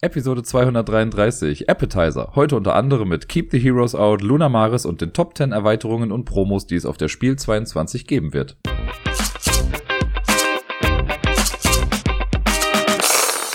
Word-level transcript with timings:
Episode 0.00 0.44
233, 0.44 1.68
Appetizer. 1.68 2.30
Heute 2.36 2.54
unter 2.54 2.76
anderem 2.76 3.08
mit 3.08 3.28
Keep 3.28 3.50
the 3.50 3.58
Heroes 3.58 3.96
Out, 3.96 4.22
Luna 4.22 4.48
Maris 4.48 4.86
und 4.86 5.00
den 5.00 5.12
Top 5.12 5.36
10 5.36 5.50
Erweiterungen 5.50 6.12
und 6.12 6.24
Promos, 6.24 6.68
die 6.68 6.76
es 6.76 6.86
auf 6.86 6.96
der 6.96 7.08
Spiel 7.08 7.34
22 7.34 8.06
geben 8.06 8.32
wird. 8.32 8.56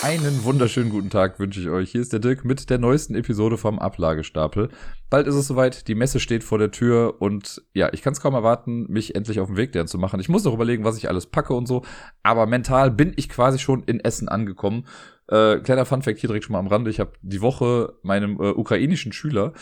Einen 0.01 0.43
wunderschönen 0.43 0.89
guten 0.89 1.09
Tag 1.09 1.39
wünsche 1.39 1.61
ich 1.61 1.69
euch. 1.69 1.91
Hier 1.91 2.01
ist 2.01 2.11
der 2.11 2.19
Dirk 2.19 2.43
mit 2.43 2.69
der 2.69 2.77
neuesten 2.77 3.15
Episode 3.15 3.57
vom 3.57 3.79
Ablagestapel. 3.79 4.67
Bald 5.09 5.27
ist 5.27 5.35
es 5.35 5.47
soweit, 5.47 5.87
die 5.87 5.95
Messe 5.95 6.19
steht 6.19 6.43
vor 6.43 6.57
der 6.57 6.71
Tür 6.71 7.21
und 7.21 7.63
ja, 7.73 7.87
ich 7.93 8.01
kann 8.01 8.11
es 8.11 8.19
kaum 8.19 8.33
erwarten, 8.33 8.85
mich 8.91 9.15
endlich 9.15 9.39
auf 9.39 9.47
den 9.47 9.55
Weg 9.55 9.71
dahin 9.71 9.87
zu 9.87 9.97
machen. 9.97 10.19
Ich 10.19 10.27
muss 10.27 10.43
noch 10.43 10.53
überlegen, 10.53 10.83
was 10.83 10.97
ich 10.97 11.07
alles 11.07 11.27
packe 11.27 11.53
und 11.53 11.67
so, 11.67 11.83
aber 12.21 12.47
mental 12.47 12.91
bin 12.91 13.13
ich 13.15 13.29
quasi 13.29 13.59
schon 13.59 13.83
in 13.83 14.01
Essen 14.01 14.27
angekommen. 14.27 14.85
Äh, 15.27 15.59
kleiner 15.59 15.85
Funfact 15.85 16.19
hier 16.19 16.27
direkt 16.27 16.45
schon 16.45 16.53
mal 16.53 16.59
am 16.59 16.67
Rande. 16.67 16.89
Ich 16.89 16.99
habe 16.99 17.13
die 17.21 17.41
Woche 17.41 17.93
meinem 18.03 18.37
äh, 18.39 18.49
ukrainischen 18.49 19.13
Schüler 19.13 19.53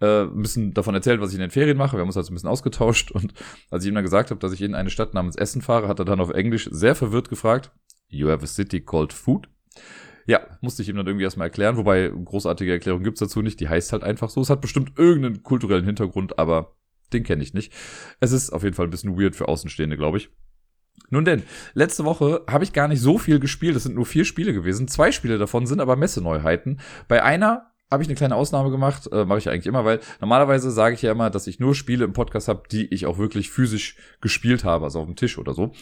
äh, 0.00 0.22
ein 0.22 0.42
bisschen 0.42 0.72
davon 0.72 0.94
erzählt, 0.94 1.20
was 1.20 1.30
ich 1.30 1.36
in 1.36 1.42
den 1.42 1.50
Ferien 1.50 1.76
mache. 1.76 1.96
Wir 1.96 2.00
haben 2.00 2.08
uns 2.08 2.16
also 2.16 2.32
ein 2.32 2.34
bisschen 2.34 2.48
ausgetauscht 2.48 3.10
und 3.12 3.34
als 3.70 3.84
ich 3.84 3.88
ihm 3.88 3.94
dann 3.94 4.04
gesagt 4.04 4.30
habe, 4.30 4.40
dass 4.40 4.52
ich 4.52 4.62
in 4.62 4.74
eine 4.74 4.90
Stadt 4.90 5.14
namens 5.14 5.36
Essen 5.36 5.62
fahre, 5.62 5.88
hat 5.88 5.98
er 5.98 6.04
dann 6.04 6.20
auf 6.20 6.30
Englisch 6.30 6.68
sehr 6.72 6.94
verwirrt 6.94 7.28
gefragt, 7.28 7.72
You 8.08 8.28
have 8.28 8.42
a 8.42 8.46
city 8.46 8.80
called 8.80 9.12
food? 9.12 9.48
Ja, 10.26 10.40
musste 10.60 10.82
ich 10.82 10.88
ihm 10.88 10.96
dann 10.96 11.06
irgendwie 11.06 11.24
erstmal 11.24 11.46
erklären, 11.46 11.76
wobei 11.76 12.08
großartige 12.08 12.72
Erklärung 12.72 13.02
gibt's 13.02 13.20
dazu 13.20 13.40
nicht. 13.40 13.60
Die 13.60 13.68
heißt 13.68 13.92
halt 13.92 14.02
einfach 14.02 14.30
so. 14.30 14.40
Es 14.40 14.50
hat 14.50 14.60
bestimmt 14.60 14.98
irgendeinen 14.98 15.42
kulturellen 15.42 15.84
Hintergrund, 15.84 16.38
aber 16.38 16.76
den 17.12 17.24
kenne 17.24 17.42
ich 17.42 17.54
nicht. 17.54 17.72
Es 18.20 18.32
ist 18.32 18.50
auf 18.50 18.62
jeden 18.62 18.74
Fall 18.74 18.86
ein 18.86 18.90
bisschen 18.90 19.18
weird 19.18 19.34
für 19.34 19.48
Außenstehende, 19.48 19.96
glaube 19.96 20.18
ich. 20.18 20.30
Nun 21.08 21.24
denn, 21.24 21.42
letzte 21.74 22.04
Woche 22.04 22.42
habe 22.48 22.64
ich 22.64 22.72
gar 22.72 22.88
nicht 22.88 23.00
so 23.00 23.18
viel 23.18 23.40
gespielt. 23.40 23.76
Es 23.76 23.84
sind 23.84 23.94
nur 23.94 24.06
vier 24.06 24.24
Spiele 24.24 24.52
gewesen. 24.52 24.88
Zwei 24.88 25.10
Spiele 25.10 25.38
davon 25.38 25.66
sind 25.66 25.80
aber 25.80 25.96
Messeneuheiten. 25.96 26.80
Bei 27.08 27.22
einer 27.22 27.69
habe 27.90 28.02
ich 28.02 28.08
eine 28.08 28.14
kleine 28.14 28.36
Ausnahme 28.36 28.70
gemacht, 28.70 29.08
äh, 29.12 29.24
mache 29.24 29.38
ich 29.38 29.48
eigentlich 29.48 29.66
immer, 29.66 29.84
weil 29.84 29.98
normalerweise 30.20 30.70
sage 30.70 30.94
ich 30.94 31.02
ja 31.02 31.10
immer, 31.10 31.28
dass 31.28 31.48
ich 31.48 31.58
nur 31.58 31.74
Spiele 31.74 32.04
im 32.04 32.12
Podcast 32.12 32.46
habe, 32.46 32.62
die 32.70 32.86
ich 32.94 33.06
auch 33.06 33.18
wirklich 33.18 33.50
physisch 33.50 33.96
gespielt 34.20 34.62
habe, 34.64 34.84
also 34.84 35.00
auf 35.00 35.06
dem 35.06 35.16
Tisch 35.16 35.38
oder 35.38 35.54
so. 35.54 35.72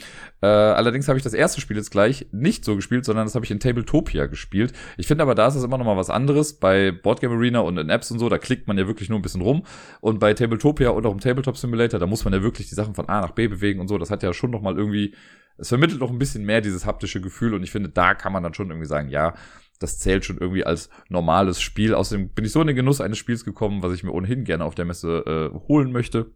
Äh, 0.40 0.46
allerdings 0.46 1.08
habe 1.08 1.18
ich 1.18 1.24
das 1.24 1.34
erste 1.34 1.60
Spiel 1.60 1.76
jetzt 1.76 1.90
gleich 1.90 2.26
nicht 2.32 2.64
so 2.64 2.76
gespielt, 2.76 3.04
sondern 3.04 3.26
das 3.26 3.34
habe 3.34 3.44
ich 3.44 3.50
in 3.50 3.60
Tabletopia 3.60 4.26
gespielt. 4.26 4.72
Ich 4.96 5.06
finde 5.06 5.22
aber, 5.22 5.34
da 5.34 5.48
ist 5.48 5.54
es 5.54 5.64
immer 5.64 5.76
noch 5.76 5.84
mal 5.84 5.98
was 5.98 6.08
anderes. 6.08 6.54
Bei 6.54 6.92
Boardgame 6.92 7.34
Arena 7.34 7.60
und 7.60 7.76
in 7.76 7.90
Apps 7.90 8.10
und 8.10 8.18
so, 8.18 8.30
da 8.30 8.38
klickt 8.38 8.68
man 8.68 8.78
ja 8.78 8.86
wirklich 8.86 9.10
nur 9.10 9.18
ein 9.18 9.22
bisschen 9.22 9.42
rum. 9.42 9.64
Und 10.00 10.18
bei 10.18 10.32
Tabletopia 10.32 10.90
und 10.90 11.04
auch 11.04 11.12
im 11.12 11.20
Tabletop 11.20 11.58
Simulator, 11.58 12.00
da 12.00 12.06
muss 12.06 12.24
man 12.24 12.32
ja 12.32 12.42
wirklich 12.42 12.68
die 12.68 12.74
Sachen 12.74 12.94
von 12.94 13.08
A 13.08 13.20
nach 13.20 13.32
B 13.32 13.48
bewegen 13.48 13.80
und 13.80 13.88
so. 13.88 13.98
Das 13.98 14.10
hat 14.10 14.22
ja 14.22 14.32
schon 14.32 14.50
noch 14.50 14.62
mal 14.62 14.78
irgendwie, 14.78 15.14
es 15.58 15.68
vermittelt 15.68 16.00
noch 16.00 16.10
ein 16.10 16.18
bisschen 16.18 16.44
mehr 16.44 16.62
dieses 16.62 16.86
haptische 16.86 17.20
Gefühl 17.20 17.52
und 17.52 17.62
ich 17.62 17.70
finde, 17.70 17.90
da 17.90 18.14
kann 18.14 18.32
man 18.32 18.42
dann 18.42 18.54
schon 18.54 18.70
irgendwie 18.70 18.86
sagen, 18.86 19.08
ja, 19.10 19.34
das 19.78 19.98
zählt 19.98 20.24
schon 20.24 20.38
irgendwie 20.38 20.64
als 20.64 20.88
normales 21.08 21.60
Spiel. 21.60 21.94
Außerdem 21.94 22.30
bin 22.30 22.44
ich 22.44 22.52
so 22.52 22.60
in 22.60 22.66
den 22.66 22.76
Genuss 22.76 23.00
eines 23.00 23.18
Spiels 23.18 23.44
gekommen, 23.44 23.82
was 23.82 23.92
ich 23.92 24.02
mir 24.02 24.12
ohnehin 24.12 24.44
gerne 24.44 24.64
auf 24.64 24.74
der 24.74 24.84
Messe 24.84 25.52
äh, 25.54 25.68
holen 25.68 25.92
möchte. 25.92 26.32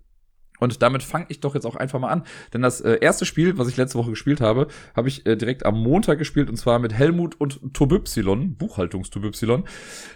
Und 0.62 0.80
damit 0.80 1.02
fange 1.02 1.26
ich 1.28 1.40
doch 1.40 1.54
jetzt 1.56 1.66
auch 1.66 1.74
einfach 1.74 1.98
mal 1.98 2.10
an. 2.10 2.22
Denn 2.54 2.62
das 2.62 2.80
äh, 2.80 2.98
erste 3.00 3.26
Spiel, 3.26 3.58
was 3.58 3.66
ich 3.66 3.76
letzte 3.76 3.98
Woche 3.98 4.10
gespielt 4.10 4.40
habe, 4.40 4.68
habe 4.94 5.08
ich 5.08 5.26
äh, 5.26 5.36
direkt 5.36 5.66
am 5.66 5.82
Montag 5.82 6.18
gespielt 6.18 6.48
und 6.48 6.56
zwar 6.56 6.78
mit 6.78 6.92
Helmut 6.92 7.40
und 7.40 7.74
Tobypsilon, 7.74 8.54
Buchhaltungstobypsilon. 8.54 9.64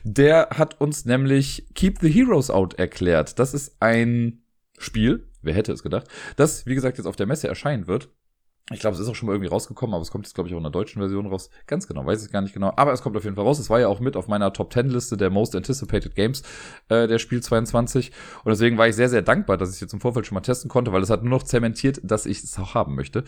Der 0.05 0.51
hat 0.53 0.81
uns 0.81 1.05
nämlich 1.05 1.67
Keep 1.75 1.99
the 2.01 2.09
Heroes 2.09 2.51
Out 2.51 2.75
erklärt. 2.75 3.41
Das 3.41 3.55
ist 3.55 3.77
ein 3.81 4.43
Spiel, 4.79 5.27
wer 5.43 5.55
hätte 5.55 5.73
es 5.73 5.83
gedacht, 5.83 6.07
das, 6.37 6.65
wie 6.65 6.77
gesagt, 6.77 6.99
jetzt 6.99 7.07
auf 7.07 7.17
der 7.17 7.27
Messe 7.27 7.49
erscheinen 7.49 7.89
wird. 7.89 8.11
Ich 8.73 8.81
glaube, 8.81 8.95
es 8.95 9.01
ist 9.01 9.09
auch 9.09 9.15
schon 9.15 9.27
mal 9.27 9.33
irgendwie 9.35 9.49
rausgekommen, 9.49 9.95
aber 9.95 10.03
es 10.03 10.11
kommt 10.11 10.27
jetzt, 10.27 10.35
glaube 10.35 10.49
ich, 10.49 10.55
auch 10.55 10.59
in 10.59 10.65
der 10.65 10.73
deutschen 10.73 11.01
Version 11.01 11.27
raus. 11.27 11.51
Ganz 11.69 11.87
genau, 11.87 12.05
weiß 12.05 12.27
ich 12.27 12.33
gar 12.33 12.41
nicht 12.41 12.53
genau. 12.53 12.73
Aber 12.75 12.93
es 12.93 13.01
kommt 13.01 13.17
auf 13.17 13.23
jeden 13.23 13.37
Fall 13.37 13.45
raus. 13.45 13.61
Es 13.61 13.71
war 13.71 13.79
ja 13.79 13.87
auch 13.87 14.01
mit 14.01 14.17
auf 14.17 14.27
meiner 14.27 14.53
Top 14.53 14.73
10 14.73 14.91
Liste 14.91 15.17
der 15.17 15.31
Most 15.31 15.55
Anticipated 15.55 16.17
Games 16.17 16.43
äh, 16.89 17.07
der 17.07 17.21
Spiel 17.21 17.41
22. 17.41 18.11
Und 18.43 18.51
deswegen 18.51 18.77
war 18.77 18.89
ich 18.89 18.97
sehr, 18.97 19.09
sehr 19.09 19.23
dankbar, 19.23 19.57
dass 19.57 19.69
ich 19.69 19.77
es 19.77 19.81
jetzt 19.83 19.93
im 19.93 20.01
Vorfeld 20.01 20.27
schon 20.27 20.35
mal 20.35 20.41
testen 20.41 20.69
konnte, 20.69 20.93
weil 20.93 21.01
es 21.01 21.11
hat 21.11 21.23
nur 21.23 21.31
noch 21.31 21.45
zementiert, 21.45 22.01
dass 22.03 22.27
ich 22.27 22.43
es 22.43 22.59
auch 22.59 22.75
haben 22.75 22.97
möchte. 22.97 23.23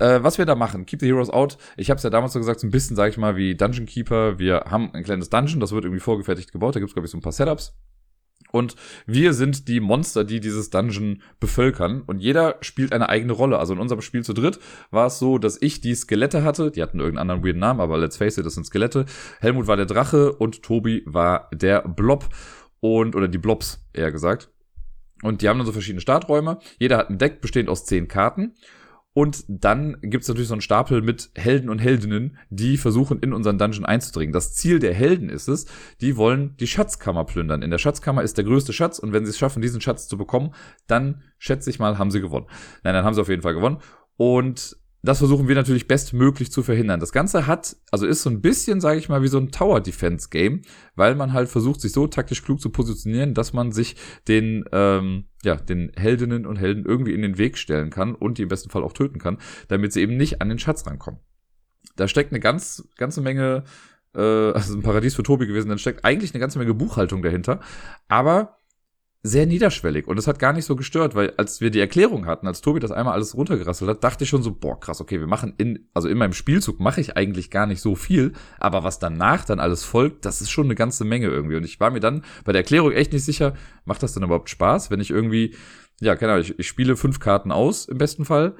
Äh, 0.00 0.24
was 0.24 0.36
wir 0.36 0.46
da 0.46 0.56
machen, 0.56 0.84
Keep 0.84 0.98
the 0.98 1.06
Heroes 1.06 1.30
Out. 1.30 1.58
Ich 1.76 1.88
habe 1.88 1.98
es 1.98 2.02
ja 2.02 2.10
damals 2.10 2.32
so 2.32 2.40
gesagt, 2.40 2.58
so 2.58 2.66
ein 2.66 2.72
bisschen, 2.72 2.96
sage 2.96 3.10
ich 3.10 3.18
mal, 3.18 3.36
wie 3.36 3.54
Dungeon 3.54 3.86
Keeper. 3.86 4.40
Wir 4.40 4.64
haben 4.68 4.92
ein 4.94 5.04
kleines 5.04 5.30
Dungeon, 5.30 5.60
das 5.60 5.70
wird 5.70 5.84
irgendwie 5.84 6.00
vorgefertigt 6.00 6.50
gebaut. 6.50 6.74
Da 6.74 6.80
gibt 6.80 6.90
es, 6.90 6.94
glaube 6.94 7.06
ich, 7.06 7.12
so 7.12 7.18
ein 7.18 7.22
paar 7.22 7.30
Setups. 7.30 7.72
Und 8.56 8.74
wir 9.04 9.34
sind 9.34 9.68
die 9.68 9.80
Monster, 9.80 10.24
die 10.24 10.40
dieses 10.40 10.70
Dungeon 10.70 11.20
bevölkern. 11.40 12.02
Und 12.06 12.20
jeder 12.20 12.56
spielt 12.62 12.94
eine 12.94 13.10
eigene 13.10 13.34
Rolle. 13.34 13.58
Also 13.58 13.74
in 13.74 13.80
unserem 13.80 14.00
Spiel 14.00 14.24
zu 14.24 14.32
dritt 14.32 14.58
war 14.90 15.08
es 15.08 15.18
so, 15.18 15.36
dass 15.36 15.60
ich 15.60 15.82
die 15.82 15.94
Skelette 15.94 16.42
hatte. 16.42 16.70
Die 16.70 16.82
hatten 16.82 16.98
irgendeinen 16.98 17.30
anderen 17.30 17.44
weirden 17.44 17.60
Namen, 17.60 17.80
aber 17.80 17.98
let's 17.98 18.16
face 18.16 18.38
it, 18.38 18.46
das 18.46 18.54
sind 18.54 18.64
Skelette. 18.64 19.04
Helmut 19.40 19.66
war 19.66 19.76
der 19.76 19.84
Drache 19.84 20.32
und 20.32 20.62
Tobi 20.62 21.02
war 21.04 21.50
der 21.52 21.82
Blob. 21.82 22.28
Und, 22.80 23.14
oder 23.14 23.28
die 23.28 23.38
Blobs, 23.38 23.86
eher 23.92 24.10
gesagt. 24.10 24.48
Und 25.22 25.42
die 25.42 25.48
haben 25.48 25.58
dann 25.58 25.66
so 25.66 25.72
verschiedene 25.72 26.00
Starträume. 26.00 26.58
Jeder 26.78 26.96
hat 26.96 27.10
ein 27.10 27.18
Deck 27.18 27.42
bestehend 27.42 27.68
aus 27.68 27.84
zehn 27.84 28.08
Karten. 28.08 28.54
Und 29.16 29.44
dann 29.48 29.96
gibt's 30.02 30.28
natürlich 30.28 30.48
so 30.48 30.52
einen 30.52 30.60
Stapel 30.60 31.00
mit 31.00 31.30
Helden 31.34 31.70
und 31.70 31.78
Heldinnen, 31.78 32.36
die 32.50 32.76
versuchen, 32.76 33.18
in 33.20 33.32
unseren 33.32 33.56
Dungeon 33.56 33.86
einzudringen. 33.86 34.34
Das 34.34 34.52
Ziel 34.52 34.78
der 34.78 34.92
Helden 34.92 35.30
ist 35.30 35.48
es, 35.48 35.64
die 36.02 36.18
wollen 36.18 36.54
die 36.58 36.66
Schatzkammer 36.66 37.24
plündern. 37.24 37.62
In 37.62 37.70
der 37.70 37.78
Schatzkammer 37.78 38.22
ist 38.22 38.36
der 38.36 38.44
größte 38.44 38.74
Schatz 38.74 38.98
und 38.98 39.14
wenn 39.14 39.24
sie 39.24 39.30
es 39.30 39.38
schaffen, 39.38 39.62
diesen 39.62 39.80
Schatz 39.80 40.06
zu 40.06 40.18
bekommen, 40.18 40.52
dann 40.86 41.22
schätze 41.38 41.70
ich 41.70 41.78
mal, 41.78 41.96
haben 41.96 42.10
sie 42.10 42.20
gewonnen. 42.20 42.44
Nein, 42.84 42.92
dann 42.92 43.06
haben 43.06 43.14
sie 43.14 43.22
auf 43.22 43.30
jeden 43.30 43.40
Fall 43.40 43.54
gewonnen. 43.54 43.78
Und 44.18 44.76
das 45.06 45.18
versuchen 45.18 45.48
wir 45.48 45.54
natürlich 45.54 45.88
bestmöglich 45.88 46.50
zu 46.50 46.62
verhindern. 46.62 47.00
Das 47.00 47.12
Ganze 47.12 47.46
hat, 47.46 47.76
also 47.90 48.06
ist 48.06 48.22
so 48.22 48.30
ein 48.30 48.40
bisschen, 48.40 48.80
sage 48.80 48.98
ich 48.98 49.08
mal, 49.08 49.22
wie 49.22 49.28
so 49.28 49.38
ein 49.38 49.50
Tower 49.50 49.80
Defense 49.80 50.28
Game, 50.30 50.62
weil 50.94 51.14
man 51.14 51.32
halt 51.32 51.48
versucht, 51.48 51.80
sich 51.80 51.92
so 51.92 52.06
taktisch 52.06 52.42
klug 52.42 52.60
zu 52.60 52.70
positionieren, 52.70 53.34
dass 53.34 53.52
man 53.52 53.72
sich 53.72 53.96
den, 54.28 54.64
ähm, 54.72 55.24
ja, 55.42 55.56
den 55.56 55.92
Heldinnen 55.96 56.46
und 56.46 56.56
Helden 56.56 56.84
irgendwie 56.84 57.14
in 57.14 57.22
den 57.22 57.38
Weg 57.38 57.58
stellen 57.58 57.90
kann 57.90 58.14
und 58.14 58.38
die 58.38 58.42
im 58.42 58.48
besten 58.48 58.70
Fall 58.70 58.82
auch 58.82 58.92
töten 58.92 59.18
kann, 59.18 59.38
damit 59.68 59.92
sie 59.92 60.00
eben 60.00 60.16
nicht 60.16 60.40
an 60.40 60.48
den 60.48 60.58
Schatz 60.58 60.86
rankommen. 60.86 61.20
Da 61.96 62.08
steckt 62.08 62.32
eine 62.32 62.40
ganz, 62.40 62.88
ganze 62.96 63.20
Menge, 63.20 63.64
äh, 64.14 64.20
also 64.20 64.74
ein 64.74 64.82
Paradies 64.82 65.14
für 65.14 65.22
Tobi 65.22 65.46
gewesen, 65.46 65.68
dann 65.68 65.78
steckt 65.78 66.04
eigentlich 66.04 66.34
eine 66.34 66.40
ganze 66.40 66.58
Menge 66.58 66.74
Buchhaltung 66.74 67.22
dahinter, 67.22 67.60
aber 68.08 68.58
sehr 69.26 69.46
niederschwellig 69.46 70.06
und 70.06 70.18
es 70.18 70.26
hat 70.26 70.38
gar 70.38 70.52
nicht 70.52 70.64
so 70.64 70.76
gestört, 70.76 71.14
weil 71.14 71.32
als 71.36 71.60
wir 71.60 71.70
die 71.70 71.80
Erklärung 71.80 72.26
hatten, 72.26 72.46
als 72.46 72.60
Tobi 72.60 72.80
das 72.80 72.92
einmal 72.92 73.14
alles 73.14 73.34
runtergerasselt 73.34 73.90
hat, 73.90 74.04
dachte 74.04 74.24
ich 74.24 74.30
schon 74.30 74.42
so, 74.42 74.52
boah, 74.52 74.78
krass, 74.78 75.00
okay, 75.00 75.20
wir 75.20 75.26
machen 75.26 75.54
in, 75.58 75.88
also 75.94 76.08
in 76.08 76.18
meinem 76.18 76.32
Spielzug 76.32 76.80
mache 76.80 77.00
ich 77.00 77.16
eigentlich 77.16 77.50
gar 77.50 77.66
nicht 77.66 77.80
so 77.80 77.94
viel, 77.94 78.32
aber 78.58 78.84
was 78.84 78.98
danach 78.98 79.44
dann 79.44 79.60
alles 79.60 79.84
folgt, 79.84 80.24
das 80.24 80.40
ist 80.40 80.50
schon 80.50 80.66
eine 80.66 80.74
ganze 80.74 81.04
Menge 81.04 81.26
irgendwie 81.26 81.56
und 81.56 81.64
ich 81.64 81.80
war 81.80 81.90
mir 81.90 82.00
dann 82.00 82.24
bei 82.44 82.52
der 82.52 82.60
Erklärung 82.60 82.92
echt 82.92 83.12
nicht 83.12 83.24
sicher, 83.24 83.54
macht 83.84 84.02
das 84.02 84.14
denn 84.14 84.22
überhaupt 84.22 84.50
Spaß, 84.50 84.90
wenn 84.90 85.00
ich 85.00 85.10
irgendwie, 85.10 85.54
ja, 86.00 86.16
keine 86.16 86.32
Ahnung, 86.32 86.44
ich, 86.44 86.58
ich 86.58 86.68
spiele 86.68 86.96
fünf 86.96 87.18
Karten 87.18 87.50
aus 87.50 87.86
im 87.86 87.98
besten 87.98 88.24
Fall 88.24 88.56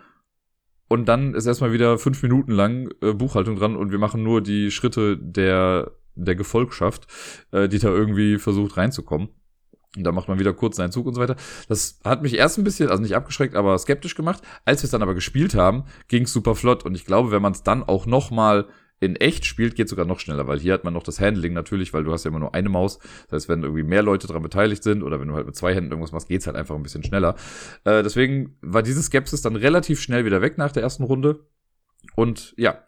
und 0.88 1.06
dann 1.06 1.34
ist 1.34 1.46
erstmal 1.46 1.72
wieder 1.72 1.98
fünf 1.98 2.22
Minuten 2.22 2.52
lang 2.52 2.90
äh, 3.02 3.12
Buchhaltung 3.12 3.56
dran 3.56 3.76
und 3.76 3.92
wir 3.92 3.98
machen 3.98 4.22
nur 4.22 4.42
die 4.42 4.70
Schritte 4.70 5.16
der 5.16 5.92
der 6.16 6.34
Gefolgschaft, 6.34 7.06
äh, 7.52 7.68
die 7.68 7.78
da 7.78 7.88
irgendwie 7.88 8.38
versucht 8.38 8.76
reinzukommen. 8.76 9.28
Und 9.96 10.04
da 10.04 10.12
macht 10.12 10.28
man 10.28 10.38
wieder 10.38 10.52
kurz 10.52 10.76
seinen 10.76 10.92
Zug 10.92 11.06
und 11.06 11.14
so 11.14 11.20
weiter. 11.20 11.36
Das 11.68 12.00
hat 12.04 12.22
mich 12.22 12.34
erst 12.34 12.58
ein 12.58 12.64
bisschen, 12.64 12.90
also 12.90 13.02
nicht 13.02 13.16
abgeschreckt, 13.16 13.54
aber 13.54 13.76
skeptisch 13.78 14.14
gemacht. 14.14 14.42
Als 14.64 14.82
wir 14.82 14.84
es 14.86 14.90
dann 14.90 15.02
aber 15.02 15.14
gespielt 15.14 15.54
haben, 15.54 15.84
ging 16.08 16.24
es 16.24 16.32
super 16.32 16.54
flott. 16.54 16.84
Und 16.84 16.94
ich 16.94 17.06
glaube, 17.06 17.30
wenn 17.30 17.42
man 17.42 17.52
es 17.52 17.62
dann 17.62 17.82
auch 17.82 18.06
noch 18.06 18.30
mal 18.30 18.66
in 18.98 19.16
echt 19.16 19.44
spielt, 19.44 19.74
geht 19.74 19.88
sogar 19.88 20.06
noch 20.06 20.20
schneller, 20.20 20.46
weil 20.46 20.58
hier 20.58 20.72
hat 20.72 20.84
man 20.84 20.94
noch 20.94 21.02
das 21.02 21.20
Handling 21.20 21.52
natürlich, 21.52 21.92
weil 21.92 22.04
du 22.04 22.12
hast 22.12 22.24
ja 22.24 22.30
immer 22.30 22.38
nur 22.38 22.54
eine 22.54 22.68
Maus. 22.68 22.98
Das 23.28 23.42
heißt, 23.42 23.48
wenn 23.48 23.62
irgendwie 23.62 23.82
mehr 23.82 24.02
Leute 24.02 24.26
daran 24.26 24.42
beteiligt 24.42 24.82
sind 24.82 25.02
oder 25.02 25.20
wenn 25.20 25.28
du 25.28 25.34
halt 25.34 25.46
mit 25.46 25.54
zwei 25.54 25.74
Händen 25.74 25.90
irgendwas 25.90 26.12
machst, 26.12 26.28
geht's 26.28 26.46
halt 26.46 26.56
einfach 26.56 26.74
ein 26.74 26.82
bisschen 26.82 27.04
schneller. 27.04 27.34
Äh, 27.84 28.02
deswegen 28.02 28.56
war 28.62 28.82
diese 28.82 29.02
Skepsis 29.02 29.42
dann 29.42 29.56
relativ 29.56 30.00
schnell 30.00 30.24
wieder 30.24 30.40
weg 30.40 30.56
nach 30.56 30.72
der 30.72 30.82
ersten 30.82 31.04
Runde. 31.04 31.40
Und 32.14 32.54
ja, 32.56 32.78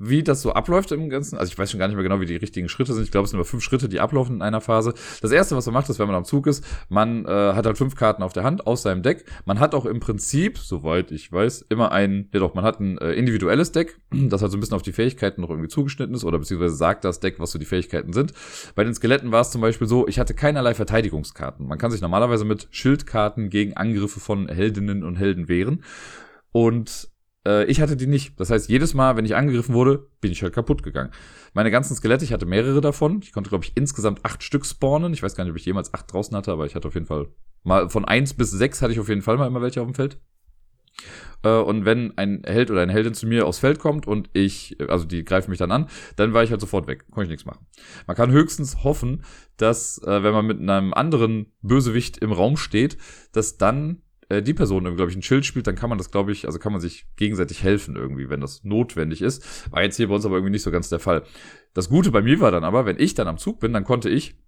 wie 0.00 0.22
das 0.22 0.40
so 0.40 0.52
abläuft 0.52 0.90
im 0.92 1.10
Ganzen. 1.10 1.38
Also 1.38 1.52
ich 1.52 1.58
weiß 1.58 1.70
schon 1.70 1.78
gar 1.78 1.86
nicht 1.86 1.94
mehr 1.94 2.02
genau, 2.02 2.20
wie 2.20 2.26
die 2.26 2.36
richtigen 2.36 2.70
Schritte 2.70 2.94
sind. 2.94 3.04
Ich 3.04 3.10
glaube, 3.10 3.26
es 3.26 3.30
sind 3.30 3.38
immer 3.38 3.44
fünf 3.44 3.62
Schritte, 3.62 3.88
die 3.88 4.00
ablaufen 4.00 4.36
in 4.36 4.42
einer 4.42 4.62
Phase. 4.62 4.94
Das 5.20 5.30
erste, 5.30 5.56
was 5.56 5.66
man 5.66 5.74
macht, 5.74 5.90
ist, 5.90 5.98
wenn 5.98 6.06
man 6.06 6.16
am 6.16 6.24
Zug 6.24 6.46
ist, 6.46 6.64
man 6.88 7.26
äh, 7.26 7.28
hat 7.28 7.66
halt 7.66 7.76
fünf 7.76 7.94
Karten 7.94 8.22
auf 8.22 8.32
der 8.32 8.42
Hand 8.42 8.66
aus 8.66 8.82
seinem 8.82 9.02
Deck. 9.02 9.26
Man 9.44 9.60
hat 9.60 9.74
auch 9.74 9.84
im 9.84 10.00
Prinzip, 10.00 10.56
soweit 10.56 11.12
ich 11.12 11.30
weiß, 11.30 11.66
immer 11.68 11.92
ein, 11.92 12.30
ja 12.32 12.40
doch, 12.40 12.54
man 12.54 12.64
hat 12.64 12.80
ein 12.80 12.96
äh, 12.96 13.12
individuelles 13.12 13.72
Deck, 13.72 14.00
das 14.10 14.40
halt 14.40 14.50
so 14.50 14.56
ein 14.56 14.60
bisschen 14.60 14.76
auf 14.76 14.82
die 14.82 14.92
Fähigkeiten 14.92 15.42
noch 15.42 15.50
irgendwie 15.50 15.68
zugeschnitten 15.68 16.14
ist 16.14 16.24
oder 16.24 16.38
beziehungsweise 16.38 16.76
sagt 16.76 17.04
das 17.04 17.20
Deck, 17.20 17.38
was 17.38 17.50
so 17.50 17.58
die 17.58 17.66
Fähigkeiten 17.66 18.14
sind. 18.14 18.32
Bei 18.74 18.84
den 18.84 18.94
Skeletten 18.94 19.32
war 19.32 19.42
es 19.42 19.50
zum 19.50 19.60
Beispiel 19.60 19.86
so, 19.86 20.08
ich 20.08 20.18
hatte 20.18 20.32
keinerlei 20.32 20.72
Verteidigungskarten. 20.72 21.68
Man 21.68 21.76
kann 21.76 21.90
sich 21.90 22.00
normalerweise 22.00 22.46
mit 22.46 22.68
Schildkarten 22.70 23.50
gegen 23.50 23.74
Angriffe 23.74 24.18
von 24.18 24.48
Heldinnen 24.48 25.04
und 25.04 25.16
Helden 25.16 25.48
wehren. 25.48 25.84
Und 26.52 27.09
äh, 27.46 27.64
ich 27.64 27.80
hatte 27.80 27.96
die 27.96 28.06
nicht. 28.06 28.38
Das 28.38 28.50
heißt, 28.50 28.68
jedes 28.68 28.94
Mal, 28.94 29.16
wenn 29.16 29.24
ich 29.24 29.36
angegriffen 29.36 29.74
wurde, 29.74 30.08
bin 30.20 30.32
ich 30.32 30.42
halt 30.42 30.54
kaputt 30.54 30.82
gegangen. 30.82 31.10
Meine 31.52 31.70
ganzen 31.70 31.94
Skelette, 31.94 32.24
ich 32.24 32.32
hatte 32.32 32.46
mehrere 32.46 32.80
davon. 32.80 33.20
Ich 33.22 33.32
konnte, 33.32 33.50
glaube 33.50 33.64
ich, 33.64 33.76
insgesamt 33.76 34.24
acht 34.24 34.42
Stück 34.42 34.66
spawnen. 34.66 35.12
Ich 35.12 35.22
weiß 35.22 35.34
gar 35.34 35.44
nicht, 35.44 35.50
ob 35.50 35.56
ich 35.56 35.64
jemals 35.64 35.94
acht 35.94 36.12
draußen 36.12 36.36
hatte, 36.36 36.52
aber 36.52 36.66
ich 36.66 36.74
hatte 36.74 36.88
auf 36.88 36.94
jeden 36.94 37.06
Fall 37.06 37.28
mal 37.62 37.90
von 37.90 38.04
eins 38.04 38.34
bis 38.34 38.50
sechs 38.50 38.80
hatte 38.80 38.92
ich 38.92 39.00
auf 39.00 39.08
jeden 39.08 39.22
Fall 39.22 39.36
mal 39.36 39.46
immer 39.46 39.62
welche 39.62 39.80
auf 39.80 39.86
dem 39.86 39.94
Feld. 39.94 40.18
Äh, 41.42 41.50
und 41.50 41.84
wenn 41.84 42.16
ein 42.18 42.42
Held 42.44 42.70
oder 42.70 42.82
eine 42.82 42.92
Heldin 42.92 43.14
zu 43.14 43.26
mir 43.26 43.46
aufs 43.46 43.58
Feld 43.58 43.78
kommt 43.78 44.06
und 44.06 44.30
ich, 44.32 44.76
also 44.88 45.04
die 45.04 45.24
greifen 45.24 45.50
mich 45.50 45.58
dann 45.58 45.72
an, 45.72 45.88
dann 46.16 46.32
war 46.32 46.42
ich 46.42 46.50
halt 46.50 46.60
sofort 46.60 46.86
weg. 46.86 47.06
Konnte 47.10 47.24
ich 47.24 47.30
nichts 47.30 47.46
machen. 47.46 47.66
Man 48.06 48.16
kann 48.16 48.30
höchstens 48.30 48.84
hoffen, 48.84 49.24
dass, 49.56 49.98
äh, 50.02 50.22
wenn 50.22 50.32
man 50.32 50.46
mit 50.46 50.58
einem 50.58 50.94
anderen 50.94 51.52
Bösewicht 51.62 52.18
im 52.18 52.32
Raum 52.32 52.56
steht, 52.56 52.98
dass 53.32 53.56
dann 53.58 54.02
äh, 54.30 54.42
die 54.42 54.54
Person, 54.54 54.84
glaube 54.96 55.10
ich, 55.10 55.16
ein 55.16 55.22
Schild 55.22 55.44
spielt, 55.44 55.66
dann 55.66 55.74
kann 55.74 55.90
man 55.90 55.98
das, 55.98 56.10
glaube 56.10 56.32
ich, 56.32 56.46
also 56.46 56.58
kann 56.58 56.72
man 56.72 56.80
sich 56.80 57.06
gegenseitig 57.16 57.62
helfen 57.62 57.96
irgendwie, 57.96 58.30
wenn 58.30 58.40
das 58.40 58.64
notwendig 58.64 59.20
ist. 59.20 59.70
War 59.72 59.82
jetzt 59.82 59.96
hier 59.96 60.08
bei 60.08 60.14
uns 60.14 60.24
aber 60.24 60.36
irgendwie 60.36 60.52
nicht 60.52 60.62
so 60.62 60.70
ganz 60.70 60.88
der 60.88 61.00
Fall. 61.00 61.24
Das 61.74 61.88
Gute 61.88 62.10
bei 62.10 62.22
mir 62.22 62.40
war 62.40 62.50
dann 62.50 62.64
aber, 62.64 62.86
wenn 62.86 62.98
ich 62.98 63.14
dann 63.14 63.28
am 63.28 63.38
Zug 63.38 63.60
bin, 63.60 63.72
dann 63.72 63.84
konnte 63.84 64.08
ich 64.08 64.38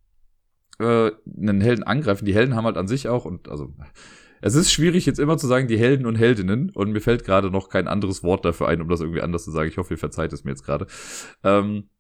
äh, 0.79 1.11
einen 1.37 1.61
Helden 1.61 1.83
angreifen. 1.83 2.25
Die 2.25 2.35
Helden 2.35 2.55
haben 2.55 2.65
halt 2.65 2.77
an 2.77 2.89
sich 2.89 3.09
auch 3.09 3.25
und 3.25 3.49
also 3.49 3.75
es 4.41 4.55
ist 4.55 4.73
schwierig 4.73 5.07
jetzt 5.07 5.21
immer 5.21 5.39
zu 5.39 5.47
sagen, 5.47 5.69
die 5.69 5.79
Helden 5.79 6.07
und 6.07 6.17
Heldinnen 6.17 6.71
und 6.71 6.91
mir 6.91 7.01
fällt 7.01 7.25
gerade 7.25 7.51
noch 7.51 7.69
kein 7.69 7.87
anderes 7.87 8.23
Wort 8.23 8.45
dafür 8.45 8.69
ein, 8.69 8.81
um 8.81 8.89
das 8.89 9.01
irgendwie 9.01 9.21
anders 9.21 9.45
zu 9.45 9.51
sagen. 9.51 9.69
Ich 9.69 9.79
hoffe, 9.79 9.95
ihr 9.95 9.99
verzeiht 9.99 10.33
es 10.33 10.45
mir 10.45 10.51
jetzt 10.51 10.65
gerade. 10.65 10.87
Ähm, 11.45 11.91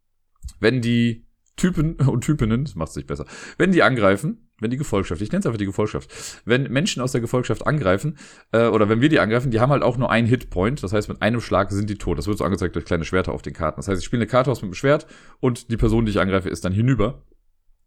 wenn 0.58 0.80
die 0.80 1.26
Typen 1.56 1.94
und 1.96 2.22
Typinnen, 2.22 2.64
das 2.64 2.74
macht 2.74 2.90
es 2.90 2.96
nicht 2.96 3.06
besser, 3.06 3.26
wenn 3.58 3.70
die 3.70 3.82
angreifen, 3.82 4.48
wenn 4.62 4.70
die 4.70 4.76
Gefolgschaft, 4.76 5.20
ich 5.20 5.30
nenne 5.30 5.40
es 5.40 5.46
einfach 5.46 5.58
die 5.58 5.66
Gefolgschaft, 5.66 6.42
wenn 6.44 6.64
Menschen 6.72 7.02
aus 7.02 7.12
der 7.12 7.20
Gefolgschaft 7.20 7.66
angreifen, 7.66 8.16
äh, 8.52 8.66
oder 8.66 8.88
wenn 8.88 9.00
wir 9.00 9.08
die 9.08 9.20
angreifen, 9.20 9.50
die 9.50 9.60
haben 9.60 9.70
halt 9.70 9.82
auch 9.82 9.96
nur 9.96 10.10
einen 10.10 10.26
Hitpoint, 10.26 10.82
das 10.82 10.92
heißt, 10.92 11.08
mit 11.08 11.20
einem 11.22 11.40
Schlag 11.40 11.70
sind 11.70 11.90
die 11.90 11.96
tot. 11.96 12.18
Das 12.18 12.26
wird 12.26 12.38
so 12.38 12.44
angezeigt 12.44 12.74
durch 12.74 12.84
kleine 12.84 13.04
Schwerter 13.04 13.32
auf 13.32 13.42
den 13.42 13.52
Karten. 13.52 13.76
Das 13.76 13.88
heißt, 13.88 14.00
ich 14.00 14.04
spiele 14.04 14.22
eine 14.22 14.30
Karte 14.30 14.50
aus 14.50 14.62
mit 14.62 14.68
einem 14.68 14.74
Schwert 14.74 15.06
und 15.40 15.70
die 15.70 15.76
Person, 15.76 16.04
die 16.04 16.10
ich 16.10 16.20
angreife, 16.20 16.48
ist 16.48 16.64
dann 16.64 16.72
hinüber. 16.72 17.22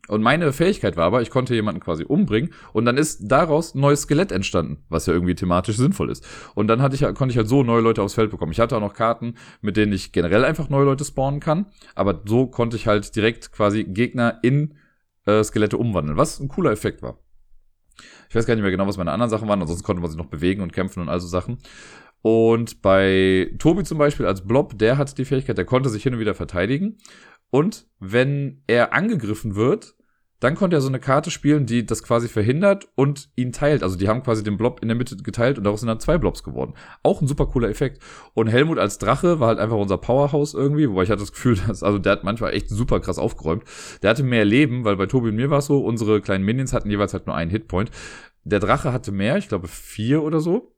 Und 0.07 0.21
meine 0.21 0.53
Fähigkeit 0.53 0.97
war 0.97 1.05
aber, 1.05 1.21
ich 1.21 1.29
konnte 1.29 1.55
jemanden 1.55 1.81
quasi 1.81 2.03
umbringen 2.03 2.51
und 2.73 2.85
dann 2.85 2.97
ist 2.97 3.21
daraus 3.23 3.73
ein 3.73 3.79
neues 3.79 4.01
Skelett 4.01 4.31
entstanden, 4.31 4.83
was 4.89 5.07
ja 5.07 5.13
irgendwie 5.13 5.35
thematisch 5.35 5.77
sinnvoll 5.77 6.11
ist. 6.11 6.25
Und 6.53 6.67
dann 6.67 6.81
hatte 6.81 6.95
ich, 6.95 7.01
konnte 7.15 7.31
ich 7.31 7.37
halt 7.37 7.47
so 7.47 7.63
neue 7.63 7.81
Leute 7.81 8.03
aufs 8.03 8.13
Feld 8.13 8.31
bekommen. 8.31 8.51
Ich 8.51 8.59
hatte 8.59 8.77
auch 8.77 8.81
noch 8.81 8.93
Karten, 8.93 9.35
mit 9.61 9.77
denen 9.77 9.93
ich 9.93 10.11
generell 10.11 10.45
einfach 10.45 10.69
neue 10.69 10.85
Leute 10.85 11.05
spawnen 11.05 11.39
kann, 11.39 11.67
aber 11.95 12.21
so 12.25 12.47
konnte 12.47 12.75
ich 12.75 12.87
halt 12.87 13.15
direkt 13.15 13.51
quasi 13.51 13.83
Gegner 13.83 14.39
in 14.43 14.75
äh, 15.25 15.43
Skelette 15.43 15.77
umwandeln, 15.77 16.17
was 16.17 16.39
ein 16.39 16.47
cooler 16.47 16.71
Effekt 16.71 17.01
war. 17.01 17.19
Ich 18.29 18.35
weiß 18.35 18.45
gar 18.45 18.55
nicht 18.55 18.63
mehr 18.63 18.71
genau, 18.71 18.87
was 18.87 18.97
meine 18.97 19.11
anderen 19.11 19.29
Sachen 19.29 19.47
waren, 19.47 19.61
ansonsten 19.61 19.85
konnte 19.85 20.01
man 20.01 20.11
sich 20.11 20.17
noch 20.17 20.25
bewegen 20.25 20.61
und 20.61 20.73
kämpfen 20.73 21.01
und 21.01 21.09
all 21.09 21.19
so 21.19 21.27
Sachen. 21.27 21.59
Und 22.21 22.81
bei 22.81 23.51
Tobi 23.59 23.83
zum 23.83 23.97
Beispiel 23.97 24.25
als 24.25 24.45
Blob, 24.45 24.77
der 24.77 24.97
hat 24.97 25.17
die 25.17 25.25
Fähigkeit, 25.25 25.57
der 25.57 25.65
konnte 25.65 25.89
sich 25.89 26.03
hin 26.03 26.13
und 26.15 26.19
wieder 26.19 26.33
verteidigen. 26.33 26.97
Und 27.51 27.87
wenn 27.99 28.63
er 28.67 28.93
angegriffen 28.93 29.55
wird, 29.55 29.95
dann 30.39 30.55
konnte 30.55 30.75
er 30.75 30.81
so 30.81 30.89
eine 30.89 30.99
Karte 30.99 31.31
spielen, 31.31 31.65
die 31.65 31.85
das 31.85 32.03
quasi 32.03 32.27
verhindert 32.27 32.87
und 32.95 33.29
ihn 33.35 33.51
teilt. 33.51 33.83
Also 33.83 33.97
die 33.97 34.07
haben 34.09 34.21
quasi 34.21 34.43
den 34.43 34.57
Blob 34.57 34.81
in 34.81 34.89
der 34.89 34.97
Mitte 34.97 35.15
geteilt 35.15 35.57
und 35.57 35.63
daraus 35.63 35.79
sind 35.79 35.87
dann 35.87 35.99
zwei 35.99 36.17
Blobs 36.17 36.43
geworden. 36.43 36.73
Auch 37.03 37.21
ein 37.21 37.27
super 37.27 37.45
cooler 37.47 37.69
Effekt. 37.69 38.01
Und 38.33 38.47
Helmut 38.47 38.77
als 38.77 38.97
Drache 38.97 39.39
war 39.39 39.47
halt 39.47 39.59
einfach 39.59 39.77
unser 39.77 39.97
Powerhouse 39.97 40.53
irgendwie, 40.53 40.89
wobei 40.89 41.03
ich 41.03 41.09
hatte 41.09 41.21
das 41.21 41.31
Gefühl, 41.31 41.55
dass, 41.67 41.83
also 41.83 41.99
der 41.99 42.11
hat 42.11 42.23
manchmal 42.23 42.53
echt 42.53 42.69
super 42.69 42.99
krass 42.99 43.17
aufgeräumt. 43.17 43.63
Der 44.03 44.09
hatte 44.09 44.23
mehr 44.23 44.45
Leben, 44.45 44.83
weil 44.83 44.97
bei 44.97 45.05
Tobi 45.05 45.29
und 45.29 45.35
mir 45.35 45.49
war 45.49 45.59
es 45.59 45.67
so, 45.67 45.83
unsere 45.83 46.21
kleinen 46.21 46.43
Minions 46.43 46.73
hatten 46.73 46.89
jeweils 46.89 47.13
halt 47.13 47.27
nur 47.27 47.35
einen 47.35 47.51
Hitpoint. 47.51 47.91
Der 48.43 48.59
Drache 48.59 48.93
hatte 48.93 49.11
mehr, 49.11 49.37
ich 49.37 49.47
glaube 49.47 49.67
vier 49.67 50.21
oder 50.21 50.39
so. 50.39 50.74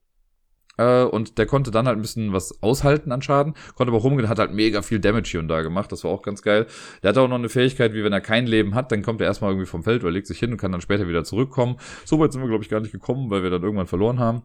Äh, 0.77 1.03
und 1.03 1.38
der 1.38 1.45
konnte 1.45 1.71
dann 1.71 1.88
halt 1.88 1.97
ein 1.97 2.01
bisschen 2.01 2.33
was 2.33 2.62
aushalten 2.62 3.12
an 3.12 3.21
Schaden, 3.21 3.53
konnte 3.75 3.91
aber 3.91 4.01
rumgehen, 4.01 4.29
hat 4.29 4.39
halt 4.39 4.53
mega 4.53 4.81
viel 4.81 5.00
Damage 5.00 5.29
hier 5.29 5.39
und 5.39 5.47
da 5.47 5.62
gemacht, 5.62 5.91
das 5.91 6.03
war 6.03 6.12
auch 6.12 6.21
ganz 6.21 6.41
geil. 6.41 6.68
Der 7.03 7.09
hat 7.09 7.18
auch 7.18 7.27
noch 7.27 7.35
eine 7.35 7.50
Fähigkeit, 7.50 7.94
wie 7.94 8.03
wenn 8.03 8.13
er 8.13 8.21
kein 8.21 8.47
Leben 8.47 8.75
hat, 8.75 8.91
dann 8.91 9.01
kommt 9.01 9.21
er 9.21 9.27
erstmal 9.27 9.51
irgendwie 9.51 9.68
vom 9.68 9.83
Feld 9.83 10.03
oder 10.03 10.12
legt 10.12 10.27
sich 10.27 10.39
hin 10.39 10.51
und 10.51 10.57
kann 10.57 10.71
dann 10.71 10.81
später 10.81 11.07
wieder 11.07 11.24
zurückkommen. 11.24 11.77
So 12.06 12.19
weit 12.19 12.31
sind 12.31 12.41
wir, 12.41 12.47
glaube 12.47 12.63
ich, 12.63 12.69
gar 12.69 12.79
nicht 12.79 12.91
gekommen, 12.91 13.29
weil 13.29 13.44
wir 13.44 13.50
dann 13.50 13.63
irgendwann 13.63 13.88
verloren 13.88 14.19
haben. 14.19 14.44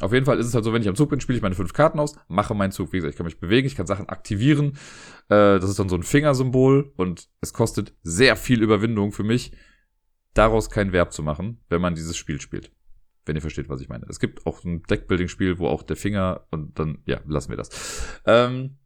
Auf 0.00 0.12
jeden 0.12 0.26
Fall 0.26 0.38
ist 0.38 0.46
es 0.46 0.54
halt 0.54 0.64
so, 0.64 0.72
wenn 0.72 0.82
ich 0.82 0.88
am 0.88 0.96
Zug 0.96 1.10
bin, 1.10 1.20
spiele 1.20 1.36
ich 1.36 1.42
meine 1.42 1.54
fünf 1.54 1.72
Karten 1.72 2.00
aus, 2.00 2.16
mache 2.26 2.54
meinen 2.54 2.72
Zug. 2.72 2.92
Wie 2.92 2.96
gesagt, 2.96 3.12
ich 3.12 3.16
kann 3.16 3.26
mich 3.26 3.38
bewegen, 3.38 3.66
ich 3.66 3.76
kann 3.76 3.86
Sachen 3.86 4.08
aktivieren. 4.08 4.72
Äh, 5.28 5.60
das 5.60 5.70
ist 5.70 5.78
dann 5.78 5.88
so 5.88 5.94
ein 5.94 6.02
Fingersymbol 6.02 6.92
und 6.96 7.28
es 7.40 7.52
kostet 7.52 7.94
sehr 8.02 8.34
viel 8.34 8.60
Überwindung 8.60 9.12
für 9.12 9.22
mich, 9.22 9.52
daraus 10.32 10.68
kein 10.68 10.92
Verb 10.92 11.12
zu 11.12 11.22
machen, 11.22 11.60
wenn 11.68 11.80
man 11.80 11.94
dieses 11.94 12.16
Spiel 12.16 12.40
spielt. 12.40 12.72
Wenn 13.26 13.36
ihr 13.36 13.42
versteht, 13.42 13.68
was 13.68 13.80
ich 13.80 13.88
meine. 13.88 14.06
Es 14.08 14.20
gibt 14.20 14.46
auch 14.46 14.64
ein 14.64 14.82
Deckbuilding-Spiel, 14.82 15.58
wo 15.58 15.68
auch 15.68 15.82
der 15.82 15.96
Finger 15.96 16.46
und 16.50 16.78
dann, 16.78 16.98
ja, 17.06 17.20
lassen 17.26 17.50
wir 17.50 17.56
das. 17.56 18.20
Ähm, 18.26 18.76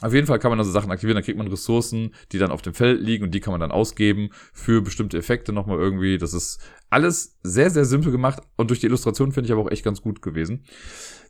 auf 0.00 0.12
jeden 0.12 0.26
Fall 0.26 0.40
kann 0.40 0.50
man 0.50 0.58
also 0.58 0.72
Sachen 0.72 0.90
aktivieren, 0.90 1.14
dann 1.14 1.24
kriegt 1.24 1.38
man 1.38 1.46
Ressourcen, 1.46 2.14
die 2.32 2.38
dann 2.38 2.50
auf 2.50 2.60
dem 2.60 2.74
Feld 2.74 3.00
liegen 3.00 3.24
und 3.24 3.32
die 3.32 3.40
kann 3.40 3.52
man 3.52 3.60
dann 3.60 3.70
ausgeben 3.70 4.30
für 4.52 4.82
bestimmte 4.82 5.16
Effekte 5.16 5.52
nochmal 5.52 5.78
irgendwie. 5.78 6.18
Das 6.18 6.34
ist 6.34 6.60
alles 6.90 7.38
sehr, 7.42 7.70
sehr 7.70 7.84
simpel 7.84 8.10
gemacht 8.10 8.42
und 8.56 8.70
durch 8.70 8.80
die 8.80 8.86
Illustration 8.86 9.32
finde 9.32 9.46
ich 9.46 9.52
aber 9.52 9.62
auch 9.62 9.70
echt 9.70 9.84
ganz 9.84 10.02
gut 10.02 10.20
gewesen. 10.20 10.64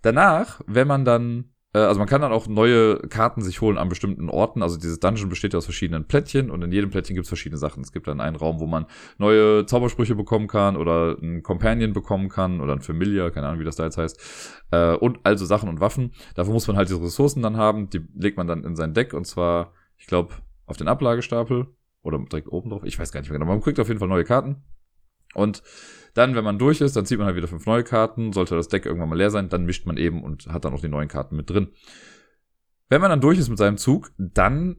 Danach, 0.01 0.63
wenn 0.67 0.89
man 0.89 1.05
dann 1.05 1.52
also 1.79 1.99
man 1.99 2.09
kann 2.09 2.21
dann 2.21 2.33
auch 2.33 2.47
neue 2.49 2.99
Karten 3.09 3.41
sich 3.41 3.63
holen 3.63 3.79
an 3.79 3.89
bestimmten 3.89 4.29
Orten. 4.29 4.63
Also 4.63 4.79
dieses 4.79 5.01
Dungeon 5.01 5.31
besteht 5.31 5.55
aus 5.55 5.65
verschiedenen 5.65 6.05
Plättchen 6.05 6.51
und 6.51 6.61
in 6.63 6.71
jedem 6.71 6.91
Plättchen 6.91 7.15
gibt 7.15 7.25
es 7.25 7.29
verschiedene 7.29 7.59
Sachen. 7.59 7.83
Es 7.83 7.93
gibt 7.93 8.09
dann 8.09 8.21
einen 8.21 8.37
Raum, 8.37 8.61
wo 8.61 8.67
man 8.67 8.87
neue 9.17 9.65
Zaubersprüche 9.65 10.15
bekommen 10.15 10.49
kann 10.49 10.77
oder 10.77 11.17
einen 11.21 11.43
Companion 11.43 11.95
bekommen 11.95 12.29
kann 12.29 12.61
oder 12.61 12.75
ein 12.75 12.83
Familiar, 12.83 13.31
keine 13.31 13.47
Ahnung, 13.47 13.61
wie 13.61 13.65
das 13.65 13.77
da 13.77 13.85
jetzt 13.85 13.97
heißt. 13.97 14.21
Äh, 14.71 14.95
und 14.97 15.21
also 15.23 15.47
Sachen 15.47 15.71
und 15.71 15.81
Waffen. 15.81 16.13
Dafür 16.35 16.53
muss 16.53 16.67
man 16.67 16.77
halt 16.77 16.91
diese 16.91 17.03
Ressourcen 17.03 17.43
dann 17.43 17.57
haben. 17.57 17.89
Die 17.89 18.07
legt 18.15 18.37
man 18.37 18.47
dann 18.47 18.65
in 18.65 18.77
sein 18.77 18.93
Deck 18.93 19.15
und 19.15 19.27
zwar, 19.27 19.73
ich 19.97 20.07
glaube, 20.07 20.35
auf 20.67 20.77
den 20.77 20.89
Ablagestapel 20.89 21.69
oder 22.03 22.19
direkt 22.19 22.49
oben 22.49 22.69
drauf. 22.69 22.85
Ich 22.85 22.99
weiß 22.99 23.13
gar 23.13 23.21
nicht 23.21 23.31
mehr 23.31 23.39
genau. 23.39 23.51
Man 23.51 23.63
kriegt 23.63 23.81
auf 23.81 23.89
jeden 23.89 24.01
Fall 24.01 24.09
neue 24.09 24.25
Karten. 24.25 24.63
Und 25.35 25.63
dann, 26.15 26.35
wenn 26.35 26.45
man 26.45 26.59
durch 26.59 26.81
ist, 26.81 26.97
dann 26.97 27.07
zieht 27.07 27.19
man 27.19 27.27
halt 27.27 27.37
wieder 27.37 27.49
fünf 27.49 27.67
neue 27.67 27.85
Karten. 27.85 28.33
Sollte 28.33 28.55
das 28.55 28.69
Deck 28.69 28.85
irgendwann 28.85 29.09
mal 29.09 29.19
leer 29.19 29.31
sein, 29.31 29.49
dann 29.49 29.65
mischt 29.65 29.87
man 29.87 29.97
eben 29.97 30.23
und 30.23 30.47
hat 30.49 30.65
dann 30.65 30.75
auch 30.75 30.81
die 30.81 30.89
neuen 30.89 31.09
Karten 31.09 31.37
mit 31.37 31.49
drin. 31.49 31.69
Wenn 32.89 33.01
man 33.01 33.11
dann 33.11 33.21
durch 33.21 33.39
ist 33.39 33.49
mit 33.49 33.59
seinem 33.59 33.79
Zug, 33.79 34.13
dann 34.19 34.77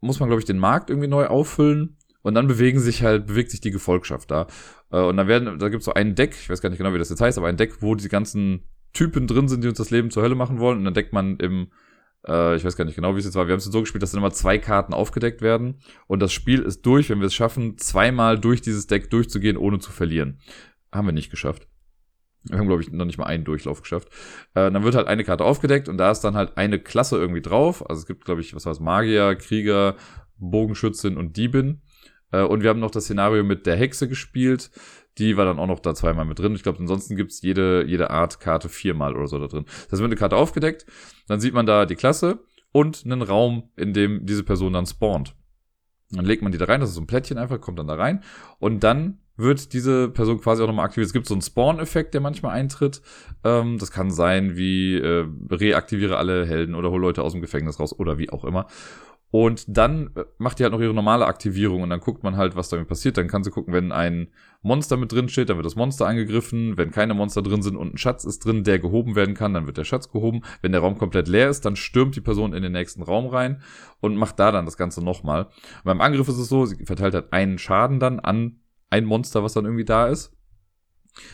muss 0.00 0.20
man, 0.20 0.28
glaube 0.28 0.40
ich, 0.40 0.46
den 0.46 0.58
Markt 0.58 0.90
irgendwie 0.90 1.08
neu 1.08 1.26
auffüllen. 1.26 1.96
Und 2.22 2.34
dann 2.34 2.48
bewegen 2.48 2.80
sich 2.80 3.04
halt, 3.04 3.26
bewegt 3.26 3.52
sich 3.52 3.60
die 3.60 3.70
Gefolgschaft 3.70 4.30
da. 4.32 4.48
Äh, 4.90 5.00
und 5.00 5.16
dann 5.16 5.28
werden, 5.28 5.58
da 5.60 5.68
gibt 5.68 5.80
es 5.80 5.84
so 5.84 5.94
ein 5.94 6.16
Deck, 6.16 6.34
ich 6.34 6.50
weiß 6.50 6.60
gar 6.60 6.70
nicht 6.70 6.78
genau, 6.78 6.92
wie 6.92 6.98
das 6.98 7.10
jetzt 7.10 7.20
heißt, 7.20 7.38
aber 7.38 7.46
ein 7.46 7.56
Deck, 7.56 7.82
wo 7.82 7.94
die 7.94 8.08
ganzen 8.08 8.64
Typen 8.92 9.28
drin 9.28 9.46
sind, 9.46 9.62
die 9.62 9.68
uns 9.68 9.78
das 9.78 9.90
Leben 9.90 10.10
zur 10.10 10.24
Hölle 10.24 10.34
machen 10.34 10.58
wollen. 10.58 10.78
Und 10.78 10.84
dann 10.84 10.94
deckt 10.94 11.12
man 11.12 11.36
im, 11.36 11.68
äh, 12.26 12.56
ich 12.56 12.64
weiß 12.64 12.76
gar 12.76 12.84
nicht 12.84 12.96
genau, 12.96 13.14
wie 13.14 13.20
es 13.20 13.26
jetzt 13.26 13.36
war. 13.36 13.46
Wir 13.46 13.52
haben 13.52 13.58
es 13.58 13.64
so 13.64 13.80
gespielt, 13.80 14.02
dass 14.02 14.10
dann 14.10 14.20
immer 14.20 14.32
zwei 14.32 14.58
Karten 14.58 14.92
aufgedeckt 14.92 15.40
werden. 15.40 15.80
Und 16.08 16.20
das 16.20 16.32
Spiel 16.32 16.62
ist 16.62 16.84
durch, 16.84 17.10
wenn 17.10 17.20
wir 17.20 17.26
es 17.26 17.34
schaffen, 17.34 17.78
zweimal 17.78 18.38
durch 18.38 18.60
dieses 18.60 18.86
Deck 18.86 19.10
durchzugehen, 19.10 19.56
ohne 19.56 19.78
zu 19.78 19.92
verlieren. 19.92 20.40
Haben 20.96 21.06
wir 21.06 21.12
nicht 21.12 21.30
geschafft. 21.30 21.68
Wir 22.48 22.58
haben, 22.58 22.68
glaube 22.68 22.82
ich, 22.82 22.92
noch 22.92 23.04
nicht 23.04 23.18
mal 23.18 23.26
einen 23.26 23.44
Durchlauf 23.44 23.82
geschafft. 23.82 24.08
Äh, 24.54 24.70
dann 24.70 24.84
wird 24.84 24.94
halt 24.94 25.08
eine 25.08 25.24
Karte 25.24 25.44
aufgedeckt 25.44 25.88
und 25.88 25.98
da 25.98 26.10
ist 26.10 26.20
dann 26.20 26.36
halt 26.36 26.56
eine 26.56 26.78
Klasse 26.78 27.16
irgendwie 27.16 27.42
drauf. 27.42 27.88
Also 27.88 28.00
es 28.00 28.06
gibt, 28.06 28.24
glaube 28.24 28.40
ich, 28.40 28.54
was 28.54 28.66
war 28.66 28.72
es, 28.72 28.80
Magier, 28.80 29.34
Krieger, 29.34 29.96
Bogenschützin 30.38 31.16
und 31.16 31.36
Diebin. 31.36 31.82
Äh, 32.30 32.42
und 32.42 32.62
wir 32.62 32.70
haben 32.70 32.80
noch 32.80 32.90
das 32.90 33.04
Szenario 33.04 33.42
mit 33.42 33.66
der 33.66 33.76
Hexe 33.76 34.08
gespielt. 34.08 34.70
Die 35.18 35.36
war 35.36 35.44
dann 35.44 35.58
auch 35.58 35.66
noch 35.66 35.80
da 35.80 35.94
zweimal 35.94 36.24
mit 36.24 36.38
drin. 36.38 36.54
Ich 36.54 36.62
glaube, 36.62 36.78
ansonsten 36.78 37.16
gibt's 37.16 37.42
jede, 37.42 37.84
jede 37.86 38.10
Art 38.10 38.38
Karte 38.38 38.68
viermal 38.68 39.16
oder 39.16 39.26
so 39.26 39.38
da 39.38 39.46
drin. 39.46 39.64
Das 39.90 39.98
wird 39.98 40.08
eine 40.08 40.16
Karte 40.16 40.36
aufgedeckt. 40.36 40.86
Dann 41.26 41.40
sieht 41.40 41.54
man 41.54 41.66
da 41.66 41.86
die 41.86 41.96
Klasse 41.96 42.40
und 42.70 43.04
einen 43.04 43.22
Raum, 43.22 43.70
in 43.76 43.94
dem 43.94 44.26
diese 44.26 44.44
Person 44.44 44.74
dann 44.74 44.86
spawnt. 44.86 45.34
Dann 46.10 46.24
legt 46.24 46.42
man 46.42 46.52
die 46.52 46.58
da 46.58 46.66
rein, 46.66 46.80
das 46.80 46.90
ist 46.90 46.94
so 46.94 47.00
ein 47.00 47.06
Plättchen 47.06 47.38
einfach, 47.38 47.60
kommt 47.60 47.78
dann 47.78 47.88
da 47.88 47.94
rein. 47.94 48.22
Und 48.58 48.84
dann 48.84 49.18
wird 49.36 49.72
diese 49.72 50.08
Person 50.08 50.40
quasi 50.40 50.62
auch 50.62 50.66
nochmal 50.66 50.86
aktiviert. 50.86 51.06
Es 51.06 51.12
gibt 51.12 51.26
so 51.26 51.34
einen 51.34 51.42
Spawn-Effekt, 51.42 52.14
der 52.14 52.20
manchmal 52.20 52.52
eintritt. 52.52 53.02
Ähm, 53.44 53.78
das 53.78 53.90
kann 53.90 54.10
sein 54.10 54.56
wie 54.56 54.96
äh, 54.96 55.26
reaktiviere 55.50 56.16
alle 56.16 56.46
Helden 56.46 56.74
oder 56.74 56.90
hol 56.90 57.00
Leute 57.00 57.22
aus 57.22 57.32
dem 57.32 57.40
Gefängnis 57.40 57.78
raus 57.78 57.98
oder 57.98 58.18
wie 58.18 58.30
auch 58.30 58.44
immer. 58.44 58.66
Und 59.32 59.64
dann 59.68 60.12
äh, 60.14 60.24
macht 60.38 60.58
die 60.58 60.62
halt 60.62 60.72
noch 60.72 60.80
ihre 60.80 60.94
normale 60.94 61.26
Aktivierung 61.26 61.82
und 61.82 61.90
dann 61.90 62.00
guckt 62.00 62.22
man 62.22 62.36
halt, 62.36 62.56
was 62.56 62.68
damit 62.68 62.88
passiert. 62.88 63.18
Dann 63.18 63.28
kann 63.28 63.42
sie 63.42 63.50
gucken, 63.50 63.74
wenn 63.74 63.92
ein 63.92 64.28
Monster 64.62 64.96
mit 64.96 65.12
drin 65.12 65.28
steht, 65.28 65.50
dann 65.50 65.56
wird 65.56 65.66
das 65.66 65.76
Monster 65.76 66.06
angegriffen. 66.06 66.76
Wenn 66.78 66.90
keine 66.90 67.12
Monster 67.12 67.42
drin 67.42 67.60
sind 67.60 67.76
und 67.76 67.94
ein 67.94 67.98
Schatz 67.98 68.24
ist 68.24 68.44
drin, 68.44 68.64
der 68.64 68.78
gehoben 68.78 69.16
werden 69.16 69.34
kann, 69.34 69.52
dann 69.52 69.66
wird 69.66 69.76
der 69.76 69.84
Schatz 69.84 70.10
gehoben. 70.10 70.42
Wenn 70.62 70.72
der 70.72 70.80
Raum 70.80 70.96
komplett 70.96 71.28
leer 71.28 71.50
ist, 71.50 71.64
dann 71.64 71.76
stürmt 71.76 72.16
die 72.16 72.20
Person 72.20 72.54
in 72.54 72.62
den 72.62 72.72
nächsten 72.72 73.02
Raum 73.02 73.26
rein 73.26 73.60
und 74.00 74.16
macht 74.16 74.38
da 74.38 74.52
dann 74.52 74.64
das 74.64 74.76
Ganze 74.76 75.04
nochmal. 75.04 75.48
Beim 75.84 76.00
Angriff 76.00 76.28
ist 76.28 76.38
es 76.38 76.48
so, 76.48 76.64
sie 76.64 76.84
verteilt 76.86 77.14
halt 77.14 77.32
einen 77.32 77.58
Schaden 77.58 78.00
dann 78.00 78.20
an 78.20 78.60
ein 78.90 79.04
Monster, 79.04 79.42
was 79.42 79.52
dann 79.52 79.64
irgendwie 79.64 79.84
da 79.84 80.06
ist. 80.06 80.32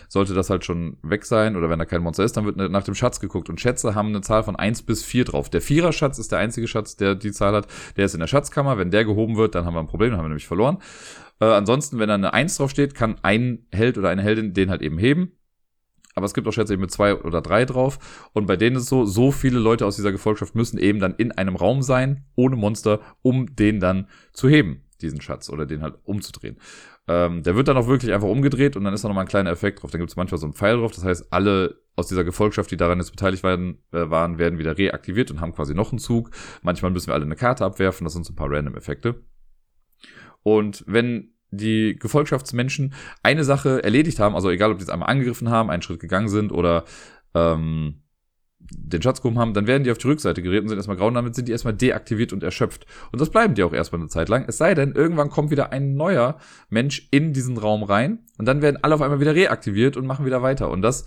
Sollte 0.09 0.35
das 0.35 0.49
halt 0.49 0.64
schon 0.64 0.99
weg 1.02 1.25
sein 1.25 1.56
oder 1.56 1.68
wenn 1.68 1.78
da 1.78 1.85
kein 1.85 2.02
Monster 2.02 2.23
ist, 2.23 2.37
dann 2.37 2.44
wird 2.44 2.56
ne, 2.56 2.68
nach 2.68 2.85
dem 2.85 2.94
Schatz 2.94 3.18
geguckt. 3.18 3.50
Und 3.50 3.61
Schätze 3.61 3.94
haben 3.94 4.09
eine 4.09 4.21
Zahl 4.21 4.44
von 4.44 4.54
eins 4.54 4.82
bis 4.82 5.02
vier 5.02 5.25
drauf. 5.25 5.50
Der 5.50 5.61
Vierer-Schatz 5.61 6.18
ist 6.18 6.30
der 6.30 6.38
einzige 6.38 6.68
Schatz, 6.68 6.97
der 6.97 7.16
die 7.16 7.32
Zahl 7.32 7.54
hat. 7.54 7.66
Der 7.97 8.04
ist 8.04 8.14
in 8.14 8.21
der 8.21 8.28
Schatzkammer. 8.28 8.78
Wenn 8.78 8.90
der 8.90 9.04
gehoben 9.04 9.37
wird, 9.37 9.54
dann 9.54 9.64
haben 9.64 9.75
wir 9.75 9.80
ein 9.80 9.88
Problem, 9.88 10.11
dann 10.11 10.18
haben 10.18 10.26
wir 10.26 10.30
nämlich 10.30 10.47
verloren. 10.47 10.78
Äh, 11.40 11.47
ansonsten, 11.47 11.99
wenn 11.99 12.09
da 12.09 12.14
eine 12.14 12.32
Eins 12.32 12.56
drauf 12.56 12.71
steht, 12.71 12.94
kann 12.94 13.16
ein 13.23 13.66
Held 13.73 13.99
oder 13.99 14.11
eine 14.11 14.23
Heldin 14.23 14.54
den 14.54 14.71
halt 14.71 14.82
eben 14.82 14.99
heben. 14.99 15.32
Aber 16.14 16.26
es 16.26 16.35
gibt 16.35 16.47
auch 16.47 16.52
Schätze 16.52 16.75
eben 16.75 16.82
mit 16.82 16.90
zwei 16.90 17.16
oder 17.16 17.40
drei 17.40 17.64
drauf. 17.64 18.30
Und 18.32 18.47
bei 18.47 18.56
denen 18.56 18.76
ist 18.76 18.82
es 18.82 18.88
so, 18.88 19.04
so 19.04 19.32
viele 19.32 19.59
Leute 19.59 19.87
aus 19.87 19.97
dieser 19.97 20.12
Gefolgschaft 20.12 20.54
müssen 20.54 20.78
eben 20.78 21.00
dann 21.00 21.14
in 21.14 21.32
einem 21.32 21.56
Raum 21.56 21.82
sein, 21.82 22.25
ohne 22.37 22.54
Monster, 22.54 23.00
um 23.23 23.56
den 23.56 23.80
dann 23.80 24.09
zu 24.32 24.49
heben 24.49 24.82
diesen 25.02 25.21
Schatz 25.21 25.50
oder 25.50 25.66
den 25.66 25.82
halt 25.82 25.97
umzudrehen. 26.04 26.56
Ähm, 27.12 27.42
der 27.42 27.54
wird 27.57 27.69
dann 27.69 27.76
auch 27.76 27.88
wirklich 27.88 28.14
einfach 28.14 28.28
umgedreht 28.28 28.75
und 28.75 28.85
dann 28.85 28.95
ist 28.95 29.04
da 29.04 29.09
nochmal 29.09 29.25
ein 29.25 29.28
kleiner 29.28 29.50
Effekt 29.50 29.83
drauf. 29.83 29.90
Dann 29.90 30.00
gibt 30.00 30.11
es 30.11 30.16
manchmal 30.16 30.38
so 30.38 30.47
einen 30.47 30.54
Pfeil 30.54 30.78
drauf. 30.78 30.92
Das 30.92 31.04
heißt, 31.04 31.31
alle 31.31 31.83
aus 31.95 32.07
dieser 32.07 32.25
Gefolgschaft, 32.25 32.71
die 32.71 32.78
daran 32.78 32.99
jetzt 32.99 33.11
beteiligt 33.11 33.42
waren, 33.42 33.83
äh, 33.92 34.09
waren, 34.09 34.38
werden 34.38 34.59
wieder 34.59 34.78
reaktiviert 34.78 35.31
und 35.31 35.42
haben 35.42 35.52
quasi 35.52 35.75
noch 35.75 35.92
einen 35.92 35.99
Zug. 35.99 36.31
Manchmal 36.62 36.90
müssen 36.90 37.09
wir 37.09 37.14
alle 37.14 37.26
eine 37.26 37.37
Karte 37.37 37.66
abwerfen. 37.66 38.04
Das 38.04 38.14
sind 38.14 38.25
so 38.25 38.33
ein 38.33 38.37
paar 38.37 38.50
Random-Effekte. 38.50 39.23
Und 40.42 40.85
wenn 40.87 41.35
die 41.50 41.97
Gefolgschaftsmenschen 41.99 42.95
eine 43.23 43.45
Sache 43.45 43.85
erledigt 43.85 44.19
haben, 44.19 44.35
also 44.35 44.49
egal 44.49 44.73
ob 44.73 44.78
die 44.78 44.85
es 44.85 44.88
einmal 44.88 45.11
angegriffen 45.11 45.50
haben, 45.50 45.69
einen 45.69 45.83
Schritt 45.83 46.00
gegangen 46.00 46.28
sind 46.28 46.50
oder 46.50 46.85
ähm, 47.35 48.01
den 48.71 49.02
Schatz 49.02 49.23
gehoben 49.23 49.38
haben, 49.38 49.54
dann 49.54 49.66
werden 49.66 49.85
die 49.85 49.90
auf 49.90 49.99
die 49.99 50.07
Rückseite 50.07 50.42
gerät 50.42 50.62
und 50.62 50.69
sind 50.69 50.78
erstmal 50.78 50.97
grau 50.97 51.09
und 51.09 51.14
damit 51.14 51.35
sind 51.35 51.49
die 51.49 51.52
erstmal 51.52 51.75
deaktiviert 51.75 52.33
und 52.33 52.42
erschöpft. 52.42 52.87
Und 53.11 53.21
das 53.21 53.31
bleiben 53.31 53.54
die 53.54 53.62
auch 53.62 53.73
erstmal 53.73 54.00
eine 54.00 54.09
Zeit 54.09 54.28
lang. 54.28 54.45
Es 54.47 54.59
sei 54.59 54.75
denn, 54.75 54.92
irgendwann 54.92 55.31
kommt 55.31 55.50
wieder 55.50 55.73
ein 55.73 55.95
neuer 55.95 56.38
Mensch 56.69 57.09
in 57.11 57.33
diesen 57.33 57.59
Raum 57.59 57.83
rein 57.83 58.19
und 58.38 58.47
dann 58.47 58.62
werden 58.62 58.78
alle 58.83 58.95
auf 58.95 59.02
einmal 59.02 59.21
wieder 59.21 59.35
reaktiviert 59.35 59.97
und 59.97 60.07
machen 60.07 60.26
wieder 60.26 60.42
weiter. 60.42 60.71
Und 60.71 60.83
das 60.83 61.07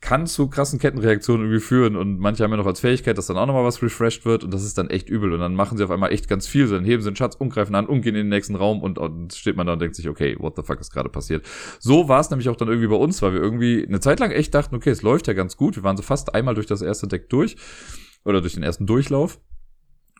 kann 0.00 0.26
zu 0.26 0.48
krassen 0.48 0.78
Kettenreaktionen 0.78 1.46
irgendwie 1.46 1.60
führen 1.60 1.94
und 1.94 2.18
manche 2.18 2.42
haben 2.42 2.50
ja 2.50 2.56
noch 2.56 2.66
als 2.66 2.80
Fähigkeit, 2.80 3.18
dass 3.18 3.26
dann 3.26 3.36
auch 3.36 3.46
nochmal 3.46 3.64
was 3.64 3.82
refreshed 3.82 4.24
wird 4.24 4.44
und 4.44 4.52
das 4.54 4.64
ist 4.64 4.78
dann 4.78 4.88
echt 4.88 5.10
übel 5.10 5.32
und 5.32 5.40
dann 5.40 5.54
machen 5.54 5.76
sie 5.76 5.84
auf 5.84 5.90
einmal 5.90 6.10
echt 6.10 6.26
ganz 6.26 6.46
viel, 6.46 6.66
dann 6.68 6.84
heben 6.84 7.02
sie 7.02 7.10
den 7.10 7.16
Schatz, 7.16 7.34
umgreifen 7.36 7.74
an, 7.74 7.86
umgehen 7.86 8.14
in 8.14 8.22
den 8.22 8.28
nächsten 8.28 8.54
Raum 8.54 8.82
und, 8.82 8.98
und 8.98 9.34
steht 9.34 9.56
man 9.56 9.66
da 9.66 9.74
und 9.74 9.82
denkt 9.82 9.96
sich, 9.96 10.08
okay, 10.08 10.36
what 10.38 10.56
the 10.56 10.62
fuck 10.62 10.80
ist 10.80 10.90
gerade 10.90 11.10
passiert. 11.10 11.46
So 11.80 12.08
war 12.08 12.20
es 12.20 12.30
nämlich 12.30 12.48
auch 12.48 12.56
dann 12.56 12.68
irgendwie 12.68 12.88
bei 12.88 12.96
uns, 12.96 13.20
weil 13.20 13.34
wir 13.34 13.40
irgendwie 13.40 13.86
eine 13.86 14.00
Zeit 14.00 14.20
lang 14.20 14.30
echt 14.30 14.54
dachten, 14.54 14.74
okay, 14.74 14.90
es 14.90 15.02
läuft 15.02 15.26
ja 15.26 15.34
ganz 15.34 15.58
gut, 15.58 15.76
wir 15.76 15.82
waren 15.82 15.98
so 15.98 16.02
fast 16.02 16.34
einmal 16.34 16.54
durch 16.54 16.66
das 16.66 16.80
erste 16.80 17.06
Deck 17.06 17.28
durch 17.28 17.56
oder 18.24 18.40
durch 18.40 18.54
den 18.54 18.62
ersten 18.62 18.86
Durchlauf 18.86 19.38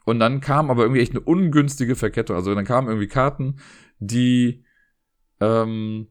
und 0.04 0.20
dann 0.20 0.40
kam 0.40 0.70
aber 0.70 0.82
irgendwie 0.82 1.00
echt 1.00 1.12
eine 1.12 1.20
ungünstige 1.20 1.96
Verkettung, 1.96 2.36
also 2.36 2.54
dann 2.54 2.66
kamen 2.66 2.88
irgendwie 2.88 3.08
Karten, 3.08 3.60
die 3.98 4.64
ähm, 5.40 6.08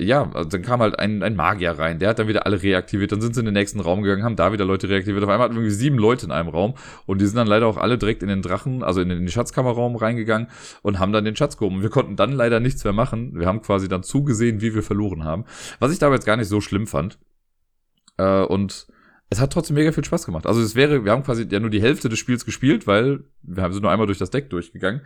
ja, 0.00 0.30
also 0.32 0.48
dann 0.48 0.62
kam 0.62 0.80
halt 0.80 0.98
ein, 0.98 1.22
ein 1.22 1.36
Magier 1.36 1.72
rein, 1.72 1.98
der 1.98 2.10
hat 2.10 2.18
dann 2.18 2.28
wieder 2.28 2.46
alle 2.46 2.62
reaktiviert, 2.62 3.12
dann 3.12 3.20
sind 3.20 3.34
sie 3.34 3.40
in 3.40 3.46
den 3.46 3.54
nächsten 3.54 3.80
Raum 3.80 4.02
gegangen, 4.02 4.24
haben 4.24 4.36
da 4.36 4.52
wieder 4.52 4.64
Leute 4.64 4.88
reaktiviert. 4.88 5.22
Auf 5.22 5.28
einmal 5.28 5.44
hatten 5.44 5.54
wir 5.54 5.60
irgendwie 5.60 5.76
sieben 5.76 5.98
Leute 5.98 6.26
in 6.26 6.32
einem 6.32 6.48
Raum 6.48 6.74
und 7.06 7.20
die 7.20 7.26
sind 7.26 7.36
dann 7.36 7.46
leider 7.46 7.66
auch 7.66 7.76
alle 7.76 7.98
direkt 7.98 8.22
in 8.22 8.28
den 8.28 8.42
Drachen, 8.42 8.82
also 8.82 9.00
in 9.00 9.08
den 9.08 9.28
Schatzkammerraum 9.28 9.96
reingegangen 9.96 10.48
und 10.82 10.98
haben 10.98 11.12
dann 11.12 11.24
den 11.24 11.36
Schatz 11.36 11.56
gehoben. 11.56 11.82
Wir 11.82 11.90
konnten 11.90 12.16
dann 12.16 12.32
leider 12.32 12.60
nichts 12.60 12.82
mehr 12.84 12.92
machen. 12.92 13.38
Wir 13.38 13.46
haben 13.46 13.62
quasi 13.62 13.88
dann 13.88 14.02
zugesehen, 14.02 14.60
wie 14.60 14.74
wir 14.74 14.82
verloren 14.82 15.24
haben. 15.24 15.44
Was 15.78 15.92
ich 15.92 15.98
dabei 15.98 16.14
jetzt 16.14 16.26
gar 16.26 16.36
nicht 16.36 16.48
so 16.48 16.60
schlimm 16.60 16.86
fand. 16.86 17.18
Äh, 18.16 18.42
und 18.42 18.86
es 19.28 19.40
hat 19.40 19.52
trotzdem 19.52 19.76
mega 19.76 19.92
viel 19.92 20.04
Spaß 20.04 20.26
gemacht. 20.26 20.46
Also 20.46 20.60
es 20.60 20.74
wäre, 20.74 21.04
wir 21.04 21.12
haben 21.12 21.22
quasi 21.22 21.46
ja 21.48 21.60
nur 21.60 21.70
die 21.70 21.82
Hälfte 21.82 22.08
des 22.08 22.18
Spiels 22.18 22.44
gespielt, 22.44 22.86
weil 22.86 23.24
wir 23.42 23.62
haben 23.62 23.72
sind 23.72 23.82
nur 23.82 23.92
einmal 23.92 24.06
durch 24.06 24.18
das 24.18 24.30
Deck 24.30 24.50
durchgegangen. 24.50 25.02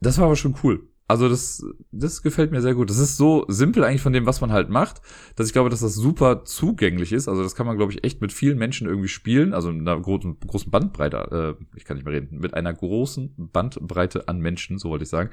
Das 0.00 0.18
war 0.18 0.26
aber 0.26 0.36
schon 0.36 0.56
cool. 0.62 0.88
Also 1.08 1.28
das, 1.28 1.64
das 1.92 2.22
gefällt 2.22 2.50
mir 2.50 2.60
sehr 2.60 2.74
gut. 2.74 2.90
Das 2.90 2.98
ist 2.98 3.16
so 3.16 3.44
simpel 3.48 3.84
eigentlich 3.84 4.02
von 4.02 4.12
dem, 4.12 4.26
was 4.26 4.40
man 4.40 4.50
halt 4.50 4.70
macht, 4.70 5.02
dass 5.36 5.46
ich 5.46 5.52
glaube, 5.52 5.70
dass 5.70 5.80
das 5.80 5.94
super 5.94 6.44
zugänglich 6.44 7.12
ist. 7.12 7.28
Also 7.28 7.42
das 7.44 7.54
kann 7.54 7.66
man, 7.66 7.76
glaube 7.76 7.92
ich, 7.92 8.02
echt 8.04 8.20
mit 8.20 8.32
vielen 8.32 8.58
Menschen 8.58 8.88
irgendwie 8.88 9.08
spielen. 9.08 9.54
Also 9.54 9.72
mit 9.72 9.86
einer 9.86 10.00
großen, 10.00 10.40
großen 10.40 10.70
Bandbreite, 10.70 11.56
äh, 11.58 11.64
ich 11.76 11.84
kann 11.84 11.96
nicht 11.96 12.04
mehr 12.04 12.14
reden, 12.14 12.38
mit 12.38 12.54
einer 12.54 12.74
großen 12.74 13.34
Bandbreite 13.36 14.26
an 14.26 14.40
Menschen, 14.40 14.78
so 14.78 14.90
wollte 14.90 15.04
ich 15.04 15.10
sagen. 15.10 15.30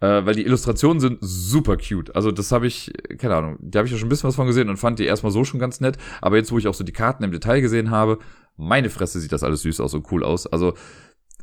Äh, 0.00 0.24
weil 0.24 0.34
die 0.34 0.46
Illustrationen 0.46 1.00
sind 1.00 1.18
super 1.20 1.76
cute. 1.76 2.14
Also 2.14 2.30
das 2.30 2.50
habe 2.52 2.66
ich, 2.66 2.92
keine 3.18 3.34
Ahnung, 3.34 3.58
da 3.60 3.80
habe 3.80 3.86
ich 3.86 3.92
ja 3.92 3.98
schon 3.98 4.06
ein 4.06 4.10
bisschen 4.10 4.28
was 4.28 4.36
von 4.36 4.46
gesehen 4.46 4.70
und 4.70 4.76
fand 4.78 4.98
die 5.00 5.04
erstmal 5.04 5.32
so 5.32 5.44
schon 5.44 5.60
ganz 5.60 5.80
nett. 5.80 5.98
Aber 6.22 6.36
jetzt, 6.36 6.50
wo 6.50 6.58
ich 6.58 6.68
auch 6.68 6.74
so 6.74 6.84
die 6.84 6.92
Karten 6.92 7.24
im 7.24 7.32
Detail 7.32 7.60
gesehen 7.60 7.90
habe, 7.90 8.18
meine 8.56 8.90
Fresse 8.90 9.20
sieht 9.20 9.32
das 9.32 9.42
alles 9.42 9.62
süß 9.62 9.80
aus 9.80 9.94
und 9.94 10.10
cool 10.12 10.24
aus. 10.24 10.46
Also 10.46 10.74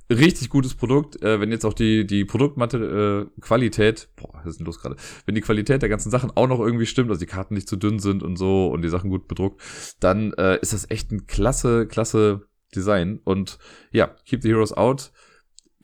richtig 0.09 0.49
gutes 0.49 0.73
Produkt. 0.73 1.21
Äh, 1.21 1.39
wenn 1.39 1.51
jetzt 1.51 1.65
auch 1.65 1.73
die, 1.73 2.05
die 2.05 2.25
Produktqualität, 2.25 4.03
äh, 4.03 4.21
boah, 4.21 4.33
was 4.33 4.45
ist 4.45 4.59
denn 4.59 4.65
los 4.65 4.79
gerade? 4.79 4.95
Wenn 5.25 5.35
die 5.35 5.41
Qualität 5.41 5.81
der 5.81 5.89
ganzen 5.89 6.11
Sachen 6.11 6.31
auch 6.35 6.47
noch 6.47 6.59
irgendwie 6.59 6.85
stimmt, 6.85 7.09
also 7.09 7.19
die 7.19 7.25
Karten 7.25 7.55
nicht 7.55 7.67
zu 7.67 7.75
dünn 7.75 7.99
sind 7.99 8.23
und 8.23 8.37
so 8.37 8.67
und 8.67 8.81
die 8.81 8.89
Sachen 8.89 9.09
gut 9.09 9.27
bedruckt, 9.27 9.61
dann 9.99 10.33
äh, 10.33 10.59
ist 10.61 10.73
das 10.73 10.89
echt 10.89 11.11
ein 11.11 11.27
klasse, 11.27 11.87
klasse 11.87 12.47
Design. 12.75 13.19
Und 13.23 13.57
ja, 13.91 14.15
Keep 14.25 14.41
the 14.41 14.49
Heroes 14.49 14.73
Out 14.73 15.11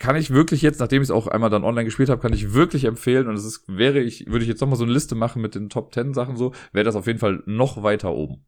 kann 0.01 0.15
ich 0.15 0.31
wirklich 0.31 0.63
jetzt, 0.63 0.79
nachdem 0.79 1.03
ich 1.03 1.07
es 1.07 1.11
auch 1.11 1.27
einmal 1.27 1.51
dann 1.51 1.63
online 1.63 1.85
gespielt 1.85 2.09
habe, 2.09 2.19
kann 2.19 2.33
ich 2.33 2.53
wirklich 2.53 2.85
empfehlen. 2.85 3.27
Und 3.27 3.35
es 3.35 3.45
ist, 3.45 3.65
wäre 3.67 3.99
ich, 3.99 4.25
würde 4.25 4.41
ich 4.41 4.49
jetzt 4.49 4.59
nochmal 4.59 4.77
so 4.77 4.83
eine 4.83 4.93
Liste 4.93 5.13
machen 5.13 5.43
mit 5.43 5.53
den 5.53 5.69
Top 5.69 5.93
10 5.93 6.15
Sachen 6.15 6.35
so, 6.35 6.53
wäre 6.73 6.83
das 6.83 6.95
auf 6.95 7.05
jeden 7.05 7.19
Fall 7.19 7.43
noch 7.45 7.83
weiter 7.83 8.11
oben. 8.11 8.43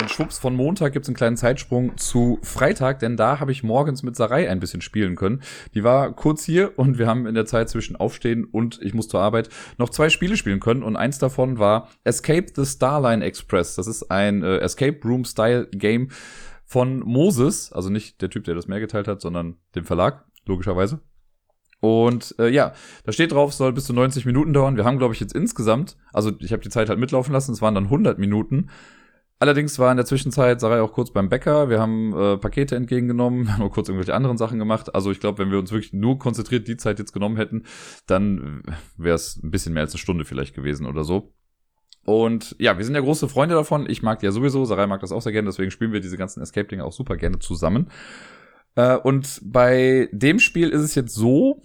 Und 0.00 0.10
schwupps, 0.10 0.38
von 0.38 0.56
Montag 0.56 0.92
gibt's 0.92 1.08
einen 1.08 1.16
kleinen 1.16 1.36
Zeitsprung 1.36 1.96
zu 1.96 2.38
Freitag, 2.42 2.98
denn 2.98 3.16
da 3.16 3.40
habe 3.40 3.52
ich 3.52 3.62
morgens 3.62 4.02
mit 4.02 4.16
Sarai 4.16 4.50
ein 4.50 4.60
bisschen 4.60 4.80
spielen 4.80 5.14
können. 5.14 5.42
Die 5.74 5.84
war 5.84 6.12
kurz 6.12 6.44
hier 6.44 6.78
und 6.78 6.98
wir 6.98 7.06
haben 7.06 7.26
in 7.26 7.34
der 7.34 7.46
Zeit 7.46 7.68
zwischen 7.68 7.96
Aufstehen 7.96 8.44
und 8.44 8.80
ich 8.82 8.92
muss 8.92 9.08
zur 9.08 9.20
Arbeit 9.20 9.48
noch 9.78 9.90
zwei 9.90 10.08
Spiele 10.08 10.36
spielen 10.36 10.60
können. 10.60 10.82
Und 10.82 10.96
eins 10.96 11.18
davon 11.18 11.58
war 11.58 11.88
Escape 12.02 12.46
the 12.54 12.66
Starline 12.66 13.24
Express. 13.24 13.76
Das 13.76 13.86
ist 13.86 14.10
ein 14.10 14.42
äh, 14.42 14.58
Escape 14.58 14.98
Room 15.04 15.24
Style 15.24 15.68
Game 15.72 16.08
von 16.64 17.00
Moses, 17.00 17.72
also 17.72 17.88
nicht 17.88 18.20
der 18.20 18.30
Typ, 18.30 18.44
der 18.44 18.54
das 18.54 18.66
mehr 18.66 18.80
geteilt 18.80 19.06
hat, 19.06 19.20
sondern 19.20 19.58
dem 19.74 19.84
Verlag, 19.84 20.24
logischerweise. 20.44 21.00
Und 21.80 22.34
äh, 22.38 22.48
ja, 22.48 22.72
da 23.04 23.12
steht 23.12 23.32
drauf, 23.32 23.52
soll 23.52 23.72
bis 23.72 23.84
zu 23.84 23.92
90 23.92 24.24
Minuten 24.24 24.54
dauern. 24.54 24.76
Wir 24.76 24.84
haben, 24.84 24.98
glaube 24.98 25.14
ich, 25.14 25.20
jetzt 25.20 25.34
insgesamt, 25.34 25.96
also 26.12 26.32
ich 26.40 26.52
habe 26.52 26.62
die 26.62 26.70
Zeit 26.70 26.88
halt 26.88 26.98
mitlaufen 26.98 27.32
lassen, 27.32 27.52
es 27.52 27.62
waren 27.62 27.74
dann 27.74 27.84
100 27.84 28.18
Minuten. 28.18 28.70
Allerdings 29.40 29.78
war 29.78 29.90
in 29.90 29.96
der 29.96 30.06
Zwischenzeit 30.06 30.60
Sarai 30.60 30.80
auch 30.80 30.92
kurz 30.92 31.12
beim 31.12 31.28
Bäcker. 31.28 31.68
Wir 31.68 31.80
haben 31.80 32.12
äh, 32.16 32.36
Pakete 32.38 32.76
entgegengenommen, 32.76 33.52
haben 33.52 33.62
auch 33.62 33.72
kurz 33.72 33.88
irgendwelche 33.88 34.14
anderen 34.14 34.38
Sachen 34.38 34.58
gemacht. 34.58 34.94
Also 34.94 35.10
ich 35.10 35.20
glaube, 35.20 35.38
wenn 35.38 35.50
wir 35.50 35.58
uns 35.58 35.72
wirklich 35.72 35.92
nur 35.92 36.18
konzentriert 36.18 36.68
die 36.68 36.76
Zeit 36.76 36.98
jetzt 36.98 37.12
genommen 37.12 37.36
hätten, 37.36 37.64
dann 38.06 38.62
wäre 38.96 39.16
es 39.16 39.42
ein 39.42 39.50
bisschen 39.50 39.74
mehr 39.74 39.82
als 39.82 39.92
eine 39.92 39.98
Stunde 39.98 40.24
vielleicht 40.24 40.54
gewesen 40.54 40.86
oder 40.86 41.04
so. 41.04 41.34
Und 42.04 42.54
ja, 42.58 42.76
wir 42.76 42.84
sind 42.84 42.94
ja 42.94 43.00
große 43.00 43.28
Freunde 43.28 43.54
davon. 43.54 43.88
Ich 43.88 44.02
mag 44.02 44.20
die 44.20 44.26
ja 44.26 44.32
sowieso, 44.32 44.64
Sarai 44.64 44.86
mag 44.86 45.00
das 45.00 45.12
auch 45.12 45.22
sehr 45.22 45.32
gerne, 45.32 45.48
deswegen 45.48 45.70
spielen 45.70 45.92
wir 45.92 46.00
diese 46.00 46.18
ganzen 46.18 46.42
Escape-Dinge 46.42 46.84
auch 46.84 46.92
super 46.92 47.16
gerne 47.16 47.38
zusammen. 47.38 47.90
Äh, 48.76 48.96
und 48.96 49.40
bei 49.44 50.08
dem 50.12 50.38
Spiel 50.38 50.68
ist 50.68 50.82
es 50.82 50.94
jetzt 50.94 51.14
so, 51.14 51.62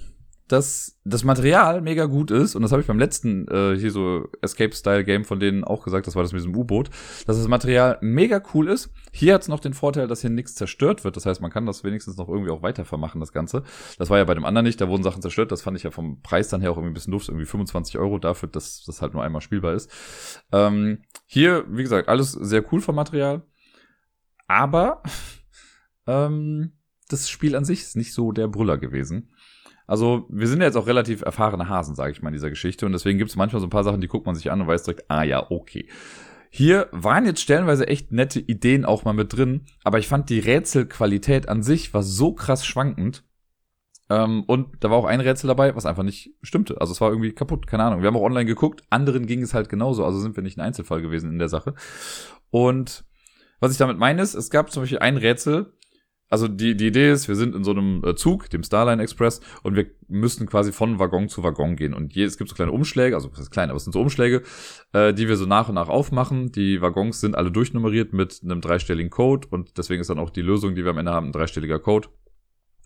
dass 0.50 1.00
das 1.06 1.24
Material 1.24 1.82
mega 1.82 2.06
gut 2.06 2.32
ist, 2.32 2.56
und 2.56 2.64
das 2.64 2.72
habe 2.72 2.82
ich 2.82 2.88
beim 2.88 2.98
letzten 2.98 3.48
äh, 3.48 3.78
hier 3.78 3.92
so 3.92 4.28
Escape-Style-Game 4.42 5.24
von 5.24 5.40
denen 5.40 5.64
auch 5.64 5.84
gesagt, 5.84 6.08
das 6.08 6.16
war 6.16 6.24
das 6.24 6.34
mit 6.34 6.40
diesem 6.40 6.56
U-Boot, 6.56 6.90
dass 7.28 7.38
das 7.38 7.48
Material 7.48 8.00
mega 8.02 8.42
cool 8.54 8.68
ist. 8.68 8.92
Hier 9.12 9.36
hat 9.36 9.44
es 9.44 9.48
noch 9.48 9.60
den 9.60 9.74
Vorteil, 9.74 10.08
dass 10.08 10.22
hier 10.22 10.32
nichts 10.32 10.56
zerstört 10.56 11.04
wird. 11.04 11.16
Das 11.16 11.28
heißt, 11.28 11.40
man 11.40 11.52
kann 11.52 11.68
das 11.68 11.84
wenigstens 11.84 12.18
noch 12.18 12.28
irgendwie 12.28 12.50
auch 12.50 12.64
weiter 12.64 12.84
vermachen, 12.84 13.20
das 13.20 13.32
Ganze. 13.32 13.64
Das 14.00 14.10
war 14.10 14.18
ja 14.18 14.24
bei 14.24 14.34
dem 14.34 14.44
anderen 14.44 14.66
nicht, 14.66 14.82
da 14.82 14.90
wurden 14.90 15.04
Sachen 15.04 15.22
zerstört. 15.22 15.52
Das 15.52 15.62
fand 15.62 15.78
ich 15.78 15.84
ja 15.84 15.92
vom 15.92 16.22
Preis 16.22 16.50
dann 16.50 16.62
her 16.62 16.72
auch 16.72 16.78
irgendwie 16.78 16.92
ein 16.92 16.96
bisschen 16.96 17.12
doof, 17.12 17.28
irgendwie 17.28 17.46
25 17.46 18.00
Euro 18.00 18.18
dafür, 18.18 18.50
dass 18.50 18.84
das 18.84 19.04
halt 19.04 19.14
nur 19.14 19.24
einmal 19.24 19.42
spielbar 19.42 19.74
ist. 19.74 19.92
Ähm, 20.52 21.04
hier, 21.28 21.66
wie 21.70 21.84
gesagt, 21.84 22.10
alles 22.10 22.32
sehr 22.32 22.66
cool 22.74 22.82
vom 22.82 22.96
Material. 22.96 23.44
Aber 24.48 25.04
ähm, 26.08 26.74
das 27.08 27.30
Spiel 27.30 27.56
an 27.56 27.66
sich 27.66 27.82
ist 27.82 27.96
nicht 27.96 28.14
so 28.14 28.32
der 28.32 28.48
Brüller 28.48 28.78
gewesen. 28.78 29.32
Also 29.90 30.28
wir 30.30 30.48
sind 30.48 30.60
ja 30.60 30.68
jetzt 30.68 30.76
auch 30.76 30.86
relativ 30.86 31.24
erfahrene 31.24 31.68
Hasen, 31.68 31.96
sage 31.96 32.12
ich 32.12 32.22
mal, 32.22 32.30
in 32.30 32.36
dieser 32.36 32.52
Geschichte. 32.52 32.86
Und 32.86 32.92
deswegen 32.92 33.18
gibt 33.18 33.32
es 33.32 33.36
manchmal 33.36 33.60
so 33.60 33.66
ein 33.66 33.72
paar 33.72 33.84
Sachen, 33.84 34.02
die 34.02 34.08
guckt 34.08 34.28
man 34.28 34.36
sich 34.36 34.52
an 34.52 34.62
und 34.62 34.68
weiß 34.68 34.84
direkt, 34.84 35.10
ah 35.10 35.24
ja, 35.24 35.50
okay. 35.50 35.90
Hier 36.52 36.90
waren 36.92 37.26
jetzt 37.26 37.42
stellenweise 37.42 37.88
echt 37.88 38.12
nette 38.12 38.40
Ideen 38.40 38.86
auch 38.86 39.04
mal 39.04 39.14
mit 39.14 39.36
drin, 39.36 39.66
aber 39.84 39.98
ich 39.98 40.08
fand 40.08 40.30
die 40.30 40.38
Rätselqualität 40.38 41.50
an 41.50 41.64
sich 41.64 41.92
war 41.92 42.04
so 42.04 42.34
krass 42.34 42.68
schwankend. 42.68 43.24
Ähm, 44.12 44.44
und 44.44 44.78
da 44.80 44.92
war 44.92 44.98
auch 44.98 45.06
ein 45.06 45.22
Rätsel 45.22 45.48
dabei, 45.48 45.76
was 45.76 45.88
einfach 45.88 46.04
nicht 46.04 46.36
stimmte. 46.44 46.80
Also 46.80 46.94
es 46.94 47.02
war 47.02 47.10
irgendwie 47.10 47.32
kaputt, 47.32 47.66
keine 47.66 47.84
Ahnung. 47.84 48.02
Wir 48.02 48.08
haben 48.08 48.18
auch 48.18 48.22
online 48.22 48.46
geguckt, 48.46 48.84
anderen 48.92 49.26
ging 49.26 49.42
es 49.42 49.56
halt 49.56 49.70
genauso, 49.70 50.06
also 50.06 50.20
sind 50.20 50.36
wir 50.36 50.44
nicht 50.44 50.60
ein 50.60 50.66
Einzelfall 50.66 51.02
gewesen 51.02 51.32
in 51.32 51.40
der 51.40 51.50
Sache. 51.50 51.74
Und 52.52 53.06
was 53.60 53.72
ich 53.72 53.80
damit 53.80 53.98
meine 53.98 54.22
ist, 54.22 54.36
es 54.36 54.52
gab 54.52 54.72
zum 54.72 54.84
Beispiel 54.84 55.00
ein 55.00 55.18
Rätsel, 55.18 55.74
also 56.30 56.48
die, 56.48 56.78
die 56.78 56.88
Idee 56.88 57.12
ist, 57.12 57.28
wir 57.28 57.36
sind 57.36 57.56
in 57.56 57.64
so 57.64 57.72
einem 57.72 58.04
äh, 58.06 58.16
Zug, 58.16 58.50
dem 58.50 58.64
Starline 58.64 59.02
Express, 59.02 59.42
und 59.64 59.76
wir 59.76 59.88
müssen 60.08 60.48
quasi 60.48 60.72
von 60.72 61.00
Waggon 61.00 61.28
zu 61.28 61.44
Waggon 61.44 61.76
gehen. 61.76 61.94
Und 61.94 62.14
je, 62.14 62.24
es 62.24 62.38
gibt 62.38 62.50
so 62.50 62.56
kleine 62.56 62.72
Umschläge, 62.72 63.16
also 63.16 63.30
das 63.30 63.40
ist 63.40 63.52
klein, 63.52 63.70
aber 63.70 63.78
es 63.78 63.84
sind 63.84 63.94
so 63.94 64.02
Umschläge, 64.02 64.44
äh, 64.94 65.14
die 65.14 65.28
wir 65.28 65.38
so 65.38 65.46
nach 65.46 65.70
und 65.70 65.76
nach 65.76 65.90
aufmachen. 65.90 66.52
Die 66.52 66.82
Waggons 66.82 67.20
sind 67.20 67.36
alle 67.36 67.52
durchnummeriert 67.52 68.14
mit 68.14 68.42
einem 68.44 68.62
dreistelligen 68.62 69.10
Code 69.10 69.48
und 69.50 69.78
deswegen 69.78 70.02
ist 70.02 70.10
dann 70.10 70.20
auch 70.20 70.30
die 70.30 70.42
Lösung, 70.42 70.76
die 70.76 70.84
wir 70.84 70.92
am 70.92 71.00
Ende 71.00 71.12
haben, 71.12 71.28
ein 71.28 71.32
dreistelliger 71.32 71.80
Code. 71.80 72.10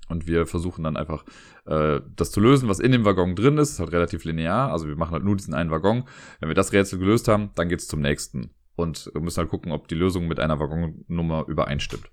Und 0.10 0.28
wir 0.28 0.46
versuchen 0.46 0.84
dann 0.84 0.98
einfach 0.98 1.24
äh, 1.66 2.02
das 2.16 2.32
zu 2.32 2.40
lösen, 2.40 2.68
was 2.70 2.80
in 2.80 2.92
dem 2.92 3.06
Waggon 3.06 3.36
drin 3.36 3.58
ist. 3.58 3.72
Ist 3.72 3.80
halt 3.80 3.94
relativ 3.94 4.26
linear. 4.26 4.72
Also 4.72 4.88
wir 4.88 4.98
machen 4.98 5.14
halt 5.14 5.24
nur 5.24 5.36
diesen 5.36 5.54
einen 5.54 5.72
Waggon. 5.72 6.04
Wenn 6.40 6.50
wir 6.50 6.56
das 6.56 6.74
Rätsel 6.74 7.00
gelöst 7.00 7.28
haben, 7.30 7.52
dann 7.56 7.70
geht's 7.70 7.88
zum 7.88 8.02
nächsten. 8.02 8.52
Und 8.76 9.10
wir 9.14 9.22
müssen 9.22 9.38
halt 9.38 9.50
gucken, 9.50 9.72
ob 9.72 9.88
die 9.88 9.96
Lösung 9.96 10.28
mit 10.28 10.40
einer 10.40 10.60
Waggonnummer 10.60 11.46
übereinstimmt. 11.48 12.10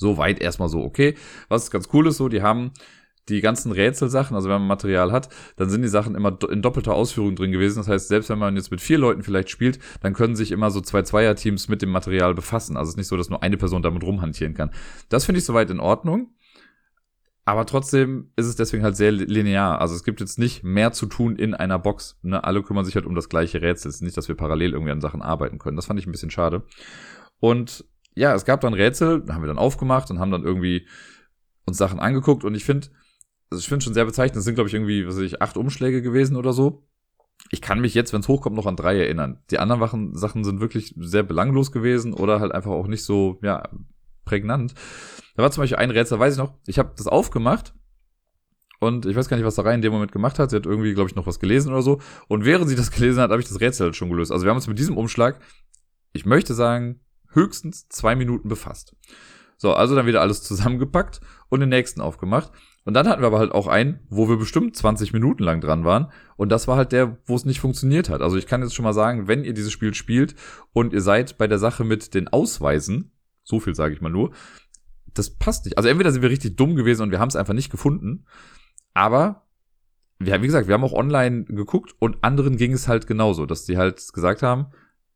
So 0.00 0.16
weit 0.16 0.40
erstmal 0.40 0.70
so 0.70 0.82
okay. 0.82 1.14
Was 1.50 1.70
ganz 1.70 1.90
cool 1.92 2.06
ist, 2.06 2.16
so, 2.16 2.30
die 2.30 2.40
haben 2.40 2.72
die 3.28 3.42
ganzen 3.42 3.70
Rätselsachen, 3.70 4.34
also 4.34 4.48
wenn 4.48 4.60
man 4.60 4.66
Material 4.66 5.12
hat, 5.12 5.28
dann 5.56 5.68
sind 5.68 5.82
die 5.82 5.88
Sachen 5.88 6.14
immer 6.14 6.36
in 6.50 6.62
doppelter 6.62 6.94
Ausführung 6.94 7.36
drin 7.36 7.52
gewesen. 7.52 7.78
Das 7.78 7.86
heißt, 7.86 8.08
selbst 8.08 8.30
wenn 8.30 8.38
man 8.38 8.56
jetzt 8.56 8.70
mit 8.70 8.80
vier 8.80 8.96
Leuten 8.96 9.22
vielleicht 9.22 9.50
spielt, 9.50 9.78
dann 10.00 10.14
können 10.14 10.36
sich 10.36 10.52
immer 10.52 10.70
so 10.70 10.80
zwei 10.80 11.02
Zweier-Teams 11.02 11.68
mit 11.68 11.82
dem 11.82 11.90
Material 11.90 12.34
befassen. 12.34 12.78
Also 12.78 12.88
es 12.88 12.94
ist 12.94 12.96
nicht 12.96 13.08
so, 13.08 13.16
dass 13.18 13.28
nur 13.28 13.42
eine 13.42 13.58
Person 13.58 13.82
damit 13.82 14.02
rumhantieren 14.02 14.54
kann. 14.54 14.70
Das 15.10 15.26
finde 15.26 15.38
ich 15.38 15.44
soweit 15.44 15.70
in 15.70 15.80
Ordnung. 15.80 16.34
Aber 17.44 17.66
trotzdem 17.66 18.30
ist 18.36 18.46
es 18.46 18.56
deswegen 18.56 18.82
halt 18.82 18.96
sehr 18.96 19.12
linear. 19.12 19.82
Also 19.82 19.94
es 19.94 20.02
gibt 20.02 20.20
jetzt 20.20 20.38
nicht 20.38 20.64
mehr 20.64 20.92
zu 20.92 21.04
tun 21.04 21.36
in 21.36 21.52
einer 21.52 21.78
Box. 21.78 22.18
Ne? 22.22 22.42
Alle 22.42 22.62
kümmern 22.62 22.86
sich 22.86 22.94
halt 22.94 23.06
um 23.06 23.14
das 23.14 23.28
gleiche 23.28 23.60
Rätsel. 23.60 23.90
Es 23.90 23.96
ist 23.96 24.02
nicht, 24.02 24.16
dass 24.16 24.28
wir 24.28 24.34
parallel 24.34 24.72
irgendwie 24.72 24.92
an 24.92 25.02
Sachen 25.02 25.20
arbeiten 25.20 25.58
können. 25.58 25.76
Das 25.76 25.86
fand 25.86 26.00
ich 26.00 26.06
ein 26.06 26.12
bisschen 26.12 26.30
schade. 26.30 26.62
Und 27.38 27.84
ja, 28.14 28.34
es 28.34 28.44
gab 28.44 28.60
dann 28.60 28.74
Rätsel, 28.74 29.24
haben 29.28 29.42
wir 29.42 29.48
dann 29.48 29.58
aufgemacht 29.58 30.10
und 30.10 30.18
haben 30.18 30.30
dann 30.30 30.44
irgendwie 30.44 30.86
uns 31.64 31.78
Sachen 31.78 32.00
angeguckt. 32.00 32.44
Und 32.44 32.54
ich 32.54 32.64
finde, 32.64 32.88
also 33.50 33.60
ich 33.60 33.68
finde 33.68 33.84
schon 33.84 33.94
sehr 33.94 34.04
bezeichnend. 34.04 34.38
Es 34.38 34.44
sind, 34.44 34.54
glaube 34.54 34.68
ich, 34.68 34.74
irgendwie, 34.74 35.06
was 35.06 35.16
weiß 35.16 35.22
ich, 35.22 35.42
acht 35.42 35.56
Umschläge 35.56 36.02
gewesen 36.02 36.36
oder 36.36 36.52
so. 36.52 36.86
Ich 37.50 37.60
kann 37.60 37.80
mich 37.80 37.94
jetzt, 37.94 38.12
wenn 38.12 38.20
es 38.20 38.28
hochkommt, 38.28 38.56
noch 38.56 38.66
an 38.66 38.76
drei 38.76 38.98
erinnern. 38.98 39.42
Die 39.50 39.58
anderen 39.58 40.14
Sachen 40.14 40.44
sind 40.44 40.60
wirklich 40.60 40.94
sehr 40.98 41.22
belanglos 41.22 41.72
gewesen 41.72 42.12
oder 42.12 42.40
halt 42.40 42.52
einfach 42.52 42.70
auch 42.70 42.86
nicht 42.86 43.04
so, 43.04 43.38
ja, 43.42 43.68
prägnant. 44.24 44.74
Da 45.36 45.42
war 45.42 45.50
zum 45.50 45.62
Beispiel 45.62 45.78
ein 45.78 45.90
Rätsel, 45.90 46.18
weiß 46.18 46.34
ich 46.34 46.38
noch, 46.38 46.54
ich 46.66 46.78
habe 46.78 46.92
das 46.96 47.06
aufgemacht 47.06 47.74
und 48.78 49.06
ich 49.06 49.16
weiß 49.16 49.28
gar 49.28 49.36
nicht, 49.36 49.46
was 49.46 49.54
Sarai 49.54 49.74
in 49.74 49.82
dem 49.82 49.92
Moment 49.92 50.12
gemacht 50.12 50.38
hat. 50.38 50.50
Sie 50.50 50.56
hat 50.56 50.66
irgendwie, 50.66 50.94
glaube 50.94 51.08
ich, 51.08 51.16
noch 51.16 51.26
was 51.26 51.40
gelesen 51.40 51.72
oder 51.72 51.82
so. 51.82 52.00
Und 52.28 52.44
während 52.44 52.68
sie 52.68 52.76
das 52.76 52.90
gelesen 52.90 53.20
hat, 53.20 53.30
habe 53.30 53.40
ich 53.40 53.48
das 53.48 53.60
Rätsel 53.60 53.86
halt 53.86 53.96
schon 53.96 54.10
gelöst. 54.10 54.32
Also 54.32 54.44
wir 54.44 54.50
haben 54.50 54.56
uns 54.56 54.66
mit 54.66 54.78
diesem 54.78 54.96
Umschlag, 54.96 55.40
ich 56.12 56.26
möchte 56.26 56.54
sagen, 56.54 57.00
höchstens 57.32 57.88
zwei 57.88 58.16
Minuten 58.16 58.48
befasst. 58.48 58.96
So, 59.56 59.74
also 59.74 59.94
dann 59.94 60.06
wieder 60.06 60.22
alles 60.22 60.42
zusammengepackt 60.42 61.20
und 61.48 61.60
den 61.60 61.68
nächsten 61.68 62.00
aufgemacht. 62.00 62.50
Und 62.84 62.94
dann 62.94 63.06
hatten 63.06 63.20
wir 63.20 63.26
aber 63.26 63.38
halt 63.38 63.52
auch 63.52 63.66
einen, 63.66 64.00
wo 64.08 64.28
wir 64.28 64.38
bestimmt 64.38 64.74
20 64.74 65.12
Minuten 65.12 65.42
lang 65.42 65.60
dran 65.60 65.84
waren. 65.84 66.10
Und 66.36 66.50
das 66.50 66.66
war 66.66 66.76
halt 66.76 66.92
der, 66.92 67.18
wo 67.26 67.36
es 67.36 67.44
nicht 67.44 67.60
funktioniert 67.60 68.08
hat. 68.08 68.22
Also 68.22 68.36
ich 68.38 68.46
kann 68.46 68.62
jetzt 68.62 68.74
schon 68.74 68.84
mal 68.84 68.94
sagen, 68.94 69.28
wenn 69.28 69.44
ihr 69.44 69.52
dieses 69.52 69.70
Spiel 69.70 69.92
spielt 69.92 70.34
und 70.72 70.94
ihr 70.94 71.02
seid 71.02 71.36
bei 71.36 71.46
der 71.46 71.58
Sache 71.58 71.84
mit 71.84 72.14
den 72.14 72.28
Ausweisen, 72.28 73.12
so 73.44 73.60
viel 73.60 73.74
sage 73.74 73.92
ich 73.92 74.00
mal 74.00 74.10
nur, 74.10 74.30
das 75.12 75.30
passt 75.30 75.66
nicht. 75.66 75.76
Also 75.76 75.88
entweder 75.88 76.10
sind 76.10 76.22
wir 76.22 76.30
richtig 76.30 76.56
dumm 76.56 76.74
gewesen 76.74 77.02
und 77.02 77.10
wir 77.10 77.20
haben 77.20 77.28
es 77.28 77.36
einfach 77.36 77.54
nicht 77.54 77.70
gefunden, 77.70 78.24
aber 78.94 79.46
wir, 80.18 80.40
wie 80.42 80.46
gesagt, 80.46 80.68
wir 80.68 80.74
haben 80.74 80.84
auch 80.84 80.92
online 80.92 81.44
geguckt 81.44 81.94
und 81.98 82.22
anderen 82.22 82.56
ging 82.56 82.72
es 82.72 82.88
halt 82.88 83.06
genauso, 83.06 83.46
dass 83.46 83.64
die 83.64 83.78
halt 83.78 84.12
gesagt 84.12 84.42
haben, 84.42 84.66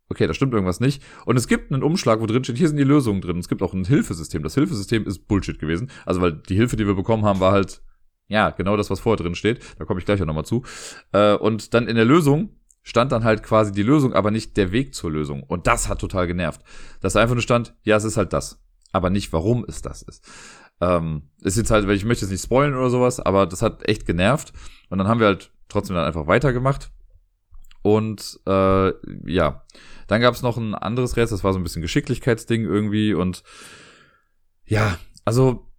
okay, 0.08 0.26
da 0.26 0.34
stimmt 0.34 0.52
irgendwas 0.52 0.80
nicht. 0.80 1.02
Und 1.24 1.36
es 1.36 1.48
gibt 1.48 1.72
einen 1.72 1.82
Umschlag, 1.82 2.20
wo 2.20 2.26
drin 2.26 2.44
steht, 2.44 2.58
hier 2.58 2.68
sind 2.68 2.76
die 2.76 2.84
Lösungen 2.84 3.20
drin. 3.20 3.38
Es 3.38 3.48
gibt 3.48 3.62
auch 3.62 3.72
ein 3.72 3.84
Hilfesystem. 3.84 4.42
Das 4.42 4.54
Hilfesystem 4.54 5.06
ist 5.06 5.26
Bullshit 5.26 5.58
gewesen. 5.58 5.90
Also, 6.06 6.20
weil 6.20 6.32
die 6.32 6.56
Hilfe, 6.56 6.76
die 6.76 6.86
wir 6.86 6.94
bekommen 6.94 7.24
haben, 7.24 7.40
war 7.40 7.52
halt, 7.52 7.82
ja, 8.28 8.50
genau 8.50 8.76
das, 8.76 8.90
was 8.90 9.00
vorher 9.00 9.22
drin 9.22 9.34
steht. 9.34 9.60
Da 9.78 9.84
komme 9.84 10.00
ich 10.00 10.06
gleich 10.06 10.20
auch 10.22 10.26
nochmal 10.26 10.44
zu. 10.44 10.62
Äh, 11.12 11.34
und 11.34 11.74
dann 11.74 11.88
in 11.88 11.96
der 11.96 12.04
Lösung 12.04 12.50
stand 12.82 13.12
dann 13.12 13.24
halt 13.24 13.42
quasi 13.42 13.72
die 13.72 13.82
Lösung, 13.82 14.12
aber 14.12 14.30
nicht 14.30 14.56
der 14.56 14.72
Weg 14.72 14.94
zur 14.94 15.10
Lösung. 15.10 15.42
Und 15.42 15.66
das 15.66 15.88
hat 15.88 16.00
total 16.00 16.26
genervt. 16.26 16.60
Dass 17.00 17.16
einfach 17.16 17.34
nur 17.34 17.42
stand, 17.42 17.74
ja, 17.82 17.96
es 17.96 18.04
ist 18.04 18.16
halt 18.16 18.32
das. 18.32 18.62
Aber 18.92 19.10
nicht, 19.10 19.32
warum 19.32 19.64
es 19.66 19.82
das 19.82 20.02
ist. 20.02 20.24
Ähm, 20.80 21.30
ist 21.40 21.56
jetzt 21.56 21.70
halt, 21.70 21.86
weil 21.86 21.96
ich 21.96 22.04
möchte 22.04 22.24
jetzt 22.24 22.32
nicht 22.32 22.44
spoilen 22.44 22.74
oder 22.74 22.90
sowas, 22.90 23.20
aber 23.20 23.46
das 23.46 23.62
hat 23.62 23.88
echt 23.88 24.06
genervt. 24.06 24.52
Und 24.90 24.98
dann 24.98 25.08
haben 25.08 25.20
wir 25.20 25.26
halt 25.26 25.50
trotzdem 25.68 25.96
dann 25.96 26.04
einfach 26.04 26.26
weitergemacht. 26.26 26.90
Und 27.82 28.40
äh, 28.46 28.92
ja, 29.30 29.64
dann 30.06 30.20
gab 30.20 30.34
es 30.34 30.42
noch 30.42 30.56
ein 30.56 30.74
anderes 30.74 31.16
Rätsel, 31.16 31.36
das 31.36 31.44
war 31.44 31.52
so 31.52 31.58
ein 31.58 31.62
bisschen 31.62 31.82
Geschicklichkeitsding 31.82 32.64
irgendwie 32.64 33.14
und 33.14 33.42
ja, 34.64 34.98
also 35.24 35.70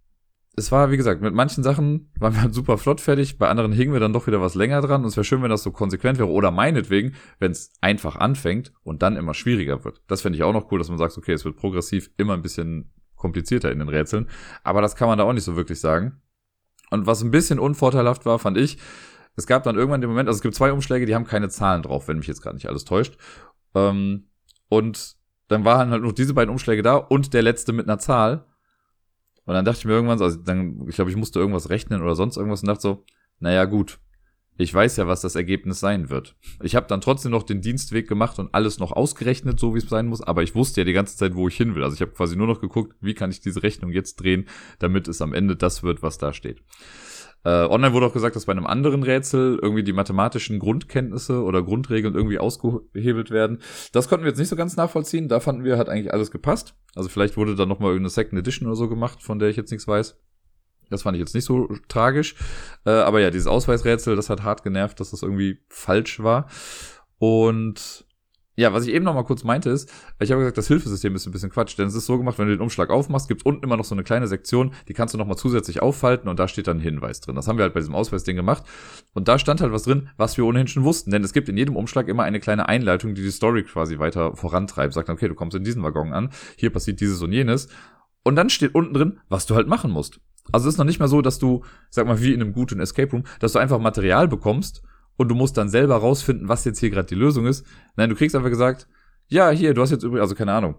es 0.56 0.72
war, 0.72 0.90
wie 0.90 0.96
gesagt, 0.96 1.20
mit 1.20 1.34
manchen 1.34 1.62
Sachen 1.62 2.10
waren 2.18 2.34
wir 2.34 2.42
halt 2.42 2.54
super 2.54 2.78
flott 2.78 3.00
fertig, 3.00 3.38
bei 3.38 3.48
anderen 3.48 3.72
hingen 3.72 3.92
wir 3.92 4.00
dann 4.00 4.12
doch 4.12 4.26
wieder 4.26 4.40
was 4.40 4.54
länger 4.54 4.80
dran 4.80 5.02
und 5.02 5.08
es 5.08 5.16
wäre 5.16 5.24
schön, 5.24 5.42
wenn 5.42 5.50
das 5.50 5.62
so 5.62 5.70
konsequent 5.70 6.18
wäre 6.18 6.30
oder 6.30 6.50
meinetwegen, 6.50 7.14
wenn 7.38 7.52
es 7.52 7.72
einfach 7.80 8.16
anfängt 8.16 8.72
und 8.82 9.02
dann 9.02 9.16
immer 9.16 9.34
schwieriger 9.34 9.84
wird. 9.84 10.02
Das 10.06 10.22
fände 10.22 10.36
ich 10.36 10.42
auch 10.42 10.52
noch 10.52 10.70
cool, 10.72 10.78
dass 10.78 10.88
man 10.88 10.98
sagt, 10.98 11.16
okay, 11.18 11.32
es 11.32 11.44
wird 11.44 11.56
progressiv 11.56 12.10
immer 12.16 12.34
ein 12.34 12.42
bisschen 12.42 12.92
komplizierter 13.14 13.70
in 13.70 13.78
den 13.78 13.88
Rätseln, 13.88 14.28
aber 14.64 14.80
das 14.80 14.96
kann 14.96 15.08
man 15.08 15.18
da 15.18 15.24
auch 15.24 15.32
nicht 15.32 15.44
so 15.44 15.56
wirklich 15.56 15.80
sagen. 15.80 16.22
Und 16.90 17.06
was 17.06 17.22
ein 17.22 17.30
bisschen 17.30 17.58
unvorteilhaft 17.58 18.26
war, 18.26 18.38
fand 18.38 18.56
ich, 18.58 18.78
es 19.36 19.46
gab 19.46 19.64
dann 19.64 19.76
irgendwann 19.76 20.00
den 20.00 20.08
Moment, 20.08 20.28
also 20.28 20.38
es 20.38 20.42
gibt 20.42 20.54
zwei 20.54 20.72
Umschläge, 20.72 21.04
die 21.04 21.14
haben 21.14 21.26
keine 21.26 21.50
Zahlen 21.50 21.82
drauf, 21.82 22.08
wenn 22.08 22.16
mich 22.16 22.26
jetzt 22.26 22.40
gerade 22.40 22.56
nicht 22.56 22.68
alles 22.68 22.84
täuscht. 22.84 23.18
Ähm, 23.76 24.24
und 24.68 25.16
dann 25.48 25.64
waren 25.64 25.90
halt 25.90 26.02
noch 26.02 26.12
diese 26.12 26.34
beiden 26.34 26.50
Umschläge 26.50 26.82
da 26.82 26.96
und 26.96 27.34
der 27.34 27.42
letzte 27.42 27.72
mit 27.72 27.86
einer 27.86 27.98
Zahl. 27.98 28.46
Und 29.44 29.54
dann 29.54 29.64
dachte 29.64 29.78
ich 29.78 29.84
mir 29.84 29.92
irgendwann 29.92 30.18
so, 30.18 30.24
also 30.24 30.38
dann, 30.42 30.86
ich 30.88 30.96
glaube, 30.96 31.10
ich 31.10 31.16
musste 31.16 31.38
irgendwas 31.38 31.70
rechnen 31.70 32.02
oder 32.02 32.16
sonst 32.16 32.36
irgendwas 32.36 32.62
und 32.62 32.68
dachte 32.68 32.80
so, 32.80 33.04
naja, 33.38 33.64
gut. 33.66 34.00
Ich 34.58 34.72
weiß 34.72 34.96
ja, 34.96 35.06
was 35.06 35.20
das 35.20 35.34
Ergebnis 35.34 35.80
sein 35.80 36.08
wird. 36.08 36.34
Ich 36.62 36.74
habe 36.74 36.86
dann 36.86 37.02
trotzdem 37.02 37.30
noch 37.30 37.42
den 37.42 37.60
Dienstweg 37.60 38.08
gemacht 38.08 38.38
und 38.38 38.54
alles 38.54 38.78
noch 38.78 38.90
ausgerechnet, 38.90 39.60
so 39.60 39.74
wie 39.74 39.78
es 39.78 39.88
sein 39.88 40.06
muss, 40.06 40.22
aber 40.22 40.42
ich 40.42 40.54
wusste 40.54 40.80
ja 40.80 40.86
die 40.86 40.94
ganze 40.94 41.18
Zeit, 41.18 41.34
wo 41.34 41.46
ich 41.46 41.56
hin 41.58 41.74
will. 41.74 41.84
Also 41.84 41.94
ich 41.94 42.00
habe 42.00 42.12
quasi 42.12 42.36
nur 42.36 42.46
noch 42.46 42.62
geguckt, 42.62 42.96
wie 43.02 43.12
kann 43.12 43.30
ich 43.30 43.40
diese 43.40 43.62
Rechnung 43.62 43.92
jetzt 43.92 44.16
drehen, 44.16 44.48
damit 44.78 45.08
es 45.08 45.20
am 45.20 45.34
Ende 45.34 45.56
das 45.56 45.82
wird, 45.82 46.02
was 46.02 46.16
da 46.16 46.32
steht. 46.32 46.62
Äh, 47.46 47.68
online 47.70 47.94
wurde 47.94 48.06
auch 48.06 48.12
gesagt, 48.12 48.34
dass 48.34 48.46
bei 48.46 48.52
einem 48.52 48.66
anderen 48.66 49.04
Rätsel 49.04 49.56
irgendwie 49.62 49.84
die 49.84 49.92
mathematischen 49.92 50.58
Grundkenntnisse 50.58 51.44
oder 51.44 51.62
Grundregeln 51.62 52.16
irgendwie 52.16 52.40
ausgehebelt 52.40 53.30
werden. 53.30 53.60
Das 53.92 54.08
konnten 54.08 54.24
wir 54.24 54.30
jetzt 54.30 54.40
nicht 54.40 54.48
so 54.48 54.56
ganz 54.56 54.76
nachvollziehen. 54.76 55.28
Da 55.28 55.38
fanden 55.38 55.62
wir, 55.62 55.78
hat 55.78 55.88
eigentlich 55.88 56.12
alles 56.12 56.32
gepasst. 56.32 56.74
Also 56.96 57.08
vielleicht 57.08 57.36
wurde 57.36 57.54
da 57.54 57.64
nochmal 57.64 57.90
irgendeine 57.90 58.10
Second 58.10 58.40
Edition 58.40 58.66
oder 58.66 58.74
so 58.74 58.88
gemacht, 58.88 59.22
von 59.22 59.38
der 59.38 59.48
ich 59.48 59.56
jetzt 59.56 59.70
nichts 59.70 59.86
weiß. 59.86 60.18
Das 60.90 61.02
fand 61.02 61.16
ich 61.16 61.20
jetzt 61.20 61.36
nicht 61.36 61.44
so 61.44 61.68
tragisch. 61.86 62.34
Äh, 62.84 62.90
aber 62.90 63.20
ja, 63.20 63.30
dieses 63.30 63.46
Ausweisrätsel, 63.46 64.16
das 64.16 64.28
hat 64.28 64.42
hart 64.42 64.64
genervt, 64.64 64.98
dass 64.98 65.12
das 65.12 65.22
irgendwie 65.22 65.60
falsch 65.68 66.20
war. 66.20 66.48
Und 67.18 68.06
ja, 68.56 68.72
was 68.72 68.86
ich 68.86 68.94
eben 68.94 69.04
noch 69.04 69.14
mal 69.14 69.22
kurz 69.22 69.44
meinte 69.44 69.68
ist, 69.68 69.92
ich 70.18 70.30
habe 70.30 70.40
gesagt, 70.40 70.56
das 70.56 70.68
Hilfesystem 70.68 71.14
ist 71.14 71.26
ein 71.26 71.32
bisschen 71.32 71.50
Quatsch, 71.50 71.78
denn 71.78 71.88
es 71.88 71.94
ist 71.94 72.06
so 72.06 72.16
gemacht, 72.16 72.38
wenn 72.38 72.48
du 72.48 72.56
den 72.56 72.62
Umschlag 72.62 72.88
aufmachst, 72.88 73.28
gibt's 73.28 73.44
unten 73.44 73.62
immer 73.62 73.76
noch 73.76 73.84
so 73.84 73.94
eine 73.94 74.02
kleine 74.02 74.26
Sektion, 74.26 74.72
die 74.88 74.94
kannst 74.94 75.12
du 75.12 75.18
noch 75.18 75.26
mal 75.26 75.36
zusätzlich 75.36 75.82
auffalten 75.82 76.28
und 76.28 76.38
da 76.38 76.48
steht 76.48 76.66
dann 76.66 76.78
ein 76.78 76.80
Hinweis 76.80 77.20
drin. 77.20 77.36
Das 77.36 77.48
haben 77.48 77.58
wir 77.58 77.64
halt 77.64 77.74
bei 77.74 77.80
diesem 77.80 77.94
Ausweisding 77.94 78.34
gemacht 78.34 78.64
und 79.12 79.28
da 79.28 79.38
stand 79.38 79.60
halt 79.60 79.72
was 79.72 79.82
drin, 79.82 80.08
was 80.16 80.36
wir 80.38 80.46
ohnehin 80.46 80.68
schon 80.68 80.84
wussten, 80.84 81.10
denn 81.10 81.22
es 81.22 81.34
gibt 81.34 81.50
in 81.50 81.56
jedem 81.58 81.76
Umschlag 81.76 82.08
immer 82.08 82.22
eine 82.22 82.40
kleine 82.40 82.68
Einleitung, 82.68 83.14
die 83.14 83.22
die 83.22 83.30
Story 83.30 83.62
quasi 83.62 83.98
weiter 83.98 84.34
vorantreibt, 84.34 84.94
sagt, 84.94 85.10
okay, 85.10 85.28
du 85.28 85.34
kommst 85.34 85.56
in 85.56 85.64
diesen 85.64 85.82
Waggon 85.82 86.14
an, 86.14 86.30
hier 86.56 86.70
passiert 86.70 87.00
dieses 87.00 87.22
und 87.22 87.32
jenes 87.32 87.68
und 88.22 88.36
dann 88.36 88.48
steht 88.48 88.74
unten 88.74 88.94
drin, 88.94 89.20
was 89.28 89.44
du 89.44 89.54
halt 89.54 89.68
machen 89.68 89.90
musst. 89.90 90.20
Also 90.52 90.68
es 90.68 90.74
ist 90.74 90.78
noch 90.78 90.86
nicht 90.86 91.00
mal 91.00 91.08
so, 91.08 91.20
dass 91.20 91.38
du, 91.38 91.62
sag 91.90 92.06
mal, 92.06 92.22
wie 92.22 92.32
in 92.32 92.40
einem 92.40 92.52
guten 92.52 92.80
Escape 92.80 93.10
Room, 93.10 93.24
dass 93.40 93.52
du 93.52 93.58
einfach 93.58 93.80
Material 93.80 94.28
bekommst 94.28 94.82
und 95.16 95.28
du 95.28 95.34
musst 95.34 95.56
dann 95.56 95.68
selber 95.68 95.96
rausfinden, 95.96 96.48
was 96.48 96.64
jetzt 96.64 96.80
hier 96.80 96.90
gerade 96.90 97.08
die 97.08 97.14
Lösung 97.14 97.46
ist. 97.46 97.66
Nein, 97.96 98.10
du 98.10 98.16
kriegst 98.16 98.36
einfach 98.36 98.50
gesagt, 98.50 98.88
ja, 99.28 99.50
hier, 99.50 99.74
du 99.74 99.82
hast 99.82 99.90
jetzt 99.90 100.04
übrigens, 100.04 100.22
also 100.22 100.34
keine 100.34 100.52
Ahnung. 100.52 100.76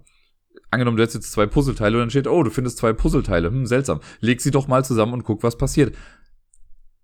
Angenommen, 0.71 0.97
du 0.97 1.03
hättest 1.03 1.15
jetzt 1.15 1.31
zwei 1.31 1.45
Puzzleteile 1.45 1.97
und 1.97 2.01
dann 2.01 2.09
steht, 2.09 2.27
oh, 2.27 2.43
du 2.43 2.49
findest 2.49 2.77
zwei 2.77 2.93
Puzzleteile. 2.93 3.49
Hm, 3.49 3.65
seltsam. 3.65 3.99
Leg 4.19 4.41
sie 4.41 4.51
doch 4.51 4.67
mal 4.67 4.83
zusammen 4.83 5.13
und 5.13 5.23
guck, 5.23 5.43
was 5.43 5.57
passiert. 5.57 5.95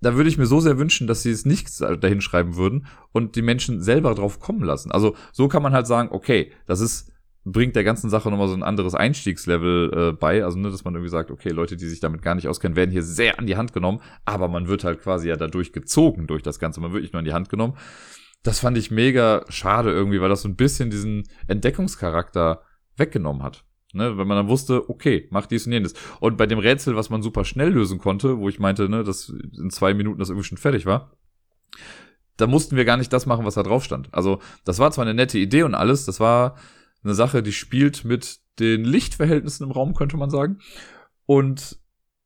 Da 0.02 0.16
würde 0.16 0.30
ich 0.30 0.38
mir 0.38 0.48
so 0.48 0.60
sehr 0.60 0.78
wünschen, 0.78 1.08
dass 1.08 1.24
sie 1.24 1.32
es 1.32 1.46
nicht 1.46 1.70
dahin 1.80 2.20
schreiben 2.20 2.58
würden 2.58 2.88
und 3.14 3.38
die 3.38 3.42
Menschen 3.42 3.82
selber 3.82 4.16
drauf 4.16 4.40
kommen 4.40 4.64
lassen. 4.64 4.92
Also 4.92 5.16
so 5.32 5.48
kann 5.48 5.64
man 5.64 5.72
halt 5.72 5.88
sagen, 5.88 6.10
okay, 6.12 6.52
das 6.66 6.82
ist 6.82 7.13
bringt 7.46 7.76
der 7.76 7.84
ganzen 7.84 8.10
Sache 8.10 8.30
nochmal 8.30 8.48
so 8.48 8.54
ein 8.54 8.64
anderes 8.64 8.96
Einstiegslevel 8.96 9.92
äh, 9.94 10.12
bei. 10.14 10.44
Also, 10.44 10.58
ne, 10.58 10.72
dass 10.72 10.84
man 10.84 10.94
irgendwie 10.94 11.10
sagt, 11.10 11.32
okay, 11.32 11.50
Leute, 11.50 11.76
die 11.76 11.88
sich 11.88 12.00
damit 12.00 12.22
gar 12.22 12.36
nicht 12.36 12.48
auskennen, 12.48 12.76
werden 12.76 12.92
hier 12.92 13.04
sehr 13.04 13.38
an 13.40 13.48
die 13.48 13.58
Hand 13.58 13.74
genommen, 13.74 14.02
aber 14.26 14.48
man 14.48 14.68
wird 14.68 14.84
halt 14.84 15.02
quasi 15.02 15.28
ja 15.28 15.36
dadurch 15.36 15.74
gezogen 15.74 16.28
durch 16.28 16.44
das 16.44 16.60
Ganze. 16.60 16.80
Man 16.80 16.94
wird 16.94 17.04
nicht 17.04 17.14
nur 17.14 17.20
an 17.20 17.26
die 17.26 17.34
Hand 17.34 17.50
genommen. 17.50 17.78
Das 18.44 18.60
fand 18.60 18.78
ich 18.78 18.92
mega 18.92 19.46
schade 19.50 19.92
irgendwie, 19.92 20.22
weil 20.22 20.30
das 20.30 20.42
so 20.42 20.50
ein 20.50 20.56
bisschen 20.56 20.90
diesen 20.90 21.24
Entdeckungscharakter 21.48 22.62
weggenommen 22.98 23.44
hat. 23.44 23.66
Ne, 23.96 24.18
wenn 24.18 24.28
man 24.28 24.38
dann 24.38 24.48
wusste, 24.48 24.90
okay, 24.90 25.28
mach 25.30 25.46
dies 25.46 25.68
und 25.68 25.74
jenes. 25.74 25.94
Und 26.20 26.36
bei 26.36 26.48
dem 26.48 26.58
Rätsel, 26.58 26.96
was 26.96 27.12
man 27.12 27.22
super 27.22 27.46
schnell 27.46 27.70
lösen 27.70 28.00
konnte, 28.00 28.40
wo 28.40 28.50
ich 28.50 28.60
meinte, 28.60 28.90
ne, 28.90 29.04
dass 29.04 29.30
in 29.30 29.70
zwei 29.70 29.94
Minuten 29.94 30.18
das 30.18 30.30
irgendwie 30.30 30.48
schon 30.48 30.58
fertig 30.58 30.88
war, 30.88 31.12
da 32.38 32.48
mussten 32.48 32.76
wir 32.76 32.86
gar 32.86 32.98
nicht 32.98 33.14
das 33.14 33.28
machen, 33.28 33.46
was 33.46 33.54
da 33.54 33.62
drauf 33.62 33.84
stand. 33.84 34.12
Also, 34.12 34.40
das 34.66 34.80
war 34.80 34.92
zwar 34.92 35.06
eine 35.06 35.14
nette 35.14 35.38
Idee 35.38 35.62
und 35.62 35.76
alles, 35.76 36.06
das 36.06 36.20
war 36.20 36.56
eine 37.04 37.14
Sache, 37.14 37.44
die 37.44 37.54
spielt 37.54 38.06
mit 38.06 38.40
den 38.60 38.84
Lichtverhältnissen 38.84 39.66
im 39.66 39.72
Raum, 39.72 39.94
könnte 39.94 40.18
man 40.18 40.30
sagen. 40.30 40.60
Und 41.26 41.80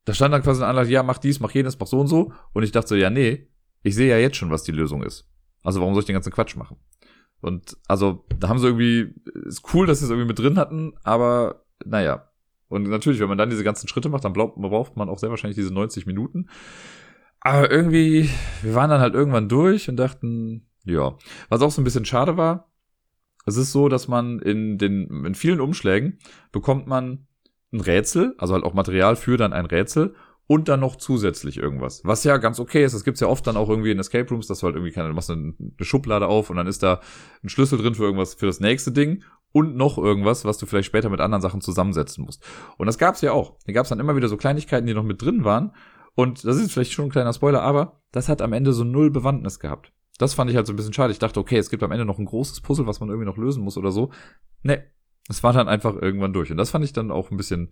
da 0.05 0.13
stand 0.13 0.33
dann 0.33 0.43
quasi 0.43 0.61
eine 0.61 0.69
Anlage, 0.69 0.89
ja, 0.89 1.03
mach 1.03 1.17
dies, 1.17 1.39
mach 1.39 1.51
jenes, 1.51 1.79
mach 1.79 1.87
so 1.87 1.99
und 1.99 2.07
so. 2.07 2.31
Und 2.53 2.63
ich 2.63 2.71
dachte 2.71 2.89
so, 2.89 2.95
ja, 2.95 3.09
nee, 3.09 3.49
ich 3.83 3.95
sehe 3.95 4.09
ja 4.09 4.17
jetzt 4.17 4.37
schon, 4.37 4.51
was 4.51 4.63
die 4.63 4.71
Lösung 4.71 5.03
ist. 5.03 5.29
Also 5.63 5.81
warum 5.81 5.93
soll 5.93 6.01
ich 6.01 6.07
den 6.07 6.13
ganzen 6.13 6.31
Quatsch 6.31 6.55
machen? 6.55 6.77
Und 7.41 7.77
also, 7.87 8.25
da 8.39 8.49
haben 8.49 8.59
sie 8.59 8.67
irgendwie, 8.67 9.13
ist 9.45 9.73
cool, 9.73 9.85
dass 9.85 9.99
sie 9.99 10.05
es 10.05 10.11
irgendwie 10.11 10.27
mit 10.27 10.39
drin 10.39 10.57
hatten, 10.57 10.93
aber 11.03 11.65
naja. 11.85 12.29
Und 12.69 12.89
natürlich, 12.89 13.19
wenn 13.19 13.29
man 13.29 13.37
dann 13.37 13.49
diese 13.49 13.63
ganzen 13.63 13.87
Schritte 13.87 14.09
macht, 14.09 14.25
dann 14.25 14.33
braucht 14.33 14.97
man 14.97 15.09
auch 15.09 15.19
sehr 15.19 15.29
wahrscheinlich 15.29 15.55
diese 15.55 15.73
90 15.73 16.05
Minuten. 16.05 16.49
Aber 17.39 17.71
irgendwie, 17.71 18.29
wir 18.61 18.75
waren 18.75 18.89
dann 18.89 18.99
halt 18.99 19.13
irgendwann 19.13 19.47
durch 19.47 19.89
und 19.89 19.97
dachten, 19.97 20.67
ja. 20.83 21.17
Was 21.49 21.61
auch 21.61 21.71
so 21.71 21.81
ein 21.81 21.83
bisschen 21.85 22.05
schade 22.05 22.37
war, 22.37 22.71
es 23.47 23.55
ist 23.55 23.71
so, 23.71 23.88
dass 23.88 24.10
man 24.10 24.39
in 24.39 24.77
den, 24.77 25.25
in 25.25 25.33
vielen 25.33 25.62
Umschlägen 25.62 26.19
bekommt 26.51 26.86
man 26.86 27.27
ein 27.71 27.79
Rätsel, 27.79 28.36
also 28.38 28.53
halt 28.53 28.65
auch 28.65 28.73
Material 28.73 29.15
für 29.15 29.38
dann 29.38 29.53
ein 29.53 29.65
Rätsel 29.65 30.15
und 30.47 30.67
dann 30.67 30.81
noch 30.81 30.97
zusätzlich 30.97 31.57
irgendwas. 31.57 32.01
Was 32.03 32.25
ja 32.25 32.38
ganz 32.38 32.60
okay 32.60 32.83
ist. 32.83 32.93
Das 32.93 33.05
gibt's 33.05 33.21
ja 33.21 33.27
oft 33.27 33.47
dann 33.47 33.55
auch 33.55 33.69
irgendwie 33.69 33.91
in 33.91 33.99
Escape 33.99 34.29
Rooms, 34.29 34.47
dass 34.47 34.60
du 34.60 34.65
halt 34.65 34.75
irgendwie 34.75 34.91
keine, 34.91 35.07
du 35.07 35.13
machst 35.13 35.31
eine, 35.31 35.53
Schublade 35.79 36.27
auf 36.27 36.49
und 36.49 36.57
dann 36.57 36.67
ist 36.67 36.83
da 36.83 36.99
ein 37.41 37.47
Schlüssel 37.47 37.79
drin 37.79 37.95
für 37.95 38.03
irgendwas, 38.03 38.33
für 38.33 38.47
das 38.47 38.60
nächste 38.60 38.91
Ding 38.91 39.23
und 39.53 39.77
noch 39.77 39.97
irgendwas, 39.97 40.43
was 40.43 40.57
du 40.57 40.65
vielleicht 40.65 40.88
später 40.88 41.10
mit 41.10 41.21
anderen 41.21 41.41
Sachen 41.41 41.62
zusammensetzen 41.62 42.25
musst. 42.25 42.43
Und 42.77 42.88
das 42.88 42.97
gab's 42.97 43.21
ja 43.21 43.31
auch. 43.31 43.57
Hier 43.63 43.73
gab's 43.73 43.89
dann 43.89 44.01
immer 44.01 44.17
wieder 44.17 44.27
so 44.27 44.36
Kleinigkeiten, 44.36 44.88
die 44.88 44.93
noch 44.93 45.03
mit 45.03 45.21
drin 45.21 45.45
waren. 45.45 45.73
Und 46.15 46.43
das 46.43 46.57
ist 46.57 46.73
vielleicht 46.73 46.91
schon 46.91 47.05
ein 47.05 47.12
kleiner 47.12 47.31
Spoiler, 47.31 47.62
aber 47.62 48.01
das 48.12 48.27
hat 48.27 48.41
am 48.41 48.51
Ende 48.51 48.73
so 48.73 48.83
null 48.83 49.10
Bewandtnis 49.10 49.60
gehabt. 49.60 49.93
Das 50.17 50.34
fand 50.34 50.49
ich 50.49 50.56
halt 50.56 50.67
so 50.67 50.73
ein 50.73 50.75
bisschen 50.75 50.93
schade. 50.93 51.12
Ich 51.12 51.19
dachte, 51.19 51.39
okay, 51.39 51.58
es 51.58 51.69
gibt 51.69 51.84
am 51.84 51.91
Ende 51.91 52.06
noch 52.06 52.17
ein 52.17 52.25
großes 52.25 52.62
Puzzle, 52.62 52.88
was 52.88 52.99
man 52.99 53.10
irgendwie 53.10 53.27
noch 53.27 53.38
lösen 53.38 53.63
muss 53.63 53.77
oder 53.77 53.91
so. 53.91 54.12
Nee, 54.63 54.80
es 55.30 55.43
war 55.43 55.53
dann 55.53 55.67
einfach 55.67 55.95
irgendwann 55.95 56.34
durch. 56.34 56.51
Und 56.51 56.58
das 56.58 56.71
fand 56.71 56.86
ich 56.86 56.93
dann 56.93 57.12
auch 57.12 57.32
ein 57.32 57.38
bisschen 57.38 57.71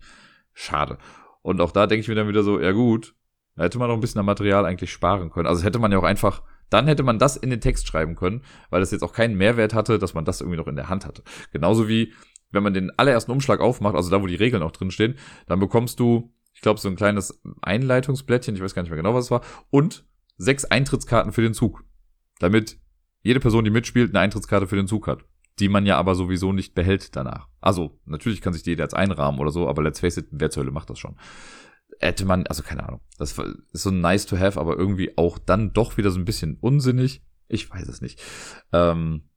schade. 0.52 0.98
Und 1.42 1.60
auch 1.60 1.72
da 1.72 1.86
denke 1.86 2.02
ich 2.02 2.08
mir 2.08 2.14
dann 2.14 2.28
wieder 2.28 2.42
so, 2.42 2.60
ja 2.60 2.72
gut, 2.72 3.14
da 3.56 3.64
hätte 3.64 3.78
man 3.78 3.88
noch 3.88 3.94
ein 3.94 4.00
bisschen 4.00 4.18
am 4.18 4.26
Material 4.26 4.64
eigentlich 4.64 4.92
sparen 4.92 5.30
können. 5.30 5.46
Also 5.46 5.62
hätte 5.64 5.78
man 5.78 5.90
ja 5.90 5.98
auch 5.98 6.04
einfach, 6.04 6.42
dann 6.70 6.86
hätte 6.86 7.02
man 7.02 7.18
das 7.18 7.36
in 7.36 7.50
den 7.50 7.60
Text 7.60 7.86
schreiben 7.86 8.14
können, 8.14 8.42
weil 8.70 8.80
das 8.80 8.90
jetzt 8.90 9.02
auch 9.02 9.12
keinen 9.12 9.36
Mehrwert 9.36 9.74
hatte, 9.74 9.98
dass 9.98 10.14
man 10.14 10.24
das 10.24 10.40
irgendwie 10.40 10.58
noch 10.58 10.66
in 10.66 10.76
der 10.76 10.88
Hand 10.88 11.06
hatte. 11.06 11.22
Genauso 11.52 11.88
wie, 11.88 12.12
wenn 12.50 12.62
man 12.62 12.74
den 12.74 12.96
allerersten 12.98 13.32
Umschlag 13.32 13.60
aufmacht, 13.60 13.96
also 13.96 14.10
da, 14.10 14.22
wo 14.22 14.26
die 14.26 14.34
Regeln 14.34 14.62
auch 14.62 14.72
drin 14.72 14.90
stehen, 14.90 15.16
dann 15.46 15.58
bekommst 15.58 15.98
du, 16.00 16.32
ich 16.52 16.60
glaube, 16.60 16.80
so 16.80 16.88
ein 16.88 16.96
kleines 16.96 17.40
Einleitungsblättchen, 17.62 18.54
ich 18.54 18.62
weiß 18.62 18.74
gar 18.74 18.82
nicht 18.82 18.90
mehr 18.90 18.96
genau, 18.96 19.14
was 19.14 19.26
es 19.26 19.30
war, 19.30 19.42
und 19.70 20.04
sechs 20.36 20.64
Eintrittskarten 20.64 21.32
für 21.32 21.42
den 21.42 21.54
Zug. 21.54 21.84
Damit 22.38 22.78
jede 23.22 23.40
Person, 23.40 23.64
die 23.64 23.70
mitspielt, 23.70 24.10
eine 24.10 24.20
Eintrittskarte 24.20 24.66
für 24.66 24.76
den 24.76 24.86
Zug 24.86 25.06
hat. 25.06 25.24
Die 25.58 25.68
man 25.68 25.86
ja 25.86 25.96
aber 25.96 26.14
sowieso 26.14 26.52
nicht 26.52 26.74
behält 26.74 27.16
danach. 27.16 27.48
Also, 27.60 27.98
natürlich 28.04 28.42
kann 28.42 28.52
sich 28.52 28.62
die 28.62 28.70
jeder 28.70 28.84
jetzt 28.84 28.94
einrahmen 28.94 29.40
oder 29.40 29.50
so, 29.50 29.68
aber 29.68 29.82
let's 29.82 30.00
face 30.00 30.18
it, 30.18 30.26
wer 30.30 30.50
zur 30.50 30.62
Hölle 30.62 30.72
macht 30.72 30.90
das 30.90 30.98
schon? 30.98 31.16
hätte 32.00 32.24
man, 32.24 32.46
also 32.46 32.62
keine 32.62 32.86
Ahnung, 32.86 33.00
das 33.18 33.38
ist 33.72 33.82
so 33.82 33.90
nice 33.90 34.26
to 34.26 34.38
have, 34.38 34.58
aber 34.58 34.76
irgendwie 34.76 35.16
auch 35.16 35.38
dann 35.38 35.72
doch 35.72 35.96
wieder 35.96 36.10
so 36.10 36.18
ein 36.18 36.24
bisschen 36.24 36.56
unsinnig. 36.60 37.22
Ich 37.48 37.70
weiß 37.70 37.88
es 37.88 38.00
nicht. 38.00 38.20
Ähm, 38.72 39.28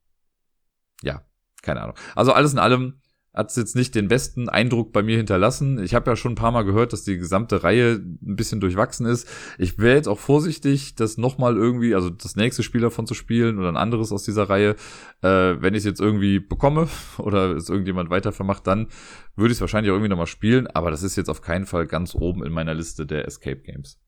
ja, 1.02 1.24
keine 1.62 1.82
Ahnung. 1.82 1.96
Also 2.16 2.34
alles 2.34 2.54
in 2.54 2.60
allem 2.60 3.02
hat 3.34 3.52
es 3.52 3.56
jetzt 3.56 3.76
nicht 3.76 3.94
den 3.96 4.08
besten 4.08 4.50
Eindruck 4.50 4.92
bei 4.92 5.04
mir 5.04 5.18
hinterlassen. 5.18 5.82
Ich 5.84 5.94
habe 5.94 6.10
ja 6.10 6.16
schon 6.16 6.34
ein 6.34 6.36
paar 6.36 6.52
Mal 6.52 6.64
gehört, 6.64 6.94
dass 6.94 7.04
die 7.04 7.18
gesamte 7.18 7.64
Reihe 7.64 7.94
ein 7.94 8.36
bisschen 8.36 8.60
durchwachsen 8.60 9.06
ist. 9.06 9.28
Ich 9.58 9.78
wäre 9.78 9.96
jetzt 9.96 10.08
auch 10.08 10.20
vorsichtig, 10.20 10.96
das 10.96 11.18
nochmal 11.18 11.56
irgendwie, 11.56 11.94
also 11.94 12.10
das 12.10 12.36
nächste 12.36 12.64
Spiel 12.64 12.82
davon 12.82 13.06
zu 13.06 13.14
spielen 13.14 13.60
oder 13.60 13.70
ein 13.70 13.78
anderes 13.78 14.12
aus 14.12 14.24
dieser 14.24 14.50
Reihe. 14.50 14.76
Äh, 15.22 15.62
wenn 15.62 15.74
ich 15.74 15.80
es 15.80 15.86
jetzt 15.86 16.02
irgendwie 16.02 16.40
bekomme 16.40 16.88
oder 17.18 17.52
es 17.52 17.70
irgendjemand 17.70 18.10
weitervermacht, 18.10 18.66
dann 18.66 18.88
würde 19.36 19.52
ich 19.52 19.58
es 19.58 19.62
wahrscheinlich 19.62 19.92
auch 19.92 19.96
irgendwie 19.96 20.10
nochmal 20.10 20.28
spielen. 20.28 20.68
Aber 20.68 20.90
das 20.90 21.04
ist 21.04 21.16
jetzt 21.16 21.30
auf 21.30 21.42
keinen 21.42 21.66
Fall 21.66 21.86
ganz 21.86 22.16
oben 22.16 22.44
in 22.44 22.52
meiner 22.52 22.74
Liste 22.74 23.06
der 23.06 23.26
Escape 23.26 23.62
Games. 23.62 24.00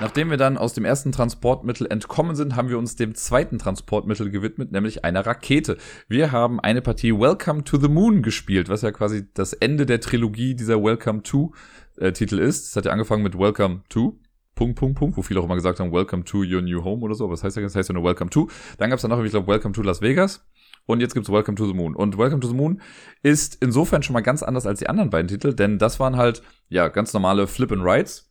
Nachdem 0.00 0.30
wir 0.30 0.36
dann 0.36 0.58
aus 0.58 0.74
dem 0.74 0.84
ersten 0.84 1.10
Transportmittel 1.10 1.88
entkommen 1.90 2.36
sind, 2.36 2.54
haben 2.54 2.68
wir 2.68 2.78
uns 2.78 2.94
dem 2.94 3.16
zweiten 3.16 3.58
Transportmittel 3.58 4.30
gewidmet, 4.30 4.70
nämlich 4.70 5.04
einer 5.04 5.26
Rakete. 5.26 5.76
Wir 6.06 6.30
haben 6.30 6.60
eine 6.60 6.82
Partie 6.82 7.12
Welcome 7.12 7.64
to 7.64 7.78
the 7.78 7.88
Moon 7.88 8.22
gespielt, 8.22 8.68
was 8.68 8.82
ja 8.82 8.92
quasi 8.92 9.26
das 9.34 9.54
Ende 9.54 9.86
der 9.86 10.00
Trilogie 10.00 10.54
dieser 10.54 10.80
Welcome 10.80 11.24
to 11.24 11.52
äh, 11.96 12.12
Titel 12.12 12.38
ist. 12.38 12.68
Es 12.68 12.76
hat 12.76 12.84
ja 12.84 12.92
angefangen 12.92 13.24
mit 13.24 13.36
Welcome 13.36 13.82
to 13.88 14.20
Punkt, 14.54 14.78
Punkt, 14.78 14.98
Punkt, 14.98 15.16
wo 15.16 15.22
viele 15.22 15.40
auch 15.40 15.44
immer 15.44 15.56
gesagt 15.56 15.80
haben, 15.80 15.92
Welcome 15.92 16.24
to 16.24 16.38
your 16.38 16.62
new 16.62 16.84
home 16.84 17.02
oder 17.02 17.14
so, 17.14 17.24
aber 17.24 17.34
das 17.34 17.42
heißt 17.42 17.56
ja, 17.56 17.62
das 17.62 17.74
heißt 17.74 17.88
ja 17.88 17.92
nur 17.92 18.04
Welcome 18.04 18.30
to. 18.30 18.48
Dann 18.78 18.90
gab 18.90 18.98
es 18.98 19.02
dann 19.02 19.10
noch, 19.10 19.22
ich 19.22 19.30
glaube, 19.30 19.48
Welcome 19.48 19.74
to 19.74 19.82
Las 19.82 20.00
Vegas. 20.00 20.46
Und 20.86 21.00
jetzt 21.00 21.14
gibt's 21.14 21.30
Welcome 21.30 21.56
to 21.56 21.66
the 21.66 21.74
Moon. 21.74 21.96
Und 21.96 22.16
Welcome 22.16 22.40
to 22.40 22.48
the 22.48 22.54
Moon 22.54 22.80
ist 23.22 23.58
insofern 23.60 24.04
schon 24.04 24.14
mal 24.14 24.20
ganz 24.20 24.44
anders 24.44 24.64
als 24.64 24.78
die 24.78 24.88
anderen 24.88 25.10
beiden 25.10 25.26
Titel, 25.26 25.54
denn 25.54 25.78
das 25.78 25.98
waren 25.98 26.16
halt, 26.16 26.42
ja, 26.68 26.86
ganz 26.86 27.12
normale 27.12 27.48
Flip 27.48 27.70
and 27.72 27.82
Rides 27.84 28.27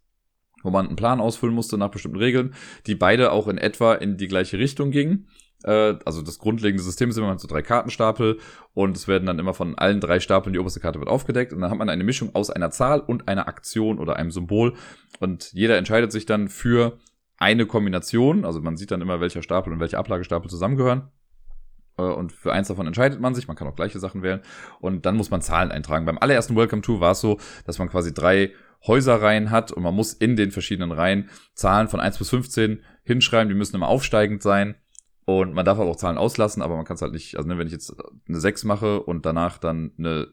wo 0.68 0.72
man 0.72 0.86
einen 0.86 0.98
Plan 0.98 1.22
ausfüllen 1.22 1.56
musste 1.56 1.78
nach 1.78 1.90
bestimmten 1.90 2.18
Regeln, 2.18 2.54
die 2.86 2.96
beide 2.96 3.32
auch 3.32 3.48
in 3.48 3.58
etwa 3.58 3.94
in 3.94 4.18
die 4.18 4.28
gleiche 4.28 4.60
Richtung 4.60 4.92
gingen. 4.92 5.30
Äh, 5.64 5.96
also 6.04 6.22
das 6.22 6.40
grundlegende 6.40 6.84
System 6.84 7.10
ist 7.10 7.18
immer 7.18 7.40
so 7.40 7.48
drei 7.48 7.62
Kartenstapel 7.62 8.38
und 8.74 8.98
es 8.98 9.08
werden 9.08 9.26
dann 9.26 9.40
immer 9.40 9.54
von 9.54 9.78
allen 9.78 10.02
drei 10.02 10.20
Stapeln 10.20 10.52
die 10.52 10.60
oberste 10.60 10.82
Karte 10.82 11.00
wird 11.00 11.10
aufgedeckt 11.10 11.54
und 11.54 11.62
dann 11.62 11.72
hat 11.72 11.78
man 11.78 11.90
eine 11.90 12.04
Mischung 12.04 12.36
aus 12.36 12.50
einer 12.50 12.70
Zahl 12.70 13.00
und 13.00 13.30
einer 13.30 13.48
Aktion 13.48 13.98
oder 13.98 14.18
einem 14.18 14.30
Symbol 14.30 14.74
und 15.20 15.54
jeder 15.54 15.78
entscheidet 15.78 16.12
sich 16.12 16.26
dann 16.26 16.50
für 16.50 16.98
eine 17.38 17.66
Kombination, 17.66 18.44
also 18.44 18.60
man 18.60 18.76
sieht 18.76 18.92
dann 18.92 19.02
immer, 19.02 19.22
welcher 19.22 19.42
Stapel 19.42 19.72
und 19.72 19.80
welche 19.80 19.98
Ablagestapel 19.98 20.50
zusammengehören 20.50 21.10
äh, 21.98 22.02
und 22.02 22.32
für 22.32 22.52
eins 22.52 22.68
davon 22.68 22.88
entscheidet 22.88 23.20
man 23.20 23.36
sich. 23.36 23.48
Man 23.48 23.56
kann 23.56 23.68
auch 23.68 23.76
gleiche 23.76 24.00
Sachen 24.00 24.24
wählen. 24.24 24.42
Und 24.80 25.06
dann 25.06 25.16
muss 25.16 25.30
man 25.30 25.42
Zahlen 25.42 25.72
eintragen. 25.72 26.06
Beim 26.06 26.18
allerersten 26.18 26.56
Welcome 26.56 26.82
Tour 26.82 27.00
war 27.00 27.12
es 27.12 27.22
so, 27.22 27.38
dass 27.66 27.80
man 27.80 27.90
quasi 27.90 28.14
drei 28.14 28.52
Häuserreihen 28.86 29.52
hat 29.52 29.72
und 29.72 29.84
man 29.84 29.96
muss 29.96 30.14
in 30.14 30.36
den 30.36 30.52
verschiedenen 30.52 30.92
Reihen 30.92 31.30
Zahlen 31.54 31.88
von 31.88 32.00
1 32.00 32.18
bis 32.18 32.30
15 32.30 32.84
hinschreiben, 33.04 33.50
die 33.50 33.56
müssen 33.56 33.76
immer 33.76 33.88
aufsteigend 33.88 34.42
sein. 34.42 34.76
Und 35.26 35.54
man 35.54 35.66
darf 35.66 35.78
aber 35.78 35.90
auch 35.90 35.98
Zahlen 35.98 36.18
auslassen, 36.18 36.62
aber 36.62 36.78
man 36.78 36.86
kann 36.86 36.96
es 36.96 37.02
halt 37.02 37.12
nicht, 37.12 37.36
also 37.36 37.50
ne, 37.50 37.58
wenn 37.58 37.68
ich 37.68 37.74
jetzt 37.74 37.94
eine 38.30 38.40
6 38.40 38.64
mache 38.64 39.02
und 39.02 39.26
danach 39.26 39.58
dann 39.58 39.92
eine, 39.98 40.30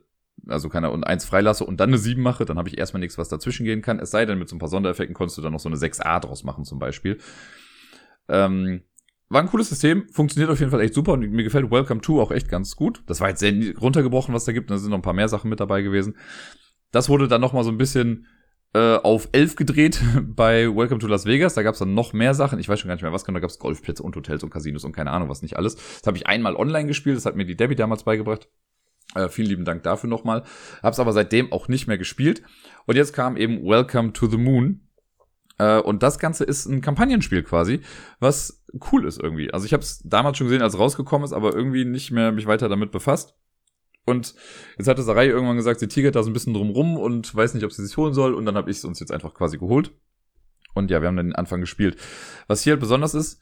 also 0.47 0.69
keine 0.69 0.91
und 0.91 1.05
1 1.05 1.25
freilasse 1.25 1.65
und 1.65 1.81
dann 1.81 1.91
eine 1.91 1.99
7 1.99 2.23
mache, 2.23 2.45
dann 2.45 2.59
habe 2.59 2.69
ich 2.69 2.79
erstmal 2.79 3.01
nichts, 3.01 3.19
was 3.19 3.29
dazwischen 3.29 3.65
gehen 3.65 3.83
kann. 3.83 3.99
Es 3.99 4.13
sei 4.13 4.25
denn, 4.25 4.39
mit 4.39 4.49
so 4.49 4.55
ein 4.55 4.61
paar 4.61 4.69
Sondereffekten 4.69 5.15
konntest 5.15 5.37
du 5.37 5.43
dann 5.43 5.53
noch 5.53 5.59
so 5.59 5.69
eine 5.69 5.79
6a 5.79 6.21
draus 6.21 6.45
machen, 6.45 6.65
zum 6.65 6.79
Beispiel. 6.79 7.19
Ähm, 8.29 8.83
war 9.29 9.43
ein 9.43 9.49
cooles 9.49 9.69
System, 9.69 10.07
funktioniert 10.13 10.51
auf 10.51 10.61
jeden 10.61 10.71
Fall 10.71 10.81
echt 10.81 10.95
super 10.95 11.15
und 11.15 11.29
mir 11.29 11.43
gefällt 11.43 11.71
Welcome 11.73 12.01
to 12.01 12.23
auch 12.23 12.31
echt 12.31 12.49
ganz 12.49 12.77
gut. 12.77 13.03
Das 13.07 13.21
war 13.21 13.31
jetzt 13.31 13.41
sehr 13.41 13.53
runtergebrochen, 13.77 14.33
was 14.33 14.45
da 14.45 14.53
gibt, 14.53 14.71
da 14.71 14.79
sind 14.79 14.91
noch 14.91 14.99
ein 14.99 15.03
paar 15.03 15.13
mehr 15.13 15.29
Sachen 15.29 15.51
mit 15.51 15.59
dabei 15.59 15.83
gewesen. 15.83 16.17
Das 16.93 17.09
wurde 17.09 17.27
dann 17.27 17.41
nochmal 17.41 17.65
so 17.65 17.71
ein 17.71 17.79
bisschen 17.79 18.29
äh, 18.75 18.97
auf 18.97 19.29
11 19.33 19.57
gedreht 19.57 20.01
bei 20.23 20.67
Welcome 20.67 21.01
to 21.01 21.07
Las 21.07 21.27
Vegas. 21.27 21.55
Da 21.55 21.63
gab 21.63 21.75
es 21.75 21.79
dann 21.79 21.95
noch 21.95 22.13
mehr 22.13 22.35
Sachen. 22.35 22.59
Ich 22.59 22.69
weiß 22.69 22.81
schon 22.81 22.89
gar 22.89 22.95
nicht 22.95 23.03
mehr, 23.03 23.13
was 23.13 23.25
genau. 23.25 23.37
Da 23.37 23.41
gab 23.41 23.51
es 23.51 23.59
Golfplätze 23.59 24.03
und 24.03 24.15
Hotels 24.17 24.43
und 24.43 24.51
Casinos 24.51 24.85
und 24.85 24.93
keine 24.93 25.11
Ahnung, 25.13 25.29
was 25.29 25.43
nicht 25.43 25.57
alles. 25.57 25.77
Das 25.77 26.07
habe 26.07 26.17
ich 26.17 26.27
einmal 26.27 26.57
online 26.57 26.87
gespielt. 26.87 27.17
Das 27.17 27.25
hat 27.25 27.37
mir 27.37 27.47
die 27.47 27.57
Debbie 27.57 27.77
damals 27.77 28.03
beigebracht. 28.03 28.49
Äh, 29.15 29.29
vielen 29.29 29.49
lieben 29.49 29.65
Dank 29.65 29.85
dafür 29.85 30.11
nochmal. 30.11 30.43
Hab's 30.83 30.99
aber 30.99 31.13
seitdem 31.13 31.53
auch 31.53 31.69
nicht 31.69 31.87
mehr 31.87 31.99
gespielt. 31.99 32.43
Und 32.87 32.97
jetzt 32.97 33.13
kam 33.13 33.37
eben 33.37 33.65
Welcome 33.65 34.13
to 34.13 34.27
the 34.27 34.39
Moon. 34.39 34.81
Äh, 35.59 35.79
und 35.79 36.03
das 36.03 36.19
Ganze 36.19 36.45
ist 36.45 36.67
ein 36.67 36.81
Kampagnenspiel 36.81 37.45
quasi, 37.45 37.81
was 38.19 38.65
cool 38.91 39.07
ist 39.07 39.23
irgendwie. 39.23 39.53
Also 39.53 39.67
ich 39.67 39.73
habe 39.73 39.83
es 39.83 40.01
damals 40.05 40.37
schon 40.37 40.49
gesehen, 40.49 40.63
als 40.63 40.79
rausgekommen 40.79 41.25
ist, 41.25 41.33
aber 41.33 41.55
irgendwie 41.55 41.85
nicht 41.85 42.11
mehr 42.11 42.33
mich 42.33 42.47
weiter 42.47 42.69
damit 42.69 42.91
befasst. 42.91 43.37
Und 44.07 44.35
jetzt 44.77 44.87
hat 44.87 44.99
Sarai 44.99 45.29
irgendwann 45.29 45.57
gesagt, 45.57 45.81
sie 45.81 45.89
tigert 45.89 46.15
da 46.15 46.23
so 46.23 46.31
ein 46.31 46.35
bisschen 46.35 46.55
drum 46.55 46.71
rum 46.71 46.97
und 46.97 47.35
weiß 47.35 47.55
nicht, 47.55 47.65
ob 47.65 47.73
sie 47.73 47.85
sich 47.85 47.97
holen 47.97 48.15
soll. 48.15 48.35
Und 48.35 48.45
dann 48.45 48.57
habe 48.57 48.71
ich 48.71 48.79
es 48.79 48.85
uns 48.85 49.01
jetzt 49.01 49.13
einfach 49.13 49.35
quasi 49.35 49.59
geholt. 49.59 49.93
Und 50.75 50.91
ja, 50.91 51.01
wir 51.01 51.09
haben 51.09 51.17
dann 51.17 51.29
den 51.29 51.37
Anfang 51.37 51.61
gespielt. 51.61 51.97
Was 52.47 52.63
hier 52.63 52.73
halt 52.73 52.81
besonders 52.81 53.15
ist, 53.15 53.41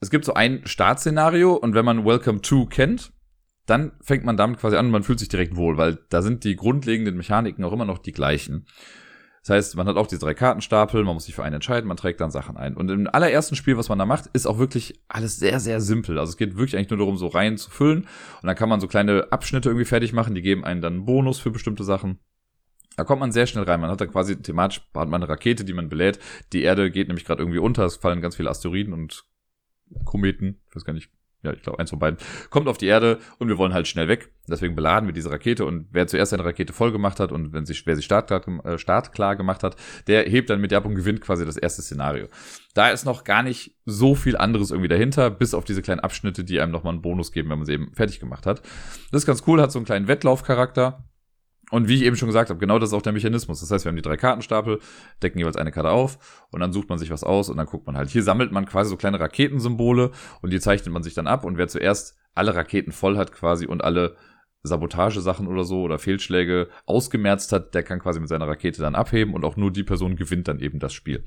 es 0.00 0.10
gibt 0.10 0.24
so 0.24 0.32
ein 0.34 0.62
Startszenario 0.64 1.54
und 1.54 1.74
wenn 1.74 1.84
man 1.84 2.06
Welcome 2.06 2.40
to 2.40 2.66
kennt, 2.66 3.12
dann 3.66 3.92
fängt 4.00 4.24
man 4.24 4.36
damit 4.36 4.58
quasi 4.58 4.76
an 4.76 4.86
und 4.86 4.92
man 4.92 5.02
fühlt 5.02 5.18
sich 5.18 5.28
direkt 5.28 5.56
wohl, 5.56 5.76
weil 5.76 5.98
da 6.08 6.22
sind 6.22 6.44
die 6.44 6.56
grundlegenden 6.56 7.16
Mechaniken 7.16 7.64
auch 7.64 7.72
immer 7.72 7.84
noch 7.84 7.98
die 7.98 8.12
gleichen. 8.12 8.66
Das 9.42 9.50
heißt, 9.50 9.76
man 9.76 9.86
hat 9.86 9.96
auch 9.96 10.06
diese 10.06 10.20
drei 10.20 10.34
Kartenstapel, 10.34 11.02
man 11.02 11.14
muss 11.14 11.24
sich 11.24 11.34
für 11.34 11.42
einen 11.42 11.54
entscheiden, 11.54 11.88
man 11.88 11.96
trägt 11.96 12.20
dann 12.20 12.30
Sachen 12.30 12.58
ein. 12.58 12.76
Und 12.76 12.90
im 12.90 13.06
allerersten 13.06 13.56
Spiel, 13.56 13.78
was 13.78 13.88
man 13.88 13.98
da 13.98 14.04
macht, 14.04 14.26
ist 14.34 14.46
auch 14.46 14.58
wirklich 14.58 15.00
alles 15.08 15.38
sehr, 15.38 15.60
sehr 15.60 15.80
simpel. 15.80 16.18
Also 16.18 16.30
es 16.30 16.36
geht 16.36 16.56
wirklich 16.56 16.76
eigentlich 16.76 16.90
nur 16.90 16.98
darum, 16.98 17.16
so 17.16 17.26
Reihen 17.26 17.56
zu 17.56 17.70
füllen. 17.70 18.00
Und 18.00 18.46
dann 18.46 18.54
kann 18.54 18.68
man 18.68 18.80
so 18.80 18.86
kleine 18.86 19.32
Abschnitte 19.32 19.70
irgendwie 19.70 19.86
fertig 19.86 20.12
machen, 20.12 20.34
die 20.34 20.42
geben 20.42 20.64
einen 20.64 20.82
dann 20.82 20.92
einen 20.92 21.04
Bonus 21.06 21.40
für 21.40 21.50
bestimmte 21.50 21.84
Sachen. 21.84 22.18
Da 22.96 23.04
kommt 23.04 23.20
man 23.20 23.32
sehr 23.32 23.46
schnell 23.46 23.64
rein. 23.64 23.80
Man 23.80 23.90
hat 23.90 24.02
da 24.02 24.06
quasi 24.06 24.36
thematisch 24.36 24.82
hat 24.94 25.08
man 25.08 25.22
eine 25.22 25.28
Rakete, 25.28 25.64
die 25.64 25.72
man 25.72 25.88
belädt. 25.88 26.18
Die 26.52 26.62
Erde 26.62 26.90
geht 26.90 27.08
nämlich 27.08 27.24
gerade 27.24 27.40
irgendwie 27.40 27.60
unter. 27.60 27.84
Es 27.84 27.96
fallen 27.96 28.20
ganz 28.20 28.36
viele 28.36 28.50
Asteroiden 28.50 28.92
und 28.92 29.24
Kometen. 30.04 30.60
Ich 30.68 30.76
weiß 30.76 30.84
gar 30.84 30.92
nicht, 30.92 31.10
ja, 31.42 31.52
ich 31.52 31.62
glaube, 31.62 31.78
eins 31.78 31.90
von 31.90 31.98
beiden, 31.98 32.18
kommt 32.50 32.68
auf 32.68 32.78
die 32.78 32.86
Erde 32.86 33.18
und 33.38 33.48
wir 33.48 33.56
wollen 33.56 33.72
halt 33.72 33.88
schnell 33.88 34.08
weg. 34.08 34.30
Deswegen 34.48 34.74
beladen 34.74 35.08
wir 35.08 35.12
diese 35.12 35.30
Rakete 35.30 35.64
und 35.64 35.86
wer 35.92 36.06
zuerst 36.06 36.34
eine 36.34 36.44
Rakete 36.44 36.72
voll 36.72 36.92
gemacht 36.92 37.20
hat 37.20 37.32
und 37.32 37.52
wenn 37.52 37.64
sich, 37.66 37.86
wer 37.86 37.96
sie 37.96 38.02
startklar, 38.02 38.42
äh, 38.64 38.78
startklar 38.78 39.36
gemacht 39.36 39.62
hat, 39.62 39.76
der 40.06 40.24
hebt 40.24 40.50
dann 40.50 40.60
mit 40.60 40.70
der 40.70 40.78
ab 40.78 40.86
und 40.86 40.96
gewinnt 40.96 41.20
quasi 41.20 41.46
das 41.46 41.56
erste 41.56 41.82
Szenario. 41.82 42.26
Da 42.74 42.90
ist 42.90 43.04
noch 43.04 43.24
gar 43.24 43.42
nicht 43.42 43.76
so 43.86 44.14
viel 44.14 44.36
anderes 44.36 44.70
irgendwie 44.70 44.88
dahinter, 44.88 45.30
bis 45.30 45.54
auf 45.54 45.64
diese 45.64 45.82
kleinen 45.82 46.00
Abschnitte, 46.00 46.44
die 46.44 46.60
einem 46.60 46.72
nochmal 46.72 46.92
einen 46.92 47.02
Bonus 47.02 47.32
geben, 47.32 47.50
wenn 47.50 47.58
man 47.58 47.66
sie 47.66 47.74
eben 47.74 47.92
fertig 47.94 48.20
gemacht 48.20 48.46
hat. 48.46 48.62
Das 49.10 49.22
ist 49.22 49.26
ganz 49.26 49.42
cool, 49.46 49.60
hat 49.60 49.72
so 49.72 49.78
einen 49.78 49.86
kleinen 49.86 50.08
Wettlaufcharakter. 50.08 51.04
Und 51.70 51.88
wie 51.88 51.94
ich 51.94 52.02
eben 52.02 52.16
schon 52.16 52.28
gesagt 52.28 52.50
habe, 52.50 52.58
genau 52.58 52.78
das 52.78 52.90
ist 52.90 52.94
auch 52.94 53.02
der 53.02 53.12
Mechanismus. 53.12 53.60
Das 53.60 53.70
heißt, 53.70 53.84
wir 53.84 53.90
haben 53.90 53.96
die 53.96 54.02
drei 54.02 54.16
Kartenstapel, 54.16 54.80
decken 55.22 55.38
jeweils 55.38 55.56
eine 55.56 55.72
Karte 55.72 55.90
auf 55.90 56.46
und 56.50 56.60
dann 56.60 56.72
sucht 56.72 56.88
man 56.88 56.98
sich 56.98 57.10
was 57.10 57.24
aus 57.24 57.48
und 57.48 57.56
dann 57.56 57.66
guckt 57.66 57.86
man 57.86 57.96
halt. 57.96 58.10
Hier 58.10 58.22
sammelt 58.22 58.52
man 58.52 58.66
quasi 58.66 58.90
so 58.90 58.96
kleine 58.96 59.20
Raketensymbole 59.20 60.10
und 60.42 60.52
die 60.52 60.60
zeichnet 60.60 60.92
man 60.92 61.02
sich 61.02 61.14
dann 61.14 61.26
ab 61.26 61.44
und 61.44 61.58
wer 61.58 61.68
zuerst 61.68 62.16
alle 62.34 62.54
Raketen 62.54 62.92
voll 62.92 63.16
hat 63.16 63.32
quasi 63.32 63.66
und 63.66 63.82
alle 63.82 64.16
Sabotagesachen 64.62 65.46
oder 65.46 65.64
so 65.64 65.82
oder 65.82 65.98
Fehlschläge 65.98 66.68
ausgemerzt 66.84 67.52
hat, 67.52 67.74
der 67.74 67.82
kann 67.82 67.98
quasi 67.98 68.20
mit 68.20 68.28
seiner 68.28 68.46
Rakete 68.46 68.82
dann 68.82 68.94
abheben 68.94 69.32
und 69.32 69.44
auch 69.44 69.56
nur 69.56 69.72
die 69.72 69.84
Person 69.84 70.16
gewinnt 70.16 70.48
dann 70.48 70.60
eben 70.60 70.78
das 70.78 70.92
Spiel. 70.92 71.24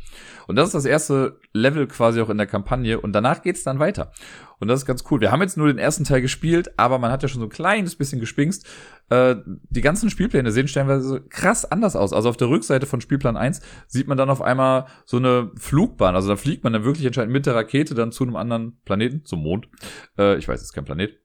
Und 0.48 0.56
das 0.56 0.68
ist 0.68 0.76
das 0.76 0.86
erste 0.86 1.40
Level 1.52 1.88
quasi 1.88 2.22
auch 2.22 2.30
in 2.30 2.38
der 2.38 2.46
Kampagne 2.46 3.00
und 3.00 3.14
danach 3.14 3.42
geht's 3.42 3.64
dann 3.64 3.80
weiter. 3.80 4.12
Und 4.60 4.68
das 4.68 4.82
ist 4.82 4.86
ganz 4.86 5.04
cool. 5.10 5.20
Wir 5.20 5.32
haben 5.32 5.42
jetzt 5.42 5.58
nur 5.58 5.68
den 5.68 5.78
ersten 5.78 6.04
Teil 6.04 6.22
gespielt, 6.22 6.78
aber 6.78 7.00
man 7.00 7.12
hat 7.12 7.22
ja 7.24 7.28
schon 7.28 7.42
so 7.42 7.48
ein 7.48 7.52
kleines 7.52 7.96
bisschen 7.96 8.20
gespingst. 8.20 8.66
Äh, 9.10 9.36
die 9.46 9.82
ganzen 9.82 10.10
Spielpläne 10.10 10.52
sehen 10.52 10.68
stellenweise 10.68 11.22
krass 11.28 11.66
anders 11.66 11.96
aus. 11.96 12.14
Also 12.14 12.30
auf 12.30 12.38
der 12.38 12.50
Rückseite 12.50 12.86
von 12.86 13.02
Spielplan 13.02 13.36
1 13.36 13.62
sieht 13.88 14.08
man 14.08 14.18
dann 14.18 14.30
auf 14.30 14.42
einmal 14.42 14.86
so 15.06 15.18
eine 15.18 15.52
Flugbahn. 15.58 16.16
Also 16.16 16.30
da 16.30 16.36
fliegt 16.36 16.64
man 16.64 16.72
dann 16.72 16.86
wirklich 16.86 17.06
entscheidend 17.06 17.34
mit 17.34 17.46
der 17.46 17.56
Rakete 17.56 17.96
dann 17.96 18.12
zu 18.12 18.24
einem 18.24 18.36
anderen 18.36 18.80
Planeten, 18.86 19.26
zum 19.26 19.42
Mond. 19.42 19.68
Äh, 20.18 20.38
ich 20.38 20.48
weiß, 20.48 20.62
es 20.62 20.68
ist 20.68 20.74
kein 20.74 20.86
Planet 20.86 21.23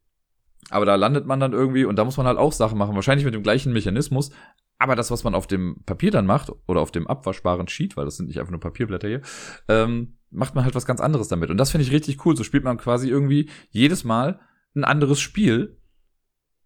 aber 0.70 0.84
da 0.84 0.94
landet 0.96 1.26
man 1.26 1.40
dann 1.40 1.52
irgendwie 1.52 1.84
und 1.84 1.96
da 1.96 2.04
muss 2.04 2.16
man 2.16 2.26
halt 2.26 2.38
auch 2.38 2.52
Sachen 2.52 2.78
machen. 2.78 2.94
Wahrscheinlich 2.94 3.24
mit 3.24 3.34
dem 3.34 3.42
gleichen 3.42 3.72
Mechanismus. 3.72 4.30
Aber 4.78 4.94
das, 4.94 5.10
was 5.10 5.24
man 5.24 5.34
auf 5.34 5.46
dem 5.46 5.82
Papier 5.86 6.10
dann 6.10 6.26
macht, 6.26 6.52
oder 6.66 6.80
auf 6.80 6.92
dem 6.92 7.08
abwaschbaren 7.08 7.66
Sheet, 7.66 7.96
weil 7.96 8.04
das 8.04 8.16
sind 8.16 8.26
nicht 8.26 8.38
einfach 8.38 8.52
nur 8.52 8.60
Papierblätter 8.60 9.08
hier, 9.08 9.22
ähm, 9.68 10.18
macht 10.30 10.54
man 10.54 10.64
halt 10.64 10.74
was 10.74 10.86
ganz 10.86 11.00
anderes 11.00 11.28
damit. 11.28 11.50
Und 11.50 11.56
das 11.56 11.70
finde 11.70 11.84
ich 11.84 11.92
richtig 11.92 12.24
cool. 12.24 12.36
So 12.36 12.44
spielt 12.44 12.64
man 12.64 12.76
quasi 12.76 13.08
irgendwie 13.08 13.50
jedes 13.70 14.04
Mal 14.04 14.40
ein 14.76 14.84
anderes 14.84 15.20
Spiel 15.20 15.77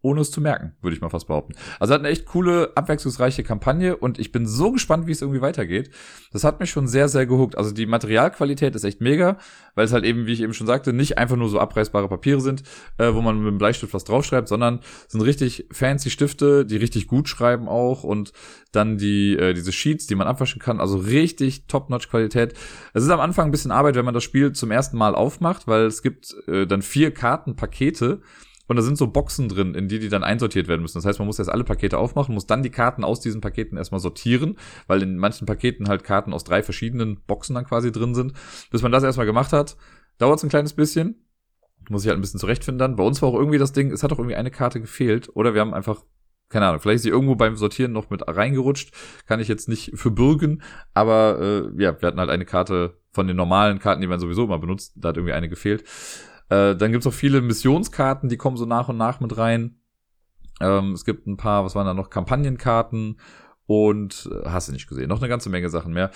ohne 0.03 0.21
es 0.21 0.31
zu 0.31 0.41
merken, 0.41 0.73
würde 0.83 0.97
ich 0.97 1.01
mal 1.01 1.09
fast 1.09 1.29
behaupten. 1.29 1.55
Also 1.79 1.95
hat 1.95 2.01
eine 2.01 2.09
echt 2.09 2.27
coole, 2.27 2.73
abwechslungsreiche 2.75 3.45
Kampagne 3.45 3.97
und 3.97 4.19
ich 4.19 4.33
bin 4.33 4.47
so 4.47 4.73
gespannt, 4.73 5.07
wie 5.07 5.13
es 5.13 5.23
irgendwie 5.23 5.41
weitergeht. 5.41 5.91
Das 6.33 6.45
hat 6.45 6.59
mich 6.61 6.71
schon 6.71 6.89
sehr, 6.89 7.09
sehr 7.09 7.25
gehuckt. 7.25 7.57
Also 7.57 7.73
die 7.73 7.87
Materialqualität 7.87 8.75
ist 8.75 8.85
echt 8.85 9.01
mega, 9.01 9.39
weil 9.77 9.85
es 9.85 9.93
halt 9.93 10.05
eben, 10.05 10.27
wie 10.27 10.33
ich 10.33 10.43
eben 10.43 10.55
schon 10.55 10.67
sagte, 10.67 10.93
nicht 10.93 11.19
einfach 11.19 11.37
nur 11.37 11.49
so 11.49 11.61
abreißbare 11.61 12.09
Papiere 12.09 12.41
sind, 12.41 12.65
äh, 12.99 13.15
wo 13.15 13.23
man 13.23 13.39
mit 13.39 13.47
dem 13.47 13.59
Bleistift 13.59 13.95
was 13.95 14.05
draufschreibt, 14.05 14.49
sondern 14.49 14.81
sind 15.07 15.21
richtig 15.21 15.69
fancy 15.71 16.11
Stifte, 16.11 16.67
die 16.67 16.77
richtig 16.77 17.07
gut 17.07 17.29
schreiben 17.29 17.69
auch 17.69 18.03
und 18.03 18.33
dann 18.73 18.99
die 18.99 19.37
äh, 19.37 19.55
diese 19.55 19.73
Sheets, 19.73 20.07
die 20.07 20.17
man 20.17 20.27
abwaschen 20.27 20.61
kann, 20.61 20.81
also 20.81 20.97
richtig 20.97 21.67
Top-Notch-Qualität. 21.67 22.55
Es 22.93 23.05
ist 23.05 23.11
am 23.11 23.21
Anfang 23.21 23.47
ein 23.47 23.51
bisschen 23.53 23.71
Arbeit, 23.71 23.95
wenn 23.95 24.05
man 24.05 24.15
das 24.15 24.25
Spiel 24.25 24.53
zum 24.53 24.71
ersten 24.73 24.97
Mal 24.97 25.15
aufmacht, 25.15 25.69
weil 25.69 25.87
es 25.87 26.03
gibt 26.03 26.35
äh, 26.49 26.67
dann 26.67 26.83
vier 26.83 27.13
Kartenpakete, 27.13 28.21
und 28.67 28.77
da 28.77 28.83
sind 28.83 28.97
so 28.97 29.07
Boxen 29.09 29.49
drin, 29.49 29.75
in 29.75 29.89
die 29.89 29.99
die 29.99 30.09
dann 30.09 30.25
einsortiert 30.25 30.69
werden 30.69 30.83
müssen. 30.83 30.99
Das 30.99 31.05
heißt, 31.05 31.19
man 31.19 31.27
muss 31.27 31.39
erst 31.39 31.51
alle 31.51 31.65
Pakete 31.65 31.99
aufmachen, 31.99 32.35
muss 32.35 32.47
dann 32.47 32.63
die 32.63 32.71
Karten 32.71 33.05
aus 33.05 33.21
diesen 33.21 33.41
Paketen 33.41 33.77
erstmal 33.77 34.01
sortieren, 34.01 34.57
weil 34.87 35.03
in 35.03 35.19
manchen 35.19 35.47
Paketen 35.47 35.89
halt 35.89 36.05
Karten 36.05 36.33
aus 36.33 36.45
drei 36.45 36.63
verschiedenen 36.63 37.21
Boxen 37.27 37.55
dann 37.55 37.65
quasi 37.65 37.93
drin 37.93 38.15
sind. 38.15 38.33
Bis 38.71 38.83
man 38.83 38.93
das 38.93 39.03
erstmal 39.03 39.27
gemacht 39.27 39.53
hat, 39.53 39.77
dauert 40.19 40.39
es 40.39 40.45
ein 40.45 40.51
kleines 40.51 40.75
bisschen. 40.75 41.27
Muss 41.89 42.05
ich 42.05 42.09
halt 42.09 42.19
ein 42.19 42.23
bisschen 42.23 42.41
zurechtfinden 42.41 42.79
dann. 42.79 42.97
Bei 42.97 43.03
uns 43.03 43.21
war 43.21 43.31
auch 43.31 43.35
irgendwie 43.35 43.59
das 43.59 43.73
Ding, 43.73 43.91
es 43.91 44.03
hat 44.03 44.13
auch 44.13 44.19
irgendwie 44.19 44.37
eine 44.37 44.53
Karte 44.53 44.81
gefehlt. 44.81 45.29
Oder 45.35 45.55
wir 45.55 45.61
haben 45.61 45.75
einfach 45.75 46.05
keine 46.53 46.67
Ahnung, 46.67 46.81
vielleicht 46.81 46.97
ist 46.97 47.03
sie 47.05 47.09
irgendwo 47.09 47.35
beim 47.35 47.57
Sortieren 47.57 47.93
noch 47.93 48.11
mit 48.11 48.23
reingerutscht, 48.29 48.93
kann 49.27 49.41
ich 49.41 49.49
jetzt 49.49 49.71
nicht 49.71 49.93
verbürgen, 49.99 50.63
aber 50.93 51.39
äh, 51.41 51.83
ja, 51.83 51.99
wir 52.01 52.07
hatten 52.07 52.21
halt 52.21 52.29
eine 52.29 52.45
Karte 52.45 52.99
von 53.11 53.27
den 53.27 53.37
normalen 53.37 53.79
Karten, 53.79 54.03
die 54.03 54.07
man 54.07 54.21
sowieso 54.21 54.45
immer 54.45 54.59
benutzt, 54.59 54.93
da 54.97 55.09
hat 55.09 55.17
irgendwie 55.17 55.33
eine 55.33 55.49
gefehlt. 55.49 55.85
Äh, 56.49 56.77
dann 56.77 56.93
gibt's 56.93 57.07
auch 57.07 57.13
viele 57.13 57.41
Missionskarten, 57.41 58.29
die 58.29 58.37
kommen 58.37 58.57
so 58.57 58.67
nach 58.67 58.89
und 58.89 58.97
nach 58.97 59.21
mit 59.21 59.37
rein. 59.37 59.77
Ähm, 60.61 60.93
es 60.93 61.05
gibt 61.05 61.27
ein 61.27 61.37
paar, 61.37 61.65
was 61.65 61.75
waren 61.75 61.87
da 61.87 61.95
noch, 61.95 62.11
Kampagnenkarten 62.11 63.19
und 63.67 64.29
äh, 64.31 64.49
hast 64.49 64.69
du 64.69 64.73
nicht 64.73 64.89
gesehen, 64.89 65.09
noch 65.09 65.21
eine 65.21 65.29
ganze 65.29 65.51
Menge 65.51 65.71
Sachen 65.71 65.93
mehr. 65.93 66.11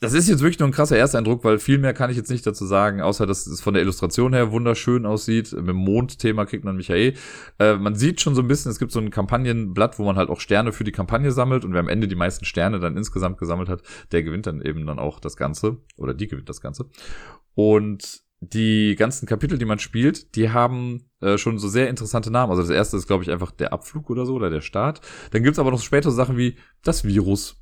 Das 0.00 0.12
ist 0.12 0.28
jetzt 0.28 0.42
wirklich 0.42 0.60
nur 0.60 0.68
ein 0.68 0.72
krasser 0.72 0.96
Ersteindruck, 0.96 1.42
weil 1.42 1.58
viel 1.58 1.78
mehr 1.78 1.92
kann 1.92 2.08
ich 2.08 2.16
jetzt 2.16 2.30
nicht 2.30 2.46
dazu 2.46 2.66
sagen, 2.66 3.00
außer 3.00 3.26
dass 3.26 3.48
es 3.48 3.60
von 3.60 3.74
der 3.74 3.82
Illustration 3.82 4.32
her 4.32 4.52
wunderschön 4.52 5.04
aussieht. 5.04 5.52
Mit 5.52 5.66
dem 5.66 5.76
Mondthema 5.76 6.44
kriegt 6.44 6.64
man 6.64 6.76
Michael. 6.76 7.14
Äh, 7.58 7.74
man 7.74 7.96
sieht 7.96 8.20
schon 8.20 8.36
so 8.36 8.42
ein 8.42 8.46
bisschen, 8.46 8.70
es 8.70 8.78
gibt 8.78 8.92
so 8.92 9.00
ein 9.00 9.10
Kampagnenblatt, 9.10 9.98
wo 9.98 10.04
man 10.04 10.14
halt 10.14 10.30
auch 10.30 10.38
Sterne 10.38 10.72
für 10.72 10.84
die 10.84 10.92
Kampagne 10.92 11.32
sammelt 11.32 11.64
und 11.64 11.72
wer 11.72 11.80
am 11.80 11.88
Ende 11.88 12.06
die 12.06 12.14
meisten 12.14 12.44
Sterne 12.44 12.78
dann 12.78 12.96
insgesamt 12.96 13.38
gesammelt 13.38 13.68
hat, 13.68 13.82
der 14.12 14.22
gewinnt 14.22 14.46
dann 14.46 14.62
eben 14.62 14.86
dann 14.86 15.00
auch 15.00 15.18
das 15.18 15.36
Ganze 15.36 15.78
oder 15.96 16.14
die 16.14 16.28
gewinnt 16.28 16.48
das 16.48 16.60
Ganze. 16.60 16.88
Und 17.54 18.22
die 18.40 18.94
ganzen 18.96 19.26
Kapitel, 19.26 19.58
die 19.58 19.64
man 19.64 19.78
spielt, 19.78 20.36
die 20.36 20.50
haben 20.50 21.04
äh, 21.20 21.38
schon 21.38 21.58
so 21.58 21.68
sehr 21.68 21.88
interessante 21.88 22.30
Namen. 22.30 22.50
Also 22.50 22.62
das 22.62 22.70
erste 22.70 22.96
ist, 22.96 23.06
glaube 23.06 23.24
ich, 23.24 23.30
einfach 23.30 23.50
der 23.50 23.72
Abflug 23.72 24.10
oder 24.10 24.26
so 24.26 24.34
oder 24.34 24.50
der 24.50 24.60
Start. 24.60 25.00
Dann 25.32 25.42
gibt's 25.42 25.58
aber 25.58 25.70
noch 25.70 25.82
später 25.82 26.10
Sachen 26.10 26.36
wie 26.36 26.56
das 26.82 27.04
Virus 27.04 27.56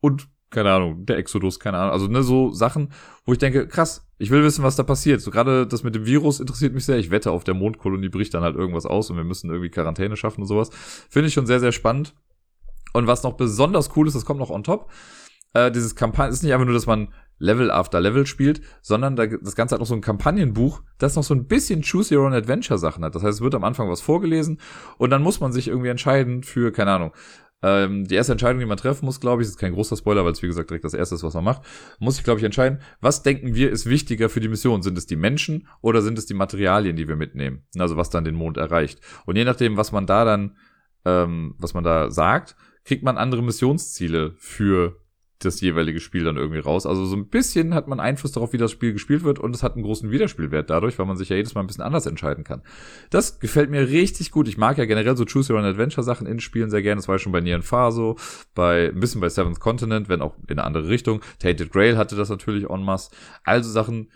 und 0.00 0.28
keine 0.50 0.72
Ahnung, 0.72 1.04
der 1.04 1.18
Exodus, 1.18 1.58
keine 1.58 1.78
Ahnung. 1.78 1.92
Also 1.92 2.06
ne, 2.06 2.22
so 2.22 2.52
Sachen, 2.52 2.92
wo 3.26 3.32
ich 3.32 3.38
denke, 3.38 3.66
krass, 3.66 4.06
ich 4.18 4.30
will 4.30 4.44
wissen, 4.44 4.62
was 4.62 4.76
da 4.76 4.84
passiert. 4.84 5.20
So 5.20 5.30
gerade 5.30 5.66
das 5.66 5.82
mit 5.82 5.94
dem 5.94 6.06
Virus 6.06 6.40
interessiert 6.40 6.72
mich 6.72 6.84
sehr. 6.84 6.96
Ich 6.96 7.10
wette, 7.10 7.32
auf 7.32 7.44
der 7.44 7.54
Mondkolonie 7.54 8.08
bricht 8.08 8.32
dann 8.32 8.44
halt 8.44 8.54
irgendwas 8.54 8.86
aus 8.86 9.10
und 9.10 9.16
wir 9.16 9.24
müssen 9.24 9.50
irgendwie 9.50 9.70
Quarantäne 9.70 10.16
schaffen 10.16 10.42
und 10.42 10.46
sowas. 10.46 10.70
Finde 11.10 11.28
ich 11.28 11.34
schon 11.34 11.46
sehr, 11.46 11.60
sehr 11.60 11.72
spannend. 11.72 12.14
Und 12.92 13.08
was 13.08 13.24
noch 13.24 13.32
besonders 13.32 13.90
cool 13.96 14.06
ist, 14.06 14.14
das 14.14 14.24
kommt 14.24 14.38
noch 14.38 14.50
on 14.50 14.62
top. 14.62 14.90
Äh, 15.52 15.72
dieses 15.72 15.96
Kampagne 15.96 16.32
ist 16.32 16.42
nicht 16.42 16.52
einfach 16.52 16.66
nur, 16.66 16.74
dass 16.74 16.86
man 16.86 17.08
Level 17.38 17.70
after 17.70 18.00
Level 18.00 18.26
spielt, 18.26 18.60
sondern 18.80 19.16
da, 19.16 19.26
das 19.26 19.56
Ganze 19.56 19.74
hat 19.74 19.80
noch 19.80 19.86
so 19.86 19.94
ein 19.94 20.00
Kampagnenbuch, 20.00 20.82
das 20.98 21.16
noch 21.16 21.24
so 21.24 21.34
ein 21.34 21.46
bisschen 21.46 21.82
Choose 21.82 22.16
Your 22.16 22.26
Own 22.26 22.32
Adventure 22.32 22.78
Sachen 22.78 23.04
hat. 23.04 23.14
Das 23.14 23.22
heißt, 23.22 23.38
es 23.38 23.40
wird 23.40 23.54
am 23.54 23.64
Anfang 23.64 23.88
was 23.88 24.00
vorgelesen 24.00 24.60
und 24.98 25.10
dann 25.10 25.22
muss 25.22 25.40
man 25.40 25.52
sich 25.52 25.68
irgendwie 25.68 25.88
entscheiden 25.88 26.42
für, 26.42 26.72
keine 26.72 26.92
Ahnung, 26.92 27.12
ähm, 27.64 28.04
die 28.06 28.14
erste 28.14 28.32
Entscheidung, 28.32 28.60
die 28.60 28.66
man 28.66 28.76
treffen 28.76 29.06
muss, 29.06 29.20
glaube 29.20 29.40
ich, 29.40 29.48
ist 29.48 29.56
kein 29.56 29.72
großer 29.72 29.96
Spoiler, 29.96 30.22
weil 30.24 30.32
es 30.32 30.42
wie 30.42 30.48
gesagt 30.48 30.68
direkt 30.68 30.84
das 30.84 30.92
erste 30.92 31.14
ist, 31.14 31.22
was 31.22 31.32
man 31.32 31.44
macht, 31.44 31.62
muss 31.98 32.18
ich, 32.18 32.24
glaube 32.24 32.38
ich, 32.38 32.44
entscheiden, 32.44 32.80
was 33.00 33.22
denken 33.22 33.54
wir 33.54 33.70
ist 33.70 33.86
wichtiger 33.86 34.28
für 34.28 34.40
die 34.40 34.48
Mission? 34.48 34.82
Sind 34.82 34.98
es 34.98 35.06
die 35.06 35.16
Menschen 35.16 35.66
oder 35.80 36.02
sind 36.02 36.18
es 36.18 36.26
die 36.26 36.34
Materialien, 36.34 36.94
die 36.94 37.08
wir 37.08 37.16
mitnehmen? 37.16 37.64
Also 37.78 37.96
was 37.96 38.10
dann 38.10 38.24
den 38.24 38.34
Mond 38.34 38.58
erreicht. 38.58 39.00
Und 39.24 39.36
je 39.36 39.44
nachdem, 39.44 39.78
was 39.78 39.92
man 39.92 40.06
da 40.06 40.26
dann, 40.26 40.58
ähm, 41.06 41.54
was 41.56 41.72
man 41.72 41.84
da 41.84 42.10
sagt, 42.10 42.54
kriegt 42.84 43.02
man 43.02 43.16
andere 43.16 43.42
Missionsziele 43.42 44.34
für 44.36 45.00
das 45.38 45.60
jeweilige 45.60 46.00
Spiel 46.00 46.24
dann 46.24 46.36
irgendwie 46.36 46.60
raus. 46.60 46.86
Also 46.86 47.04
so 47.04 47.16
ein 47.16 47.28
bisschen 47.28 47.74
hat 47.74 47.88
man 47.88 48.00
Einfluss 48.00 48.32
darauf, 48.32 48.52
wie 48.52 48.58
das 48.58 48.70
Spiel 48.70 48.92
gespielt 48.92 49.24
wird 49.24 49.38
und 49.38 49.54
es 49.54 49.62
hat 49.62 49.74
einen 49.74 49.82
großen 49.82 50.10
Wiederspielwert 50.10 50.70
dadurch, 50.70 50.98
weil 50.98 51.06
man 51.06 51.16
sich 51.16 51.28
ja 51.28 51.36
jedes 51.36 51.54
Mal 51.54 51.62
ein 51.62 51.66
bisschen 51.66 51.84
anders 51.84 52.06
entscheiden 52.06 52.44
kann. 52.44 52.62
Das 53.10 53.40
gefällt 53.40 53.70
mir 53.70 53.88
richtig 53.88 54.30
gut. 54.30 54.48
Ich 54.48 54.56
mag 54.56 54.78
ja 54.78 54.84
generell 54.84 55.16
so 55.16 55.24
Choose 55.24 55.52
Your 55.52 55.58
Own 55.58 55.66
Adventure 55.66 56.04
Sachen 56.04 56.26
in 56.26 56.40
Spielen 56.40 56.70
sehr 56.70 56.82
gerne. 56.82 57.00
Das 57.00 57.08
war 57.08 57.16
ja 57.16 57.18
schon 57.18 57.32
bei 57.32 57.40
Nier 57.40 57.60
Faso, 57.62 58.16
bei 58.54 58.88
ein 58.88 59.00
bisschen 59.00 59.20
bei 59.20 59.28
Seventh 59.28 59.60
Continent, 59.60 60.08
wenn 60.08 60.22
auch 60.22 60.36
in 60.48 60.58
eine 60.58 60.64
andere 60.64 60.88
Richtung. 60.88 61.20
Tainted 61.38 61.72
Grail 61.72 61.96
hatte 61.96 62.16
das 62.16 62.28
natürlich 62.28 62.68
en 62.70 62.82
masse. 62.82 63.10
Also 63.44 63.70
Sachen, 63.70 64.08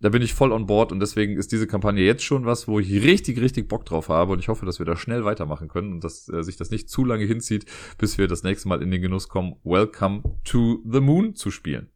da 0.00 0.10
bin 0.10 0.22
ich 0.22 0.34
voll 0.34 0.52
on 0.52 0.66
board 0.66 0.92
und 0.92 1.00
deswegen 1.00 1.36
ist 1.36 1.52
diese 1.52 1.66
Kampagne 1.66 2.02
jetzt 2.02 2.22
schon 2.22 2.44
was, 2.44 2.68
wo 2.68 2.78
ich 2.78 2.90
richtig, 2.90 3.40
richtig 3.40 3.68
Bock 3.68 3.84
drauf 3.84 4.08
habe 4.08 4.32
und 4.32 4.38
ich 4.38 4.48
hoffe, 4.48 4.66
dass 4.66 4.78
wir 4.78 4.86
da 4.86 4.96
schnell 4.96 5.24
weitermachen 5.24 5.68
können 5.68 5.92
und 5.92 6.04
dass 6.04 6.28
äh, 6.28 6.42
sich 6.42 6.56
das 6.56 6.70
nicht 6.70 6.90
zu 6.90 7.04
lange 7.04 7.24
hinzieht, 7.24 7.66
bis 7.98 8.18
wir 8.18 8.28
das 8.28 8.42
nächste 8.42 8.68
Mal 8.68 8.82
in 8.82 8.90
den 8.90 9.00
Genuss 9.00 9.28
kommen, 9.28 9.56
Welcome 9.64 10.22
to 10.44 10.82
the 10.84 11.00
Moon 11.00 11.34
zu 11.34 11.50
spielen. 11.50 11.90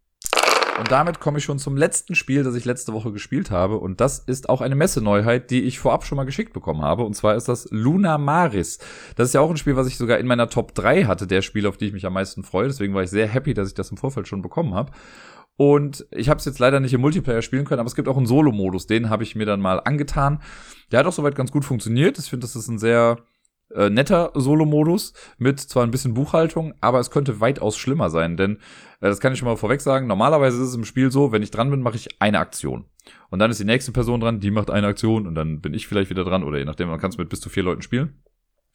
Und 0.78 0.90
damit 0.90 1.20
komme 1.20 1.38
ich 1.38 1.44
schon 1.44 1.58
zum 1.58 1.76
letzten 1.76 2.14
Spiel, 2.14 2.42
das 2.42 2.54
ich 2.54 2.64
letzte 2.64 2.92
Woche 2.92 3.12
gespielt 3.12 3.50
habe. 3.50 3.76
Und 3.76 4.00
das 4.00 4.18
ist 4.18 4.48
auch 4.48 4.60
eine 4.60 4.74
Messeneuheit, 4.74 5.50
die 5.50 5.62
ich 5.62 5.78
vorab 5.78 6.04
schon 6.04 6.16
mal 6.16 6.24
geschickt 6.24 6.52
bekommen 6.52 6.82
habe. 6.82 7.02
Und 7.04 7.14
zwar 7.14 7.34
ist 7.34 7.48
das 7.48 7.68
Luna 7.70 8.16
Maris. 8.16 8.78
Das 9.16 9.28
ist 9.28 9.34
ja 9.34 9.40
auch 9.40 9.50
ein 9.50 9.56
Spiel, 9.56 9.76
was 9.76 9.86
ich 9.86 9.98
sogar 9.98 10.18
in 10.18 10.26
meiner 10.26 10.48
Top 10.48 10.74
3 10.74 11.04
hatte, 11.04 11.26
der 11.26 11.42
Spiele, 11.42 11.68
auf 11.68 11.76
die 11.76 11.86
ich 11.86 11.92
mich 11.92 12.06
am 12.06 12.14
meisten 12.14 12.42
freue. 12.42 12.68
Deswegen 12.68 12.94
war 12.94 13.02
ich 13.02 13.10
sehr 13.10 13.26
happy, 13.26 13.52
dass 13.52 13.68
ich 13.68 13.74
das 13.74 13.90
im 13.90 13.98
Vorfeld 13.98 14.26
schon 14.26 14.42
bekommen 14.42 14.74
habe. 14.74 14.92
Und 15.56 16.06
ich 16.10 16.30
habe 16.30 16.38
es 16.38 16.46
jetzt 16.46 16.58
leider 16.58 16.80
nicht 16.80 16.94
im 16.94 17.02
Multiplayer 17.02 17.42
spielen 17.42 17.66
können, 17.66 17.80
aber 17.80 17.88
es 17.88 17.94
gibt 17.94 18.08
auch 18.08 18.16
einen 18.16 18.24
Solo-Modus. 18.24 18.86
Den 18.86 19.10
habe 19.10 19.24
ich 19.24 19.36
mir 19.36 19.44
dann 19.44 19.60
mal 19.60 19.78
angetan. 19.84 20.40
Der 20.90 21.00
hat 21.00 21.06
auch 21.06 21.12
soweit 21.12 21.34
ganz 21.34 21.52
gut 21.52 21.66
funktioniert. 21.66 22.18
Ich 22.18 22.30
finde, 22.30 22.44
das 22.44 22.56
ist 22.56 22.68
ein 22.68 22.78
sehr 22.78 23.18
äh, 23.74 23.90
netter 23.90 24.32
Solo-Modus 24.34 25.12
mit 25.38 25.60
zwar 25.60 25.84
ein 25.84 25.90
bisschen 25.90 26.14
Buchhaltung, 26.14 26.74
aber 26.80 26.98
es 27.00 27.10
könnte 27.10 27.40
weitaus 27.40 27.76
schlimmer 27.76 28.10
sein, 28.10 28.36
denn 28.36 28.56
äh, 29.00 29.08
das 29.08 29.20
kann 29.20 29.32
ich 29.32 29.38
schon 29.38 29.48
mal 29.48 29.56
vorweg 29.56 29.80
sagen. 29.80 30.06
Normalerweise 30.06 30.60
ist 30.60 30.68
es 30.68 30.74
im 30.74 30.84
Spiel 30.84 31.10
so, 31.10 31.32
wenn 31.32 31.42
ich 31.42 31.50
dran 31.50 31.70
bin, 31.70 31.82
mache 31.82 31.96
ich 31.96 32.20
eine 32.20 32.38
Aktion. 32.38 32.86
Und 33.30 33.38
dann 33.38 33.50
ist 33.50 33.60
die 33.60 33.64
nächste 33.64 33.92
Person 33.92 34.20
dran, 34.20 34.40
die 34.40 34.50
macht 34.50 34.70
eine 34.70 34.86
Aktion 34.86 35.26
und 35.26 35.34
dann 35.34 35.60
bin 35.60 35.74
ich 35.74 35.86
vielleicht 35.86 36.10
wieder 36.10 36.24
dran 36.24 36.44
oder 36.44 36.58
je 36.58 36.64
nachdem, 36.64 36.88
man 36.88 37.00
kann 37.00 37.10
es 37.10 37.18
mit 37.18 37.28
bis 37.28 37.40
zu 37.40 37.48
vier 37.48 37.62
Leuten 37.62 37.82
spielen. 37.82 38.22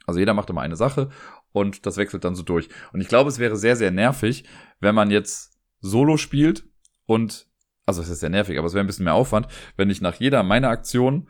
Also 0.05 0.19
jeder 0.19 0.33
macht 0.33 0.49
immer 0.49 0.61
eine 0.61 0.75
Sache 0.75 1.09
und 1.51 1.85
das 1.85 1.97
wechselt 1.97 2.23
dann 2.23 2.35
so 2.35 2.43
durch. 2.43 2.69
Und 2.93 3.01
ich 3.01 3.07
glaube, 3.07 3.29
es 3.29 3.39
wäre 3.39 3.57
sehr, 3.57 3.75
sehr 3.75 3.91
nervig, 3.91 4.45
wenn 4.79 4.95
man 4.95 5.09
jetzt 5.09 5.57
Solo 5.81 6.17
spielt 6.17 6.65
und, 7.05 7.47
also 7.85 8.01
es 8.01 8.09
ist 8.09 8.19
sehr 8.19 8.29
nervig, 8.29 8.57
aber 8.57 8.67
es 8.67 8.73
wäre 8.73 8.83
ein 8.83 8.87
bisschen 8.87 9.05
mehr 9.05 9.13
Aufwand, 9.13 9.47
wenn 9.77 9.89
ich 9.89 10.01
nach 10.01 10.15
jeder 10.15 10.43
meiner 10.43 10.69
Aktion 10.69 11.27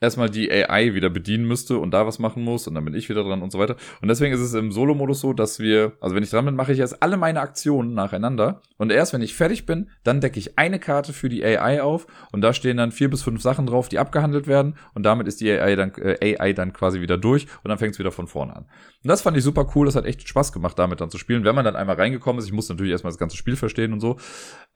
erstmal 0.00 0.30
die 0.30 0.50
AI 0.50 0.94
wieder 0.94 1.10
bedienen 1.10 1.46
müsste 1.46 1.78
und 1.78 1.92
da 1.92 2.06
was 2.06 2.18
machen 2.18 2.42
muss 2.42 2.66
und 2.66 2.74
dann 2.74 2.84
bin 2.84 2.94
ich 2.94 3.08
wieder 3.08 3.24
dran 3.24 3.42
und 3.42 3.52
so 3.52 3.58
weiter. 3.58 3.76
Und 4.02 4.08
deswegen 4.08 4.34
ist 4.34 4.40
es 4.40 4.54
im 4.54 4.72
Solo-Modus 4.72 5.20
so, 5.20 5.32
dass 5.32 5.58
wir, 5.58 5.92
also 6.00 6.14
wenn 6.14 6.22
ich 6.22 6.30
dran 6.30 6.44
bin, 6.44 6.54
mache 6.54 6.72
ich 6.72 6.78
erst 6.78 7.02
alle 7.02 7.16
meine 7.16 7.40
Aktionen 7.40 7.94
nacheinander 7.94 8.60
und 8.76 8.92
erst 8.92 9.12
wenn 9.12 9.22
ich 9.22 9.34
fertig 9.34 9.66
bin, 9.66 9.90
dann 10.02 10.20
decke 10.20 10.38
ich 10.38 10.58
eine 10.58 10.78
Karte 10.78 11.12
für 11.12 11.28
die 11.28 11.44
AI 11.44 11.82
auf 11.82 12.06
und 12.32 12.40
da 12.40 12.52
stehen 12.52 12.76
dann 12.76 12.92
vier 12.92 13.10
bis 13.10 13.22
fünf 13.22 13.42
Sachen 13.42 13.66
drauf, 13.66 13.88
die 13.88 13.98
abgehandelt 13.98 14.46
werden 14.46 14.76
und 14.94 15.04
damit 15.04 15.26
ist 15.26 15.40
die 15.40 15.50
AI 15.50 15.76
dann, 15.76 15.92
äh, 15.94 16.36
AI 16.38 16.52
dann 16.52 16.72
quasi 16.72 17.00
wieder 17.00 17.18
durch 17.18 17.46
und 17.62 17.68
dann 17.68 17.78
fängt 17.78 17.94
es 17.94 17.98
wieder 17.98 18.12
von 18.12 18.26
vorne 18.26 18.56
an. 18.56 18.64
Und 19.04 19.08
das 19.08 19.22
fand 19.22 19.36
ich 19.36 19.44
super 19.44 19.70
cool, 19.74 19.86
das 19.86 19.96
hat 19.96 20.06
echt 20.06 20.26
Spaß 20.26 20.52
gemacht, 20.52 20.78
damit 20.78 21.00
dann 21.00 21.10
zu 21.10 21.18
spielen, 21.18 21.44
wenn 21.44 21.54
man 21.54 21.64
dann 21.64 21.76
einmal 21.76 21.96
reingekommen 21.96 22.38
ist. 22.40 22.46
Ich 22.46 22.52
muss 22.52 22.68
natürlich 22.68 22.92
erstmal 22.92 23.12
das 23.12 23.18
ganze 23.18 23.36
Spiel 23.36 23.54
verstehen 23.54 23.92
und 23.92 24.00
so. 24.00 24.16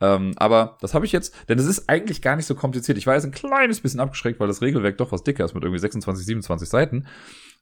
Ähm, 0.00 0.32
aber 0.36 0.76
das 0.80 0.94
habe 0.94 1.06
ich 1.06 1.12
jetzt, 1.12 1.34
denn 1.48 1.58
es 1.58 1.64
ist 1.64 1.88
eigentlich 1.88 2.22
gar 2.22 2.36
nicht 2.36 2.46
so 2.46 2.54
kompliziert. 2.54 2.98
Ich 2.98 3.06
war 3.06 3.14
jetzt 3.14 3.24
ein 3.24 3.32
kleines 3.32 3.80
bisschen 3.80 4.00
abgeschreckt, 4.00 4.38
weil 4.38 4.46
das 4.46 4.62
Regelwerk 4.62 4.98
doch 4.98 5.07
was 5.12 5.24
dicker 5.24 5.44
ist 5.44 5.54
mit 5.54 5.62
irgendwie 5.62 5.80
26, 5.80 6.26
27 6.26 6.68
Seiten. 6.68 7.06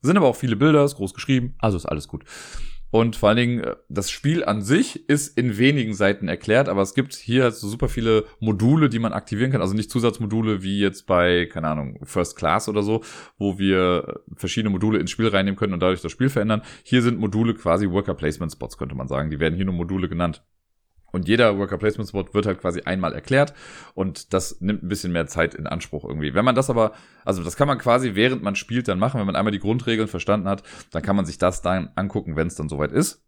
Sind 0.03 0.17
aber 0.17 0.27
auch 0.27 0.37
viele 0.37 0.57
Bilder, 0.57 0.85
ist 0.85 0.97
groß 0.97 1.15
geschrieben, 1.15 1.55
also 1.59 1.77
ist 1.77 1.87
alles 1.87 2.09
gut. 2.09 2.25
Und 2.91 3.17
vor 3.17 3.29
allen 3.29 3.37
Dingen, 3.37 3.61
äh, 3.61 3.77
das 3.89 4.11
Spiel 4.11 4.45
an 4.45 4.63
sich 4.63 5.09
ist 5.09 5.37
in 5.37 5.59
wenigen 5.59 5.95
Seiten 5.95 6.29
erklärt, 6.29 6.69
aber 6.69 6.83
es 6.83 6.95
gibt 6.95 7.15
hier 7.15 7.51
so 7.51 7.69
super 7.69 7.89
viele 7.89 8.25
Module, 8.39 8.89
die 8.89 8.99
man 8.99 9.13
aktivieren 9.13 9.51
kann. 9.51 9.61
Also 9.61 9.75
nicht 9.75 9.91
Zusatzmodule 9.91 10.63
wie 10.63 10.79
jetzt 10.79 11.07
bei, 11.07 11.47
keine 11.47 11.69
Ahnung, 11.69 11.99
First 12.05 12.37
Class 12.37 12.69
oder 12.69 12.83
so, 12.83 13.03
wo 13.39 13.59
wir 13.59 14.21
verschiedene 14.35 14.71
Module 14.71 14.99
ins 14.99 15.11
Spiel 15.11 15.29
reinnehmen 15.29 15.59
können 15.59 15.75
und 15.75 15.81
dadurch 15.81 16.01
das 16.01 16.13
Spiel 16.13 16.29
verändern. 16.29 16.63
Hier 16.85 17.03
sind 17.03 17.19
Module 17.19 17.55
quasi 17.55 17.91
Worker 17.91 18.15
Placement 18.15 18.53
Spots, 18.53 18.79
könnte 18.79 18.95
man 18.95 19.09
sagen. 19.09 19.31
Die 19.31 19.41
werden 19.41 19.57
hier 19.57 19.65
nur 19.65 19.75
Module 19.75 20.09
genannt. 20.09 20.43
Und 21.13 21.29
jeder 21.29 21.59
Worker 21.59 21.79
Placement 21.79 22.09
Spot 22.09 22.27
wird 22.33 22.47
halt 22.47 22.61
quasi 22.61 22.83
einmal 22.83 23.15
erklärt 23.15 23.55
und 23.95 24.35
das 24.35 24.61
nimmt 24.61 24.83
ein 24.83 24.89
bisschen 24.89 25.13
mehr 25.13 25.27
Zeit 25.27 25.55
in 25.55 25.67
Anspruch 25.67 26.05
irgendwie. 26.05 26.35
Wenn 26.35 26.45
man 26.45 26.55
das 26.55 26.69
aber, 26.69 26.93
also 27.25 27.43
das 27.43 27.57
kann 27.57 27.69
man 27.69 27.79
quasi 27.79 28.15
während 28.15 28.43
man 28.43 28.57
spielt 28.57 28.89
dann 28.89 28.99
machen, 28.99 29.19
wenn 29.19 29.27
man 29.27 29.37
einmal 29.37 29.53
die 29.53 29.59
Grundregeln 29.59 30.09
verstanden 30.09 30.49
hat, 30.49 30.63
dann 30.91 31.03
kann 31.03 31.17
man 31.17 31.25
sich 31.25 31.39
das 31.39 31.63
dann 31.63 31.91
angucken, 31.95 32.37
wenn 32.37 32.49
es 32.49 32.57
dann 32.57 32.69
soweit 32.69 32.93
ist. 32.93 33.23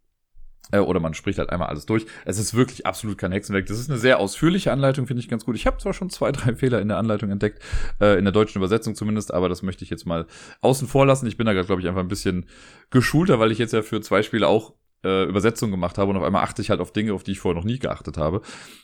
Äh, 0.71 0.79
oder 0.79 0.99
man 0.99 1.13
spricht 1.13 1.39
halt 1.39 1.49
einmal 1.49 1.69
alles 1.69 1.85
durch. 1.85 2.05
Es 2.25 2.37
ist 2.37 2.53
wirklich 2.53 2.85
absolut 2.85 3.17
kein 3.17 3.31
Hexenwerk. 3.31 3.65
Das 3.65 3.79
ist 3.79 3.89
eine 3.89 3.99
sehr 3.99 4.19
ausführliche 4.19 4.71
Anleitung, 4.71 5.07
finde 5.07 5.21
ich 5.21 5.29
ganz 5.29 5.45
gut. 5.45 5.55
Ich 5.55 5.65
habe 5.65 5.77
zwar 5.77 5.93
schon 5.93 6.09
zwei, 6.09 6.31
drei 6.31 6.55
Fehler 6.55 6.81
in 6.81 6.87
der 6.87 6.97
Anleitung 6.97 7.31
entdeckt, 7.31 7.63
äh, 7.99 8.17
in 8.17 8.25
der 8.25 8.31
deutschen 8.31 8.59
Übersetzung 8.59 8.95
zumindest, 8.95 9.33
aber 9.33 9.49
das 9.49 9.61
möchte 9.61 9.83
ich 9.83 9.89
jetzt 9.89 10.05
mal 10.05 10.27
außen 10.61 10.87
vor 10.87 11.05
lassen. 11.05 11.27
Ich 11.27 11.37
bin 11.37 11.45
da, 11.45 11.53
glaube 11.53 11.81
ich, 11.81 11.87
einfach 11.87 12.01
ein 12.01 12.07
bisschen 12.07 12.45
geschulter, 12.91 13.39
weil 13.39 13.51
ich 13.51 13.57
jetzt 13.57 13.73
ja 13.73 13.81
für 13.81 14.01
zwei 14.01 14.21
Spiele 14.21 14.47
auch 14.47 14.73
äh, 15.03 15.23
Übersetzung 15.23 15.71
gemacht 15.71 15.97
habe 15.97 16.11
und 16.11 16.17
auf 16.17 16.23
einmal 16.23 16.43
achte 16.43 16.61
ich 16.61 16.69
halt 16.69 16.81
auf 16.81 16.91
Dinge, 16.91 17.13
auf 17.13 17.23
die 17.23 17.31
ich 17.31 17.39
vorher 17.39 17.59
noch 17.59 17.65
nie 17.65 17.79
geachtet 17.79 18.17
habe. 18.17 18.41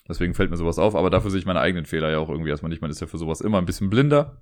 Deswegen 0.08 0.34
fällt 0.34 0.52
mir 0.52 0.58
sowas 0.58 0.80
auf, 0.80 0.96
aber 0.96 1.10
dafür 1.10 1.32
sehe 1.32 1.40
ich 1.40 1.46
meine 1.46 1.60
eigenen 1.60 1.86
Fehler 1.86 2.10
ja 2.10 2.20
auch 2.20 2.30
irgendwie 2.30 2.50
erstmal 2.50 2.70
nicht. 2.70 2.82
Man 2.82 2.92
ist 2.92 3.02
ja 3.02 3.08
für 3.08 3.18
sowas 3.18 3.42
immer 3.42 3.58
ein 3.58 3.66
bisschen 3.66 3.90
blinder. 3.90 4.42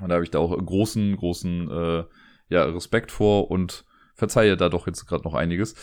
Und 0.00 0.08
da 0.08 0.14
habe 0.14 0.24
ich 0.24 0.30
da 0.30 0.40
auch 0.40 0.56
großen, 0.56 1.16
großen 1.16 1.70
äh, 1.70 2.04
ja, 2.48 2.64
Respekt 2.64 3.12
vor 3.12 3.50
und 3.50 3.84
verzeihe 4.14 4.56
da 4.56 4.68
doch 4.68 4.86
jetzt 4.86 5.06
gerade 5.06 5.24
noch 5.24 5.34
einiges. 5.34 5.74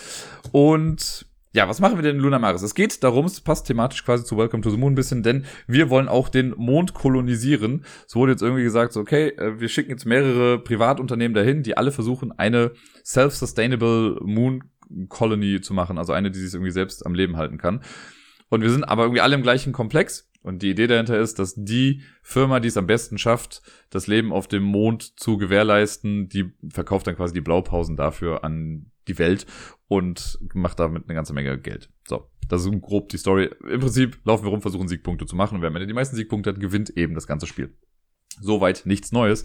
Und 0.52 1.26
ja, 1.54 1.68
was 1.68 1.82
machen 1.82 1.98
wir 1.98 2.02
denn 2.02 2.16
in 2.16 2.22
Luna 2.22 2.40
Maris? 2.40 2.62
Es 2.62 2.76
geht 2.76 3.04
darum, 3.04 3.26
es 3.26 3.42
passt 3.42 3.68
thematisch 3.68 4.06
quasi 4.06 4.24
zu 4.24 4.38
Welcome 4.38 4.64
to 4.64 4.70
the 4.70 4.78
Moon 4.78 4.94
ein 4.94 4.96
bisschen, 4.96 5.22
denn 5.22 5.46
wir 5.68 5.90
wollen 5.90 6.08
auch 6.08 6.30
den 6.30 6.54
Mond 6.56 6.94
kolonisieren. 6.94 7.84
Es 8.08 8.16
wurde 8.16 8.32
jetzt 8.32 8.42
irgendwie 8.42 8.64
gesagt, 8.64 8.94
so, 8.94 9.02
okay, 9.02 9.30
äh, 9.30 9.60
wir 9.60 9.68
schicken 9.68 9.92
jetzt 9.92 10.06
mehrere 10.06 10.60
Privatunternehmen 10.60 11.36
dahin, 11.36 11.62
die 11.62 11.76
alle 11.76 11.92
versuchen, 11.92 12.32
eine 12.32 12.72
self-sustainable 13.04 14.20
Moon 14.24 14.64
Colony 15.10 15.60
zu 15.62 15.74
machen, 15.74 15.98
also 15.98 16.14
eine, 16.14 16.32
die 16.32 16.40
sich 16.40 16.54
irgendwie 16.54 16.72
selbst 16.72 17.06
am 17.06 17.14
Leben 17.14 17.36
halten 17.36 17.58
kann. 17.58 17.82
Und 18.50 18.62
wir 18.62 18.70
sind 18.70 18.86
aber 18.86 19.04
irgendwie 19.04 19.22
alle 19.22 19.36
im 19.36 19.44
gleichen 19.44 19.74
Komplex. 19.74 20.31
Und 20.44 20.64
die 20.64 20.72
Idee 20.72 20.88
dahinter 20.88 21.20
ist, 21.20 21.38
dass 21.38 21.54
die 21.56 22.02
Firma, 22.24 22.60
die 22.60 22.68
es 22.68 22.78
am 22.78 22.88
besten 22.88 23.18
schafft, 23.18 23.62
das 23.90 24.08
Leben 24.08 24.34
auf 24.34 24.48
dem 24.48 24.64
Mond 24.64 25.20
zu 25.20 25.38
gewährleisten, 25.38 26.30
die 26.30 26.52
verkauft 26.70 27.06
dann 27.08 27.16
quasi 27.16 27.34
die 27.34 27.42
Blaupausen 27.42 27.96
dafür 27.96 28.44
an 28.44 28.92
die 29.08 29.20
Welt 29.20 29.46
und 29.88 30.40
macht 30.54 30.80
damit 30.80 31.06
eine 31.06 31.14
ganze 31.14 31.34
Menge 31.34 31.60
Geld. 31.60 31.90
So, 32.08 32.28
das 32.50 32.66
ist 32.66 32.82
grob 32.82 33.10
die 33.10 33.18
Story. 33.18 33.50
Im 33.70 33.80
Prinzip 33.82 34.20
laufen 34.24 34.44
wir 34.44 34.50
rum, 34.50 34.62
versuchen 34.62 34.88
Siegpunkte 34.88 35.26
zu 35.26 35.36
machen 35.36 35.56
und 35.56 35.62
wer 35.62 35.70
am 35.70 35.76
Ende 35.76 35.88
die 35.88 35.94
meisten 35.94 36.16
Siegpunkte 36.16 36.50
hat, 36.50 36.60
gewinnt 36.60 36.90
eben 36.92 37.14
das 37.14 37.28
ganze 37.28 37.46
Spiel. 37.46 37.76
Soweit 38.40 38.84
nichts 38.86 39.12
Neues. 39.12 39.44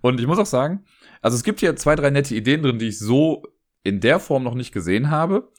Und 0.00 0.20
ich 0.20 0.26
muss 0.26 0.38
auch 0.38 0.46
sagen, 0.46 0.84
also 1.22 1.36
es 1.36 1.42
gibt 1.42 1.58
hier 1.58 1.74
zwei, 1.74 1.96
drei 1.96 2.10
nette 2.10 2.34
Ideen 2.34 2.62
drin, 2.62 2.78
die 2.78 2.88
ich 2.88 2.98
so 2.98 3.42
in 3.82 4.00
der 4.00 4.20
Form 4.20 4.44
noch 4.44 4.54
nicht 4.54 4.72
gesehen 4.72 5.10
habe 5.10 5.50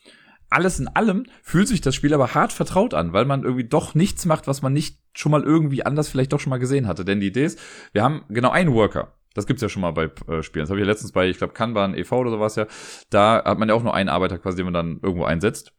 alles 0.49 0.79
in 0.79 0.87
allem 0.87 1.25
fühlt 1.41 1.67
sich 1.67 1.81
das 1.81 1.95
Spiel 1.95 2.13
aber 2.13 2.33
hart 2.33 2.53
vertraut 2.53 2.93
an, 2.93 3.13
weil 3.13 3.25
man 3.25 3.43
irgendwie 3.43 3.67
doch 3.67 3.95
nichts 3.95 4.25
macht, 4.25 4.47
was 4.47 4.61
man 4.61 4.73
nicht 4.73 4.99
schon 5.13 5.31
mal 5.31 5.43
irgendwie 5.43 5.85
anders 5.85 6.09
vielleicht 6.09 6.33
doch 6.33 6.39
schon 6.39 6.51
mal 6.51 6.59
gesehen 6.59 6.87
hatte. 6.87 7.05
Denn 7.05 7.19
die 7.19 7.27
Idee 7.27 7.45
ist, 7.45 7.59
wir 7.91 8.03
haben 8.03 8.23
genau 8.29 8.51
einen 8.51 8.73
Worker. 8.73 9.13
Das 9.33 9.45
gibt's 9.45 9.61
ja 9.61 9.69
schon 9.69 9.81
mal 9.81 9.91
bei 9.91 10.05
äh, 10.27 10.41
Spielen. 10.41 10.63
Das 10.63 10.69
habe 10.69 10.79
ich 10.79 10.85
ja 10.85 10.91
letztens 10.91 11.11
bei, 11.11 11.29
ich 11.29 11.37
glaube, 11.37 11.53
Kanban 11.53 11.95
e.V. 11.95 12.17
oder 12.17 12.31
sowas 12.31 12.55
ja. 12.55 12.65
Da 13.09 13.43
hat 13.43 13.59
man 13.59 13.69
ja 13.69 13.75
auch 13.75 13.83
nur 13.83 13.93
einen 13.93 14.09
Arbeiter 14.09 14.39
quasi, 14.39 14.57
den 14.57 14.65
man 14.65 14.73
dann 14.73 14.99
irgendwo 15.01 15.25
einsetzt. 15.25 15.73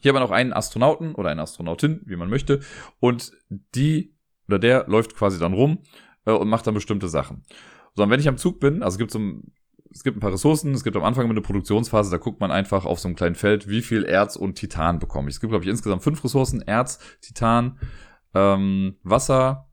Hier 0.00 0.10
hat 0.10 0.14
man 0.14 0.22
auch 0.22 0.32
einen 0.32 0.52
Astronauten 0.52 1.14
oder 1.14 1.30
eine 1.30 1.42
Astronautin, 1.42 2.00
wie 2.06 2.16
man 2.16 2.30
möchte. 2.30 2.60
Und 2.98 3.32
die 3.48 4.16
oder 4.48 4.58
der 4.58 4.86
läuft 4.88 5.14
quasi 5.14 5.38
dann 5.38 5.52
rum 5.52 5.82
äh, 6.26 6.32
und 6.32 6.48
macht 6.48 6.66
dann 6.66 6.74
bestimmte 6.74 7.08
Sachen. 7.08 7.44
So, 7.94 8.02
und 8.02 8.10
wenn 8.10 8.20
ich 8.20 8.28
am 8.28 8.38
Zug 8.38 8.60
bin, 8.60 8.82
also 8.82 9.02
es 9.02 9.12
so 9.12 9.18
ein 9.18 9.52
es 9.92 10.04
gibt 10.04 10.16
ein 10.16 10.20
paar 10.20 10.32
Ressourcen, 10.32 10.72
es 10.72 10.84
gibt 10.84 10.96
am 10.96 11.04
Anfang 11.04 11.24
immer 11.24 11.32
eine 11.34 11.40
Produktionsphase, 11.40 12.10
da 12.10 12.16
guckt 12.18 12.40
man 12.40 12.50
einfach 12.50 12.84
auf 12.84 13.00
so 13.00 13.08
einem 13.08 13.16
kleinen 13.16 13.34
Feld, 13.34 13.68
wie 13.68 13.82
viel 13.82 14.04
Erz 14.04 14.36
und 14.36 14.54
Titan 14.54 14.98
bekomme 14.98 15.28
ich. 15.28 15.36
Es 15.36 15.40
gibt, 15.40 15.50
glaube 15.50 15.64
ich, 15.64 15.70
insgesamt 15.70 16.02
fünf 16.02 16.22
Ressourcen, 16.22 16.62
Erz, 16.62 16.98
Titan, 17.20 17.78
ähm, 18.34 18.96
Wasser, 19.02 19.68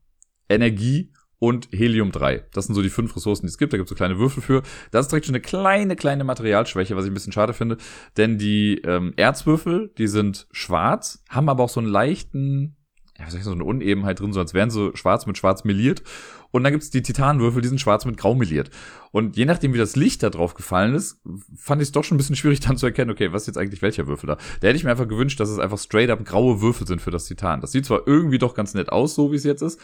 Energie 0.48 1.12
und 1.38 1.68
Helium 1.70 2.10
3. 2.10 2.46
Das 2.52 2.66
sind 2.66 2.74
so 2.74 2.82
die 2.82 2.90
fünf 2.90 3.14
Ressourcen, 3.14 3.46
die 3.46 3.50
es 3.50 3.58
gibt. 3.58 3.72
Da 3.72 3.76
gibt 3.76 3.86
es 3.86 3.90
so 3.90 3.94
kleine 3.94 4.18
Würfel 4.18 4.42
für. 4.42 4.62
Das 4.90 5.06
ist 5.06 5.12
direkt 5.12 5.26
schon 5.26 5.34
eine 5.34 5.42
kleine, 5.42 5.94
kleine 5.94 6.24
Materialschwäche, 6.24 6.96
was 6.96 7.04
ich 7.04 7.10
ein 7.10 7.14
bisschen 7.14 7.32
schade 7.32 7.52
finde. 7.52 7.76
Denn 8.16 8.38
die 8.38 8.80
ähm, 8.84 9.12
Erzwürfel, 9.16 9.92
die 9.98 10.08
sind 10.08 10.48
schwarz, 10.50 11.22
haben 11.28 11.48
aber 11.48 11.64
auch 11.64 11.68
so 11.68 11.80
einen 11.80 11.88
leichten, 11.88 12.76
ja, 13.18 13.26
was 13.26 13.32
sagen, 13.32 13.44
so 13.44 13.52
eine 13.52 13.64
Unebenheit 13.64 14.20
drin, 14.20 14.32
so 14.32 14.40
als 14.40 14.54
wären 14.54 14.70
sie 14.70 14.92
schwarz 14.94 15.26
mit 15.26 15.36
schwarz 15.36 15.64
meliert. 15.64 16.02
Und 16.50 16.62
dann 16.62 16.72
gibt's 16.72 16.90
die 16.90 17.02
Titanwürfel, 17.02 17.60
die 17.60 17.68
sind 17.68 17.80
schwarz 17.80 18.04
mit 18.04 18.16
grau 18.16 18.34
meliert. 18.34 18.70
Und 19.10 19.36
je 19.36 19.44
nachdem, 19.44 19.74
wie 19.74 19.78
das 19.78 19.96
Licht 19.96 20.22
da 20.22 20.30
drauf 20.30 20.54
gefallen 20.54 20.94
ist, 20.94 21.20
fand 21.56 21.82
ich 21.82 21.88
es 21.88 21.92
doch 21.92 22.04
schon 22.04 22.14
ein 22.14 22.18
bisschen 22.18 22.36
schwierig 22.36 22.60
dann 22.66 22.76
zu 22.76 22.86
erkennen, 22.86 23.10
okay, 23.10 23.32
was 23.32 23.42
ist 23.42 23.48
jetzt 23.48 23.58
eigentlich 23.58 23.82
welcher 23.82 24.06
Würfel 24.06 24.28
da? 24.28 24.36
Da 24.60 24.68
hätte 24.68 24.76
ich 24.76 24.84
mir 24.84 24.90
einfach 24.90 25.08
gewünscht, 25.08 25.40
dass 25.40 25.48
es 25.48 25.58
einfach 25.58 25.78
straight 25.78 26.10
up 26.10 26.24
graue 26.24 26.60
Würfel 26.60 26.86
sind 26.86 27.02
für 27.02 27.10
das 27.10 27.26
Titan. 27.26 27.60
Das 27.60 27.72
sieht 27.72 27.86
zwar 27.86 28.06
irgendwie 28.06 28.38
doch 28.38 28.54
ganz 28.54 28.74
nett 28.74 28.90
aus, 28.90 29.14
so 29.14 29.32
wie 29.32 29.36
es 29.36 29.44
jetzt 29.44 29.62
ist, 29.62 29.80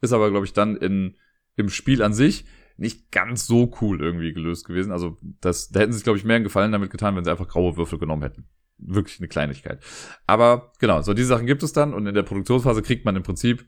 ist 0.00 0.12
aber, 0.12 0.30
glaube 0.30 0.46
ich, 0.46 0.52
dann 0.52 0.76
in, 0.76 1.16
im 1.56 1.68
Spiel 1.68 2.02
an 2.02 2.12
sich 2.12 2.44
nicht 2.76 3.12
ganz 3.12 3.46
so 3.46 3.72
cool 3.80 4.00
irgendwie 4.00 4.32
gelöst 4.32 4.66
gewesen. 4.66 4.90
Also 4.90 5.18
das, 5.40 5.68
da 5.68 5.80
hätten 5.80 5.92
sie, 5.92 6.02
glaube 6.02 6.18
ich, 6.18 6.24
mehr 6.24 6.40
Gefallen 6.40 6.72
damit 6.72 6.90
getan, 6.90 7.14
wenn 7.14 7.24
sie 7.24 7.30
einfach 7.30 7.48
graue 7.48 7.76
Würfel 7.76 7.98
genommen 7.98 8.22
hätten. 8.22 8.48
Wirklich 8.84 9.18
eine 9.20 9.28
Kleinigkeit. 9.28 9.82
Aber 10.26 10.72
genau, 10.78 11.02
so 11.02 11.14
diese 11.14 11.28
Sachen 11.28 11.46
gibt 11.46 11.62
es 11.62 11.72
dann 11.72 11.94
und 11.94 12.06
in 12.06 12.14
der 12.14 12.22
Produktionsphase 12.22 12.82
kriegt 12.82 13.04
man 13.04 13.16
im 13.16 13.22
Prinzip 13.22 13.66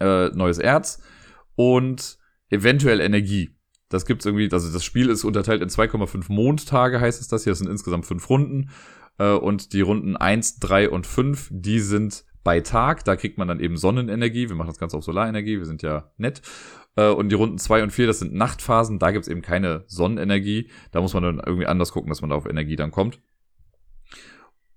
äh, 0.00 0.28
neues 0.28 0.58
Erz 0.58 1.02
und 1.56 2.18
eventuell 2.48 3.00
Energie. 3.00 3.56
Das 3.88 4.06
gibt's 4.06 4.24
irgendwie, 4.24 4.48
also 4.52 4.72
das 4.72 4.84
Spiel 4.84 5.10
ist 5.10 5.24
unterteilt 5.24 5.62
in 5.62 5.68
2,5 5.68 6.32
Mondtage, 6.32 7.00
heißt 7.00 7.20
es 7.20 7.28
das 7.28 7.44
hier. 7.44 7.50
Das 7.50 7.58
sind 7.58 7.68
insgesamt 7.68 8.06
fünf 8.06 8.30
Runden. 8.30 8.70
Äh, 9.18 9.32
und 9.32 9.72
die 9.72 9.80
Runden 9.80 10.16
1, 10.16 10.60
3 10.60 10.90
und 10.90 11.06
5, 11.06 11.48
die 11.50 11.80
sind 11.80 12.24
bei 12.44 12.60
Tag. 12.60 13.04
Da 13.04 13.16
kriegt 13.16 13.36
man 13.36 13.48
dann 13.48 13.60
eben 13.60 13.76
Sonnenenergie. 13.76 14.48
Wir 14.48 14.56
machen 14.56 14.68
das 14.68 14.78
Ganze 14.78 14.96
auf 14.96 15.04
Solarenergie. 15.04 15.58
Wir 15.58 15.66
sind 15.66 15.82
ja 15.82 16.12
nett. 16.16 16.40
Äh, 16.96 17.08
und 17.08 17.28
die 17.30 17.34
Runden 17.34 17.58
2 17.58 17.82
und 17.82 17.90
4, 17.90 18.06
das 18.06 18.20
sind 18.20 18.32
Nachtphasen. 18.32 18.98
Da 18.98 19.10
gibt's 19.10 19.28
eben 19.28 19.42
keine 19.42 19.84
Sonnenenergie. 19.88 20.70
Da 20.92 21.00
muss 21.00 21.14
man 21.14 21.24
dann 21.24 21.42
irgendwie 21.44 21.66
anders 21.66 21.92
gucken, 21.92 22.08
dass 22.08 22.20
man 22.20 22.30
da 22.30 22.36
auf 22.36 22.46
Energie 22.46 22.76
dann 22.76 22.92
kommt. 22.92 23.20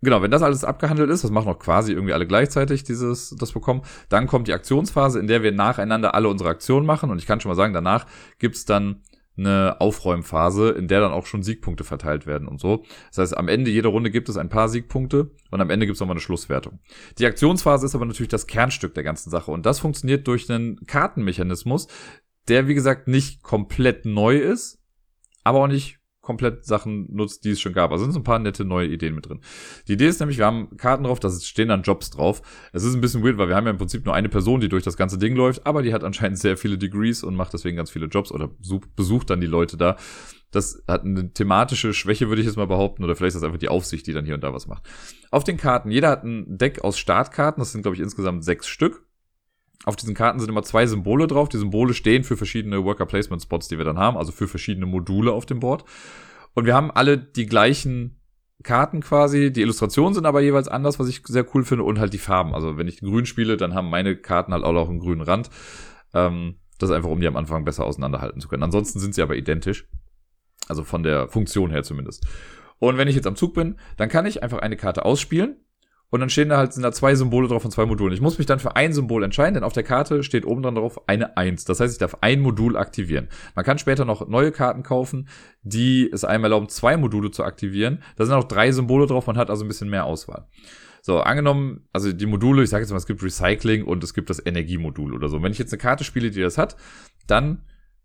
Genau, 0.01 0.21
wenn 0.21 0.31
das 0.31 0.41
alles 0.41 0.65
abgehandelt 0.65 1.09
ist, 1.09 1.23
das 1.23 1.31
machen 1.31 1.47
auch 1.47 1.59
quasi 1.59 1.93
irgendwie 1.93 2.11
alle 2.13 2.27
gleichzeitig 2.27 2.83
dieses, 2.83 3.33
das 3.39 3.53
bekommen, 3.53 3.83
dann 4.09 4.27
kommt 4.27 4.49
die 4.49 4.53
Aktionsphase, 4.53 5.17
in 5.17 5.27
der 5.27 5.43
wir 5.43 5.53
nacheinander 5.53 6.13
alle 6.13 6.27
unsere 6.27 6.49
Aktionen 6.49 6.85
machen. 6.85 7.09
Und 7.09 7.19
ich 7.19 7.25
kann 7.25 7.39
schon 7.39 7.49
mal 7.49 7.55
sagen, 7.55 7.73
danach 7.73 8.05
gibt's 8.37 8.65
dann 8.65 9.01
eine 9.37 9.79
Aufräumphase, 9.79 10.69
in 10.71 10.87
der 10.87 10.99
dann 10.99 11.11
auch 11.11 11.25
schon 11.25 11.41
Siegpunkte 11.41 11.83
verteilt 11.83 12.27
werden 12.27 12.47
und 12.47 12.59
so. 12.59 12.83
Das 13.09 13.19
heißt, 13.19 13.37
am 13.37 13.47
Ende 13.47 13.71
jeder 13.71 13.89
Runde 13.89 14.11
gibt 14.11 14.29
es 14.29 14.37
ein 14.37 14.49
paar 14.49 14.69
Siegpunkte 14.69 15.31
und 15.49 15.61
am 15.61 15.69
Ende 15.69 15.85
gibt 15.85 15.95
es 15.95 15.99
nochmal 16.01 16.15
eine 16.15 16.21
Schlusswertung. 16.21 16.79
Die 17.17 17.25
Aktionsphase 17.25 17.85
ist 17.85 17.95
aber 17.95 18.05
natürlich 18.05 18.29
das 18.29 18.45
Kernstück 18.45 18.93
der 18.93 19.03
ganzen 19.03 19.29
Sache 19.29 19.51
und 19.51 19.65
das 19.65 19.79
funktioniert 19.79 20.27
durch 20.27 20.49
einen 20.51 20.85
Kartenmechanismus, 20.85 21.87
der 22.47 22.67
wie 22.67 22.75
gesagt 22.75 23.07
nicht 23.07 23.41
komplett 23.41 24.05
neu 24.05 24.37
ist, 24.37 24.79
aber 25.43 25.59
auch 25.59 25.67
nicht 25.67 25.99
komplett 26.23 26.65
Sachen 26.65 27.13
nutzt, 27.13 27.43
die 27.43 27.51
es 27.51 27.61
schon 27.61 27.73
gab. 27.73 27.91
Also 27.91 28.05
sind 28.05 28.13
so 28.13 28.19
ein 28.19 28.23
paar 28.23 28.39
nette 28.39 28.63
neue 28.63 28.87
Ideen 28.87 29.13
mit 29.13 29.27
drin. 29.27 29.41
Die 29.87 29.93
Idee 29.93 30.07
ist 30.07 30.21
nämlich, 30.21 30.37
wir 30.37 30.45
haben 30.45 30.75
Karten 30.77 31.03
drauf, 31.03 31.19
da 31.19 31.29
stehen 31.29 31.67
dann 31.67 31.83
Jobs 31.83 32.09
drauf. 32.09 32.41
Es 32.71 32.83
ist 32.83 32.95
ein 32.95 33.01
bisschen 33.01 33.23
weird, 33.23 33.37
weil 33.37 33.49
wir 33.49 33.55
haben 33.55 33.65
ja 33.65 33.71
im 33.71 33.77
Prinzip 33.77 34.05
nur 34.05 34.15
eine 34.15 34.29
Person, 34.29 34.61
die 34.61 34.69
durch 34.69 34.83
das 34.83 34.97
ganze 34.97 35.17
Ding 35.17 35.35
läuft, 35.35 35.67
aber 35.67 35.83
die 35.83 35.93
hat 35.93 36.03
anscheinend 36.03 36.39
sehr 36.39 36.55
viele 36.55 36.77
Degrees 36.77 37.23
und 37.23 37.35
macht 37.35 37.53
deswegen 37.53 37.75
ganz 37.75 37.91
viele 37.91 38.07
Jobs 38.07 38.31
oder 38.31 38.49
besucht 38.95 39.29
dann 39.29 39.41
die 39.41 39.47
Leute 39.47 39.75
da. 39.75 39.97
Das 40.51 40.81
hat 40.87 41.03
eine 41.03 41.33
thematische 41.33 41.93
Schwäche, 41.93 42.29
würde 42.29 42.41
ich 42.41 42.47
jetzt 42.47 42.57
mal 42.57 42.67
behaupten, 42.67 43.03
oder 43.03 43.15
vielleicht 43.15 43.35
ist 43.35 43.41
das 43.41 43.43
einfach 43.43 43.59
die 43.59 43.69
Aufsicht, 43.69 44.07
die 44.07 44.13
dann 44.13 44.23
hier 44.23 44.35
und 44.35 44.43
da 44.43 44.53
was 44.53 44.67
macht. 44.67 44.83
Auf 45.29 45.43
den 45.43 45.57
Karten, 45.57 45.91
jeder 45.91 46.09
hat 46.09 46.23
ein 46.23 46.57
Deck 46.57 46.83
aus 46.83 46.97
Startkarten, 46.97 47.59
das 47.59 47.73
sind, 47.73 47.81
glaube 47.81 47.95
ich, 47.95 48.01
insgesamt 48.01 48.45
sechs 48.45 48.67
Stück. 48.67 49.02
Auf 49.85 49.95
diesen 49.95 50.15
Karten 50.15 50.39
sind 50.39 50.49
immer 50.49 50.63
zwei 50.63 50.85
Symbole 50.87 51.27
drauf. 51.27 51.49
Die 51.49 51.57
Symbole 51.57 51.93
stehen 51.93 52.23
für 52.23 52.37
verschiedene 52.37 52.83
Worker 52.83 53.05
Placement 53.05 53.41
Spots, 53.41 53.67
die 53.67 53.77
wir 53.77 53.85
dann 53.85 53.97
haben, 53.97 54.17
also 54.17 54.31
für 54.31 54.47
verschiedene 54.47 54.85
Module 54.85 55.31
auf 55.33 55.45
dem 55.45 55.59
Board. 55.59 55.83
Und 56.53 56.65
wir 56.65 56.73
haben 56.73 56.91
alle 56.91 57.17
die 57.17 57.45
gleichen 57.45 58.21
Karten 58.63 59.01
quasi. 59.01 59.51
Die 59.51 59.61
Illustrationen 59.61 60.13
sind 60.13 60.25
aber 60.25 60.41
jeweils 60.41 60.67
anders, 60.67 60.99
was 60.99 61.09
ich 61.09 61.21
sehr 61.25 61.45
cool 61.53 61.65
finde, 61.65 61.83
und 61.83 61.99
halt 61.99 62.13
die 62.13 62.17
Farben. 62.17 62.53
Also 62.53 62.77
wenn 62.77 62.87
ich 62.87 63.01
grün 63.01 63.25
spiele, 63.25 63.57
dann 63.57 63.73
haben 63.73 63.89
meine 63.89 64.15
Karten 64.15 64.53
halt 64.53 64.63
auch 64.63 64.71
noch 64.71 64.89
einen 64.89 64.99
grünen 64.99 65.21
Rand. 65.21 65.49
Ähm, 66.13 66.55
das 66.79 66.89
ist 66.89 66.95
einfach, 66.95 67.09
um 67.09 67.19
die 67.19 67.27
am 67.27 67.35
Anfang 67.37 67.65
besser 67.65 67.85
auseinanderhalten 67.85 68.39
zu 68.39 68.47
können. 68.47 68.63
Ansonsten 68.63 68.99
sind 68.99 69.15
sie 69.15 69.21
aber 69.21 69.35
identisch. 69.35 69.87
Also 70.67 70.83
von 70.83 71.03
der 71.03 71.27
Funktion 71.27 71.71
her 71.71 71.83
zumindest. 71.83 72.25
Und 72.79 72.97
wenn 72.97 73.07
ich 73.07 73.15
jetzt 73.15 73.27
am 73.27 73.35
Zug 73.35 73.53
bin, 73.53 73.77
dann 73.97 74.09
kann 74.09 74.25
ich 74.25 74.43
einfach 74.43 74.59
eine 74.59 74.77
Karte 74.77 75.03
ausspielen 75.03 75.57
und 76.13 76.19
dann 76.19 76.29
stehen 76.29 76.49
da 76.49 76.57
halt, 76.57 76.73
sind 76.73 76.83
da 76.83 76.91
zwei 76.91 77.15
Symbole 77.15 77.47
drauf 77.47 77.63
von 77.63 77.71
zwei 77.71 77.87
Modulen. 77.87 78.13
Ich 78.13 78.21
muss 78.21 78.37
mich 78.37 78.45
dann 78.45 78.59
für 78.59 78.75
ein 78.75 78.93
Symbol 78.93 79.23
entscheiden, 79.23 79.55
denn 79.55 79.63
auf 79.63 79.73
der 79.73 79.81
Karte 79.81 80.21
steht 80.21 80.45
oben 80.45 80.61
dran 80.61 80.75
drauf 80.75 81.09
eine 81.09 81.37
Eins. 81.37 81.65
Das 81.65 81.79
heißt, 81.79 81.91
ich 81.91 81.97
darf 81.97 82.17
ein 82.21 82.39
Modul 82.39 82.77
aktivieren. 82.77 83.29
Man 83.55 83.65
kann 83.65 83.79
später 83.79 84.05
noch 84.05 84.27
neue 84.27 84.51
Karten 84.51 84.83
kaufen, 84.83 85.27
die 85.63 86.07
es 86.13 86.23
einem 86.23 86.43
erlauben, 86.43 86.69
zwei 86.69 86.97
Module 86.97 87.31
zu 87.31 87.43
aktivieren. 87.43 88.03
Da 88.15 88.27
sind 88.27 88.35
auch 88.35 88.43
drei 88.43 88.71
Symbole 88.71 89.07
drauf, 89.07 89.25
man 89.25 89.37
hat 89.37 89.49
also 89.49 89.65
ein 89.65 89.67
bisschen 89.67 89.89
mehr 89.89 90.05
Auswahl. 90.05 90.47
So, 91.01 91.19
angenommen, 91.19 91.87
also 91.93 92.13
die 92.13 92.27
Module, 92.27 92.61
ich 92.61 92.69
sage 92.69 92.83
jetzt 92.83 92.91
mal, 92.91 92.97
es 92.97 93.07
gibt 93.07 93.23
Recycling 93.23 93.83
und 93.83 94.03
es 94.03 94.13
gibt 94.13 94.29
das 94.29 94.45
Energiemodul 94.45 95.15
oder 95.15 95.29
so. 95.29 95.41
Wenn 95.41 95.51
ich 95.51 95.57
jetzt 95.57 95.73
eine 95.73 95.81
Karte 95.81 96.03
spiele, 96.03 96.29
die 96.29 96.41
das 96.41 96.59
hat, 96.59 96.75
dann 97.25 97.63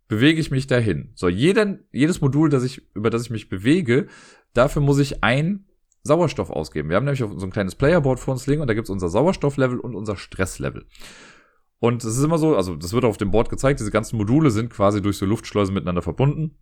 bewege 0.09 0.41
ich 0.41 0.51
mich 0.51 0.67
dahin. 0.67 1.13
So, 1.15 1.29
jeden, 1.29 1.87
jedes 1.93 2.23
Modul, 2.23 2.49
das 2.49 2.65
ich, 2.65 2.81
über 2.95 3.11
das 3.11 3.25
ich 3.25 3.31
mich 3.31 3.51
bewege, 3.51 4.07
dafür 4.55 4.81
muss 4.81 4.99
ich 4.99 5.23
ein 5.23 5.67
Sauerstoff 6.09 6.51
ausgeben. 6.51 6.89
Wir 6.89 6.97
haben 6.97 7.05
nämlich 7.05 7.21
so 7.21 7.47
ein 7.47 7.53
kleines 7.53 7.77
Playerboard 7.77 8.19
vor 8.19 8.33
uns 8.33 8.47
liegen 8.49 8.61
und 8.61 8.67
da 8.67 8.75
gibt 8.75 8.87
es 8.87 8.91
unser 8.91 9.09
Sauerstofflevel 9.09 9.79
und 9.79 9.95
unser 9.95 10.17
Stresslevel. 10.17 10.87
Und 11.79 12.03
es 12.03 12.17
ist 12.17 12.25
immer 12.25 12.39
so, 12.39 12.57
also 12.57 12.75
das 12.75 12.93
wird 12.93 13.05
auf 13.05 13.19
dem 13.19 13.31
Board 13.31 13.51
gezeigt, 13.51 13.79
diese 13.79 13.93
ganzen 13.93 14.17
Module 14.17 14.51
sind 14.51 14.71
quasi 14.71 15.01
durch 15.01 15.17
so 15.17 15.27
Luftschleusen 15.27 15.73
miteinander 15.75 16.03
verbunden. 16.03 16.57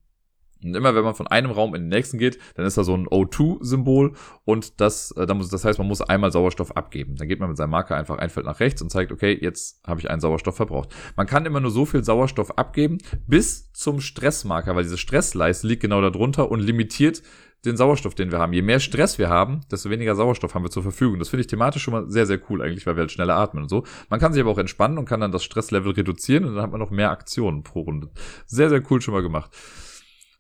Und 0.62 0.74
immer 0.74 0.94
wenn 0.94 1.04
man 1.04 1.14
von 1.14 1.26
einem 1.26 1.50
Raum 1.50 1.74
in 1.74 1.82
den 1.82 1.88
nächsten 1.88 2.18
geht, 2.18 2.38
dann 2.54 2.64
ist 2.64 2.78
da 2.78 2.84
so 2.84 2.94
ein 2.94 3.06
O2-Symbol 3.06 4.14
und 4.44 4.80
das, 4.80 5.10
äh, 5.12 5.26
das 5.26 5.64
heißt, 5.64 5.78
man 5.78 5.88
muss 5.88 6.00
einmal 6.00 6.32
Sauerstoff 6.32 6.76
abgeben. 6.76 7.16
Dann 7.16 7.28
geht 7.28 7.40
man 7.40 7.50
mit 7.50 7.58
seinem 7.58 7.70
Marker 7.70 7.96
einfach 7.96 8.18
ein 8.18 8.30
Feld 8.30 8.46
nach 8.46 8.60
rechts 8.60 8.80
und 8.80 8.90
zeigt, 8.90 9.12
okay, 9.12 9.38
jetzt 9.40 9.86
habe 9.86 10.00
ich 10.00 10.08
einen 10.08 10.20
Sauerstoff 10.20 10.56
verbraucht. 10.56 10.94
Man 11.14 11.26
kann 11.26 11.44
immer 11.44 11.60
nur 11.60 11.70
so 11.70 11.84
viel 11.84 12.02
Sauerstoff 12.02 12.56
abgeben 12.56 12.98
bis 13.26 13.70
zum 13.72 14.00
Stressmarker, 14.00 14.74
weil 14.74 14.84
diese 14.84 14.98
Stressleiste 14.98 15.66
liegt 15.66 15.82
genau 15.82 16.00
darunter 16.00 16.50
und 16.50 16.60
limitiert 16.60 17.22
den 17.64 17.76
Sauerstoff, 17.76 18.14
den 18.14 18.30
wir 18.30 18.38
haben. 18.38 18.52
Je 18.52 18.62
mehr 18.62 18.80
Stress 18.80 19.18
wir 19.18 19.28
haben, 19.28 19.60
desto 19.70 19.90
weniger 19.90 20.14
Sauerstoff 20.14 20.54
haben 20.54 20.64
wir 20.64 20.70
zur 20.70 20.82
Verfügung. 20.82 21.18
Das 21.18 21.28
finde 21.28 21.40
ich 21.40 21.46
thematisch 21.46 21.82
schon 21.82 21.92
mal 21.92 22.10
sehr, 22.10 22.26
sehr 22.26 22.40
cool 22.48 22.62
eigentlich, 22.62 22.86
weil 22.86 22.96
wir 22.96 23.00
halt 23.00 23.12
schneller 23.12 23.36
atmen 23.36 23.64
und 23.64 23.68
so. 23.68 23.84
Man 24.08 24.20
kann 24.20 24.32
sich 24.32 24.40
aber 24.40 24.50
auch 24.50 24.58
entspannen 24.58 24.98
und 24.98 25.06
kann 25.06 25.20
dann 25.20 25.32
das 25.32 25.42
Stresslevel 25.44 25.92
reduzieren 25.92 26.44
und 26.44 26.54
dann 26.54 26.62
hat 26.62 26.70
man 26.70 26.80
noch 26.80 26.90
mehr 26.90 27.10
Aktionen 27.10 27.62
pro 27.62 27.80
Runde. 27.80 28.10
Sehr, 28.46 28.68
sehr 28.68 28.82
cool 28.90 29.00
schon 29.00 29.14
mal 29.14 29.22
gemacht. 29.22 29.50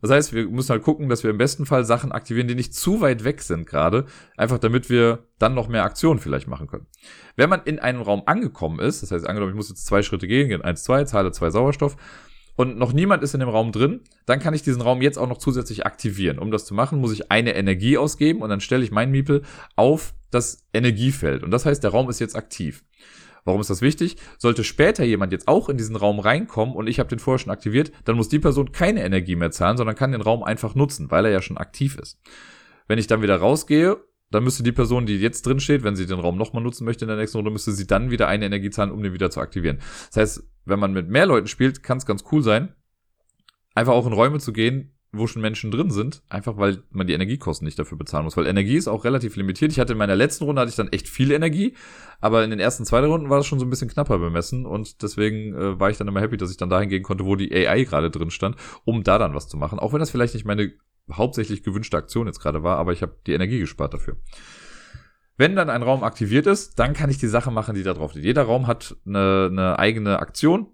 Das 0.02 0.10
heißt, 0.10 0.32
wir 0.34 0.48
müssen 0.48 0.70
halt 0.70 0.82
gucken, 0.82 1.08
dass 1.08 1.24
wir 1.24 1.30
im 1.30 1.38
besten 1.38 1.66
Fall 1.66 1.84
Sachen 1.84 2.12
aktivieren, 2.12 2.48
die 2.48 2.54
nicht 2.54 2.74
zu 2.74 3.00
weit 3.00 3.24
weg 3.24 3.40
sind 3.40 3.66
gerade, 3.66 4.04
einfach 4.36 4.58
damit 4.58 4.90
wir 4.90 5.26
dann 5.38 5.54
noch 5.54 5.68
mehr 5.68 5.84
Aktionen 5.84 6.20
vielleicht 6.20 6.48
machen 6.48 6.66
können. 6.66 6.86
Wenn 7.34 7.48
man 7.48 7.62
in 7.64 7.78
einem 7.78 8.02
Raum 8.02 8.22
angekommen 8.26 8.78
ist, 8.78 9.02
das 9.02 9.10
heißt, 9.10 9.26
angenommen, 9.26 9.52
ich 9.52 9.56
muss 9.56 9.70
jetzt 9.70 9.86
zwei 9.86 10.02
Schritte 10.02 10.28
gehen, 10.28 10.48
gehen 10.48 10.62
eins, 10.62 10.84
zwei, 10.84 11.04
zahle 11.04 11.32
zwei 11.32 11.50
Sauerstoff, 11.50 11.96
und 12.56 12.78
noch 12.78 12.92
niemand 12.92 13.22
ist 13.22 13.34
in 13.34 13.40
dem 13.40 13.48
Raum 13.48 13.70
drin, 13.70 14.00
dann 14.24 14.40
kann 14.40 14.54
ich 14.54 14.62
diesen 14.62 14.82
Raum 14.82 15.02
jetzt 15.02 15.18
auch 15.18 15.28
noch 15.28 15.38
zusätzlich 15.38 15.86
aktivieren. 15.86 16.38
Um 16.38 16.50
das 16.50 16.64
zu 16.64 16.74
machen, 16.74 17.00
muss 17.00 17.12
ich 17.12 17.30
eine 17.30 17.54
Energie 17.54 17.98
ausgeben 17.98 18.42
und 18.42 18.48
dann 18.48 18.60
stelle 18.60 18.82
ich 18.82 18.90
meinen 18.90 19.12
Miepel 19.12 19.42
auf 19.76 20.14
das 20.30 20.66
Energiefeld. 20.72 21.42
Und 21.42 21.50
das 21.50 21.66
heißt, 21.66 21.84
der 21.84 21.90
Raum 21.90 22.08
ist 22.08 22.18
jetzt 22.18 22.34
aktiv. 22.34 22.82
Warum 23.44 23.60
ist 23.60 23.70
das 23.70 23.80
wichtig? 23.80 24.16
Sollte 24.38 24.64
später 24.64 25.04
jemand 25.04 25.32
jetzt 25.32 25.46
auch 25.46 25.68
in 25.68 25.76
diesen 25.76 25.94
Raum 25.94 26.18
reinkommen 26.18 26.74
und 26.74 26.88
ich 26.88 26.98
habe 26.98 27.08
den 27.08 27.20
vorher 27.20 27.38
schon 27.38 27.52
aktiviert, 27.52 27.92
dann 28.04 28.16
muss 28.16 28.28
die 28.28 28.40
Person 28.40 28.72
keine 28.72 29.04
Energie 29.04 29.36
mehr 29.36 29.52
zahlen, 29.52 29.76
sondern 29.76 29.94
kann 29.94 30.12
den 30.12 30.20
Raum 30.20 30.42
einfach 30.42 30.74
nutzen, 30.74 31.12
weil 31.12 31.26
er 31.26 31.30
ja 31.30 31.42
schon 31.42 31.56
aktiv 31.56 31.96
ist. 31.96 32.20
Wenn 32.88 32.98
ich 32.98 33.06
dann 33.06 33.22
wieder 33.22 33.36
rausgehe, 33.36 33.98
dann 34.30 34.44
müsste 34.44 34.62
die 34.62 34.72
Person, 34.72 35.06
die 35.06 35.16
jetzt 35.16 35.46
drin 35.46 35.60
steht, 35.60 35.84
wenn 35.84 35.96
sie 35.96 36.06
den 36.06 36.18
Raum 36.18 36.36
nochmal 36.36 36.62
nutzen 36.62 36.84
möchte 36.84 37.04
in 37.04 37.08
der 37.08 37.16
nächsten 37.16 37.38
Runde, 37.38 37.50
müsste 37.50 37.72
sie 37.72 37.86
dann 37.86 38.10
wieder 38.10 38.28
eine 38.28 38.46
Energie 38.46 38.70
zahlen, 38.70 38.90
um 38.90 39.02
den 39.02 39.12
wieder 39.12 39.30
zu 39.30 39.40
aktivieren. 39.40 39.78
Das 40.08 40.16
heißt, 40.16 40.48
wenn 40.64 40.80
man 40.80 40.92
mit 40.92 41.08
mehr 41.08 41.26
Leuten 41.26 41.46
spielt, 41.46 41.82
kann 41.82 41.98
es 41.98 42.06
ganz 42.06 42.24
cool 42.32 42.42
sein, 42.42 42.74
einfach 43.74 43.92
auch 43.92 44.06
in 44.06 44.12
Räume 44.12 44.40
zu 44.40 44.52
gehen, 44.52 44.96
wo 45.12 45.26
schon 45.26 45.42
Menschen 45.42 45.70
drin 45.70 45.90
sind, 45.90 46.22
einfach 46.28 46.56
weil 46.58 46.82
man 46.90 47.06
die 47.06 47.12
Energiekosten 47.12 47.64
nicht 47.64 47.78
dafür 47.78 47.96
bezahlen 47.96 48.24
muss. 48.24 48.36
Weil 48.36 48.46
Energie 48.46 48.76
ist 48.76 48.88
auch 48.88 49.04
relativ 49.04 49.36
limitiert. 49.36 49.72
Ich 49.72 49.78
hatte 49.78 49.92
in 49.92 49.98
meiner 49.98 50.16
letzten 50.16 50.44
Runde 50.44 50.60
hatte 50.60 50.68
ich 50.68 50.76
dann 50.76 50.92
echt 50.92 51.08
viel 51.08 51.30
Energie, 51.30 51.74
aber 52.20 52.44
in 52.44 52.50
den 52.50 52.60
ersten 52.60 52.84
zwei 52.84 53.00
Runden 53.00 53.30
war 53.30 53.38
es 53.38 53.46
schon 53.46 53.58
so 53.58 53.64
ein 53.64 53.70
bisschen 53.70 53.88
knapper 53.88 54.18
bemessen 54.18 54.66
und 54.66 55.02
deswegen 55.02 55.54
äh, 55.54 55.80
war 55.80 55.90
ich 55.90 55.96
dann 55.96 56.08
immer 56.08 56.20
happy, 56.20 56.36
dass 56.36 56.50
ich 56.50 56.56
dann 56.56 56.68
dahin 56.68 56.88
gehen 56.88 57.02
konnte, 57.02 57.24
wo 57.24 57.36
die 57.36 57.54
AI 57.54 57.84
gerade 57.84 58.10
drin 58.10 58.30
stand, 58.30 58.56
um 58.84 59.04
da 59.04 59.18
dann 59.18 59.34
was 59.34 59.48
zu 59.48 59.56
machen. 59.56 59.78
Auch 59.78 59.92
wenn 59.92 60.00
das 60.00 60.10
vielleicht 60.10 60.34
nicht 60.34 60.44
meine 60.44 60.72
hauptsächlich 61.12 61.62
gewünschte 61.62 61.96
Aktion 61.96 62.26
jetzt 62.26 62.40
gerade 62.40 62.62
war, 62.62 62.78
aber 62.78 62.92
ich 62.92 63.02
habe 63.02 63.16
die 63.26 63.32
Energie 63.32 63.58
gespart 63.58 63.94
dafür. 63.94 64.16
Wenn 65.36 65.54
dann 65.54 65.70
ein 65.70 65.82
Raum 65.82 66.02
aktiviert 66.02 66.46
ist, 66.46 66.78
dann 66.78 66.94
kann 66.94 67.10
ich 67.10 67.18
die 67.18 67.26
Sache 67.26 67.50
machen, 67.50 67.74
die 67.74 67.82
da 67.82 67.92
drauf 67.92 68.12
steht. 68.12 68.24
Jeder 68.24 68.42
Raum 68.42 68.66
hat 68.66 68.96
eine, 69.06 69.48
eine 69.50 69.78
eigene 69.78 70.18
Aktion 70.18 70.68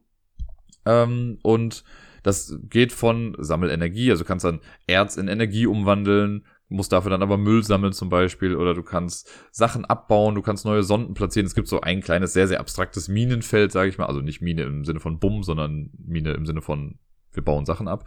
ähm, 0.86 1.38
und 1.42 1.84
das 2.22 2.56
geht 2.62 2.92
von 2.92 3.36
Sammel 3.38 3.70
Energie, 3.70 4.10
also 4.10 4.24
kannst 4.24 4.44
dann 4.44 4.60
Erz 4.86 5.16
in 5.16 5.26
Energie 5.26 5.66
umwandeln, 5.66 6.46
musst 6.68 6.92
dafür 6.92 7.10
dann 7.10 7.22
aber 7.22 7.36
Müll 7.36 7.62
sammeln 7.62 7.92
zum 7.92 8.08
Beispiel 8.08 8.56
oder 8.56 8.74
du 8.74 8.82
kannst 8.82 9.30
Sachen 9.50 9.84
abbauen, 9.84 10.34
du 10.34 10.42
kannst 10.42 10.64
neue 10.64 10.82
Sonden 10.82 11.14
platzieren. 11.14 11.46
Es 11.46 11.54
gibt 11.54 11.68
so 11.68 11.80
ein 11.80 12.00
kleines, 12.00 12.32
sehr, 12.32 12.48
sehr 12.48 12.60
abstraktes 12.60 13.08
Minenfeld, 13.08 13.72
sage 13.72 13.90
ich 13.90 13.98
mal. 13.98 14.06
Also 14.06 14.20
nicht 14.20 14.40
Mine 14.40 14.62
im 14.62 14.84
Sinne 14.84 15.00
von 15.00 15.18
Bumm, 15.18 15.42
sondern 15.42 15.90
Mine 15.98 16.32
im 16.32 16.46
Sinne 16.46 16.62
von 16.62 16.98
wir 17.32 17.44
bauen 17.44 17.64
Sachen 17.64 17.88
ab. 17.88 18.04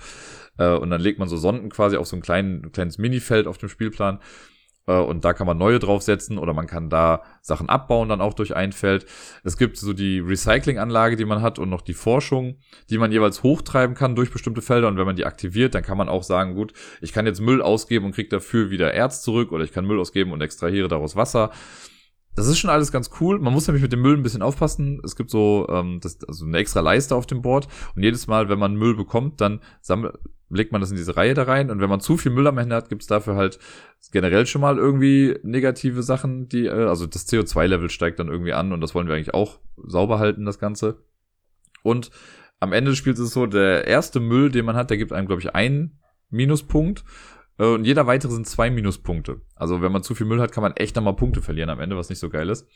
Äh, 0.57 0.69
und 0.69 0.89
dann 0.89 1.01
legt 1.01 1.19
man 1.19 1.27
so 1.27 1.37
Sonden 1.37 1.69
quasi 1.69 1.97
auf 1.97 2.07
so 2.07 2.15
ein 2.15 2.21
klein, 2.21 2.71
kleines 2.71 2.97
Minifeld 2.97 3.47
auf 3.47 3.57
dem 3.57 3.69
Spielplan 3.69 4.19
äh, 4.87 4.93
und 4.93 5.25
da 5.25 5.33
kann 5.33 5.47
man 5.47 5.57
neue 5.57 5.79
draufsetzen 5.79 6.37
oder 6.37 6.53
man 6.53 6.67
kann 6.67 6.89
da 6.89 7.23
Sachen 7.41 7.69
abbauen 7.69 8.09
dann 8.09 8.21
auch 8.21 8.33
durch 8.33 8.55
ein 8.55 8.71
Feld. 8.71 9.05
Es 9.43 9.57
gibt 9.57 9.77
so 9.77 9.93
die 9.93 10.19
Recyclinganlage, 10.19 11.15
die 11.15 11.25
man 11.25 11.41
hat 11.41 11.59
und 11.59 11.69
noch 11.69 11.81
die 11.81 11.93
Forschung, 11.93 12.57
die 12.89 12.97
man 12.97 13.11
jeweils 13.11 13.43
hochtreiben 13.43 13.95
kann 13.95 14.15
durch 14.15 14.31
bestimmte 14.31 14.61
Felder 14.61 14.87
und 14.87 14.97
wenn 14.97 15.05
man 15.05 15.15
die 15.15 15.25
aktiviert, 15.25 15.75
dann 15.75 15.83
kann 15.83 15.97
man 15.97 16.09
auch 16.09 16.23
sagen, 16.23 16.55
gut, 16.55 16.73
ich 17.01 17.13
kann 17.13 17.25
jetzt 17.25 17.41
Müll 17.41 17.61
ausgeben 17.61 18.05
und 18.05 18.15
kriege 18.15 18.29
dafür 18.29 18.69
wieder 18.69 18.93
Erz 18.93 19.21
zurück 19.21 19.51
oder 19.51 19.63
ich 19.63 19.71
kann 19.71 19.85
Müll 19.85 19.99
ausgeben 19.99 20.31
und 20.31 20.41
extrahiere 20.41 20.87
daraus 20.87 21.15
Wasser. 21.15 21.51
Das 22.35 22.47
ist 22.47 22.57
schon 22.57 22.69
alles 22.69 22.91
ganz 22.91 23.09
cool. 23.19 23.39
Man 23.39 23.53
muss 23.53 23.67
nämlich 23.67 23.81
mit 23.81 23.93
dem 23.93 24.01
Müll 24.01 24.17
ein 24.17 24.23
bisschen 24.23 24.41
aufpassen. 24.41 25.01
Es 25.03 25.15
gibt 25.15 25.29
so 25.29 25.67
ähm, 25.69 25.99
das, 26.01 26.23
also 26.27 26.45
eine 26.45 26.57
extra 26.57 26.81
Leiste 26.81 27.15
auf 27.15 27.25
dem 27.25 27.41
Board 27.41 27.67
und 27.95 28.03
jedes 28.03 28.27
Mal, 28.27 28.49
wenn 28.49 28.59
man 28.59 28.75
Müll 28.75 28.95
bekommt, 28.95 29.41
dann 29.41 29.61
sammelt 29.81 30.15
legt 30.49 30.71
man 30.71 30.81
das 30.81 30.91
in 30.91 30.97
diese 30.97 31.17
Reihe 31.17 31.33
da 31.33 31.43
rein 31.43 31.71
und 31.71 31.81
wenn 31.81 31.89
man 31.89 31.99
zu 31.99 32.17
viel 32.17 32.31
Müll 32.31 32.47
am 32.47 32.57
Ende 32.57 32.75
hat, 32.75 32.89
gibt's 32.89 33.07
dafür 33.07 33.35
halt 33.35 33.59
generell 34.11 34.45
schon 34.45 34.61
mal 34.61 34.77
irgendwie 34.77 35.37
negative 35.43 36.03
Sachen, 36.03 36.47
die, 36.47 36.65
äh, 36.65 36.85
also 36.85 37.07
das 37.07 37.27
CO2-Level 37.27 37.89
steigt 37.89 38.19
dann 38.19 38.27
irgendwie 38.27 38.53
an 38.53 38.71
und 38.71 38.81
das 38.81 38.93
wollen 38.93 39.07
wir 39.07 39.15
eigentlich 39.15 39.33
auch 39.33 39.59
sauber 39.75 40.19
halten, 40.19 40.45
das 40.45 40.59
Ganze. 40.59 41.03
Und 41.83 42.11
am 42.59 42.73
Ende 42.73 42.91
des 42.91 42.97
Spiels 42.97 43.19
ist 43.19 43.27
es 43.27 43.33
so, 43.33 43.45
der 43.47 43.87
erste 43.87 44.19
Müll, 44.19 44.51
den 44.51 44.65
man 44.65 44.75
hat, 44.75 44.89
der 44.89 44.97
gibt 44.97 45.13
einem, 45.13 45.27
glaube 45.27 45.41
ich, 45.41 45.53
einen 45.55 45.99
Minuspunkt 46.29 47.03
und 47.57 47.85
jeder 47.85 48.05
weitere 48.07 48.31
sind 48.31 48.47
zwei 48.47 48.69
Minuspunkte. 48.69 49.41
Also 49.55 49.81
wenn 49.81 49.91
man 49.91 50.03
zu 50.03 50.15
viel 50.15 50.27
Müll 50.27 50.41
hat, 50.41 50.51
kann 50.51 50.61
man 50.61 50.73
echt 50.73 50.95
nochmal 50.95 51.15
Punkte 51.15 51.41
verlieren 51.41 51.69
am 51.69 51.79
Ende, 51.79 51.95
was 51.95 52.09
nicht 52.09 52.19
so 52.19 52.29
geil 52.29 52.49
ist. 52.49 52.67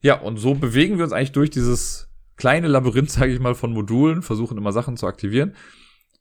Ja, 0.00 0.20
und 0.20 0.36
so 0.36 0.54
bewegen 0.54 0.98
wir 0.98 1.04
uns 1.04 1.12
eigentlich 1.12 1.32
durch 1.32 1.50
dieses 1.50 2.10
kleine 2.36 2.68
Labyrinth, 2.68 3.10
sage 3.10 3.32
ich 3.32 3.40
mal, 3.40 3.54
von 3.54 3.72
Modulen, 3.72 4.22
versuchen 4.22 4.58
immer 4.58 4.72
Sachen 4.72 4.96
zu 4.96 5.06
aktivieren. 5.06 5.54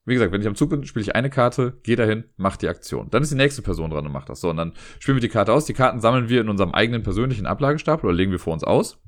Wie 0.06 0.14
gesagt, 0.14 0.34
wenn 0.34 0.42
ich 0.42 0.48
am 0.48 0.56
Zug 0.56 0.70
bin, 0.70 0.84
spiele 0.84 1.04
ich 1.04 1.16
eine 1.16 1.30
Karte, 1.30 1.80
gehe 1.84 1.96
dahin, 1.96 2.26
mach 2.36 2.58
die 2.58 2.68
Aktion. 2.68 3.10
Dann 3.10 3.24
ist 3.24 3.32
die 3.32 3.38
nächste 3.38 3.62
Person 3.62 3.90
dran 3.90 4.06
und 4.06 4.12
macht 4.12 4.30
das. 4.30 4.42
So, 4.42 4.50
und 4.50 4.58
dann 4.58 4.74
spielen 5.00 5.16
wir 5.16 5.22
die 5.22 5.30
Karte 5.30 5.54
aus. 5.54 5.66
Die 5.66 5.74
Karten 5.74 6.02
sammeln 6.02 6.28
wir 6.28 6.42
in 6.42 6.50
unserem 6.50 6.72
eigenen 6.72 7.04
persönlichen 7.04 7.46
Ablagestapel 7.46 8.08
oder 8.08 8.16
legen 8.16 8.32
wir 8.32 8.40
vor 8.40 8.54
uns 8.54 8.66
aus. 8.66 9.00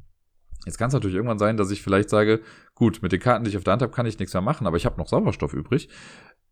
Jetzt 0.66 0.78
kann 0.78 0.88
es 0.88 0.94
natürlich 0.94 1.16
irgendwann 1.16 1.38
sein, 1.38 1.58
dass 1.58 1.70
ich 1.70 1.82
vielleicht 1.82 2.10
sage, 2.10 2.42
gut, 2.74 3.02
mit 3.02 3.12
den 3.12 3.20
Karten, 3.20 3.44
die 3.44 3.50
ich 3.50 3.58
auf 3.58 3.64
der 3.64 3.74
Hand 3.74 3.82
habe, 3.82 3.92
kann 3.92 4.06
ich 4.06 4.18
nichts 4.18 4.34
mehr 4.34 4.42
machen, 4.42 4.66
aber 4.68 4.78
ich 4.78 4.86
habe 4.86 4.98
noch 4.98 5.08
Sauerstoff 5.08 5.54
übrig. 5.54 5.90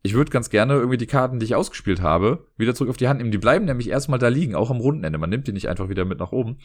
Ich 0.03 0.13
würde 0.13 0.31
ganz 0.31 0.49
gerne 0.49 0.73
irgendwie 0.73 0.97
die 0.97 1.07
Karten, 1.07 1.39
die 1.39 1.45
ich 1.45 1.55
ausgespielt 1.55 2.01
habe, 2.01 2.47
wieder 2.57 2.75
zurück 2.75 2.89
auf 2.89 2.97
die 2.97 3.07
Hand 3.07 3.19
nehmen. 3.19 3.31
Die 3.31 3.37
bleiben 3.37 3.65
nämlich 3.65 3.89
erstmal 3.89 4.19
da 4.19 4.27
liegen, 4.27 4.53
auch 4.53 4.69
am 4.69 4.77
Rundenende. 4.77 5.17
Man 5.17 5.29
nimmt 5.29 5.47
die 5.47 5.53
nicht 5.53 5.69
einfach 5.69 5.87
wieder 5.87 6.03
mit 6.03 6.19
nach 6.19 6.33
oben. 6.33 6.57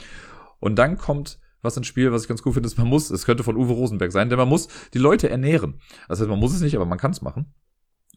Und 0.59 0.77
dann 0.77 0.99
kommt 0.99 1.39
was 1.63 1.77
ins 1.77 1.87
Spiel, 1.87 2.13
was 2.13 2.23
ich 2.23 2.29
ganz 2.29 2.43
cool 2.45 2.53
finde, 2.53 2.67
ist, 2.69 2.79
man 2.79 2.87
muss, 2.87 3.11
es 3.11 3.27
könnte 3.27 3.45
von 3.45 3.57
Uwe 3.57 3.73
Rosenberg 3.73 4.13
sein, 4.13 4.29
denn 4.29 4.39
man 4.39 4.49
muss 4.49 4.69
die 4.95 4.99
Leute 4.99 5.29
ernähren. 5.29 5.81
Das 6.09 6.21
heißt, 6.21 6.29
man 6.29 6.39
muss 6.39 6.55
es 6.55 6.61
nicht, 6.61 6.77
aber 6.77 6.85
man 6.85 6.99
kann 6.99 7.11
es 7.11 7.23
machen. 7.23 7.53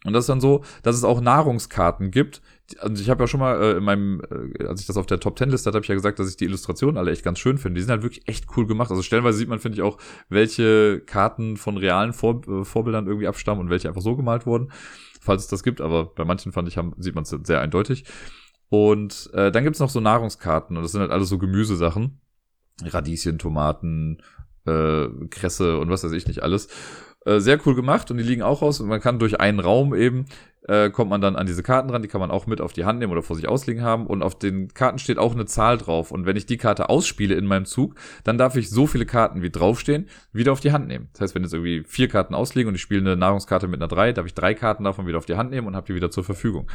Und 0.03 0.13
das 0.13 0.23
ist 0.23 0.29
dann 0.29 0.41
so, 0.41 0.63
dass 0.81 0.95
es 0.95 1.03
auch 1.03 1.21
Nahrungskarten 1.21 2.09
gibt. 2.09 2.41
Also 2.79 3.01
ich 3.01 3.09
habe 3.09 3.23
ja 3.23 3.27
schon 3.27 3.39
mal 3.39 3.61
äh, 3.61 3.77
in 3.77 3.83
meinem, 3.83 4.21
äh, 4.59 4.65
als 4.65 4.81
ich 4.81 4.87
das 4.87 4.97
auf 4.97 5.05
der 5.05 5.19
Top 5.19 5.35
Ten 5.35 5.51
Liste 5.51 5.67
hatte, 5.67 5.75
habe 5.75 5.83
ich 5.83 5.89
ja 5.89 5.95
gesagt, 5.95 6.17
dass 6.17 6.27
ich 6.27 6.37
die 6.37 6.45
Illustrationen 6.45 6.97
alle 6.97 7.11
echt 7.11 7.23
ganz 7.23 7.37
schön 7.37 7.59
finde. 7.59 7.75
Die 7.75 7.81
sind 7.81 7.91
halt 7.91 8.01
wirklich 8.01 8.27
echt 8.27 8.47
cool 8.57 8.65
gemacht. 8.65 8.89
Also 8.89 9.03
stellenweise 9.03 9.37
sieht 9.37 9.49
man, 9.49 9.59
finde 9.59 9.75
ich, 9.75 9.83
auch, 9.83 9.99
welche 10.27 11.01
Karten 11.01 11.55
von 11.55 11.77
realen 11.77 12.13
Vor 12.13 12.41
äh, 12.47 12.63
Vorbildern 12.63 13.05
irgendwie 13.05 13.27
abstammen 13.27 13.61
und 13.61 13.69
welche 13.69 13.89
einfach 13.89 14.01
so 14.01 14.15
gemalt 14.15 14.47
wurden, 14.47 14.71
falls 15.21 15.43
es 15.43 15.47
das 15.47 15.63
gibt. 15.63 15.79
Aber 15.79 16.05
bei 16.05 16.25
manchen 16.25 16.51
fand 16.51 16.67
ich, 16.67 16.77
haben, 16.77 16.93
sieht 16.97 17.15
man 17.15 17.23
es 17.23 17.29
sehr 17.29 17.61
eindeutig. 17.61 18.03
Und 18.67 19.29
äh, 19.33 19.51
dann 19.51 19.63
gibt's 19.63 19.79
noch 19.79 19.89
so 19.89 19.99
Nahrungskarten 19.99 20.75
und 20.75 20.83
das 20.83 20.91
sind 20.91 21.01
halt 21.01 21.11
alles 21.11 21.29
so 21.29 21.37
Gemüsesachen. 21.37 22.19
Radieschen, 22.83 23.37
Tomaten, 23.37 24.21
äh, 24.65 25.07
Kresse 25.29 25.77
und 25.77 25.89
was 25.89 26.03
weiß 26.03 26.13
ich 26.13 26.27
nicht 26.27 26.41
alles. 26.41 26.67
Äh, 27.23 27.39
sehr 27.39 27.59
cool 27.65 27.75
gemacht 27.75 28.09
und 28.09 28.17
die 28.17 28.23
liegen 28.23 28.41
auch 28.41 28.63
aus 28.63 28.79
und 28.79 28.87
man 28.87 28.99
kann 28.99 29.19
durch 29.19 29.39
einen 29.39 29.59
Raum 29.59 29.93
eben 29.93 30.25
äh, 30.67 30.89
kommt 30.89 31.11
man 31.11 31.21
dann 31.21 31.35
an 31.35 31.45
diese 31.45 31.61
Karten 31.61 31.91
ran, 31.91 32.01
die 32.01 32.07
kann 32.07 32.19
man 32.19 32.31
auch 32.31 32.47
mit 32.47 32.61
auf 32.61 32.73
die 32.73 32.83
Hand 32.83 32.97
nehmen 32.97 33.11
oder 33.11 33.21
vor 33.21 33.35
sich 33.35 33.47
ausliegen 33.47 33.83
haben 33.83 34.07
und 34.07 34.23
auf 34.23 34.39
den 34.39 34.73
Karten 34.73 34.97
steht 34.97 35.19
auch 35.19 35.33
eine 35.33 35.45
Zahl 35.45 35.77
drauf 35.77 36.09
und 36.09 36.25
wenn 36.25 36.35
ich 36.35 36.47
die 36.47 36.57
Karte 36.57 36.89
ausspiele 36.89 37.35
in 37.35 37.45
meinem 37.45 37.65
Zug, 37.65 37.93
dann 38.23 38.39
darf 38.39 38.55
ich 38.55 38.71
so 38.71 38.87
viele 38.87 39.05
Karten 39.05 39.43
wie 39.43 39.51
draufstehen 39.51 40.07
wieder 40.33 40.51
auf 40.51 40.61
die 40.61 40.71
Hand 40.71 40.87
nehmen. 40.87 41.09
Das 41.13 41.21
heißt, 41.21 41.35
wenn 41.35 41.43
jetzt 41.43 41.53
irgendwie 41.53 41.83
vier 41.87 42.07
Karten 42.07 42.33
ausliegen 42.33 42.69
und 42.69 42.75
ich 42.75 42.81
spiele 42.81 43.01
eine 43.01 43.15
Nahrungskarte 43.15 43.67
mit 43.67 43.79
einer 43.79 43.87
drei, 43.87 44.13
darf 44.13 44.25
ich 44.25 44.33
drei 44.33 44.55
Karten 44.55 44.83
davon 44.83 45.05
wieder 45.05 45.19
auf 45.19 45.25
die 45.27 45.35
Hand 45.35 45.51
nehmen 45.51 45.67
und 45.67 45.75
habe 45.75 45.85
die 45.85 45.95
wieder 45.95 46.09
zur 46.09 46.23
Verfügung. 46.23 46.71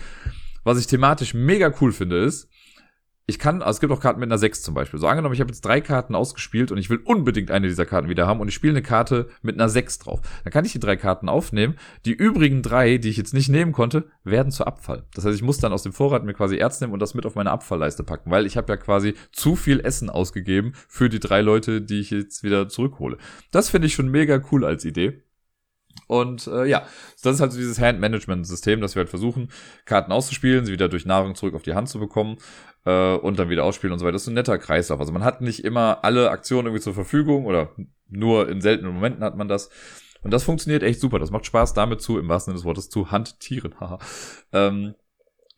Was 0.63 0.79
ich 0.79 0.87
thematisch 0.87 1.35
mega 1.35 1.73
cool 1.81 1.91
finde 1.93 2.19
ist, 2.19 2.49
ich 3.29 3.41
kann, 3.41 3.61
also 3.61 3.77
es 3.77 3.81
gibt 3.81 3.93
auch 3.93 3.99
Karten 3.99 4.21
mit 4.21 4.29
einer 4.29 4.39
6 4.39 4.63
zum 4.63 4.75
Beispiel. 4.75 5.01
So 5.01 5.09
angenommen, 5.09 5.35
ich 5.35 5.41
habe 5.41 5.51
jetzt 5.51 5.65
drei 5.65 5.81
Karten 5.81 6.15
ausgespielt 6.15 6.71
und 6.71 6.79
ich 6.79 6.91
will 6.91 7.01
unbedingt 7.03 7.51
eine 7.51 7.67
dieser 7.67 7.85
Karten 7.85 8.09
wieder 8.09 8.29
haben 8.29 8.39
und 8.39 8.47
ich 8.47 8.55
spiele 8.55 8.75
eine 8.75 8.83
Karte 8.83 9.29
mit 9.43 9.57
einer 9.57 9.69
6 9.69 9.99
drauf. 9.99 10.21
Dann 10.45 10.53
kann 10.53 10.65
ich 10.65 10.73
die 10.73 10.79
drei 10.79 10.95
Karten 10.95 11.29
aufnehmen. 11.29 11.75
Die 12.05 12.13
übrigen 12.13 12.63
drei, 12.63 12.99
die 12.99 13.09
ich 13.09 13.17
jetzt 13.17 13.35
nicht 13.35 13.49
nehmen 13.49 13.73
konnte, 13.73 14.09
werden 14.23 14.53
zu 14.53 14.65
Abfall. 14.65 15.07
Das 15.13 15.25
heißt, 15.25 15.35
ich 15.35 15.43
muss 15.43 15.59
dann 15.59 15.73
aus 15.73 15.83
dem 15.83 15.93
Vorrat 15.93 16.25
mir 16.25 16.35
quasi 16.35 16.57
Erz 16.57 16.81
nehmen 16.81 16.93
und 16.93 17.01
das 17.01 17.15
mit 17.15 17.27
auf 17.27 17.35
meine 17.35 17.51
Abfallleiste 17.51 18.05
packen, 18.05 18.31
weil 18.31 18.47
ich 18.47 18.57
habe 18.57 18.73
ja 18.73 18.77
quasi 18.77 19.15
zu 19.33 19.57
viel 19.57 19.81
Essen 19.81 20.09
ausgegeben 20.09 20.75
für 20.87 21.09
die 21.09 21.21
drei 21.21 21.41
Leute, 21.41 21.83
die 21.83 21.99
ich 21.99 22.11
jetzt 22.11 22.45
wieder 22.45 22.69
zurückhole. 22.69 23.19
Das 23.51 23.71
finde 23.71 23.89
ich 23.89 23.95
schon 23.95 24.09
mega 24.09 24.41
cool 24.53 24.65
als 24.65 24.85
Idee. 24.85 25.25
Und 26.09 26.47
äh, 26.47 26.67
ja, 26.67 26.87
das 27.23 27.37
ist 27.37 27.41
halt 27.41 27.53
so 27.53 27.59
dieses 27.59 27.81
Hand-Management-System, 27.81 28.81
dass 28.81 28.95
wir 28.95 29.01
halt 29.01 29.09
versuchen, 29.09 29.49
Karten 29.87 30.13
auszuspielen, 30.13 30.65
sie 30.65 30.73
wieder 30.73 30.89
durch 30.89 31.07
Nahrung 31.07 31.35
zurück 31.35 31.55
auf 31.55 31.63
die 31.63 31.75
Hand 31.75 31.89
zu 31.89 31.99
bekommen 31.99 32.37
äh, 32.87 33.17
und 33.17 33.39
dann 33.39 33.51
wieder 33.51 33.65
ausspielen 33.65 33.93
und 33.93 33.99
so 33.99 34.07
weiter. 34.07 34.13
Das 34.13 34.23
ist 34.23 34.29
ein 34.29 34.35
netter 34.35 34.57
Kreislauf. 34.57 35.01
Also 35.01 35.13
man 35.13 35.25
hat 35.25 35.43
nicht 35.43 35.65
immer 35.65 35.99
alle 36.03 36.31
Aktionen 36.31 36.69
irgendwie 36.69 36.83
zur 36.83 36.95
Verfügung 36.95 37.45
oder 37.45 37.71
nur 38.09 38.49
in 38.49 38.61
seltenen 38.61 38.95
Momenten 38.95 39.23
hat 39.23 39.37
man 39.37 39.49
das. 39.49 39.69
Und 40.23 40.33
das 40.33 40.45
funktioniert 40.45 40.83
echt 40.83 41.01
super. 41.01 41.19
Das 41.19 41.31
macht 41.31 41.47
Spaß, 41.47 41.75
damit 41.75 42.01
zu, 42.01 42.19
im 42.19 42.29
wahrsten 42.29 42.53
Sinne 42.53 42.61
des 42.61 42.65
Wortes, 42.65 42.89
zu 42.89 43.11
hantieren. 43.11 43.75
Haha. 43.81 43.99
ähm, 44.53 44.95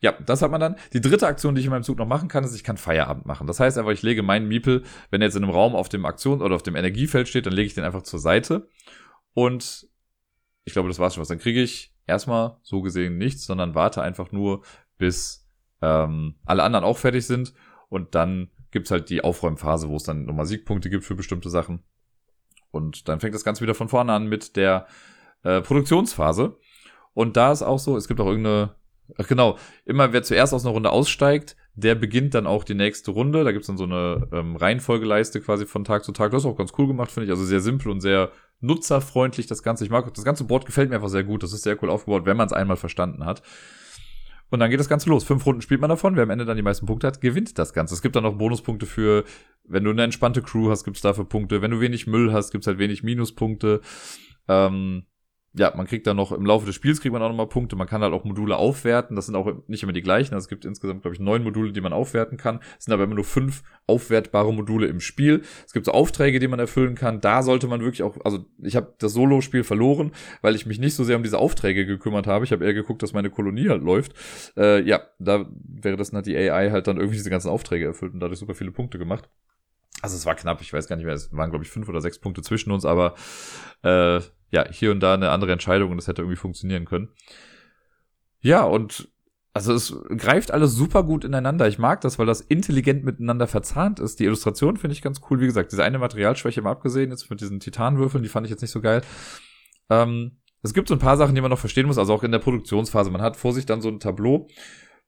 ja, 0.01 0.13
das 0.13 0.41
hat 0.41 0.51
man 0.51 0.61
dann. 0.61 0.75
Die 0.93 1.01
dritte 1.01 1.27
Aktion, 1.27 1.55
die 1.55 1.59
ich 1.59 1.65
in 1.65 1.71
meinem 1.71 1.83
Zug 1.83 1.97
noch 1.97 2.07
machen 2.07 2.29
kann, 2.29 2.43
ist, 2.43 2.55
ich 2.55 2.63
kann 2.63 2.77
Feierabend 2.77 3.25
machen. 3.25 3.47
Das 3.47 3.59
heißt 3.59 3.77
einfach, 3.77 3.91
ich 3.91 4.01
lege 4.01 4.23
meinen 4.23 4.47
Miepel, 4.47 4.83
wenn 5.11 5.21
er 5.21 5.27
jetzt 5.27 5.35
in 5.35 5.43
einem 5.43 5.51
Raum 5.51 5.75
auf 5.75 5.89
dem 5.89 6.05
Aktion 6.05 6.41
oder 6.41 6.55
auf 6.55 6.63
dem 6.63 6.75
Energiefeld 6.75 7.27
steht, 7.27 7.45
dann 7.45 7.53
lege 7.53 7.67
ich 7.67 7.73
den 7.73 7.83
einfach 7.83 8.03
zur 8.03 8.19
Seite. 8.19 8.69
Und 9.33 9.87
ich 10.63 10.73
glaube, 10.73 10.87
das 10.87 10.99
war's 10.99 11.15
schon 11.15 11.21
was. 11.21 11.27
Dann 11.27 11.39
kriege 11.39 11.61
ich 11.61 11.93
erstmal 12.07 12.57
so 12.63 12.81
gesehen 12.81 13.17
nichts, 13.17 13.45
sondern 13.45 13.75
warte 13.75 14.01
einfach 14.01 14.31
nur, 14.31 14.63
bis 14.97 15.48
ähm, 15.81 16.35
alle 16.45 16.63
anderen 16.63 16.85
auch 16.85 16.97
fertig 16.97 17.25
sind. 17.25 17.53
Und 17.89 18.15
dann 18.15 18.49
gibt's 18.71 18.91
halt 18.91 19.09
die 19.09 19.23
Aufräumphase, 19.23 19.89
wo 19.89 19.95
es 19.95 20.03
dann 20.03 20.25
nochmal 20.25 20.45
Siegpunkte 20.45 20.89
gibt 20.89 21.03
für 21.03 21.15
bestimmte 21.15 21.49
Sachen. 21.49 21.83
Und 22.71 23.07
dann 23.07 23.19
fängt 23.19 23.33
das 23.33 23.43
Ganze 23.43 23.61
wieder 23.61 23.75
von 23.75 23.89
vorne 23.89 24.13
an 24.13 24.27
mit 24.27 24.55
der 24.55 24.87
äh, 25.43 25.61
Produktionsphase. 25.61 26.57
Und 27.13 27.35
da 27.35 27.51
ist 27.51 27.63
auch 27.63 27.79
so, 27.79 27.97
es 27.97 28.07
gibt 28.07 28.19
auch 28.19 28.27
irgendeine 28.27 28.75
Ach 29.17 29.27
genau, 29.27 29.57
immer 29.85 30.13
wer 30.13 30.23
zuerst 30.23 30.53
aus 30.53 30.65
einer 30.65 30.73
Runde 30.73 30.91
aussteigt, 30.91 31.55
der 31.73 31.95
beginnt 31.95 32.33
dann 32.35 32.45
auch 32.45 32.63
die 32.63 32.75
nächste 32.75 33.11
Runde. 33.11 33.43
Da 33.43 33.51
gibt's 33.51 33.67
dann 33.67 33.77
so 33.77 33.85
eine 33.85 34.27
ähm, 34.31 34.55
Reihenfolgeleiste 34.55 35.41
quasi 35.41 35.65
von 35.65 35.83
Tag 35.83 36.03
zu 36.03 36.11
Tag. 36.11 36.31
Das 36.31 36.43
ist 36.43 36.45
auch 36.45 36.57
ganz 36.57 36.73
cool 36.77 36.87
gemacht, 36.87 37.11
finde 37.11 37.25
ich. 37.25 37.31
Also 37.31 37.45
sehr 37.45 37.61
simpel 37.61 37.91
und 37.91 38.01
sehr 38.01 38.31
nutzerfreundlich 38.59 39.47
das 39.47 39.63
Ganze. 39.63 39.85
Ich 39.85 39.89
mag 39.89 40.13
das 40.13 40.25
ganze 40.25 40.43
Board 40.43 40.65
gefällt 40.65 40.89
mir 40.89 40.95
einfach 40.95 41.09
sehr 41.09 41.23
gut. 41.23 41.43
Das 41.43 41.53
ist 41.53 41.63
sehr 41.63 41.81
cool 41.81 41.89
aufgebaut, 41.89 42.25
wenn 42.25 42.37
man 42.37 42.47
es 42.47 42.53
einmal 42.53 42.77
verstanden 42.77 43.25
hat. 43.25 43.41
Und 44.49 44.59
dann 44.59 44.69
geht 44.69 44.79
das 44.79 44.89
Ganze 44.89 45.09
los. 45.09 45.23
Fünf 45.23 45.45
Runden 45.45 45.61
spielt 45.61 45.81
man 45.81 45.89
davon. 45.89 46.15
Wer 46.15 46.23
am 46.23 46.29
Ende 46.29 46.45
dann 46.45 46.57
die 46.57 46.63
meisten 46.63 46.85
Punkte 46.85 47.07
hat, 47.07 47.21
gewinnt 47.21 47.57
das 47.57 47.73
Ganze. 47.73 47.93
Es 47.93 48.01
gibt 48.01 48.15
dann 48.15 48.23
noch 48.23 48.37
Bonuspunkte 48.37 48.85
für, 48.85 49.23
wenn 49.63 49.83
du 49.83 49.91
eine 49.91 50.03
entspannte 50.03 50.41
Crew 50.41 50.69
hast, 50.69 50.83
gibt's 50.83 51.01
dafür 51.01 51.25
Punkte. 51.25 51.61
Wenn 51.61 51.71
du 51.71 51.79
wenig 51.79 52.07
Müll 52.07 52.33
hast, 52.33 52.51
gibt's 52.51 52.67
halt 52.67 52.79
wenig 52.79 53.03
Minuspunkte. 53.03 53.81
Ähm, 54.47 55.03
ja, 55.53 55.73
man 55.75 55.87
kriegt 55.87 56.05
dann 56.05 56.15
noch 56.15 56.31
im 56.31 56.45
Laufe 56.45 56.67
des 56.67 56.75
Spiels 56.75 57.01
kriegt 57.01 57.11
man 57.11 57.21
auch 57.23 57.29
nochmal 57.29 57.47
Punkte. 57.47 57.75
Man 57.75 57.87
kann 57.87 58.01
halt 58.01 58.13
auch 58.13 58.23
Module 58.23 58.55
aufwerten. 58.57 59.15
Das 59.15 59.25
sind 59.25 59.35
auch 59.35 59.51
nicht 59.67 59.81
immer 59.81 59.93
die 59.93 60.03
gleichen. 60.03 60.35
Also 60.35 60.45
es 60.45 60.47
gibt 60.47 60.63
insgesamt, 60.63 61.01
glaube 61.01 61.15
ich, 61.15 61.19
neun 61.19 61.43
Module, 61.43 61.71
die 61.71 61.81
man 61.81 61.91
aufwerten 61.91 62.37
kann. 62.37 62.59
Es 62.77 62.85
sind 62.85 62.93
aber 62.93 63.03
immer 63.03 63.15
nur 63.15 63.23
fünf 63.23 63.63
aufwertbare 63.87 64.53
Module 64.53 64.85
im 64.85 64.99
Spiel. 64.99 65.41
Es 65.65 65.73
gibt 65.73 65.87
so 65.87 65.91
Aufträge, 65.91 66.39
die 66.39 66.47
man 66.47 66.59
erfüllen 66.59 66.93
kann. 66.93 67.19
Da 67.19 67.41
sollte 67.41 67.67
man 67.67 67.81
wirklich 67.81 68.03
auch, 68.03 68.17
also 68.23 68.45
ich 68.61 68.75
habe 68.75 68.93
das 68.99 69.13
Solo-Spiel 69.13 69.63
verloren, 69.63 70.11
weil 70.41 70.53
ich 70.55 70.67
mich 70.67 70.79
nicht 70.79 70.93
so 70.93 71.03
sehr 71.03 71.17
um 71.17 71.23
diese 71.23 71.39
Aufträge 71.39 71.87
gekümmert 71.87 72.27
habe. 72.27 72.45
Ich 72.45 72.51
habe 72.51 72.63
eher 72.63 72.75
geguckt, 72.75 73.01
dass 73.01 73.13
meine 73.13 73.31
Kolonie 73.31 73.69
halt 73.69 73.81
läuft. 73.81 74.13
Äh, 74.55 74.83
ja, 74.83 75.01
da 75.17 75.49
wäre 75.63 75.97
das 75.97 76.11
dann 76.11 76.23
die 76.23 76.37
AI 76.37 76.69
halt 76.69 76.85
dann 76.85 76.97
irgendwie 76.97 77.17
diese 77.17 77.31
ganzen 77.31 77.49
Aufträge 77.49 77.85
erfüllt 77.85 78.13
und 78.13 78.19
dadurch 78.19 78.39
super 78.39 78.53
viele 78.53 78.71
Punkte 78.71 78.99
gemacht. 78.99 79.27
Also 80.01 80.15
es 80.15 80.25
war 80.25 80.35
knapp, 80.35 80.61
ich 80.61 80.71
weiß 80.71 80.87
gar 80.87 80.95
nicht 80.95 81.05
mehr, 81.05 81.15
es 81.15 81.33
waren 81.33 81.49
glaube 81.49 81.65
ich 81.65 81.71
fünf 81.71 81.89
oder 81.89 81.99
sechs 81.99 82.19
Punkte 82.19 82.41
zwischen 82.41 82.71
uns, 82.71 82.85
aber 82.85 83.15
äh, 83.83 84.21
ja, 84.51 84.69
hier 84.71 84.91
und 84.91 84.99
da 84.99 85.13
eine 85.13 85.29
andere 85.29 85.51
Entscheidung 85.51 85.91
und 85.91 85.97
das 85.97 86.07
hätte 86.07 86.21
irgendwie 86.21 86.37
funktionieren 86.37 86.85
können. 86.85 87.09
Ja, 88.41 88.63
und 88.63 89.09
also 89.53 89.73
es 89.73 89.95
greift 90.15 90.51
alles 90.51 90.73
super 90.73 91.03
gut 91.03 91.23
ineinander. 91.23 91.67
Ich 91.67 91.79
mag 91.79 92.01
das, 92.01 92.19
weil 92.19 92.25
das 92.25 92.41
intelligent 92.41 93.03
miteinander 93.03 93.47
verzahnt 93.47 93.99
ist. 93.99 94.19
Die 94.19 94.25
Illustration 94.25 94.77
finde 94.77 94.93
ich 94.93 95.01
ganz 95.01 95.21
cool. 95.29 95.41
Wie 95.41 95.47
gesagt, 95.47 95.71
diese 95.71 95.83
eine 95.83 95.99
Materialschwäche 95.99 96.61
mal 96.61 96.71
abgesehen, 96.71 97.09
jetzt 97.09 97.29
mit 97.29 97.41
diesen 97.41 97.59
Titanwürfeln, 97.59 98.23
die 98.23 98.29
fand 98.29 98.45
ich 98.45 98.51
jetzt 98.51 98.61
nicht 98.61 98.71
so 98.71 98.81
geil. 98.81 99.01
Ähm, 99.89 100.37
es 100.61 100.73
gibt 100.73 100.87
so 100.87 100.95
ein 100.95 100.99
paar 100.99 101.17
Sachen, 101.17 101.35
die 101.35 101.41
man 101.41 101.49
noch 101.49 101.59
verstehen 101.59 101.87
muss, 101.87 101.97
also 101.97 102.13
auch 102.13 102.23
in 102.23 102.31
der 102.31 102.39
Produktionsphase. 102.39 103.09
Man 103.09 103.21
hat 103.21 103.37
vor 103.37 103.53
sich 103.53 103.65
dann 103.65 103.81
so 103.81 103.89
ein 103.89 103.99
Tableau, 103.99 104.47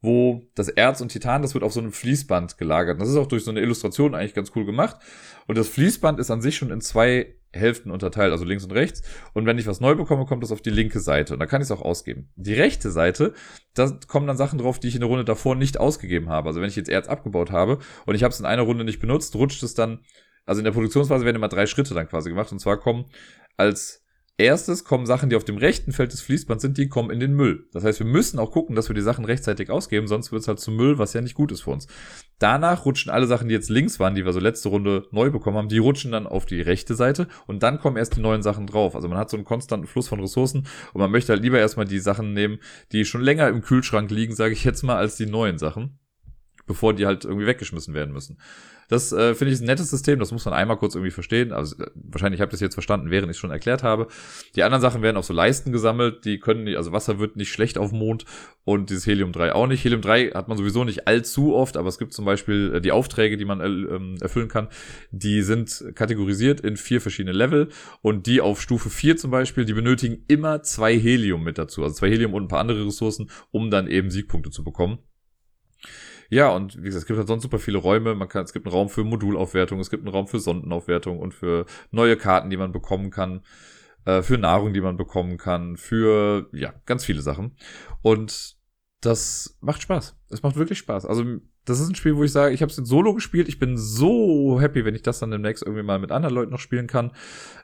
wo 0.02 0.42
das 0.56 0.70
Erz 0.70 1.02
und 1.02 1.10
Titan, 1.10 1.42
das 1.44 1.54
wird 1.54 1.64
auf 1.64 1.74
so 1.74 1.80
einem 1.80 1.92
Fließband 1.92 2.58
gelagert. 2.58 3.00
Das 3.00 3.10
ist 3.10 3.18
auch 3.18 3.28
durch 3.28 3.44
so 3.44 3.52
eine 3.52 3.62
Illustration 3.62 4.16
eigentlich 4.16 4.34
ganz 4.34 4.52
cool 4.56 4.66
gemacht. 4.66 4.98
Und 5.48 5.58
das 5.58 5.68
Fließband 5.68 6.20
ist 6.20 6.32
an 6.32 6.42
sich 6.42 6.56
schon 6.58 6.72
in 6.72 6.82
zwei 6.82 7.36
Hälften 7.54 7.92
unterteilt, 7.92 8.32
also 8.32 8.46
links 8.46 8.64
und 8.64 8.72
rechts. 8.72 9.02
Und 9.34 9.46
wenn 9.46 9.58
ich 9.58 9.68
was 9.68 9.82
neu 9.82 9.96
bekomme, 9.96 10.26
kommt 10.26 10.44
das 10.44 10.52
auf 10.52 10.62
die 10.62 10.70
linke 10.70 11.00
Seite. 11.00 11.34
Und 11.34 11.40
da 11.40 11.46
kann 11.46 11.62
ich 11.62 11.68
es 11.68 11.72
auch 11.72 11.82
ausgeben. 11.82 12.30
Die 12.36 12.54
rechte 12.54 12.92
Seite, 12.92 13.34
da 13.74 13.98
kommen 14.08 14.28
dann 14.28 14.38
Sachen 14.38 14.60
drauf, 14.60 14.80
die 14.80 14.88
ich 14.88 14.96
in 14.96 15.02
der 15.02 15.10
Runde 15.10 15.26
davor 15.26 15.56
nicht 15.56 15.80
ausgegeben 15.80 16.30
habe. 16.30 16.48
Also 16.48 16.62
wenn 16.62 16.70
ich 16.70 16.76
jetzt 16.76 16.90
Erz 16.90 17.08
abgebaut 17.08 17.52
habe 17.52 17.80
und 18.06 18.16
ich 18.16 18.24
habe 18.24 18.32
es 18.32 18.40
in 18.40 18.46
einer 18.46 18.64
Runde 18.64 18.84
nicht 18.84 19.00
benutzt, 19.00 19.36
rutscht 19.36 19.64
es 19.64 19.74
dann, 19.74 20.00
also 20.46 20.60
in 20.60 20.66
der 20.66 20.72
Produktionsphase 20.72 21.26
werden 21.26 21.36
immer 21.36 21.50
drei 21.50 21.66
Schritte 21.66 21.94
dann 21.94 22.08
quasi 22.08 22.30
gemacht. 22.30 22.52
Und 22.52 22.60
zwar 22.60 22.78
kommen 22.78 23.06
als 23.58 24.01
erstes 24.38 24.84
kommen 24.84 25.06
Sachen, 25.06 25.30
die 25.30 25.36
auf 25.36 25.44
dem 25.44 25.58
rechten 25.58 25.92
Feld 25.92 26.14
des 26.14 26.22
Fließbands 26.22 26.62
sind, 26.62 26.78
die 26.78 26.90
kommen 26.90 27.12
in 27.12 27.20
den 27.20 27.34
Müll. 27.34 27.68
Das 27.72 27.84
heißt, 27.84 28.00
wir 28.00 28.06
müssen 28.06 28.40
auch 28.40 28.52
gucken, 28.52 28.76
dass 28.76 28.90
wir 28.90 28.94
die 28.94 29.02
Sachen 29.02 29.26
rechtzeitig 29.26 29.70
ausgeben, 29.70 30.08
sonst 30.08 30.32
wird 30.32 30.42
es 30.42 30.48
halt 30.48 30.60
zu 30.60 30.72
Müll, 30.72 30.98
was 30.98 31.14
ja 31.14 31.22
nicht 31.22 31.36
gut 31.36 31.52
ist 31.52 31.62
für 31.62 31.72
uns. 31.72 31.88
Danach 32.40 32.86
rutschen 32.86 33.12
alle 33.12 33.28
Sachen, 33.28 33.50
die 33.50 33.54
jetzt 33.54 33.70
links 33.70 34.00
waren, 34.00 34.16
die 34.16 34.26
wir 34.26 34.34
so 34.34 34.40
letzte 34.40 34.70
Runde 34.70 35.08
neu 35.12 35.30
bekommen 35.30 35.58
haben, 35.58 35.70
die 35.70 35.78
rutschen 35.78 36.12
dann 36.12 36.26
auf 36.26 36.46
die 36.46 36.62
rechte 36.62 36.96
Seite 36.96 37.28
und 37.46 37.62
dann 37.62 37.80
kommen 37.80 37.98
erst 37.98 38.16
die 38.16 38.22
neuen 38.22 38.42
Sachen 38.42 38.66
drauf. 38.66 38.96
Also 38.96 39.08
man 39.08 39.20
hat 39.20 39.30
so 39.30 39.38
einen 39.38 39.46
konstanten 39.46 39.86
Fluss 39.86 40.08
von 40.08 40.20
Ressourcen 40.20 40.68
und 40.94 41.02
man 41.02 41.12
möchte 41.12 41.34
halt 41.34 41.44
lieber 41.44 41.60
erstmal 41.60 41.86
die 41.86 42.00
Sachen 42.00 42.34
nehmen, 42.34 42.58
die 42.92 43.06
schon 43.06 43.22
länger 43.22 43.48
im 43.48 43.62
Kühlschrank 43.62 44.10
liegen, 44.10 44.36
sage 44.36 44.54
ich 44.54 44.64
jetzt 44.64 44.82
mal, 44.82 44.98
als 44.98 45.18
die 45.18 45.28
neuen 45.28 45.60
Sachen, 45.60 46.00
bevor 46.66 46.94
die 46.94 47.06
halt 47.06 47.26
irgendwie 47.26 47.48
weggeschmissen 47.48 47.94
werden 47.94 48.14
müssen. 48.14 48.38
Das 48.92 49.14
äh, 49.14 49.36
finde 49.36 49.54
ich 49.54 49.62
ein 49.62 49.68
nettes 49.68 49.90
System, 49.90 50.20
das 50.20 50.34
muss 50.34 50.44
man 50.44 50.54
einmal 50.54 50.76
kurz 50.76 50.96
irgendwie 50.96 51.12
verstehen. 51.12 51.54
Also 51.54 51.82
äh, 51.82 51.90
wahrscheinlich 51.94 52.42
habt 52.42 52.52
ihr 52.52 52.56
das 52.56 52.60
jetzt 52.60 52.74
verstanden, 52.74 53.10
während 53.10 53.30
ich 53.30 53.38
es 53.38 53.40
schon 53.40 53.50
erklärt 53.50 53.84
habe. 53.84 54.08
Die 54.58 54.64
anderen 54.64 54.82
Sachen 54.82 55.02
werden 55.02 55.16
auf 55.16 55.24
so 55.24 55.34
Leisten 55.34 55.72
gesammelt, 55.72 56.26
die 56.26 56.40
können 56.40 56.66
nicht, 56.66 56.76
also 56.76 56.92
Wasser 56.92 57.18
wird 57.18 57.38
nicht 57.38 57.54
schlecht 57.54 57.78
auf 57.78 57.92
dem 57.92 58.00
Mond 58.00 58.26
und 58.66 58.90
dieses 58.90 59.08
Helium 59.08 59.32
3 59.32 59.56
auch 59.56 59.68
nicht. 59.68 59.82
Helium 59.86 60.02
3 60.02 60.32
hat 60.32 60.50
man 60.50 60.58
sowieso 60.58 60.84
nicht 60.84 61.08
allzu 61.08 61.56
oft, 61.56 61.78
aber 61.78 61.88
es 61.88 62.00
gibt 62.00 62.12
zum 62.12 62.26
Beispiel 62.26 62.74
äh, 62.76 62.82
die 62.82 62.92
Aufträge, 62.92 63.38
die 63.38 63.46
man 63.46 63.62
äh, 63.62 64.22
erfüllen 64.22 64.50
kann, 64.50 64.68
die 65.12 65.42
sind 65.42 65.86
kategorisiert 65.96 66.60
in 66.60 66.76
vier 66.76 67.00
verschiedene 67.00 67.32
Level 67.32 67.70
und 68.02 68.28
die 68.28 68.42
auf 68.42 68.62
Stufe 68.62 68.90
4 68.90 69.16
zum 69.16 69.32
Beispiel, 69.32 69.64
die 69.64 69.74
benötigen 69.74 70.26
immer 70.28 70.64
zwei 70.64 71.00
Helium 71.00 71.46
mit 71.46 71.58
dazu, 71.58 71.82
also 71.84 71.96
zwei 71.96 72.10
Helium 72.10 72.34
und 72.34 72.44
ein 72.44 72.50
paar 72.50 72.60
andere 72.60 72.86
Ressourcen, 72.86 73.30
um 73.52 73.72
dann 73.72 73.88
eben 73.88 74.12
Siegpunkte 74.12 74.50
zu 74.50 74.66
bekommen. 74.66 75.00
Ja, 76.32 76.50
und 76.50 76.78
wie 76.78 76.84
gesagt, 76.84 77.02
es 77.02 77.08
gibt 77.08 77.18
halt 77.18 77.28
sonst 77.28 77.44
super 77.44 77.60
viele 77.60 77.78
Räume. 77.78 78.16
Man 78.16 78.30
kann, 78.30 78.46
es 78.46 78.54
gibt 78.54 78.66
einen 78.66 78.74
Raum 78.74 78.88
für 78.88 79.04
Modulaufwertung, 79.04 79.82
es 79.82 79.90
gibt 79.90 80.06
einen 80.06 80.16
Raum 80.16 80.28
für 80.28 80.40
Sondenaufwertung 80.40 81.20
und 81.20 81.34
für 81.34 81.66
neue 81.92 82.16
Karten, 82.16 82.50
die 82.50 82.56
man 82.56 82.72
bekommen 82.72 83.12
kann, 83.12 83.42
äh, 84.06 84.22
für 84.22 84.38
Nahrung, 84.38 84.72
die 84.72 84.80
man 84.80 84.96
bekommen 84.96 85.38
kann, 85.38 85.76
für 85.76 86.48
ja, 86.54 86.74
ganz 86.86 87.04
viele 87.04 87.22
Sachen. 87.22 87.58
Und 88.02 88.56
das 89.02 89.58
macht 89.60 89.82
Spaß. 89.82 90.16
Es 90.30 90.42
macht 90.42 90.56
wirklich 90.56 90.80
Spaß. 90.80 91.06
Also 91.06 91.42
das 91.66 91.80
ist 91.80 91.90
ein 91.90 91.96
Spiel, 91.96 92.16
wo 92.16 92.24
ich 92.24 92.32
sage, 92.32 92.54
ich 92.54 92.62
habe 92.62 92.72
es 92.72 92.78
in 92.78 92.86
Solo 92.86 93.14
gespielt. 93.14 93.48
Ich 93.48 93.60
bin 93.60 93.78
so 93.78 94.60
happy, 94.60 94.84
wenn 94.84 94.96
ich 94.96 95.04
das 95.04 95.20
dann 95.20 95.32
demnächst 95.32 95.64
irgendwie 95.64 95.84
mal 95.84 96.00
mit 96.00 96.12
anderen 96.12 96.34
Leuten 96.34 96.52
noch 96.52 96.60
spielen 96.60 96.88
kann. 96.88 97.12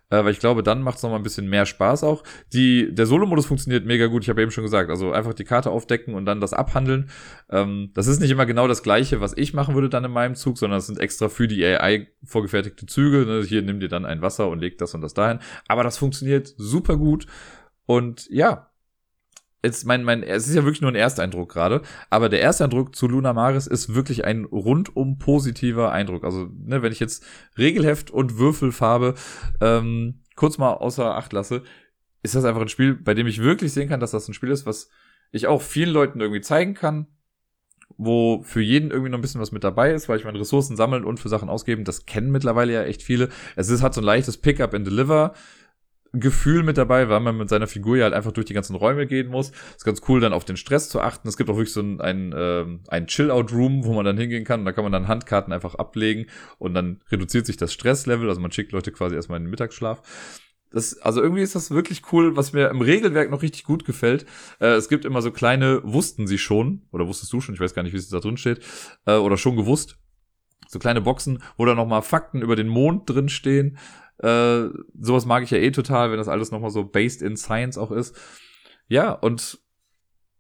Äh, 0.10 0.24
weil 0.24 0.32
ich 0.32 0.40
glaube, 0.40 0.64
dann 0.64 0.82
macht 0.82 0.98
es 0.98 1.04
noch 1.04 1.10
mal 1.10 1.18
ein 1.18 1.24
bisschen 1.24 1.50
mehr 1.50 1.66
Spaß 1.66 2.04
auch. 2.04 2.24
Die, 2.54 2.94
der 2.94 3.08
Solo-Modus 3.08 3.48
funktioniert 3.48 3.86
mega 3.86 4.06
gut. 4.06 4.24
Ich 4.24 4.30
habe 4.30 4.42
eben 4.42 4.52
schon 4.52 4.64
gesagt, 4.64 4.90
also 4.90 5.12
einfach 5.12 5.34
die 5.34 5.44
Karte 5.44 5.72
aufdecken 5.72 6.14
und 6.14 6.26
dann 6.26 6.40
das 6.40 6.54
abhandeln. 6.54 7.10
Ähm, 7.50 7.92
das 7.94 8.08
ist 8.08 8.22
nicht 8.22 8.32
immer 8.32 8.46
genau 8.46 8.68
das 8.68 8.84
Gleiche, 8.84 9.20
was 9.20 9.36
ich 9.36 9.54
machen 9.54 9.76
würde 9.76 9.90
dann 9.90 10.06
in 10.06 10.12
meinem 10.12 10.36
Zug, 10.36 10.58
sondern 10.58 10.80
es 10.80 10.88
sind 10.88 11.00
extra 11.00 11.28
für 11.28 11.48
die 11.48 11.66
AI 11.66 12.08
vorgefertigte 12.24 12.86
Züge. 12.86 13.26
Ne? 13.26 13.44
Hier 13.44 13.64
nimm 13.64 13.80
dir 13.80 13.90
dann 13.90 14.06
ein 14.06 14.22
Wasser 14.22 14.48
und 14.48 14.60
leg 14.60 14.78
das 14.78 14.94
und 14.94 15.02
das 15.02 15.14
dahin. 15.14 15.40
Aber 15.68 15.84
das 15.84 15.98
funktioniert 15.98 16.54
super 16.56 16.98
gut. 16.98 17.26
Und 17.86 18.30
ja, 18.30 18.67
jetzt 19.64 19.86
mein, 19.86 20.04
mein, 20.04 20.24
es 20.24 20.48
ist 20.48 20.56
ja 20.56 20.64
wirklich 20.64 20.82
nur 20.82 20.92
ein 20.92 20.96
Ersteindruck 20.96 21.52
gerade, 21.52 21.82
aber 22.10 22.30
der 22.30 22.42
Ersteindruck 22.42 22.96
zu 22.96 23.08
Luna 23.08 23.34
Maris 23.34 23.68
ist 23.68 23.94
wirklich 23.94 24.26
ein 24.26 24.46
rundum 24.46 25.18
positiver 25.18 25.92
Eindruck. 25.92 26.24
Also, 26.24 26.50
ne, 26.54 26.82
wenn 26.82 26.92
ich 26.92 27.00
jetzt 27.00 27.26
Regelheft 27.58 28.12
und 28.12 28.38
Würfelfarbe 28.38 29.16
ähm, 29.62 30.22
kurz 30.36 30.58
mal 30.58 30.74
außer 30.74 31.16
Acht 31.16 31.34
lasse, 31.34 31.64
ist 32.24 32.36
das 32.36 32.46
einfach 32.46 32.62
ein 32.62 32.70
Spiel, 32.70 32.96
bei 32.96 33.14
dem 33.14 33.28
ich 33.28 33.42
wirklich 33.42 33.74
sehen 33.74 33.90
kann, 33.90 34.00
dass 34.00 34.12
das 34.12 34.28
ein 34.28 34.34
Spiel 34.34 34.52
ist, 34.52 34.66
was 34.66 34.90
ich 35.32 35.48
auch 35.48 35.62
vielen 35.62 35.90
Leuten 35.90 36.20
irgendwie 36.20 36.42
zeigen 36.42 36.74
kann, 36.74 37.08
wo 37.98 38.42
für 38.44 38.62
jeden 38.62 38.92
irgendwie 38.92 39.10
noch 39.10 39.18
ein 39.18 39.22
bisschen 39.22 39.42
was 39.42 39.52
mit 39.52 39.64
dabei 39.64 39.92
ist, 39.92 40.08
weil 40.08 40.20
ich 40.20 40.26
meine 40.26 40.40
Ressourcen 40.40 40.76
sammeln 40.76 41.04
und 41.04 41.20
für 41.20 41.30
Sachen 41.30 41.50
ausgeben, 41.50 41.84
das 41.84 42.06
kennen 42.06 42.32
mittlerweile 42.32 42.74
ja 42.74 42.84
echt 42.84 43.02
viele. 43.02 43.30
Es 43.56 43.70
ist, 43.70 43.82
hat 43.82 43.94
so 43.94 44.02
ein 44.02 44.06
leichtes 44.06 44.38
Pick-up 44.38 44.74
and 44.74 44.86
Deliver 44.86 45.34
Gefühl 46.14 46.64
mit 46.64 46.78
dabei, 46.78 47.10
weil 47.10 47.20
man 47.20 47.38
mit 47.38 47.50
seiner 47.50 47.68
Figur 47.68 47.98
ja 47.98 48.04
halt 48.06 48.14
einfach 48.14 48.32
durch 48.32 48.46
die 48.46 48.54
ganzen 48.54 48.76
Räume 48.76 49.08
gehen 49.08 49.28
muss. 49.28 49.52
Ist 49.76 49.86
ganz 49.86 50.02
cool, 50.08 50.20
dann 50.20 50.34
auf 50.34 50.46
den 50.46 50.58
Stress 50.58 50.90
zu 50.90 51.02
achten. 51.02 51.28
Es 51.28 51.38
gibt 51.38 51.50
auch 51.50 51.56
wirklich 51.56 51.74
so 51.74 51.82
ein, 51.82 52.02
ein, 52.02 52.34
ähm, 52.36 52.82
ein 52.88 53.08
Chill-Out-Room, 53.08 53.86
wo 53.86 53.94
man 53.94 54.06
dann 54.06 54.18
hingehen 54.18 54.44
kann. 54.44 54.62
Und 54.62 54.66
da 54.66 54.72
kann 54.72 54.84
man 54.84 54.92
dann 54.92 55.08
Handkarten 55.08 55.54
einfach 55.54 55.76
ablegen 55.76 56.28
und 56.58 56.74
dann 56.74 57.02
reduziert 57.12 57.46
sich 57.46 57.58
das 57.58 57.74
Stresslevel. 57.74 58.30
Also 58.30 58.42
man 58.42 58.52
schickt 58.52 58.72
Leute 58.72 58.92
quasi 58.92 59.16
erstmal 59.16 59.38
in 59.38 59.46
den 59.46 59.52
Mittagsschlaf. 59.52 60.02
Das, 60.70 60.98
also 60.98 61.22
irgendwie 61.22 61.42
ist 61.42 61.56
das 61.56 61.72
wirklich 61.72 62.02
cool, 62.12 62.36
was 62.36 62.52
mir 62.52 62.70
im 62.70 62.82
Regelwerk 62.82 63.32
noch 63.32 63.42
richtig 63.42 63.64
gut 63.64 63.86
gefällt. 63.86 64.26
Äh, 64.60 64.74
es 64.74 64.90
gibt 64.90 65.06
immer 65.06 65.22
so 65.22 65.32
kleine, 65.32 65.82
wussten 65.84 66.28
sie 66.28 66.38
schon, 66.38 66.88
oder 66.92 67.08
wusstest 67.08 67.32
du 67.32 67.40
schon, 67.40 67.56
ich 67.56 67.62
weiß 67.62 67.74
gar 67.74 67.84
nicht, 67.84 67.94
wie 67.94 67.98
es 67.98 68.10
da 68.10 68.20
drin 68.20 68.38
steht, 68.38 68.60
äh, 69.06 69.16
oder 69.16 69.38
schon 69.38 69.56
gewusst, 69.56 69.98
so 70.68 70.80
kleine 70.80 71.02
Boxen, 71.02 71.42
wo 71.56 71.66
da 71.66 71.74
nochmal 71.74 72.02
Fakten 72.02 72.42
über 72.42 72.56
den 72.56 72.68
Mond 72.68 73.10
drin 73.10 73.30
stehen. 73.30 73.78
Äh, 74.20 74.70
sowas 75.00 75.26
mag 75.26 75.44
ich 75.44 75.52
ja 75.52 75.58
eh 75.58 75.72
total, 75.72 76.12
wenn 76.12 76.18
das 76.18 76.28
alles 76.28 76.52
nochmal 76.52 76.72
so 76.72 76.84
based 76.84 77.22
in 77.22 77.38
Science 77.38 77.78
auch 77.78 77.92
ist. 77.92 78.16
Ja, 78.88 79.12
und 79.12 79.60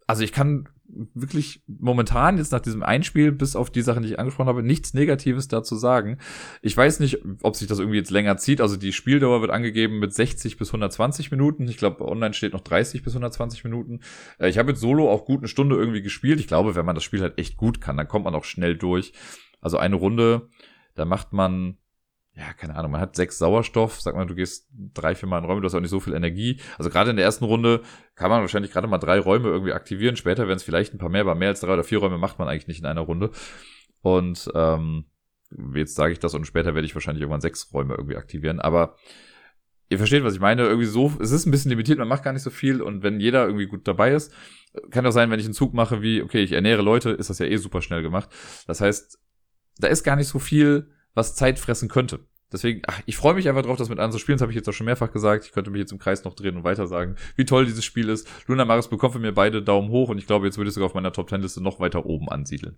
also 0.07 0.23
ich 0.23 0.31
kann 0.31 0.69
wirklich 0.89 1.61
momentan 1.67 2.37
jetzt 2.37 2.51
nach 2.51 2.61
diesem 2.61 2.81
Einspiel, 2.81 3.31
bis 3.31 3.55
auf 3.55 3.69
die 3.69 3.81
Sachen, 3.81 4.03
die 4.03 4.09
ich 4.09 4.19
angesprochen 4.19 4.47
habe, 4.47 4.63
nichts 4.63 4.93
Negatives 4.93 5.47
dazu 5.47 5.75
sagen. 5.75 6.17
Ich 6.61 6.75
weiß 6.75 7.01
nicht, 7.01 7.19
ob 7.41 7.55
sich 7.55 7.67
das 7.67 7.79
irgendwie 7.79 7.97
jetzt 7.97 8.11
länger 8.11 8.37
zieht. 8.37 8.61
Also 8.61 8.77
die 8.77 8.93
Spieldauer 8.93 9.41
wird 9.41 9.51
angegeben 9.51 9.99
mit 9.99 10.13
60 10.13 10.57
bis 10.57 10.69
120 10.69 11.31
Minuten. 11.31 11.67
Ich 11.67 11.77
glaube, 11.77 12.07
online 12.07 12.33
steht 12.33 12.53
noch 12.53 12.61
30 12.61 13.03
bis 13.03 13.13
120 13.13 13.63
Minuten. 13.63 13.99
Äh, 14.39 14.49
ich 14.49 14.57
habe 14.57 14.71
jetzt 14.71 14.79
Solo 14.79 15.11
auf 15.11 15.25
gut 15.25 15.39
eine 15.41 15.47
Stunde 15.49 15.75
irgendwie 15.75 16.01
gespielt. 16.01 16.39
Ich 16.39 16.47
glaube, 16.47 16.75
wenn 16.75 16.85
man 16.85 16.95
das 16.95 17.03
Spiel 17.03 17.21
halt 17.21 17.37
echt 17.37 17.57
gut 17.57 17.81
kann, 17.81 17.97
dann 17.97 18.07
kommt 18.07 18.25
man 18.25 18.35
auch 18.35 18.45
schnell 18.45 18.77
durch. 18.77 19.13
Also 19.59 19.77
eine 19.77 19.95
Runde, 19.95 20.49
da 20.95 21.05
macht 21.05 21.33
man 21.33 21.77
ja, 22.37 22.53
keine 22.53 22.75
Ahnung, 22.75 22.91
man 22.91 23.01
hat 23.01 23.15
sechs 23.15 23.39
Sauerstoff, 23.39 23.99
sag 23.99 24.15
mal, 24.15 24.27
du 24.27 24.35
gehst 24.35 24.69
drei, 24.93 25.15
vier 25.15 25.27
Mal 25.27 25.39
in 25.39 25.45
Räume, 25.45 25.61
du 25.61 25.65
hast 25.65 25.73
auch 25.73 25.79
nicht 25.79 25.89
so 25.89 25.99
viel 25.99 26.13
Energie. 26.13 26.61
Also 26.77 26.91
gerade 26.91 27.09
in 27.09 27.15
der 27.15 27.25
ersten 27.25 27.45
Runde 27.45 27.81
kann 28.13 28.29
man 28.29 28.41
wahrscheinlich 28.41 28.71
gerade 28.71 28.87
mal 28.87 28.99
drei 28.99 29.19
Räume 29.19 29.49
irgendwie 29.49 29.73
aktivieren. 29.73 30.15
Später 30.15 30.47
werden 30.47 30.57
es 30.57 30.63
vielleicht 30.63 30.93
ein 30.93 30.99
paar 30.99 31.09
mehr, 31.09 31.21
aber 31.21 31.33
mehr 31.33 31.49
als 31.49 31.61
drei 31.61 31.73
oder 31.73 31.83
vier 31.83 31.97
Räume 31.97 32.19
macht 32.19 32.37
man 32.37 32.47
eigentlich 32.47 32.67
nicht 32.67 32.79
in 32.79 32.85
einer 32.85 33.01
Runde. 33.01 33.31
Und 34.01 34.51
ähm, 34.53 35.05
jetzt 35.73 35.95
sage 35.95 36.13
ich 36.13 36.19
das 36.19 36.35
und 36.35 36.45
später 36.45 36.75
werde 36.75 36.85
ich 36.85 36.93
wahrscheinlich 36.93 37.21
irgendwann 37.21 37.41
sechs 37.41 37.73
Räume 37.73 37.95
irgendwie 37.95 38.17
aktivieren. 38.17 38.59
Aber 38.59 38.97
ihr 39.89 39.97
versteht, 39.97 40.23
was 40.23 40.35
ich 40.35 40.39
meine. 40.39 40.63
Irgendwie 40.63 40.85
so, 40.85 41.13
es 41.19 41.31
ist 41.31 41.47
ein 41.47 41.51
bisschen 41.51 41.69
limitiert, 41.69 41.97
man 41.97 42.07
macht 42.07 42.23
gar 42.23 42.33
nicht 42.33 42.43
so 42.43 42.51
viel 42.51 42.83
und 42.83 43.01
wenn 43.01 43.19
jeder 43.19 43.45
irgendwie 43.45 43.65
gut 43.65 43.87
dabei 43.87 44.13
ist, 44.13 44.31
kann 44.91 45.07
auch 45.07 45.11
sein, 45.11 45.31
wenn 45.31 45.39
ich 45.39 45.45
einen 45.45 45.55
Zug 45.55 45.73
mache 45.73 46.03
wie, 46.03 46.21
okay, 46.21 46.43
ich 46.43 46.51
ernähre 46.51 46.83
Leute, 46.83 47.09
ist 47.09 47.31
das 47.31 47.39
ja 47.39 47.47
eh 47.47 47.57
super 47.57 47.81
schnell 47.81 48.03
gemacht. 48.03 48.29
Das 48.67 48.79
heißt, 48.79 49.17
da 49.79 49.87
ist 49.87 50.03
gar 50.03 50.15
nicht 50.15 50.27
so 50.27 50.37
viel 50.37 50.91
was 51.17 51.35
Zeit 51.35 51.57
fressen 51.57 51.89
könnte. 51.89 52.19
Deswegen, 52.51 52.83
ach, 52.87 53.01
ich 53.05 53.17
freue 53.17 53.33
mich 53.33 53.49
einfach 53.49 53.63
drauf, 53.63 53.75
das 53.75 53.89
mit 53.89 53.99
anzuspielen. 53.99 54.37
Das 54.37 54.43
habe 54.43 54.51
ich 54.51 54.55
jetzt 54.55 54.69
auch 54.69 54.73
schon 54.73 54.85
mehrfach 54.85 55.11
gesagt. 55.11 55.45
Ich 55.45 55.51
könnte 55.51 55.71
mich 55.71 55.79
jetzt 55.79 55.91
im 55.91 55.97
Kreis 55.99 56.23
noch 56.23 56.35
drehen 56.35 56.55
und 56.55 56.63
weiter 56.63 56.87
sagen, 56.87 57.15
wie 57.35 57.43
toll 57.43 57.65
dieses 57.65 57.83
Spiel 57.83 58.07
ist. 58.07 58.27
Luna 58.45 58.63
Maris 58.63 58.87
bekommt 58.87 59.13
von 59.13 59.21
mir 59.21 59.33
beide 59.33 59.61
Daumen 59.61 59.89
hoch 59.89 60.09
und 60.09 60.17
ich 60.19 60.27
glaube, 60.27 60.45
jetzt 60.45 60.57
würde 60.57 60.69
ich 60.69 60.75
sogar 60.75 60.85
auf 60.85 60.93
meiner 60.93 61.11
Top 61.11 61.29
10 61.29 61.41
Liste 61.41 61.61
noch 61.61 61.79
weiter 61.79 62.05
oben 62.05 62.29
ansiedeln. 62.29 62.77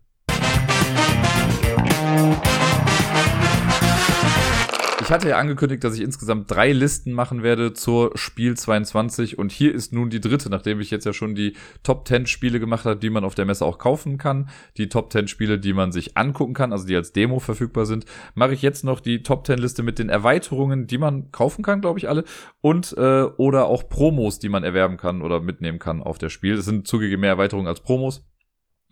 Ich 5.10 5.14
hatte 5.14 5.30
ja 5.30 5.40
angekündigt, 5.40 5.84
dass 5.84 5.96
ich 5.96 6.04
insgesamt 6.04 6.52
drei 6.52 6.72
Listen 6.72 7.14
machen 7.14 7.42
werde 7.42 7.74
zur 7.74 8.12
Spiel 8.14 8.56
22 8.56 9.40
und 9.40 9.52
hier 9.52 9.74
ist 9.74 9.92
nun 9.92 10.12
die 10.12 10.22
dritte, 10.22 10.52
nachdem 10.52 10.80
ich 10.82 10.92
jetzt 10.92 11.04
ja 11.04 11.14
schon 11.14 11.34
die 11.34 11.56
Top 11.82 12.08
10 12.08 12.28
Spiele 12.28 12.60
gemacht 12.60 12.86
habe, 12.86 13.00
die 13.00 13.10
man 13.10 13.24
auf 13.24 13.34
der 13.34 13.46
Messe 13.46 13.66
auch 13.66 13.80
kaufen 13.80 14.20
kann, 14.20 14.52
die 14.78 14.88
Top 14.88 15.12
10 15.12 15.28
Spiele, 15.28 15.58
die 15.58 15.74
man 15.74 15.92
sich 15.92 16.16
angucken 16.16 16.54
kann, 16.54 16.72
also 16.72 16.86
die 16.86 16.96
als 16.96 17.12
Demo 17.12 17.40
verfügbar 17.40 17.88
sind, 17.88 18.06
mache 18.36 18.54
ich 18.54 18.62
jetzt 18.62 18.84
noch 18.84 19.00
die 19.00 19.24
Top 19.24 19.48
10 19.48 19.58
Liste 19.58 19.82
mit 19.82 19.98
den 19.98 20.10
Erweiterungen, 20.10 20.86
die 20.86 21.00
man 21.00 21.32
kaufen 21.32 21.64
kann, 21.64 21.82
glaube 21.82 21.98
ich 21.98 22.08
alle, 22.08 22.24
und 22.62 22.96
äh, 22.96 23.24
oder 23.24 23.66
auch 23.66 23.90
Promos, 23.90 24.38
die 24.38 24.50
man 24.50 24.64
erwerben 24.64 24.98
kann 24.98 25.24
oder 25.24 25.40
mitnehmen 25.40 25.80
kann 25.80 26.04
auf 26.04 26.20
der 26.20 26.30
Spiel. 26.30 26.54
Es 26.54 26.66
sind 26.66 26.88
zugegeben 26.88 27.22
mehr 27.22 27.32
Erweiterungen 27.32 27.68
als 27.68 27.80
Promos 27.80 28.29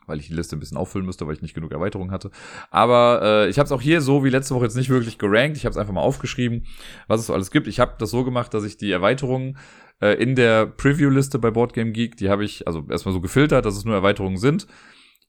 weil 0.08 0.20
ich 0.20 0.28
die 0.28 0.34
Liste 0.34 0.55
ein 0.55 0.60
bisschen 0.60 0.78
auffüllen 0.78 1.05
müsste, 1.05 1.28
weil 1.28 1.36
ich 1.36 1.41
nicht 1.41 1.53
genug 1.53 1.72
Erweiterungen 1.72 2.12
hatte. 2.12 2.32
Aber 2.72 3.22
äh, 3.22 3.49
ich 3.49 3.60
habe 3.60 3.66
es 3.66 3.72
auch 3.72 3.82
hier 3.82 4.01
so 4.01 4.24
wie 4.24 4.30
letzte 4.30 4.55
Woche 4.55 4.64
jetzt 4.64 4.76
nicht 4.76 4.89
wirklich 4.89 5.18
gerankt. 5.18 5.58
Ich 5.58 5.66
habe 5.66 5.72
es 5.72 5.78
einfach 5.78 5.93
mal 5.93 6.01
aufgeschrieben, 6.01 6.66
was 7.08 7.20
es 7.20 7.28
so 7.28 7.34
alles 7.34 7.51
gibt. 7.51 7.68
Ich 7.68 7.80
habe 7.80 7.95
das 7.99 8.10
so 8.10 8.24
gemacht, 8.24 8.53
dass 8.53 8.64
ich 8.64 8.78
die 8.78 8.91
Erweiterungen 8.91 9.58
äh, 10.01 10.14
in 10.22 10.36
der 10.36 10.66
Preview-Liste 10.66 11.39
bei 11.39 11.51
Boardgame 11.51 11.91
Geek, 11.91 12.18
die 12.18 12.30
habe 12.30 12.45
ich 12.45 12.68
also 12.68 12.86
erstmal 12.89 13.14
so 13.14 13.22
gefiltert, 13.22 13.66
dass 13.66 13.78
es 13.78 13.86
nur 13.86 13.95
Erweiterungen 13.95 14.38
sind. 14.38 14.68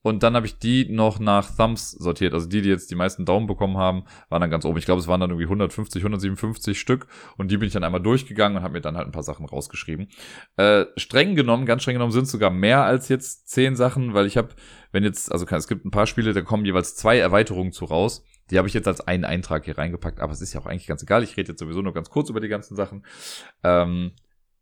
Und 0.02 0.22
dann 0.22 0.36
habe 0.36 0.46
ich 0.46 0.58
die 0.58 0.88
noch 0.90 1.18
nach 1.18 1.54
Thumbs 1.56 1.90
sortiert. 1.90 2.32
Also 2.32 2.48
die, 2.48 2.62
die 2.62 2.68
jetzt 2.68 2.90
die 2.90 2.94
meisten 2.94 3.24
Daumen 3.24 3.46
bekommen 3.46 3.76
haben, 3.76 4.04
waren 4.28 4.40
dann 4.40 4.50
ganz 4.50 4.64
oben. 4.64 4.78
Ich 4.78 4.84
glaube, 4.84 5.00
es 5.00 5.08
waren 5.08 5.20
dann 5.20 5.30
irgendwie 5.30 5.46
150, 5.46 6.02
157 6.02 6.78
Stück. 6.78 7.08
Und 7.36 7.50
die 7.50 7.56
bin 7.56 7.66
ich 7.66 7.72
dann 7.72 7.82
einmal 7.82 8.00
durchgegangen 8.00 8.58
und 8.58 8.62
habe 8.62 8.74
mir 8.74 8.80
dann 8.80 8.96
halt 8.96 9.08
ein 9.08 9.12
paar 9.12 9.24
Sachen 9.24 9.44
rausgeschrieben. 9.46 10.08
Äh, 10.56 10.86
streng 10.96 11.34
genommen, 11.34 11.66
ganz 11.66 11.82
streng 11.82 11.94
genommen 11.94 12.12
sind 12.12 12.24
es 12.24 12.30
sogar 12.30 12.50
mehr 12.50 12.84
als 12.84 13.08
jetzt 13.08 13.48
zehn 13.48 13.74
Sachen, 13.74 14.14
weil 14.14 14.26
ich 14.26 14.36
habe, 14.36 14.50
wenn 14.92 15.02
jetzt, 15.02 15.32
also 15.32 15.46
es 15.46 15.68
gibt 15.68 15.84
ein 15.84 15.90
paar 15.90 16.06
Spiele, 16.06 16.32
da 16.32 16.42
kommen 16.42 16.64
jeweils 16.64 16.94
zwei 16.94 17.18
Erweiterungen 17.18 17.72
zu 17.72 17.84
raus. 17.84 18.24
Die 18.50 18.58
habe 18.58 18.68
ich 18.68 18.74
jetzt 18.74 18.88
als 18.88 19.00
einen 19.00 19.24
Eintrag 19.24 19.64
hier 19.64 19.76
reingepackt, 19.76 20.20
aber 20.20 20.32
es 20.32 20.40
ist 20.40 20.52
ja 20.52 20.60
auch 20.60 20.66
eigentlich 20.66 20.86
ganz 20.86 21.02
egal. 21.02 21.22
Ich 21.22 21.36
rede 21.36 21.50
jetzt 21.50 21.60
sowieso 21.60 21.82
nur 21.82 21.92
ganz 21.92 22.08
kurz 22.08 22.30
über 22.30 22.40
die 22.40 22.48
ganzen 22.48 22.76
Sachen. 22.76 23.04
Ähm, 23.62 24.12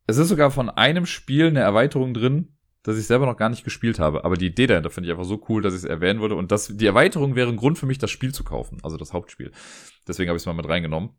es 0.07 0.17
ist 0.17 0.29
sogar 0.29 0.51
von 0.51 0.71
einem 0.71 1.07
Spiel 1.07 1.49
eine 1.49 1.61
Erweiterung 1.61 2.15
drin, 2.15 2.56
das 2.87 2.99
ich 2.99 3.07
selber 3.09 3.27
noch 3.27 3.37
gar 3.37 3.49
nicht 3.49 3.65
gespielt 3.65 3.99
habe. 3.99 4.25
Aber 4.25 4.37
die 4.37 4.47
Idee 4.47 4.69
dahinter 4.69 4.91
finde 4.91 5.09
ich 5.09 5.13
einfach 5.13 5.25
so 5.25 5.45
cool, 5.49 5.61
dass 5.61 5.75
ich 5.75 5.79
es 5.79 5.85
erwähnen 5.85 6.21
würde. 6.21 6.37
Und 6.37 6.53
das, 6.53 6.69
die 6.69 6.87
Erweiterung 6.87 7.35
wäre 7.35 7.49
ein 7.49 7.57
Grund 7.57 7.79
für 7.79 7.87
mich, 7.87 7.99
das 7.99 8.13
Spiel 8.13 8.33
zu 8.33 8.45
kaufen, 8.45 8.79
also 8.85 8.97
das 8.97 9.13
Hauptspiel. 9.13 9.51
Deswegen 10.07 10.29
habe 10.29 10.37
ich 10.37 10.43
es 10.43 10.47
mal 10.47 10.53
mit 10.53 10.69
reingenommen. 10.69 11.11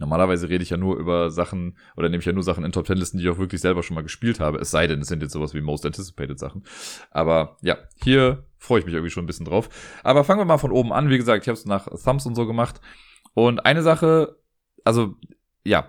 Normalerweise 0.00 0.48
rede 0.48 0.64
ich 0.64 0.70
ja 0.70 0.76
nur 0.76 0.96
über 0.96 1.30
Sachen 1.30 1.78
oder 1.96 2.08
nehme 2.08 2.18
ich 2.18 2.26
ja 2.26 2.32
nur 2.32 2.42
Sachen 2.42 2.64
in 2.64 2.72
Top 2.72 2.86
Ten 2.86 2.98
Listen, 2.98 3.18
die 3.18 3.24
ich 3.24 3.30
auch 3.30 3.38
wirklich 3.38 3.60
selber 3.60 3.84
schon 3.84 3.94
mal 3.94 4.02
gespielt 4.02 4.40
habe. 4.40 4.58
Es 4.58 4.72
sei 4.72 4.88
denn, 4.88 5.00
es 5.00 5.06
sind 5.06 5.22
jetzt 5.22 5.32
sowas 5.32 5.54
wie 5.54 5.60
Most 5.60 5.86
Anticipated 5.86 6.40
Sachen. 6.40 6.64
Aber 7.12 7.56
ja, 7.62 7.78
hier 8.02 8.44
freue 8.58 8.80
ich 8.80 8.84
mich 8.84 8.94
irgendwie 8.94 9.12
schon 9.12 9.22
ein 9.22 9.28
bisschen 9.28 9.46
drauf. 9.46 9.68
Aber 10.02 10.24
fangen 10.24 10.40
wir 10.40 10.44
mal 10.44 10.58
von 10.58 10.72
oben 10.72 10.92
an. 10.92 11.08
Wie 11.08 11.18
gesagt, 11.18 11.44
ich 11.44 11.48
habe 11.48 11.56
es 11.56 11.66
nach 11.66 11.86
Thumbs 12.02 12.26
und 12.26 12.34
so 12.34 12.48
gemacht. 12.48 12.80
Und 13.32 13.64
eine 13.64 13.82
Sache, 13.82 14.40
also 14.82 15.14
ja, 15.62 15.88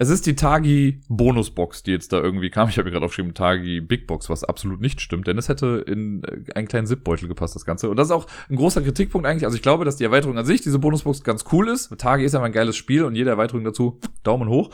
es 0.00 0.10
ist 0.10 0.26
die 0.26 0.36
Tagi 0.36 1.00
Bonusbox, 1.08 1.82
die 1.82 1.90
jetzt 1.90 2.12
da 2.12 2.18
irgendwie 2.18 2.50
kam. 2.50 2.68
Ich 2.68 2.78
habe 2.78 2.86
mir 2.86 2.92
gerade 2.92 3.04
aufgeschrieben, 3.04 3.34
Tagi 3.34 3.80
Big 3.80 4.06
Box, 4.06 4.30
was 4.30 4.44
absolut 4.44 4.80
nicht 4.80 5.00
stimmt, 5.00 5.26
denn 5.26 5.36
es 5.38 5.48
hätte 5.48 5.84
in 5.88 6.22
äh, 6.22 6.54
einen 6.54 6.68
kleinen 6.68 6.86
Zipbeutel 6.86 7.26
gepasst, 7.26 7.56
das 7.56 7.64
Ganze. 7.64 7.90
Und 7.90 7.96
das 7.96 8.06
ist 8.06 8.12
auch 8.12 8.28
ein 8.48 8.54
großer 8.54 8.80
Kritikpunkt 8.80 9.26
eigentlich. 9.26 9.44
Also 9.44 9.56
ich 9.56 9.62
glaube, 9.62 9.84
dass 9.84 9.96
die 9.96 10.04
Erweiterung 10.04 10.38
an 10.38 10.46
sich, 10.46 10.60
diese 10.60 10.78
Bonusbox, 10.78 11.24
ganz 11.24 11.44
cool 11.50 11.68
ist. 11.68 11.92
Tagi 11.98 12.24
ist 12.24 12.32
ja 12.32 12.38
mal 12.38 12.46
ein 12.46 12.52
geiles 12.52 12.76
Spiel 12.76 13.02
und 13.02 13.16
jede 13.16 13.30
Erweiterung 13.30 13.64
dazu, 13.64 13.98
Daumen 14.22 14.48
hoch. 14.48 14.70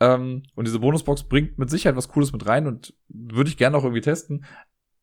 Ähm, 0.00 0.42
und 0.54 0.66
diese 0.66 0.80
Bonusbox 0.80 1.22
bringt 1.24 1.58
mit 1.58 1.70
Sicherheit 1.70 1.96
was 1.96 2.08
Cooles 2.08 2.34
mit 2.34 2.46
rein 2.46 2.66
und 2.66 2.92
würde 3.08 3.48
ich 3.48 3.56
gerne 3.56 3.74
auch 3.78 3.84
irgendwie 3.84 4.02
testen. 4.02 4.44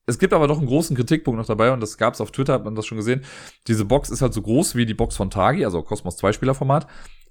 Es 0.05 0.19
gibt 0.19 0.33
aber 0.33 0.47
doch 0.47 0.59
einen 0.59 0.67
großen 0.67 0.95
Kritikpunkt 0.95 1.39
noch 1.39 1.47
dabei 1.47 1.71
und 1.71 1.81
das 1.81 1.97
gab 1.97 2.13
es 2.13 2.21
auf 2.21 2.31
Twitter, 2.31 2.53
hat 2.53 2.65
man 2.65 2.75
das 2.75 2.85
schon 2.85 2.97
gesehen. 2.97 3.23
Diese 3.67 3.85
Box 3.85 4.11
ist 4.11 4.21
halt 4.21 4.33
so 4.33 4.43
groß 4.43 4.75
wie 4.75 4.85
die 4.85 4.93
Box 4.93 5.15
von 5.15 5.31
Tagi, 5.31 5.65
also 5.65 5.81
Cosmos 5.81 6.17
2 6.17 6.33
Spielerformat. 6.33 6.87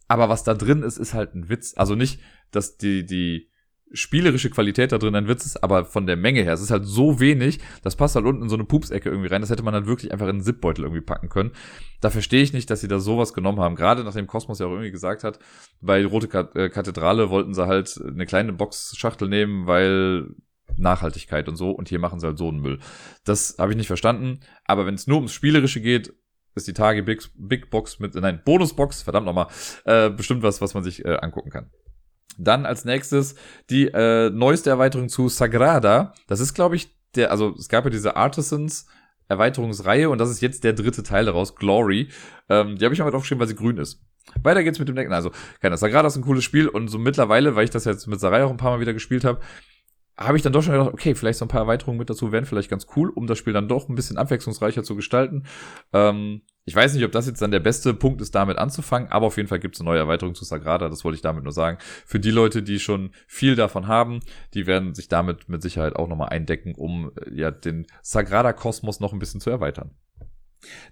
Aber 0.09 0.29
was 0.29 0.43
da 0.43 0.55
drin 0.55 0.83
ist, 0.83 0.99
ist 0.99 1.15
halt 1.15 1.35
ein 1.35 1.49
Witz. 1.49 1.75
Also 1.77 1.95
nicht, 1.95 2.21
dass 2.51 2.79
die, 2.79 3.05
die 3.07 3.51
spielerische 3.93 4.51
Qualität 4.51 4.93
da 4.93 4.99
drin 4.99 5.15
ein 5.15 5.29
Witz 5.29 5.47
ist, 5.47 5.63
aber 5.63 5.85
von 5.85 6.07
der 6.07 6.17
Menge 6.17 6.43
her, 6.43 6.53
es 6.53 6.61
ist 6.61 6.71
halt 6.71 6.85
so 6.85 7.21
wenig, 7.21 7.59
das 7.83 7.97
passt 7.97 8.17
halt 8.17 8.27
unten 8.27 8.43
in 8.43 8.49
so 8.49 8.57
eine 8.57 8.65
Pupsecke 8.65 9.09
irgendwie 9.09 9.29
rein, 9.29 9.41
das 9.41 9.51
hätte 9.51 9.63
man 9.63 9.75
halt 9.75 9.87
wirklich 9.87 10.13
einfach 10.13 10.27
in 10.27 10.37
einen 10.37 10.43
Zipbeutel 10.43 10.85
irgendwie 10.85 11.01
packen 11.01 11.29
können. 11.29 11.53
Da 12.01 12.11
verstehe 12.11 12.43
ich 12.43 12.53
nicht, 12.53 12.69
dass 12.71 12.81
sie 12.81 12.89
da 12.89 12.99
sowas 12.99 13.33
genommen 13.33 13.61
haben, 13.61 13.77
gerade 13.77 14.05
nachdem 14.05 14.27
Kosmos 14.27 14.59
ja 14.59 14.67
auch 14.67 14.73
irgendwie 14.73 14.91
gesagt 14.91 15.25
hat, 15.25 15.39
bei 15.81 16.05
Rote 16.05 16.29
äh, 16.55 16.69
Kathedrale 16.69 17.31
wollten 17.31 17.55
sie 17.55 17.67
halt 17.67 18.01
eine 18.07 18.27
kleine 18.27 18.53
Boxschachtel 18.53 19.29
nehmen, 19.29 19.67
weil 19.67 20.35
Nachhaltigkeit 20.77 21.49
und 21.49 21.57
so, 21.57 21.71
und 21.71 21.89
hier 21.89 21.99
machen 21.99 22.21
sie 22.21 22.27
halt 22.27 22.39
so 22.39 22.49
einen 22.49 22.61
Müll. 22.61 22.79
Das 23.25 23.57
habe 23.59 23.73
ich 23.73 23.77
nicht 23.77 23.87
verstanden, 23.87 24.41
aber 24.65 24.87
wenn 24.87 24.95
es 24.95 25.07
nur 25.07 25.17
ums 25.17 25.33
Spielerische 25.33 25.81
geht, 25.81 26.13
ist 26.55 26.67
die 26.67 26.73
Tage 26.73 27.03
Big, 27.03 27.23
Big 27.37 27.71
Box 27.71 27.99
mit, 27.99 28.15
nein, 28.15 28.41
Bonusbox, 28.45 29.03
verdammt 29.03 29.27
nochmal, 29.27 29.47
äh, 29.85 30.11
bestimmt 30.11 30.43
was, 30.43 30.61
was 30.61 30.75
man 30.75 30.83
sich 30.83 31.05
äh, 31.05 31.17
angucken 31.17 31.51
kann. 31.51 31.71
Dann 32.37 32.67
als 32.67 32.85
nächstes 32.85 33.35
die 33.71 33.87
äh, 33.89 34.31
neueste 34.31 34.71
Erweiterung 34.71 35.09
zu 35.09 35.29
Sagrada. 35.29 36.15
Das 36.29 36.41
ist, 36.41 36.55
glaube 36.55 36.77
ich, 36.77 36.97
der, 37.15 37.31
also 37.31 37.55
es 37.59 37.69
gab 37.69 37.85
ja 37.85 37.91
diese 37.91 38.17
Artisans 38.17 38.87
Erweiterungsreihe 39.29 40.09
und 40.09 40.19
das 40.19 40.31
ist 40.31 40.41
jetzt 40.41 40.65
der 40.65 40.73
dritte 40.73 41.03
Teil 41.03 41.27
daraus, 41.27 41.55
Glory. 41.55 42.09
Ähm, 42.49 42.77
die 42.77 42.85
habe 42.85 42.95
ich 42.95 43.01
mal 43.01 43.13
aufgeschrieben, 43.13 43.41
weil 43.41 43.49
sie 43.49 43.55
grün 43.55 43.77
ist. 43.77 44.01
Weiter 44.43 44.63
geht's 44.63 44.79
mit 44.79 44.89
dem 44.89 44.97
Decken. 44.97 45.13
Also, 45.13 45.31
keine 45.61 45.77
Sagrada 45.77 46.09
ist 46.09 46.17
ein 46.17 46.23
cooles 46.23 46.45
Spiel 46.45 46.69
und 46.69 46.89
so 46.89 46.99
mittlerweile, 46.99 47.55
weil 47.57 47.65
ich 47.65 47.71
das 47.71 47.85
jetzt 47.85 48.07
mit 48.07 48.21
Sarai 48.21 48.45
auch 48.45 48.51
ein 48.51 48.57
paar 48.57 48.73
Mal 48.73 48.81
wieder 48.81 48.93
gespielt 48.93 49.25
habe, 49.25 49.41
habe 50.19 50.37
ich 50.37 50.43
dann 50.43 50.53
doch 50.53 50.63
schon 50.63 50.73
gedacht, 50.73 50.93
okay, 50.93 51.15
vielleicht 51.15 51.39
so 51.39 51.45
ein 51.45 51.49
paar 51.49 51.61
Erweiterungen 51.61 51.99
mit 51.99 52.11
dazu 52.11 52.33
wären 52.33 52.45
vielleicht 52.45 52.69
ganz 52.69 52.87
cool, 52.97 53.09
um 53.11 53.27
das 53.27 53.39
Spiel 53.39 53.53
dann 53.53 53.69
doch 53.69 53.89
ein 53.89 53.95
bisschen 53.95 54.19
abwechslungsreicher 54.19 54.83
zu 54.83 54.97
gestalten. 54.97 55.45
Ähm, 55.93 56.43
ich 56.65 56.75
weiß 56.75 56.93
nicht, 56.93 57.05
ob 57.05 57.13
das 57.13 57.27
jetzt 57.27 57.41
dann 57.41 57.53
der 57.53 57.61
beste 57.61 57.95
Punkt 57.95 58.21
ist, 58.21 58.35
damit 58.35 58.59
anzufangen, 58.59 59.11
aber 59.11 59.27
auf 59.27 59.37
jeden 59.37 59.49
Fall 59.49 59.61
gibt 59.61 59.77
es 59.77 59.81
eine 59.81 59.89
neue 59.89 60.01
Erweiterung 60.01 60.35
zu 60.35 60.45
Sagrada, 60.45 60.89
das 60.89 61.05
wollte 61.05 61.17
ich 61.17 61.23
damit 61.23 61.45
nur 61.45 61.53
sagen. 61.53 61.79
Für 62.05 62.21
die 62.21 62.33
Leute, 62.33 62.63
die 62.63 62.81
schon 62.81 63.13
viel 63.27 63.55
davon 63.55 63.87
haben, 63.87 64.21
die 64.55 64.67
werden 64.67 64.93
sich 64.93 65.09
damit 65.09 65.49
mit 65.49 65.63
Sicherheit 65.63 65.97
auch 65.97 66.09
nochmal 66.09 66.29
eindecken, 66.31 66.75
um 66.75 67.13
äh, 67.17 67.35
ja 67.35 67.51
den 67.51 67.87
Sagrada-Kosmos 68.03 69.01
noch 69.01 69.13
ein 69.13 69.21
bisschen 69.21 69.41
zu 69.41 69.51
erweitern. 69.51 69.93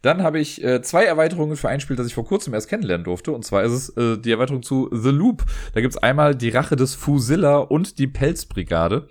Dann 0.03 0.23
habe 0.23 0.39
ich 0.39 0.63
äh, 0.63 0.83
zwei 0.83 1.05
Erweiterungen 1.05 1.57
für 1.57 1.69
ein 1.69 1.81
Spiel, 1.81 1.97
das 1.97 2.07
ich 2.07 2.15
vor 2.15 2.27
kurzem 2.27 2.55
erst 2.55 2.69
kennenlernen 2.69 3.05
durfte. 3.05 3.33
Und 3.33 3.45
zwar 3.45 3.65
ist 3.65 3.73
es 3.73 3.89
äh, 3.97 4.19
die 4.19 4.33
Erweiterung 4.33 4.63
zu 4.63 4.89
The 4.93 5.11
Loop. 5.11 5.45
Da 5.75 5.81
gibt's 5.81 5.99
einmal 5.99 6.35
die 6.35 6.51
Rache 6.51 6.77
des 6.77 6.95
Fusilla 6.95 7.59
und 7.59 7.99
die 7.99 8.07
Pelzbrigade. 8.07 9.09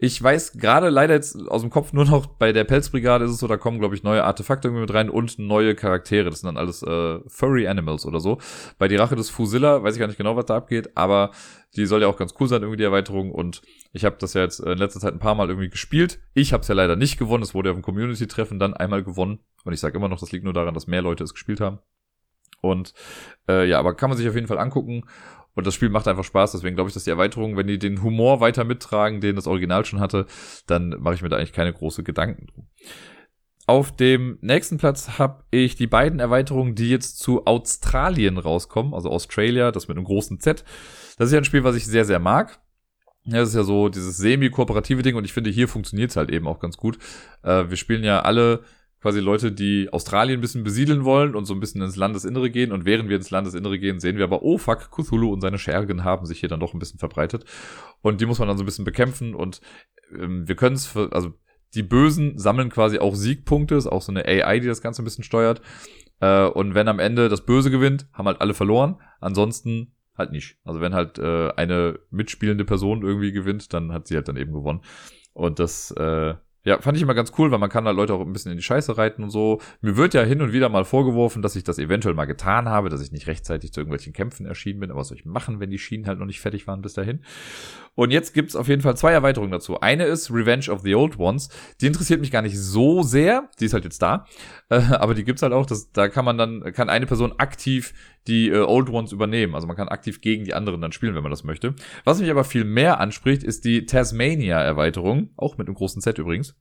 Ich 0.00 0.22
weiß 0.22 0.52
gerade 0.52 0.90
leider 0.90 1.14
jetzt 1.14 1.36
aus 1.48 1.62
dem 1.62 1.70
Kopf 1.70 1.92
nur 1.92 2.04
noch, 2.04 2.26
bei 2.26 2.52
der 2.52 2.62
Pelzbrigade 2.62 3.24
ist 3.24 3.32
es 3.32 3.38
so, 3.38 3.48
da 3.48 3.56
kommen, 3.56 3.80
glaube 3.80 3.96
ich, 3.96 4.04
neue 4.04 4.22
Artefakte 4.22 4.68
irgendwie 4.68 4.82
mit 4.82 4.94
rein 4.94 5.10
und 5.10 5.40
neue 5.40 5.74
Charaktere. 5.74 6.30
Das 6.30 6.40
sind 6.40 6.46
dann 6.46 6.56
alles 6.56 6.84
äh, 6.84 7.18
Furry 7.26 7.66
Animals 7.66 8.06
oder 8.06 8.20
so. 8.20 8.38
Bei 8.78 8.86
die 8.86 8.94
Rache 8.94 9.16
des 9.16 9.28
Fusilla 9.28 9.82
weiß 9.82 9.94
ich 9.94 9.98
gar 9.98 10.06
nicht 10.06 10.16
genau, 10.16 10.36
was 10.36 10.46
da 10.46 10.56
abgeht, 10.56 10.96
aber 10.96 11.32
die 11.76 11.86
soll 11.86 12.02
ja 12.02 12.08
auch 12.08 12.16
ganz 12.16 12.34
cool 12.40 12.48
sein, 12.48 12.62
irgendwie 12.62 12.78
die 12.78 12.84
Erweiterung. 12.84 13.30
Und 13.30 13.62
ich 13.92 14.04
habe 14.04 14.16
das 14.18 14.34
ja 14.34 14.42
jetzt 14.42 14.60
in 14.60 14.78
letzter 14.78 15.00
Zeit 15.00 15.12
ein 15.12 15.18
paar 15.18 15.34
Mal 15.34 15.48
irgendwie 15.48 15.68
gespielt. 15.68 16.20
Ich 16.34 16.52
habe 16.52 16.62
es 16.62 16.68
ja 16.68 16.74
leider 16.74 16.96
nicht 16.96 17.18
gewonnen. 17.18 17.42
Es 17.42 17.54
wurde 17.54 17.68
ja 17.68 17.72
auf 17.72 17.78
dem 17.78 17.84
Community-Treffen 17.84 18.58
dann 18.58 18.74
einmal 18.74 19.02
gewonnen. 19.02 19.40
Und 19.64 19.72
ich 19.72 19.80
sage 19.80 19.96
immer 19.96 20.08
noch, 20.08 20.20
das 20.20 20.32
liegt 20.32 20.44
nur 20.44 20.54
daran, 20.54 20.74
dass 20.74 20.86
mehr 20.86 21.02
Leute 21.02 21.24
es 21.24 21.34
gespielt 21.34 21.60
haben. 21.60 21.78
Und 22.60 22.94
äh, 23.48 23.68
ja, 23.68 23.78
aber 23.78 23.94
kann 23.94 24.10
man 24.10 24.16
sich 24.16 24.28
auf 24.28 24.34
jeden 24.34 24.48
Fall 24.48 24.58
angucken. 24.58 25.04
Und 25.54 25.66
das 25.66 25.74
Spiel 25.74 25.88
macht 25.88 26.06
einfach 26.06 26.22
Spaß, 26.22 26.52
deswegen 26.52 26.76
glaube 26.76 26.88
ich, 26.88 26.94
dass 26.94 27.02
die 27.02 27.10
Erweiterung, 27.10 27.56
wenn 27.56 27.66
die 27.66 27.80
den 27.80 28.02
Humor 28.02 28.40
weiter 28.40 28.62
mittragen, 28.62 29.20
den 29.20 29.34
das 29.34 29.48
Original 29.48 29.84
schon 29.84 29.98
hatte, 29.98 30.26
dann 30.66 30.90
mache 31.00 31.14
ich 31.14 31.22
mir 31.22 31.30
da 31.30 31.36
eigentlich 31.36 31.52
keine 31.52 31.72
große 31.72 32.04
Gedanken 32.04 32.46
drum. 32.46 32.68
Auf 33.68 33.94
dem 33.94 34.38
nächsten 34.40 34.78
Platz 34.78 35.18
habe 35.18 35.44
ich 35.50 35.76
die 35.76 35.86
beiden 35.86 36.20
Erweiterungen, 36.20 36.74
die 36.74 36.88
jetzt 36.88 37.18
zu 37.18 37.44
Australien 37.44 38.38
rauskommen, 38.38 38.94
also 38.94 39.10
Australia, 39.10 39.72
das 39.72 39.88
mit 39.88 39.98
einem 39.98 40.06
großen 40.06 40.40
Z. 40.40 40.64
Das 41.18 41.26
ist 41.26 41.32
ja 41.34 41.38
ein 41.38 41.44
Spiel, 41.44 41.64
was 41.64 41.76
ich 41.76 41.84
sehr, 41.84 42.06
sehr 42.06 42.18
mag. 42.18 42.60
Das 43.26 43.50
ist 43.50 43.54
ja 43.54 43.64
so 43.64 43.90
dieses 43.90 44.16
semi-kooperative 44.16 45.02
Ding 45.02 45.16
und 45.16 45.24
ich 45.26 45.34
finde, 45.34 45.50
hier 45.50 45.68
funktioniert 45.68 46.08
es 46.08 46.16
halt 46.16 46.30
eben 46.30 46.46
auch 46.46 46.60
ganz 46.60 46.78
gut. 46.78 46.96
Äh, 47.42 47.68
wir 47.68 47.76
spielen 47.76 48.04
ja 48.04 48.22
alle 48.22 48.64
quasi 49.02 49.20
Leute, 49.20 49.52
die 49.52 49.92
Australien 49.92 50.38
ein 50.38 50.40
bisschen 50.40 50.64
besiedeln 50.64 51.04
wollen 51.04 51.36
und 51.36 51.44
so 51.44 51.52
ein 51.52 51.60
bisschen 51.60 51.82
ins 51.82 51.96
Landesinnere 51.96 52.48
gehen. 52.48 52.72
Und 52.72 52.86
während 52.86 53.10
wir 53.10 53.16
ins 53.16 53.30
Landesinnere 53.30 53.78
gehen, 53.78 54.00
sehen 54.00 54.16
wir 54.16 54.24
aber, 54.24 54.42
oh 54.42 54.56
fuck, 54.56 54.90
Cthulhu 54.90 55.30
und 55.30 55.42
seine 55.42 55.58
Schergen 55.58 56.04
haben 56.04 56.24
sich 56.24 56.40
hier 56.40 56.48
dann 56.48 56.60
doch 56.60 56.72
ein 56.72 56.78
bisschen 56.78 56.98
verbreitet. 56.98 57.44
Und 58.00 58.22
die 58.22 58.26
muss 58.26 58.38
man 58.38 58.48
dann 58.48 58.56
so 58.56 58.62
ein 58.62 58.66
bisschen 58.66 58.86
bekämpfen. 58.86 59.34
Und 59.34 59.60
ähm, 60.18 60.48
wir 60.48 60.56
können 60.56 60.76
es, 60.76 60.96
also 60.96 61.34
die 61.74 61.82
Bösen 61.82 62.38
sammeln 62.38 62.70
quasi 62.70 62.98
auch 62.98 63.14
Siegpunkte, 63.14 63.74
ist 63.74 63.86
auch 63.86 64.02
so 64.02 64.12
eine 64.12 64.26
AI, 64.26 64.60
die 64.60 64.66
das 64.66 64.82
Ganze 64.82 65.02
ein 65.02 65.04
bisschen 65.04 65.24
steuert. 65.24 65.60
Äh, 66.20 66.46
und 66.46 66.74
wenn 66.74 66.88
am 66.88 66.98
Ende 66.98 67.28
das 67.28 67.44
Böse 67.44 67.70
gewinnt, 67.70 68.06
haben 68.12 68.26
halt 68.26 68.40
alle 68.40 68.54
verloren. 68.54 68.96
Ansonsten 69.20 69.94
halt 70.16 70.32
nicht. 70.32 70.58
Also 70.64 70.80
wenn 70.80 70.94
halt 70.94 71.18
äh, 71.18 71.50
eine 71.56 71.98
mitspielende 72.10 72.64
Person 72.64 73.02
irgendwie 73.02 73.32
gewinnt, 73.32 73.72
dann 73.72 73.92
hat 73.92 74.08
sie 74.08 74.16
halt 74.16 74.28
dann 74.28 74.36
eben 74.36 74.52
gewonnen. 74.52 74.82
Und 75.32 75.58
das 75.58 75.90
äh, 75.92 76.34
ja, 76.68 76.78
fand 76.82 76.98
ich 76.98 77.02
immer 77.02 77.14
ganz 77.14 77.32
cool, 77.38 77.50
weil 77.50 77.58
man 77.58 77.70
kann 77.70 77.86
da 77.86 77.92
Leute 77.92 78.12
auch 78.12 78.20
ein 78.20 78.30
bisschen 78.34 78.50
in 78.50 78.58
die 78.58 78.62
Scheiße 78.62 78.98
reiten 78.98 79.22
und 79.22 79.30
so. 79.30 79.58
Mir 79.80 79.96
wird 79.96 80.12
ja 80.12 80.22
hin 80.22 80.42
und 80.42 80.52
wieder 80.52 80.68
mal 80.68 80.84
vorgeworfen, 80.84 81.40
dass 81.40 81.56
ich 81.56 81.64
das 81.64 81.78
eventuell 81.78 82.14
mal 82.14 82.26
getan 82.26 82.68
habe, 82.68 82.90
dass 82.90 83.00
ich 83.00 83.10
nicht 83.10 83.26
rechtzeitig 83.26 83.72
zu 83.72 83.80
irgendwelchen 83.80 84.12
Kämpfen 84.12 84.44
erschienen 84.44 84.78
bin. 84.78 84.90
Aber 84.90 85.00
was 85.00 85.08
soll 85.08 85.16
ich 85.16 85.24
machen, 85.24 85.60
wenn 85.60 85.70
die 85.70 85.78
Schienen 85.78 86.06
halt 86.06 86.18
noch 86.18 86.26
nicht 86.26 86.40
fertig 86.40 86.66
waren 86.66 86.82
bis 86.82 86.92
dahin? 86.92 87.20
Und 87.94 88.10
jetzt 88.10 88.34
gibt's 88.34 88.54
auf 88.54 88.68
jeden 88.68 88.82
Fall 88.82 88.98
zwei 88.98 89.12
Erweiterungen 89.12 89.50
dazu. 89.50 89.80
Eine 89.80 90.04
ist 90.04 90.30
Revenge 90.30 90.70
of 90.70 90.82
the 90.82 90.94
Old 90.94 91.18
Ones. 91.18 91.48
Die 91.80 91.86
interessiert 91.86 92.20
mich 92.20 92.30
gar 92.30 92.42
nicht 92.42 92.58
so 92.58 93.02
sehr. 93.02 93.48
Die 93.58 93.64
ist 93.64 93.72
halt 93.72 93.84
jetzt 93.84 94.02
da. 94.02 94.26
Äh, 94.68 94.82
aber 94.90 95.14
die 95.14 95.24
gibt's 95.24 95.40
halt 95.40 95.54
auch. 95.54 95.64
Das, 95.64 95.90
da 95.92 96.08
kann 96.08 96.26
man 96.26 96.36
dann, 96.36 96.70
kann 96.74 96.90
eine 96.90 97.06
Person 97.06 97.32
aktiv 97.38 97.94
die 98.28 98.48
äh, 98.48 98.58
Old 98.58 98.90
Ones 98.90 99.12
übernehmen. 99.12 99.54
Also 99.54 99.66
man 99.66 99.76
kann 99.76 99.88
aktiv 99.88 100.20
gegen 100.20 100.44
die 100.44 100.54
anderen 100.54 100.80
dann 100.80 100.92
spielen, 100.92 101.14
wenn 101.14 101.22
man 101.22 101.30
das 101.30 101.44
möchte. 101.44 101.74
Was 102.04 102.20
mich 102.20 102.30
aber 102.30 102.44
viel 102.44 102.64
mehr 102.64 103.00
anspricht, 103.00 103.42
ist 103.42 103.64
die 103.64 103.86
Tasmania-Erweiterung. 103.86 105.30
Auch 105.36 105.58
mit 105.58 105.66
einem 105.66 105.74
großen 105.74 106.00
Set 106.00 106.18
übrigens. 106.18 106.54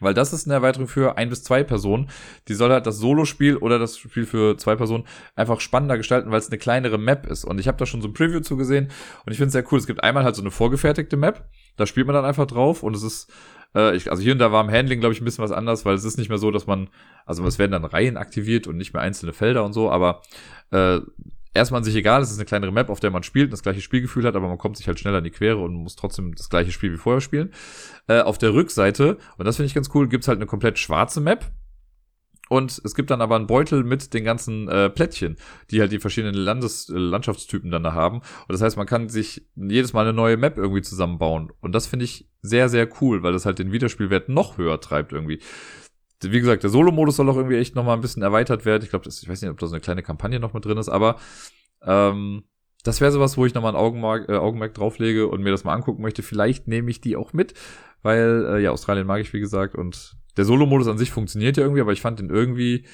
Weil 0.00 0.14
das 0.14 0.32
ist 0.32 0.46
eine 0.46 0.54
Erweiterung 0.54 0.88
für 0.88 1.16
ein 1.16 1.28
bis 1.28 1.44
zwei 1.44 1.62
Personen. 1.62 2.10
Die 2.48 2.54
soll 2.54 2.70
halt 2.70 2.86
das 2.86 2.98
Solo-Spiel 2.98 3.56
oder 3.56 3.78
das 3.78 3.98
Spiel 3.98 4.26
für 4.26 4.56
zwei 4.56 4.74
Personen 4.74 5.04
einfach 5.36 5.60
spannender 5.60 5.96
gestalten, 5.96 6.30
weil 6.30 6.38
es 6.38 6.48
eine 6.48 6.58
kleinere 6.58 6.98
Map 6.98 7.26
ist. 7.26 7.44
Und 7.44 7.60
ich 7.60 7.68
habe 7.68 7.78
da 7.78 7.86
schon 7.86 8.02
so 8.02 8.08
ein 8.08 8.12
Preview 8.12 8.40
zugesehen 8.40 8.90
und 9.24 9.32
ich 9.32 9.38
finde 9.38 9.48
es 9.48 9.52
sehr 9.52 9.64
cool. 9.70 9.78
Es 9.78 9.86
gibt 9.86 10.02
einmal 10.02 10.24
halt 10.24 10.34
so 10.34 10.42
eine 10.42 10.50
vorgefertigte 10.50 11.16
Map. 11.16 11.48
Da 11.76 11.86
spielt 11.86 12.06
man 12.06 12.14
dann 12.14 12.24
einfach 12.24 12.46
drauf 12.46 12.82
und 12.82 12.96
es 12.96 13.02
ist 13.02 13.32
äh, 13.74 13.96
ich, 13.96 14.10
also 14.10 14.22
hier 14.22 14.32
und 14.32 14.38
da 14.38 14.52
war 14.52 14.64
im 14.64 14.70
Handling, 14.70 15.00
glaube 15.00 15.14
ich, 15.14 15.20
ein 15.20 15.24
bisschen 15.24 15.44
was 15.44 15.52
anders, 15.52 15.84
weil 15.84 15.94
es 15.94 16.04
ist 16.04 16.18
nicht 16.18 16.28
mehr 16.28 16.38
so, 16.38 16.50
dass 16.50 16.66
man, 16.66 16.88
also 17.26 17.44
es 17.44 17.58
werden 17.58 17.72
dann 17.72 17.84
Reihen 17.84 18.16
aktiviert 18.16 18.66
und 18.66 18.76
nicht 18.76 18.92
mehr 18.92 19.02
einzelne 19.02 19.32
Felder 19.32 19.64
und 19.64 19.72
so, 19.72 19.90
aber 19.90 20.22
äh, 20.70 21.00
erstmal 21.54 21.78
an 21.78 21.84
sich 21.84 21.96
egal, 21.96 22.22
es 22.22 22.30
ist 22.30 22.38
eine 22.38 22.46
kleinere 22.46 22.72
Map, 22.72 22.88
auf 22.88 23.00
der 23.00 23.10
man 23.10 23.22
spielt, 23.22 23.52
das 23.52 23.62
gleiche 23.62 23.80
Spielgefühl 23.80 24.24
hat, 24.24 24.36
aber 24.36 24.48
man 24.48 24.58
kommt 24.58 24.76
sich 24.76 24.86
halt 24.86 24.98
schneller 24.98 25.18
in 25.18 25.24
die 25.24 25.30
Quere 25.30 25.58
und 25.58 25.74
muss 25.74 25.96
trotzdem 25.96 26.34
das 26.34 26.48
gleiche 26.48 26.72
Spiel 26.72 26.92
wie 26.92 26.98
vorher 26.98 27.20
spielen. 27.20 27.52
Äh, 28.08 28.20
auf 28.20 28.38
der 28.38 28.54
Rückseite, 28.54 29.18
und 29.36 29.44
das 29.44 29.56
finde 29.56 29.66
ich 29.66 29.74
ganz 29.74 29.90
cool, 29.94 30.08
gibt's 30.08 30.28
halt 30.28 30.38
eine 30.38 30.46
komplett 30.46 30.78
schwarze 30.78 31.20
Map. 31.20 31.50
Und 32.52 32.82
es 32.84 32.94
gibt 32.94 33.10
dann 33.10 33.22
aber 33.22 33.36
einen 33.36 33.46
Beutel 33.46 33.82
mit 33.82 34.12
den 34.12 34.24
ganzen 34.24 34.68
äh, 34.68 34.90
Plättchen, 34.90 35.36
die 35.70 35.80
halt 35.80 35.90
die 35.90 35.98
verschiedenen 35.98 36.34
Landes 36.34 36.88
Landschaftstypen 36.88 37.70
dann 37.70 37.82
da 37.82 37.94
haben. 37.94 38.18
Und 38.18 38.52
das 38.52 38.60
heißt, 38.60 38.76
man 38.76 38.86
kann 38.86 39.08
sich 39.08 39.46
jedes 39.56 39.94
Mal 39.94 40.02
eine 40.02 40.12
neue 40.12 40.36
Map 40.36 40.58
irgendwie 40.58 40.82
zusammenbauen. 40.82 41.50
Und 41.62 41.74
das 41.74 41.86
finde 41.86 42.04
ich 42.04 42.28
sehr, 42.42 42.68
sehr 42.68 42.86
cool, 43.00 43.22
weil 43.22 43.32
das 43.32 43.46
halt 43.46 43.58
den 43.58 43.72
Wiederspielwert 43.72 44.28
noch 44.28 44.58
höher 44.58 44.78
treibt 44.82 45.12
irgendwie 45.12 45.40
wie 46.24 46.38
gesagt, 46.38 46.62
der 46.62 46.70
Solo-Modus 46.70 47.16
soll 47.16 47.28
auch 47.30 47.36
irgendwie 47.36 47.56
echt 47.56 47.74
nochmal 47.74 47.96
ein 47.96 48.00
bisschen 48.00 48.22
erweitert 48.22 48.64
werden. 48.64 48.84
Ich 48.84 48.90
glaube, 48.90 49.08
ich 49.08 49.28
weiß 49.28 49.42
nicht, 49.42 49.50
ob 49.50 49.58
da 49.58 49.66
so 49.66 49.74
eine 49.74 49.80
kleine 49.80 50.04
Kampagne 50.04 50.38
noch 50.38 50.52
mit 50.52 50.64
drin 50.64 50.78
ist, 50.78 50.88
aber 50.88 51.16
ähm, 51.84 52.44
das 52.84 53.00
wäre 53.00 53.10
sowas, 53.10 53.36
wo 53.36 53.44
ich 53.44 53.54
nochmal 53.54 53.72
ein 53.72 53.80
Augenmerk, 53.80 54.28
äh, 54.28 54.36
Augenmerk 54.36 54.74
drauflege 54.74 55.26
und 55.26 55.42
mir 55.42 55.50
das 55.50 55.64
mal 55.64 55.74
angucken 55.74 56.00
möchte. 56.00 56.22
Vielleicht 56.22 56.68
nehme 56.68 56.90
ich 56.92 57.00
die 57.00 57.16
auch 57.16 57.32
mit, 57.32 57.54
weil, 58.02 58.46
äh, 58.48 58.62
ja, 58.62 58.70
Australien 58.70 59.06
mag 59.08 59.20
ich, 59.20 59.32
wie 59.32 59.40
gesagt, 59.40 59.74
und 59.74 60.16
der 60.36 60.44
Solo-Modus 60.44 60.88
an 60.88 60.98
sich 60.98 61.10
funktioniert 61.10 61.56
ja 61.56 61.62
irgendwie, 61.62 61.80
aber 61.80 61.92
ich 61.92 62.00
fand 62.00 62.18
den 62.18 62.30
irgendwie, 62.30 62.86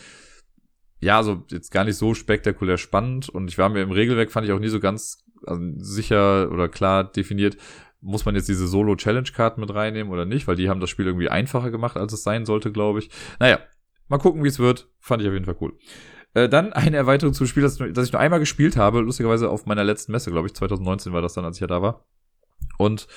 ja, 1.00 1.22
so 1.22 1.44
jetzt 1.50 1.70
gar 1.70 1.84
nicht 1.84 1.96
so 1.96 2.14
spektakulär 2.14 2.78
spannend 2.78 3.28
und 3.28 3.48
ich 3.48 3.58
war 3.58 3.68
mir 3.68 3.82
im 3.82 3.90
Regelwerk, 3.90 4.30
fand 4.30 4.46
ich 4.46 4.52
auch 4.52 4.58
nie 4.58 4.68
so 4.68 4.80
ganz 4.80 5.24
also, 5.46 5.62
sicher 5.76 6.50
oder 6.50 6.68
klar 6.68 7.04
definiert, 7.04 7.56
muss 8.00 8.24
man 8.24 8.34
jetzt 8.34 8.48
diese 8.48 8.68
Solo-Challenge-Karten 8.68 9.60
mit 9.60 9.74
reinnehmen 9.74 10.12
oder 10.12 10.24
nicht, 10.24 10.46
weil 10.46 10.56
die 10.56 10.68
haben 10.68 10.80
das 10.80 10.90
Spiel 10.90 11.06
irgendwie 11.06 11.28
einfacher 11.28 11.70
gemacht, 11.70 11.96
als 11.96 12.12
es 12.12 12.22
sein 12.22 12.46
sollte, 12.46 12.70
glaube 12.72 13.00
ich. 13.00 13.10
Naja, 13.40 13.58
mal 14.08 14.18
gucken, 14.18 14.44
wie 14.44 14.48
es 14.48 14.58
wird. 14.58 14.88
Fand 15.00 15.22
ich 15.22 15.28
auf 15.28 15.34
jeden 15.34 15.46
Fall 15.46 15.56
cool. 15.60 15.76
Äh, 16.34 16.48
dann 16.48 16.72
eine 16.72 16.96
Erweiterung 16.96 17.34
zum 17.34 17.46
Spiel, 17.46 17.62
das, 17.62 17.78
das 17.78 18.06
ich 18.06 18.12
nur 18.12 18.20
einmal 18.20 18.38
gespielt 18.38 18.76
habe, 18.76 19.00
lustigerweise 19.00 19.50
auf 19.50 19.66
meiner 19.66 19.84
letzten 19.84 20.12
Messe, 20.12 20.30
glaube 20.30 20.46
ich, 20.46 20.54
2019 20.54 21.12
war 21.12 21.22
das 21.22 21.34
dann, 21.34 21.44
als 21.44 21.56
ich 21.56 21.60
ja 21.60 21.66
da 21.66 21.82
war. 21.82 22.04
Und 22.76 23.08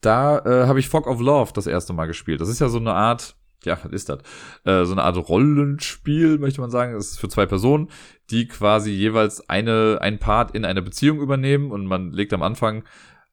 da 0.00 0.38
äh, 0.38 0.66
habe 0.66 0.80
ich 0.80 0.88
Fog 0.88 1.06
of 1.06 1.20
Love 1.20 1.52
das 1.54 1.66
erste 1.66 1.92
Mal 1.92 2.06
gespielt. 2.06 2.40
Das 2.40 2.48
ist 2.48 2.60
ja 2.60 2.68
so 2.68 2.78
eine 2.78 2.94
Art, 2.94 3.36
ja, 3.64 3.78
was 3.82 3.92
ist 3.92 4.08
das? 4.08 4.20
Äh, 4.64 4.84
so 4.84 4.92
eine 4.92 5.02
Art 5.02 5.16
Rollenspiel, 5.16 6.38
möchte 6.38 6.60
man 6.60 6.70
sagen. 6.70 6.94
Das 6.94 7.12
ist 7.12 7.20
für 7.20 7.28
zwei 7.28 7.46
Personen, 7.46 7.90
die 8.30 8.46
quasi 8.48 8.90
jeweils 8.90 9.48
eine, 9.48 9.98
ein 10.00 10.18
Part 10.18 10.54
in 10.54 10.64
einer 10.64 10.82
Beziehung 10.82 11.20
übernehmen 11.20 11.70
und 11.70 11.86
man 11.86 12.12
legt 12.12 12.32
am 12.32 12.42
Anfang 12.42 12.84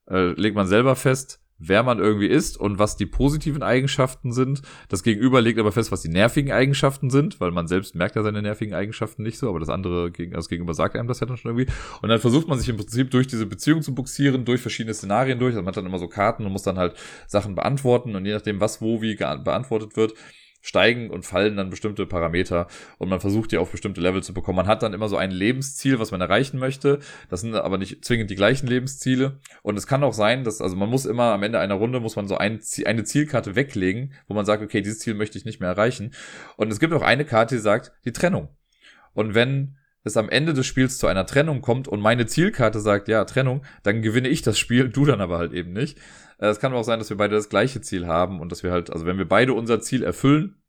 äh, 0.08 0.32
legt 0.32 0.56
man 0.56 0.66
selber 0.66 0.96
fest, 0.96 1.41
wer 1.64 1.82
man 1.82 1.98
irgendwie 1.98 2.26
ist 2.26 2.56
und 2.56 2.78
was 2.78 2.96
die 2.96 3.06
positiven 3.06 3.62
Eigenschaften 3.62 4.32
sind. 4.32 4.62
Das 4.88 5.02
Gegenüber 5.02 5.40
legt 5.40 5.58
aber 5.58 5.72
fest, 5.72 5.92
was 5.92 6.02
die 6.02 6.08
nervigen 6.08 6.52
Eigenschaften 6.52 7.10
sind, 7.10 7.40
weil 7.40 7.52
man 7.52 7.68
selbst 7.68 7.94
merkt 7.94 8.16
ja 8.16 8.22
seine 8.22 8.42
nervigen 8.42 8.74
Eigenschaften 8.74 9.22
nicht 9.22 9.38
so, 9.38 9.48
aber 9.48 9.60
das 9.60 9.68
andere, 9.68 10.10
das 10.10 10.48
Gegenüber 10.48 10.74
sagt 10.74 10.96
einem 10.96 11.08
das 11.08 11.20
ja 11.20 11.26
dann 11.26 11.36
schon 11.36 11.50
irgendwie. 11.50 11.72
Und 12.02 12.08
dann 12.08 12.18
versucht 12.18 12.48
man 12.48 12.58
sich 12.58 12.68
im 12.68 12.76
Prinzip 12.76 13.10
durch 13.10 13.28
diese 13.28 13.46
Beziehung 13.46 13.82
zu 13.82 13.94
buxieren, 13.94 14.44
durch 14.44 14.60
verschiedene 14.60 14.94
Szenarien 14.94 15.38
durch. 15.38 15.52
Also 15.52 15.62
man 15.62 15.68
hat 15.68 15.76
dann 15.76 15.86
immer 15.86 15.98
so 15.98 16.08
Karten 16.08 16.44
und 16.44 16.52
muss 16.52 16.62
dann 16.62 16.78
halt 16.78 16.94
Sachen 17.26 17.54
beantworten 17.54 18.16
und 18.16 18.26
je 18.26 18.32
nachdem, 18.32 18.60
was 18.60 18.80
wo 18.80 19.00
wie 19.00 19.14
beantwortet 19.14 19.96
wird, 19.96 20.14
steigen 20.62 21.10
und 21.10 21.26
fallen 21.26 21.56
dann 21.56 21.68
bestimmte 21.68 22.06
Parameter 22.06 22.68
und 22.98 23.08
man 23.08 23.20
versucht 23.20 23.52
die 23.52 23.58
auf 23.58 23.70
bestimmte 23.70 24.00
Level 24.00 24.22
zu 24.22 24.32
bekommen. 24.32 24.56
Man 24.56 24.66
hat 24.68 24.82
dann 24.82 24.94
immer 24.94 25.08
so 25.08 25.16
ein 25.16 25.30
Lebensziel, 25.30 25.98
was 25.98 26.12
man 26.12 26.20
erreichen 26.20 26.58
möchte. 26.58 27.00
Das 27.28 27.42
sind 27.42 27.54
aber 27.54 27.76
nicht 27.76 28.04
zwingend 28.04 28.30
die 28.30 28.36
gleichen 28.36 28.66
Lebensziele. 28.68 29.40
Und 29.62 29.76
es 29.76 29.86
kann 29.86 30.04
auch 30.04 30.14
sein, 30.14 30.44
dass, 30.44 30.60
also 30.60 30.76
man 30.76 30.88
muss 30.88 31.04
immer 31.04 31.34
am 31.34 31.42
Ende 31.42 31.58
einer 31.58 31.74
Runde 31.74 32.00
muss 32.00 32.16
man 32.16 32.28
so 32.28 32.38
ein, 32.38 32.60
eine 32.86 33.04
Zielkarte 33.04 33.56
weglegen, 33.56 34.14
wo 34.28 34.34
man 34.34 34.46
sagt, 34.46 34.62
okay, 34.62 34.80
dieses 34.80 35.00
Ziel 35.00 35.14
möchte 35.14 35.36
ich 35.36 35.44
nicht 35.44 35.60
mehr 35.60 35.68
erreichen. 35.68 36.14
Und 36.56 36.72
es 36.72 36.80
gibt 36.80 36.94
auch 36.94 37.02
eine 37.02 37.24
Karte, 37.24 37.56
die 37.56 37.60
sagt, 37.60 37.92
die 38.04 38.12
Trennung. 38.12 38.48
Und 39.14 39.34
wenn 39.34 39.76
es 40.04 40.16
am 40.16 40.28
Ende 40.28 40.52
des 40.52 40.66
Spiels 40.66 40.98
zu 40.98 41.06
einer 41.06 41.26
Trennung 41.26 41.60
kommt 41.60 41.88
und 41.88 42.00
meine 42.00 42.26
Zielkarte 42.26 42.80
sagt, 42.80 43.08
ja, 43.08 43.24
Trennung, 43.24 43.64
dann 43.82 44.02
gewinne 44.02 44.28
ich 44.28 44.42
das 44.42 44.58
Spiel, 44.58 44.88
du 44.88 45.04
dann 45.04 45.20
aber 45.20 45.38
halt 45.38 45.52
eben 45.52 45.72
nicht. 45.72 45.98
Äh, 46.38 46.48
es 46.48 46.60
kann 46.60 46.72
auch 46.74 46.82
sein, 46.82 46.98
dass 46.98 47.10
wir 47.10 47.16
beide 47.16 47.36
das 47.36 47.48
gleiche 47.48 47.80
Ziel 47.80 48.06
haben 48.06 48.40
und 48.40 48.50
dass 48.50 48.62
wir 48.62 48.72
halt, 48.72 48.90
also 48.90 49.06
wenn 49.06 49.18
wir 49.18 49.28
beide 49.28 49.54
unser 49.54 49.80
Ziel 49.80 50.02
erfüllen, 50.02 50.62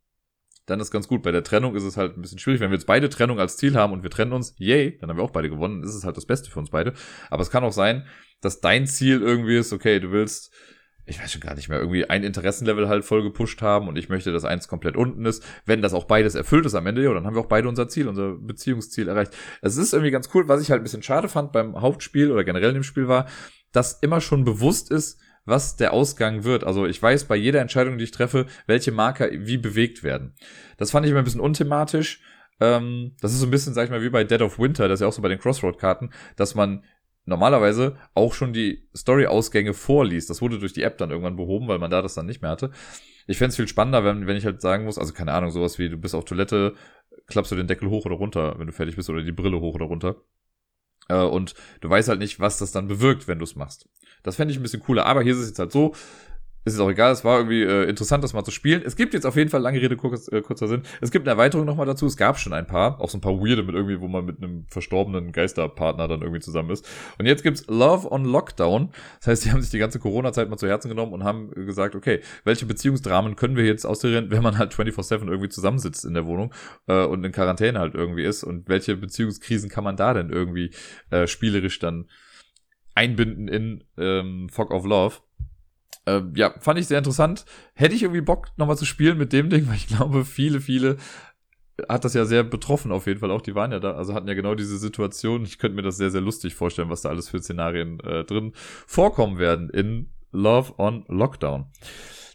dann 0.65 0.79
ist 0.79 0.91
ganz 0.91 1.07
gut. 1.07 1.23
Bei 1.23 1.31
der 1.31 1.43
Trennung 1.43 1.75
ist 1.75 1.83
es 1.83 1.97
halt 1.97 2.17
ein 2.17 2.21
bisschen 2.21 2.39
schwierig. 2.39 2.61
Wenn 2.61 2.71
wir 2.71 2.77
jetzt 2.77 2.87
beide 2.87 3.09
Trennung 3.09 3.39
als 3.39 3.57
Ziel 3.57 3.75
haben 3.75 3.91
und 3.91 4.03
wir 4.03 4.09
trennen 4.09 4.31
uns, 4.31 4.55
yay, 4.57 4.97
dann 4.97 5.09
haben 5.09 5.17
wir 5.17 5.23
auch 5.23 5.31
beide 5.31 5.49
gewonnen. 5.49 5.81
Dann 5.81 5.89
ist 5.89 5.95
es 5.95 6.05
halt 6.05 6.15
das 6.15 6.25
Beste 6.25 6.49
für 6.49 6.59
uns 6.59 6.69
beide. 6.69 6.93
Aber 7.29 7.41
es 7.41 7.49
kann 7.49 7.65
auch 7.65 7.73
sein, 7.73 8.07
dass 8.39 8.61
dein 8.61 8.87
Ziel 8.87 9.21
irgendwie 9.21 9.57
ist, 9.57 9.73
okay, 9.73 9.99
du 9.99 10.11
willst, 10.11 10.53
ich 11.05 11.21
weiß 11.21 11.31
schon 11.31 11.41
gar 11.41 11.55
nicht 11.55 11.69
mehr, 11.69 11.79
irgendwie 11.79 12.09
ein 12.09 12.23
Interessenlevel 12.23 12.87
halt 12.87 13.03
voll 13.03 13.23
gepusht 13.23 13.61
haben 13.61 13.87
und 13.87 13.97
ich 13.97 14.09
möchte, 14.09 14.31
dass 14.31 14.45
eins 14.45 14.67
komplett 14.67 14.95
unten 14.95 15.25
ist. 15.25 15.43
Wenn 15.65 15.81
das 15.81 15.93
auch 15.93 16.05
beides 16.05 16.35
erfüllt 16.35 16.65
ist 16.65 16.75
am 16.75 16.87
Ende, 16.87 17.03
ja, 17.03 17.13
dann 17.13 17.25
haben 17.25 17.35
wir 17.35 17.41
auch 17.41 17.47
beide 17.47 17.67
unser 17.67 17.89
Ziel, 17.89 18.07
unser 18.07 18.33
Beziehungsziel 18.35 19.09
erreicht. 19.09 19.35
Es 19.61 19.75
ist 19.75 19.93
irgendwie 19.93 20.11
ganz 20.11 20.29
cool. 20.33 20.47
Was 20.47 20.61
ich 20.61 20.71
halt 20.71 20.81
ein 20.81 20.83
bisschen 20.83 21.03
schade 21.03 21.27
fand 21.27 21.51
beim 21.51 21.79
Hauptspiel 21.79 22.31
oder 22.31 22.43
generell 22.43 22.69
in 22.69 22.75
dem 22.75 22.83
Spiel 22.83 23.07
war, 23.07 23.27
dass 23.73 23.99
immer 23.99 24.21
schon 24.21 24.45
bewusst 24.45 24.91
ist, 24.91 25.19
was 25.45 25.75
der 25.75 25.91
Ausgang 25.91 26.45
wird. 26.45 26.63
Also 26.63 26.85
ich 26.85 27.01
weiß 27.01 27.25
bei 27.25 27.35
jeder 27.35 27.59
Entscheidung, 27.59 27.97
die 27.97 28.05
ich 28.05 28.11
treffe, 28.11 28.45
welche 28.65 28.91
Marker 28.91 29.29
wie 29.31 29.57
bewegt 29.57 30.03
werden. 30.03 30.35
Das 30.77 30.91
fand 30.91 31.05
ich 31.05 31.11
immer 31.11 31.21
ein 31.21 31.25
bisschen 31.25 31.41
unthematisch. 31.41 32.21
Ähm, 32.61 33.15
das 33.19 33.33
ist 33.33 33.39
so 33.39 33.47
ein 33.47 33.51
bisschen, 33.51 33.73
sag 33.73 33.85
ich 33.85 33.91
mal, 33.91 34.01
wie 34.01 34.09
bei 34.09 34.23
Dead 34.23 34.41
of 34.41 34.57
Winter, 34.57 34.87
das 34.87 34.97
ist 34.97 35.01
ja 35.01 35.07
auch 35.07 35.13
so 35.13 35.21
bei 35.21 35.27
den 35.27 35.39
Crossroad-Karten, 35.39 36.11
dass 36.37 36.55
man 36.55 36.83
normalerweise 37.25 37.97
auch 38.13 38.33
schon 38.33 38.53
die 38.53 38.87
Story-Ausgänge 38.95 39.73
vorliest. 39.73 40.29
Das 40.29 40.41
wurde 40.41 40.59
durch 40.59 40.73
die 40.73 40.83
App 40.83 40.97
dann 40.97 41.11
irgendwann 41.11 41.35
behoben, 41.35 41.67
weil 41.67 41.79
man 41.79 41.91
da 41.91 42.01
das 42.01 42.15
dann 42.15 42.25
nicht 42.25 42.41
mehr 42.41 42.51
hatte. 42.51 42.71
Ich 43.27 43.37
fände 43.37 43.49
es 43.49 43.55
viel 43.55 43.67
spannender, 43.67 44.03
wenn, 44.03 44.27
wenn 44.27 44.35
ich 44.35 44.45
halt 44.45 44.61
sagen 44.61 44.83
muss, 44.83 44.97
also 44.97 45.13
keine 45.13 45.31
Ahnung, 45.31 45.51
sowas 45.51 45.79
wie 45.79 45.89
du 45.89 45.97
bist 45.97 46.15
auf 46.15 46.25
Toilette, 46.25 46.73
klappst 47.27 47.51
du 47.51 47.55
den 47.55 47.67
Deckel 47.67 47.89
hoch 47.89 48.05
oder 48.05 48.15
runter, 48.15 48.55
wenn 48.57 48.67
du 48.67 48.73
fertig 48.73 48.95
bist, 48.95 49.09
oder 49.09 49.21
die 49.21 49.31
Brille 49.31 49.59
hoch 49.59 49.75
oder 49.75 49.85
runter. 49.85 50.17
Äh, 51.07 51.23
und 51.23 51.53
du 51.81 51.89
weißt 51.89 52.09
halt 52.09 52.19
nicht, 52.19 52.39
was 52.39 52.57
das 52.57 52.71
dann 52.71 52.87
bewirkt, 52.87 53.27
wenn 53.27 53.39
du 53.39 53.43
es 53.43 53.55
machst. 53.55 53.87
Das 54.23 54.35
fände 54.35 54.51
ich 54.51 54.59
ein 54.59 54.63
bisschen 54.63 54.81
cooler. 54.81 55.05
Aber 55.05 55.21
hier 55.21 55.33
ist 55.33 55.39
es 55.39 55.49
jetzt 55.49 55.59
halt 55.59 55.71
so, 55.71 55.93
ist 56.65 56.79
auch 56.79 56.89
egal, 56.89 57.11
es 57.11 57.25
war 57.25 57.37
irgendwie 57.37 57.63
äh, 57.63 57.89
interessant, 57.89 58.23
das 58.23 58.33
mal 58.33 58.43
zu 58.43 58.51
spielen. 58.51 58.81
Es 58.85 58.95
gibt 58.95 59.13
jetzt 59.13 59.25
auf 59.25 59.35
jeden 59.35 59.49
Fall, 59.49 59.61
lange 59.61 59.81
Rede, 59.81 59.97
kurz, 59.97 60.27
äh, 60.31 60.41
kurzer 60.41 60.67
Sinn, 60.67 60.83
es 61.01 61.11
gibt 61.11 61.27
eine 61.27 61.31
Erweiterung 61.31 61.65
nochmal 61.65 61.85
dazu, 61.85 62.05
es 62.05 62.17
gab 62.17 62.39
schon 62.39 62.53
ein 62.53 62.67
paar, 62.67 63.01
auch 63.01 63.09
so 63.09 63.17
ein 63.17 63.21
paar 63.21 63.33
weirde 63.33 63.63
mit 63.63 63.75
irgendwie, 63.75 63.99
wo 63.99 64.07
man 64.07 64.25
mit 64.25 64.41
einem 64.41 64.65
verstorbenen 64.69 65.31
Geisterpartner 65.31 66.07
dann 66.07 66.21
irgendwie 66.21 66.39
zusammen 66.39 66.69
ist. 66.69 66.87
Und 67.17 67.25
jetzt 67.25 67.43
gibt's 67.43 67.65
Love 67.67 68.11
on 68.11 68.25
Lockdown, 68.25 68.89
das 69.19 69.27
heißt, 69.27 69.45
die 69.45 69.51
haben 69.51 69.61
sich 69.61 69.71
die 69.71 69.79
ganze 69.79 69.99
Corona-Zeit 69.99 70.49
mal 70.49 70.57
zu 70.57 70.67
Herzen 70.67 70.89
genommen 70.89 71.13
und 71.13 71.23
haben 71.23 71.51
gesagt, 71.51 71.95
okay, 71.95 72.21
welche 72.43 72.65
Beziehungsdramen 72.65 73.35
können 73.35 73.55
wir 73.55 73.65
jetzt 73.65 73.85
ausdehnen, 73.85 74.31
wenn 74.31 74.43
man 74.43 74.57
halt 74.57 74.73
24-7 74.73 75.27
irgendwie 75.27 75.49
zusammensitzt 75.49 76.05
in 76.05 76.13
der 76.13 76.25
Wohnung 76.25 76.53
äh, 76.87 77.03
und 77.05 77.23
in 77.23 77.31
Quarantäne 77.31 77.79
halt 77.79 77.95
irgendwie 77.95 78.23
ist 78.23 78.43
und 78.43 78.69
welche 78.69 78.95
Beziehungskrisen 78.95 79.69
kann 79.69 79.83
man 79.83 79.97
da 79.97 80.13
denn 80.13 80.29
irgendwie 80.29 80.71
äh, 81.09 81.27
spielerisch 81.27 81.79
dann 81.79 82.07
einbinden 82.95 83.47
in 83.47 83.83
ähm, 83.97 84.49
Fog 84.49 84.71
of 84.71 84.85
Love. 84.85 85.15
Äh, 86.05 86.21
ja, 86.35 86.53
fand 86.59 86.79
ich 86.79 86.87
sehr 86.87 86.97
interessant. 86.97 87.45
Hätte 87.73 87.95
ich 87.95 88.03
irgendwie 88.03 88.21
Bock, 88.21 88.47
nochmal 88.57 88.77
zu 88.77 88.85
spielen 88.85 89.17
mit 89.17 89.33
dem 89.33 89.49
Ding, 89.49 89.67
weil 89.67 89.75
ich 89.75 89.87
glaube, 89.87 90.25
viele, 90.25 90.61
viele 90.61 90.97
hat 91.89 92.05
das 92.05 92.13
ja 92.13 92.25
sehr 92.25 92.43
betroffen 92.43 92.91
auf 92.91 93.07
jeden 93.07 93.19
Fall 93.19 93.31
auch. 93.31 93.41
Die 93.41 93.55
waren 93.55 93.71
ja 93.71 93.79
da, 93.79 93.93
also 93.93 94.13
hatten 94.13 94.27
ja 94.27 94.33
genau 94.33 94.55
diese 94.55 94.77
Situation. 94.77 95.43
Ich 95.43 95.57
könnte 95.57 95.75
mir 95.75 95.81
das 95.81 95.97
sehr, 95.97 96.11
sehr 96.11 96.21
lustig 96.21 96.55
vorstellen, 96.55 96.89
was 96.89 97.01
da 97.01 97.09
alles 97.09 97.29
für 97.29 97.39
Szenarien 97.39 97.99
äh, 98.01 98.23
drin 98.23 98.53
vorkommen 98.55 99.39
werden 99.39 99.69
in 99.69 100.09
Love 100.31 100.73
on 100.77 101.05
Lockdown. 101.07 101.65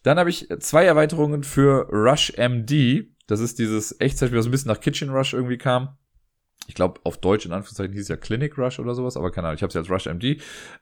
Dann 0.02 0.18
habe 0.18 0.30
ich 0.30 0.48
zwei 0.60 0.84
Erweiterungen 0.84 1.42
für 1.42 1.88
Rush 1.90 2.32
MD. 2.36 3.08
Das 3.26 3.40
ist 3.40 3.58
dieses 3.58 4.00
Echtzeitspiel, 4.00 4.38
was 4.38 4.46
ein 4.46 4.50
bisschen 4.50 4.70
nach 4.70 4.80
Kitchen 4.80 5.10
Rush 5.10 5.34
irgendwie 5.34 5.58
kam 5.58 5.96
ich 6.68 6.74
glaube, 6.74 7.00
auf 7.02 7.16
Deutsch 7.16 7.46
in 7.46 7.52
Anführungszeichen 7.52 7.94
hieß 7.94 8.02
es 8.02 8.08
ja 8.08 8.16
Clinic 8.16 8.58
Rush 8.58 8.78
oder 8.78 8.94
sowas, 8.94 9.16
aber 9.16 9.30
keine 9.30 9.48
Ahnung, 9.48 9.56
ich 9.56 9.62
habe 9.62 9.68
es 9.68 9.74
ja 9.74 9.80
als 9.80 9.90
Rush 9.90 10.06
MD. 10.06 10.36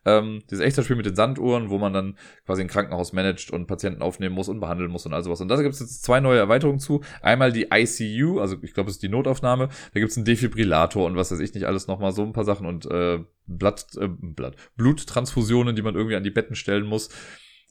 Ähm, 0.05 0.43
dieses 0.51 0.65
echte 0.65 0.83
Spiel 0.83 0.97
mit 0.97 1.07
den 1.07 1.15
Sanduhren, 1.15 1.71
wo 1.71 1.79
man 1.79 1.93
dann 1.93 2.19
quasi 2.45 2.63
ein 2.63 2.69
Krankenhaus 2.69 3.13
managt 3.13 3.53
und 3.53 3.69
Patienten 3.69 4.03
aufnehmen 4.03 4.35
muss 4.35 4.49
und 4.49 4.59
behandeln 4.59 4.91
muss 4.91 5.07
und 5.07 5.15
all 5.15 5.23
sowas. 5.23 5.41
Und 5.41 5.47
da 5.47 5.55
gibt 5.63 5.75
es 5.75 5.81
jetzt 5.81 6.03
zwei 6.03 6.19
neue 6.19 6.41
Erweiterungen 6.41 6.81
zu. 6.81 7.03
Einmal 7.23 7.53
die 7.53 7.69
ICU, 7.73 8.41
also 8.41 8.57
ich 8.63 8.75
glaube, 8.75 8.91
es 8.91 8.97
ist 8.97 9.03
die 9.05 9.09
Notaufnahme. 9.09 9.69
Da 9.95 10.01
gibt 10.01 10.11
es 10.11 10.17
einen 10.17 10.27
Defibrillator 10.27 11.07
und 11.07 11.15
was 11.15 11.31
weiß 11.31 11.39
ich 11.39 11.55
nicht 11.55 11.67
alles 11.67 11.87
nochmal 11.87 12.11
so 12.11 12.25
ein 12.25 12.33
paar 12.33 12.45
Sachen 12.45 12.67
und 12.67 12.87
äh, 12.87 13.21
Blatt, 13.47 13.87
äh, 13.97 14.09
Blatt, 14.09 14.57
Bluttransfusionen, 14.77 15.77
die 15.77 15.83
man 15.83 15.95
irgendwie 15.95 16.17
an 16.17 16.25
die 16.25 16.31
Betten 16.31 16.57
stellen 16.57 16.85
muss. 16.85 17.11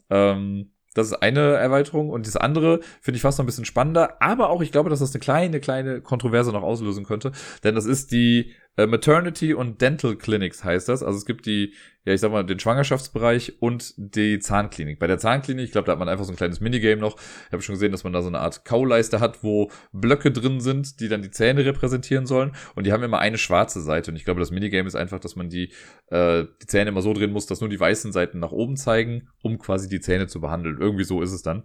Ähm, 0.10 0.72
das 0.96 1.08
ist 1.08 1.22
eine 1.22 1.54
Erweiterung. 1.54 2.10
Und 2.10 2.26
das 2.26 2.38
andere 2.38 2.80
finde 3.02 3.18
ich 3.18 3.22
fast 3.22 3.38
noch 3.38 3.44
ein 3.44 3.46
bisschen 3.46 3.66
spannender. 3.66 4.20
Aber 4.22 4.50
auch, 4.50 4.62
ich 4.62 4.72
glaube, 4.72 4.90
dass 4.90 5.00
das 5.00 5.14
eine 5.14 5.20
kleine, 5.20 5.60
kleine 5.60 6.02
Kontroverse 6.02 6.52
noch 6.52 6.64
auslösen 6.64 7.06
könnte. 7.06 7.34
Denn 7.64 7.76
das 7.76 7.86
ist 7.86 8.12
die 8.12 8.54
äh, 8.78 8.88
Maternity 8.88 9.54
und 9.54 9.82
Dental 9.82 10.16
Clinics 10.16 10.64
heißt 10.64 10.90
das. 10.90 11.04
Also 11.04 11.18
es 11.18 11.26
gibt 11.26 11.46
die, 11.46 11.74
ja, 12.04 12.14
ich 12.14 12.22
sag 12.22 12.32
mal, 12.32 12.46
den 12.46 12.60
Schwangerschaftsbereich 12.60 13.62
und 13.62 13.94
die 13.98 14.40
Zahnklinik. 14.40 15.00
Bei 15.00 15.08
der 15.08 15.18
Zahnklinik, 15.18 15.66
ich 15.66 15.72
glaube, 15.72 15.86
da 15.86 15.94
hat 15.94 16.00
man 16.00 16.10
einfach 16.10 16.26
so 16.26 16.34
ein 16.34 16.36
kleines 16.36 16.60
Minigame 16.60 17.02
noch. 17.02 17.18
Ich 17.48 17.54
habe 17.54 17.62
schon 17.62 17.76
gesehen, 17.76 17.92
dass 17.92 18.04
man 18.04 18.14
da 18.14 18.22
so 18.22 18.28
eine 18.28 18.40
Art 18.40 18.66
Kauleiste 18.66 19.20
hat, 19.20 19.44
wo 19.44 19.72
Blöcke 19.92 20.32
drin 20.32 20.60
sind, 20.60 21.00
die 21.00 21.08
dann 21.08 21.22
die 21.22 21.32
Zähne 21.32 21.66
repräsentieren 21.66 22.26
sollen. 22.26 22.52
Und 22.76 22.86
die 22.86 22.92
haben 22.92 23.04
immer 23.04 23.20
eine 23.20 23.38
schwarze 23.38 23.82
Seite. 23.82 24.12
Und 24.12 24.18
ich 24.18 24.26
glaube, 24.26 24.40
das 24.40 24.52
Minigame 24.52 24.88
ist 24.88 24.96
einfach, 24.96 25.20
dass 25.20 25.36
man 25.36 25.50
die, 25.50 25.72
äh, 26.08 26.46
die 26.62 26.68
Zähne 26.68 26.90
immer 26.90 27.02
so 27.02 27.14
drehen 27.14 27.32
muss, 27.32 27.46
dass 27.46 27.62
nur 27.62 27.70
die 27.70 27.80
weißen 27.80 28.12
Seiten 28.12 28.40
nach 28.40 28.52
oben 28.52 28.78
zeigen, 28.78 29.30
um 29.42 29.58
quasi 29.58 29.90
die 29.90 30.02
Zähne 30.02 30.28
zu 30.28 30.42
behandeln. 30.42 30.78
Irgendwie 30.80 31.06
so 31.06 31.22
ist 31.22 31.32
es 31.32 31.42
dann. 31.42 31.64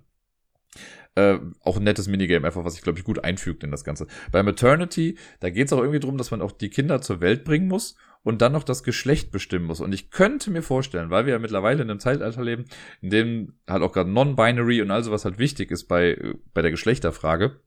Äh, 1.17 1.39
auch 1.63 1.77
ein 1.77 1.83
nettes 1.83 2.07
Minigame, 2.07 2.47
einfach, 2.47 2.65
was 2.65 2.75
sich, 2.75 2.83
glaube 2.83 2.99
ich, 2.99 3.05
gut 3.05 3.25
einfügt 3.25 3.65
in 3.65 3.73
das 3.73 3.83
Ganze. 3.83 4.07
Bei 4.31 4.45
Maternity, 4.45 5.19
da 5.41 5.51
geht 5.51 5.67
es 5.67 5.73
auch 5.73 5.81
irgendwie 5.81 5.99
darum, 5.99 6.17
dass 6.17 6.31
man 6.31 6.41
auch 6.41 6.53
die 6.53 6.71
Kinder 6.71 7.03
zur 7.03 7.21
Welt 7.21 7.43
bringen 7.45 7.67
muss 7.67 7.97
und 8.23 8.43
dann 8.43 8.53
noch 8.53 8.63
das 8.63 8.85
Geschlecht 8.85 9.33
bestimmen 9.33 9.65
muss. 9.67 9.81
Und 9.81 9.93
ich 9.93 10.11
könnte 10.11 10.51
mir 10.51 10.63
vorstellen, 10.63 11.11
weil 11.11 11.27
wir 11.27 11.33
ja 11.33 11.39
mittlerweile 11.39 11.83
in 11.83 11.91
einem 11.91 12.01
Zeitalter 12.01 12.45
leben, 12.45 12.67
in 13.01 13.11
dem 13.11 13.55
halt 13.67 13.83
auch 13.83 13.93
gerade 13.93 14.11
Non-Binary 14.11 14.83
und 14.83 14.91
all 14.91 15.03
sowas 15.03 15.25
halt 15.25 15.39
wichtig 15.39 15.71
ist 15.71 15.89
bei, 15.89 16.17
bei 16.55 16.63
der 16.63 16.71
Geschlechterfrage 16.71 17.61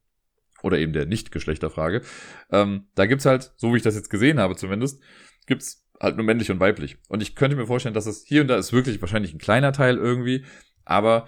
oder 0.61 0.77
eben 0.77 0.93
der 0.93 1.05
Nicht-Geschlechterfrage, 1.05 2.01
ähm, 2.51 2.87
da 2.95 3.05
gibt's 3.05 3.25
halt, 3.25 3.51
so 3.57 3.73
wie 3.73 3.77
ich 3.77 3.83
das 3.83 3.95
jetzt 3.95 4.09
gesehen 4.09 4.39
habe 4.39 4.55
zumindest, 4.55 5.01
gibt's 5.47 5.85
halt 5.99 6.15
nur 6.15 6.25
männlich 6.25 6.51
und 6.51 6.59
weiblich. 6.59 6.97
Und 7.09 7.21
ich 7.21 7.35
könnte 7.35 7.57
mir 7.57 7.67
vorstellen, 7.67 7.95
dass 7.95 8.05
es 8.05 8.23
hier 8.25 8.41
und 8.41 8.47
da 8.47 8.55
ist 8.55 8.73
wirklich 8.73 9.01
wahrscheinlich 9.01 9.33
ein 9.33 9.39
kleiner 9.39 9.73
Teil 9.73 9.97
irgendwie, 9.97 10.45
aber 10.85 11.27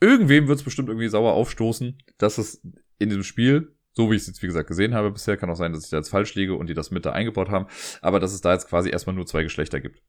irgendwem 0.00 0.48
wird 0.48 0.58
es 0.58 0.64
bestimmt 0.64 0.88
irgendwie 0.88 1.08
sauer 1.08 1.32
aufstoßen, 1.32 1.98
dass 2.18 2.38
es 2.38 2.62
in 2.98 3.08
diesem 3.08 3.24
Spiel, 3.24 3.76
so 3.92 4.10
wie 4.10 4.16
ich 4.16 4.22
es 4.22 4.28
jetzt 4.28 4.42
wie 4.42 4.46
gesagt 4.46 4.68
gesehen 4.68 4.94
habe 4.94 5.10
bisher, 5.10 5.36
kann 5.36 5.50
auch 5.50 5.56
sein, 5.56 5.72
dass 5.72 5.84
ich 5.84 5.90
da 5.90 5.98
jetzt 5.98 6.08
falsch 6.08 6.34
liege 6.34 6.54
und 6.54 6.68
die 6.68 6.74
das 6.74 6.90
mit 6.90 7.04
da 7.04 7.12
eingebaut 7.12 7.50
haben, 7.50 7.66
aber 8.02 8.20
dass 8.20 8.32
es 8.32 8.40
da 8.40 8.52
jetzt 8.52 8.68
quasi 8.68 8.90
erstmal 8.90 9.14
nur 9.14 9.26
zwei 9.26 9.42
Geschlechter 9.42 9.80
gibt. 9.80 10.02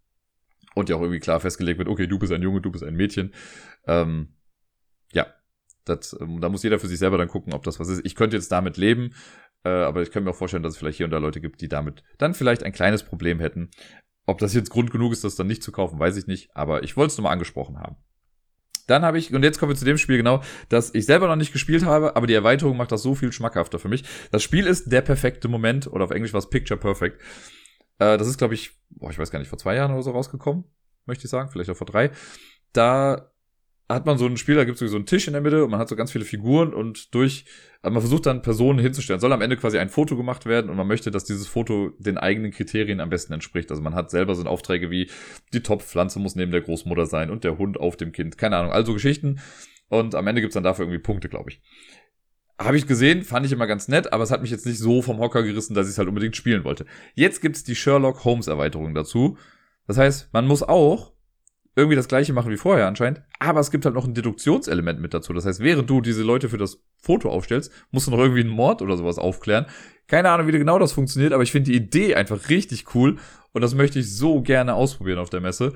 Und 0.74 0.88
ja 0.88 0.96
auch 0.96 1.02
irgendwie 1.02 1.20
klar 1.20 1.40
festgelegt 1.42 1.80
wird, 1.80 1.90
okay, 1.90 2.08
du 2.08 2.18
bist 2.18 2.32
ein 2.32 2.42
Junge, 2.42 2.62
du 2.62 2.72
bist 2.72 2.84
ein 2.84 2.96
Mädchen. 2.96 3.34
Ähm, 3.86 4.36
ja, 5.12 5.28
das, 5.84 6.18
ähm, 6.22 6.40
da 6.40 6.48
muss 6.48 6.64
jeder 6.64 6.80
für 6.80 6.88
sich 6.88 7.00
selber 7.00 7.18
dann 7.18 7.28
gucken, 7.28 7.54
ob 7.54 7.64
das 7.64 7.80
was 7.80 7.90
ist. 7.90 8.06
Ich 8.06 8.16
könnte 8.16 8.38
jetzt 8.38 8.52
damit 8.54 8.78
leben, 8.78 9.14
äh, 9.66 9.70
aber 9.70 10.02
ich 10.02 10.12
kann 10.12 10.24
mir 10.24 10.30
auch 10.30 10.36
vorstellen, 10.36 10.64
dass 10.64 10.74
es 10.74 10.78
vielleicht 10.78 10.98
hier 10.98 11.06
und 11.06 11.12
da 11.12 11.18
Leute 11.18 11.42
gibt, 11.42 11.60
die 11.60 11.68
damit 11.68 12.04
dann 12.18 12.34
vielleicht 12.34 12.64
ein 12.64 12.72
kleines 12.72 13.04
Problem 13.04 13.40
hätten. 13.42 13.70
Ob 14.26 14.38
das 14.38 14.54
jetzt 14.54 14.70
Grund 14.70 14.92
genug 14.92 15.12
ist, 15.12 15.26
das 15.26 15.36
dann 15.36 15.48
nicht 15.48 15.64
zu 15.64 15.74
kaufen, 15.74 16.00
weiß 16.00 16.16
ich 16.16 16.28
nicht, 16.28 16.56
aber 16.56 16.84
ich 16.84 16.96
wollte 16.96 17.12
es 17.12 17.18
nur 17.18 17.24
mal 17.24 17.32
angesprochen 17.32 17.80
haben. 17.80 17.98
Dann 18.92 19.04
habe 19.04 19.18
ich, 19.18 19.34
und 19.34 19.42
jetzt 19.44 19.58
kommen 19.58 19.72
wir 19.72 19.78
zu 19.78 19.86
dem 19.86 19.98
Spiel 19.98 20.18
genau, 20.18 20.42
das 20.68 20.94
ich 20.94 21.06
selber 21.06 21.28
noch 21.28 21.38
nicht 21.38 21.54
gespielt 21.54 21.86
habe, 21.86 22.18
aber 22.18 22.28
die 22.28 22.34
Erweiterung 22.34 22.76
macht 22.76 22.92
das 22.92 23.02
so 23.02 23.16
viel 23.16 23.32
schmackhafter 23.32 23.80
für 23.80 23.88
mich. 23.88 24.04
Das 24.32 24.44
Spiel 24.44 24.68
ist 24.68 24.92
der 24.92 25.02
perfekte 25.02 25.48
Moment, 25.48 25.88
oder 25.88 26.04
auf 26.04 26.12
Englisch 26.12 26.34
war 26.34 26.40
es 26.40 26.50
Picture 26.50 26.78
Perfect. 26.78 27.22
Äh, 28.00 28.18
das 28.18 28.28
ist, 28.28 28.38
glaube 28.38 28.54
ich, 28.54 28.72
boah, 28.90 29.10
ich 29.10 29.18
weiß 29.18 29.32
gar 29.32 29.40
nicht, 29.40 29.48
vor 29.48 29.58
zwei 29.58 29.76
Jahren 29.76 29.94
oder 29.94 30.04
so 30.04 30.12
rausgekommen, 30.12 30.66
möchte 31.06 31.24
ich 31.24 31.32
sagen, 31.32 31.50
vielleicht 31.50 31.70
auch 31.70 31.78
vor 31.78 31.88
drei. 31.88 32.12
Da 32.74 33.31
hat 33.94 34.06
man 34.06 34.18
so 34.18 34.26
ein 34.26 34.38
Spiel, 34.38 34.56
da 34.56 34.64
gibt 34.64 34.82
es 34.82 34.92
so 34.92 34.96
einen 34.96 35.06
Tisch 35.06 35.28
in 35.28 35.34
der 35.34 35.42
Mitte 35.42 35.64
und 35.64 35.72
man 35.72 35.80
hat 35.80 35.90
so 35.90 35.96
ganz 35.96 36.12
viele 36.12 36.26
Figuren 36.26 36.74
und 36.74 37.14
durch, 37.14 37.46
also 37.82 37.94
man 37.94 38.02
versucht 38.02 38.26
dann 38.26 38.42
Personen 38.42 38.80
hinzustellen. 38.80 39.20
Soll 39.20 39.34
am 39.34 39.42
Ende 39.42 39.58
quasi 39.58 39.78
ein 39.78 39.90
Foto 39.90 40.16
gemacht 40.16 40.46
werden 40.46 40.70
und 40.70 40.78
man 40.78 40.88
möchte, 40.88 41.12
dass 41.12 41.24
dieses 41.24 41.48
Foto 41.48 41.92
den 41.98 42.18
eigenen 42.18 42.52
Kriterien 42.52 43.00
am 43.00 43.10
besten 43.10 43.34
entspricht. 43.34 43.72
Also 43.72 43.82
man 43.82 43.96
hat 43.96 44.12
selber 44.12 44.36
so 44.36 44.44
Aufträge 44.44 44.92
wie 44.92 45.10
die 45.54 45.62
Topfpflanze 45.62 46.20
muss 46.20 46.36
neben 46.36 46.52
der 46.52 46.62
Großmutter 46.62 47.06
sein 47.06 47.30
und 47.30 47.44
der 47.44 47.58
Hund 47.58 47.80
auf 47.80 47.98
dem 47.98 48.12
Kind. 48.12 48.38
Keine 48.38 48.58
Ahnung, 48.58 48.72
also 48.72 48.94
Geschichten. 48.94 49.40
Und 49.90 50.16
am 50.16 50.28
Ende 50.28 50.42
gibt's 50.42 50.54
dann 50.54 50.64
dafür 50.64 50.86
irgendwie 50.86 51.02
Punkte, 51.02 51.30
glaube 51.30 51.50
ich. 51.52 51.62
Habe 52.58 52.78
ich 52.78 52.88
gesehen, 52.88 53.24
fand 53.24 53.46
ich 53.46 53.52
immer 53.52 53.68
ganz 53.68 53.88
nett, 53.88 54.14
aber 54.14 54.24
es 54.24 54.32
hat 54.32 54.42
mich 54.42 54.52
jetzt 54.52 54.66
nicht 54.66 54.78
so 54.78 55.02
vom 55.02 55.20
Hocker 55.20 55.44
gerissen, 55.44 55.74
dass 55.74 55.88
ich 55.88 55.94
es 55.94 55.98
halt 55.98 56.08
unbedingt 56.08 56.36
spielen 56.36 56.64
wollte. 56.64 56.86
Jetzt 57.16 57.42
gibt's 57.42 57.64
die 57.64 57.76
Sherlock 57.76 58.24
Holmes 58.24 58.48
Erweiterung 58.48 58.94
dazu. 58.94 59.38
Das 59.88 59.98
heißt, 59.98 60.30
man 60.32 60.48
muss 60.48 60.64
auch 60.64 61.11
irgendwie 61.76 61.96
das 61.96 62.08
gleiche 62.08 62.34
machen 62.34 62.52
wie 62.52 62.58
vorher 62.58 62.88
anscheinend, 62.88 63.22
aber 63.40 63.60
es 63.60 63.72
gibt 63.72 63.86
halt 63.86 63.96
noch 63.96 64.06
ein 64.06 64.14
Deduktionselement 64.14 65.00
mit 65.00 65.14
dazu. 65.14 65.32
Das 65.34 65.46
heißt, 65.46 65.62
während 65.62 65.90
du 65.90 66.02
diese 66.02 66.24
Leute 66.24 66.50
für 66.50 66.58
das 66.58 66.84
Foto 66.98 67.30
aufstellst, 67.30 67.72
musst 67.92 68.08
du 68.08 68.12
noch 68.12 68.20
irgendwie 68.20 68.42
einen 68.42 68.50
Mord 68.50 68.82
oder 68.82 68.98
sowas 68.98 69.18
aufklären. 69.18 69.66
Keine 70.08 70.30
Ahnung, 70.30 70.48
wie 70.48 70.52
genau 70.52 70.80
das 70.80 70.92
funktioniert, 70.92 71.32
aber 71.32 71.44
ich 71.44 71.52
finde 71.52 71.72
die 71.72 71.78
Idee 71.78 72.16
einfach 72.16 72.50
richtig 72.50 72.94
cool 72.94 73.18
und 73.54 73.62
das 73.62 73.74
möchte 73.74 74.00
ich 74.00 74.14
so 74.16 74.42
gerne 74.42 74.74
ausprobieren 74.74 75.20
auf 75.20 75.30
der 75.30 75.40
Messe. 75.40 75.74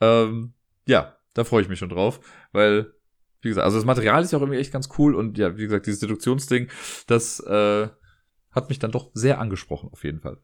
Ähm, 0.00 0.54
ja, 0.86 1.16
da 1.34 1.44
freue 1.44 1.62
ich 1.62 1.68
mich 1.68 1.78
schon 1.78 1.88
drauf, 1.88 2.20
weil, 2.52 2.92
wie 3.40 3.48
gesagt, 3.48 3.64
also 3.64 3.78
das 3.78 3.84
Material 3.84 4.22
ist 4.22 4.32
ja 4.32 4.38
auch 4.38 4.42
irgendwie 4.42 4.60
echt 4.60 4.72
ganz 4.72 4.88
cool 4.98 5.14
und 5.14 5.38
ja, 5.38 5.56
wie 5.56 5.64
gesagt, 5.64 5.86
dieses 5.86 6.00
Deduktionsding, 6.00 6.68
das 7.08 7.40
äh, 7.40 7.88
hat 8.52 8.68
mich 8.68 8.78
dann 8.78 8.92
doch 8.92 9.10
sehr 9.14 9.40
angesprochen, 9.40 9.90
auf 9.92 10.04
jeden 10.04 10.20
Fall. 10.20 10.38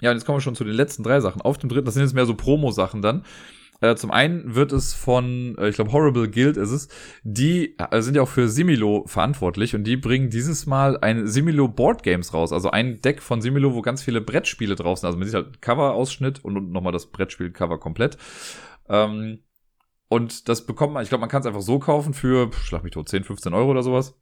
Ja, 0.00 0.10
und 0.10 0.16
jetzt 0.16 0.26
kommen 0.26 0.38
wir 0.38 0.42
schon 0.42 0.54
zu 0.54 0.64
den 0.64 0.74
letzten 0.74 1.02
drei 1.02 1.20
Sachen. 1.20 1.42
Auf 1.42 1.58
dem 1.58 1.68
dritten, 1.68 1.86
das 1.86 1.94
sind 1.94 2.04
jetzt 2.04 2.14
mehr 2.14 2.26
so 2.26 2.34
Promo-Sachen 2.34 3.02
dann. 3.02 3.24
Äh, 3.80 3.94
zum 3.94 4.10
einen 4.10 4.54
wird 4.54 4.72
es 4.72 4.92
von, 4.94 5.56
äh, 5.58 5.68
ich 5.68 5.76
glaube, 5.76 5.92
Horrible 5.92 6.28
Guild 6.28 6.56
ist 6.56 6.70
es, 6.70 6.88
die 7.22 7.76
äh, 7.78 8.02
sind 8.02 8.16
ja 8.16 8.22
auch 8.22 8.28
für 8.28 8.48
Similo 8.48 9.04
verantwortlich 9.06 9.74
und 9.74 9.84
die 9.84 9.96
bringen 9.96 10.30
dieses 10.30 10.66
Mal 10.66 10.98
ein 10.98 11.28
Similo 11.28 11.68
Board 11.68 12.02
Games 12.02 12.34
raus. 12.34 12.52
Also 12.52 12.70
ein 12.70 13.00
Deck 13.00 13.22
von 13.22 13.40
Similo, 13.40 13.74
wo 13.74 13.82
ganz 13.82 14.02
viele 14.02 14.20
Brettspiele 14.20 14.74
drauf 14.74 14.98
sind. 14.98 15.06
Also 15.06 15.18
man 15.18 15.26
sieht 15.28 15.34
halt 15.34 15.62
Cover-Ausschnitt 15.62 16.44
und 16.44 16.72
nochmal 16.72 16.92
das 16.92 17.06
Brettspiel-Cover 17.06 17.78
komplett. 17.78 18.18
Ähm, 18.88 19.40
und 20.08 20.48
das 20.48 20.66
bekommt 20.66 20.94
man, 20.94 21.02
ich 21.02 21.08
glaube, 21.10 21.20
man 21.20 21.28
kann 21.28 21.40
es 21.40 21.46
einfach 21.46 21.60
so 21.60 21.78
kaufen 21.78 22.14
für, 22.14 22.50
schlag 22.52 22.82
mich 22.82 22.92
tot, 22.92 23.08
10, 23.08 23.24
15 23.24 23.54
Euro 23.54 23.70
oder 23.70 23.82
sowas. 23.82 24.18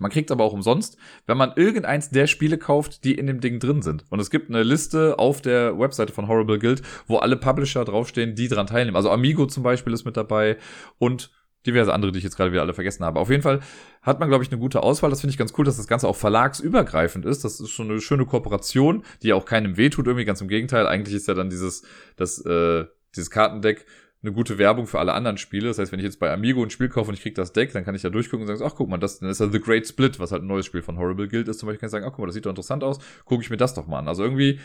Man 0.00 0.10
kriegt 0.10 0.30
aber 0.30 0.44
auch 0.44 0.52
umsonst, 0.52 0.96
wenn 1.26 1.36
man 1.36 1.52
irgendeins 1.54 2.10
der 2.10 2.26
Spiele 2.26 2.58
kauft, 2.58 3.04
die 3.04 3.14
in 3.14 3.26
dem 3.26 3.40
Ding 3.40 3.60
drin 3.60 3.82
sind. 3.82 4.04
Und 4.10 4.18
es 4.18 4.30
gibt 4.30 4.48
eine 4.48 4.62
Liste 4.62 5.18
auf 5.18 5.40
der 5.42 5.78
Webseite 5.78 6.12
von 6.12 6.26
Horrible 6.26 6.58
Guild, 6.58 6.82
wo 7.06 7.18
alle 7.18 7.36
Publisher 7.36 7.84
draufstehen, 7.84 8.34
die 8.34 8.48
dran 8.48 8.66
teilnehmen. 8.66 8.96
Also 8.96 9.10
Amigo 9.10 9.46
zum 9.46 9.62
Beispiel 9.62 9.92
ist 9.92 10.04
mit 10.04 10.16
dabei 10.16 10.56
und 10.98 11.30
diverse 11.66 11.92
andere, 11.92 12.12
die 12.12 12.18
ich 12.18 12.24
jetzt 12.24 12.36
gerade 12.36 12.52
wieder 12.52 12.62
alle 12.62 12.72
vergessen 12.72 13.04
habe. 13.04 13.20
Auf 13.20 13.28
jeden 13.28 13.42
Fall 13.42 13.60
hat 14.02 14.18
man, 14.18 14.28
glaube 14.28 14.42
ich, 14.42 14.50
eine 14.50 14.58
gute 14.58 14.82
Auswahl. 14.82 15.10
Das 15.10 15.20
finde 15.20 15.32
ich 15.32 15.38
ganz 15.38 15.52
cool, 15.58 15.64
dass 15.64 15.76
das 15.76 15.86
Ganze 15.86 16.08
auch 16.08 16.16
verlagsübergreifend 16.16 17.26
ist. 17.26 17.44
Das 17.44 17.60
ist 17.60 17.70
schon 17.70 17.90
eine 17.90 18.00
schöne 18.00 18.24
Kooperation, 18.24 19.04
die 19.22 19.28
ja 19.28 19.34
auch 19.34 19.44
keinem 19.44 19.76
wehtut, 19.76 20.06
irgendwie 20.06 20.24
ganz 20.24 20.40
im 20.40 20.48
Gegenteil. 20.48 20.86
Eigentlich 20.86 21.14
ist 21.14 21.28
ja 21.28 21.34
dann 21.34 21.50
dieses, 21.50 21.82
das, 22.16 22.44
äh, 22.46 22.86
dieses 23.14 23.30
Kartendeck 23.30 23.84
eine 24.22 24.32
gute 24.32 24.58
Werbung 24.58 24.86
für 24.86 24.98
alle 24.98 25.14
anderen 25.14 25.38
Spiele. 25.38 25.68
Das 25.68 25.78
heißt, 25.78 25.92
wenn 25.92 25.98
ich 25.98 26.04
jetzt 26.04 26.20
bei 26.20 26.30
Amigo 26.30 26.62
ein 26.62 26.70
Spiel 26.70 26.88
kaufe 26.88 27.08
und 27.08 27.14
ich 27.14 27.22
krieg 27.22 27.34
das 27.34 27.52
Deck, 27.52 27.72
dann 27.72 27.84
kann 27.84 27.94
ich 27.94 28.02
da 28.02 28.10
durchgucken 28.10 28.46
und 28.46 28.54
sagen, 28.54 28.70
ach 28.70 28.76
guck 28.76 28.88
mal, 28.88 28.98
das, 28.98 29.20
dann 29.20 29.30
ist 29.30 29.40
ja 29.40 29.48
The 29.48 29.60
Great 29.60 29.86
Split, 29.86 30.18
was 30.18 30.32
halt 30.32 30.42
ein 30.42 30.48
neues 30.48 30.66
Spiel 30.66 30.82
von 30.82 30.98
Horrible 30.98 31.28
Guild 31.28 31.48
ist. 31.48 31.58
Zum 31.58 31.66
Beispiel 31.66 31.80
kann 31.80 31.86
ich 31.86 31.92
sagen, 31.92 32.04
ach 32.04 32.10
guck 32.10 32.20
mal, 32.20 32.26
das 32.26 32.34
sieht 32.34 32.44
doch 32.44 32.50
interessant 32.50 32.84
aus, 32.84 32.98
gucke 33.24 33.42
ich 33.42 33.50
mir 33.50 33.56
das 33.56 33.74
doch 33.74 33.86
mal 33.86 33.98
an. 33.98 34.08
Also 34.08 34.22
irgendwie 34.22 34.60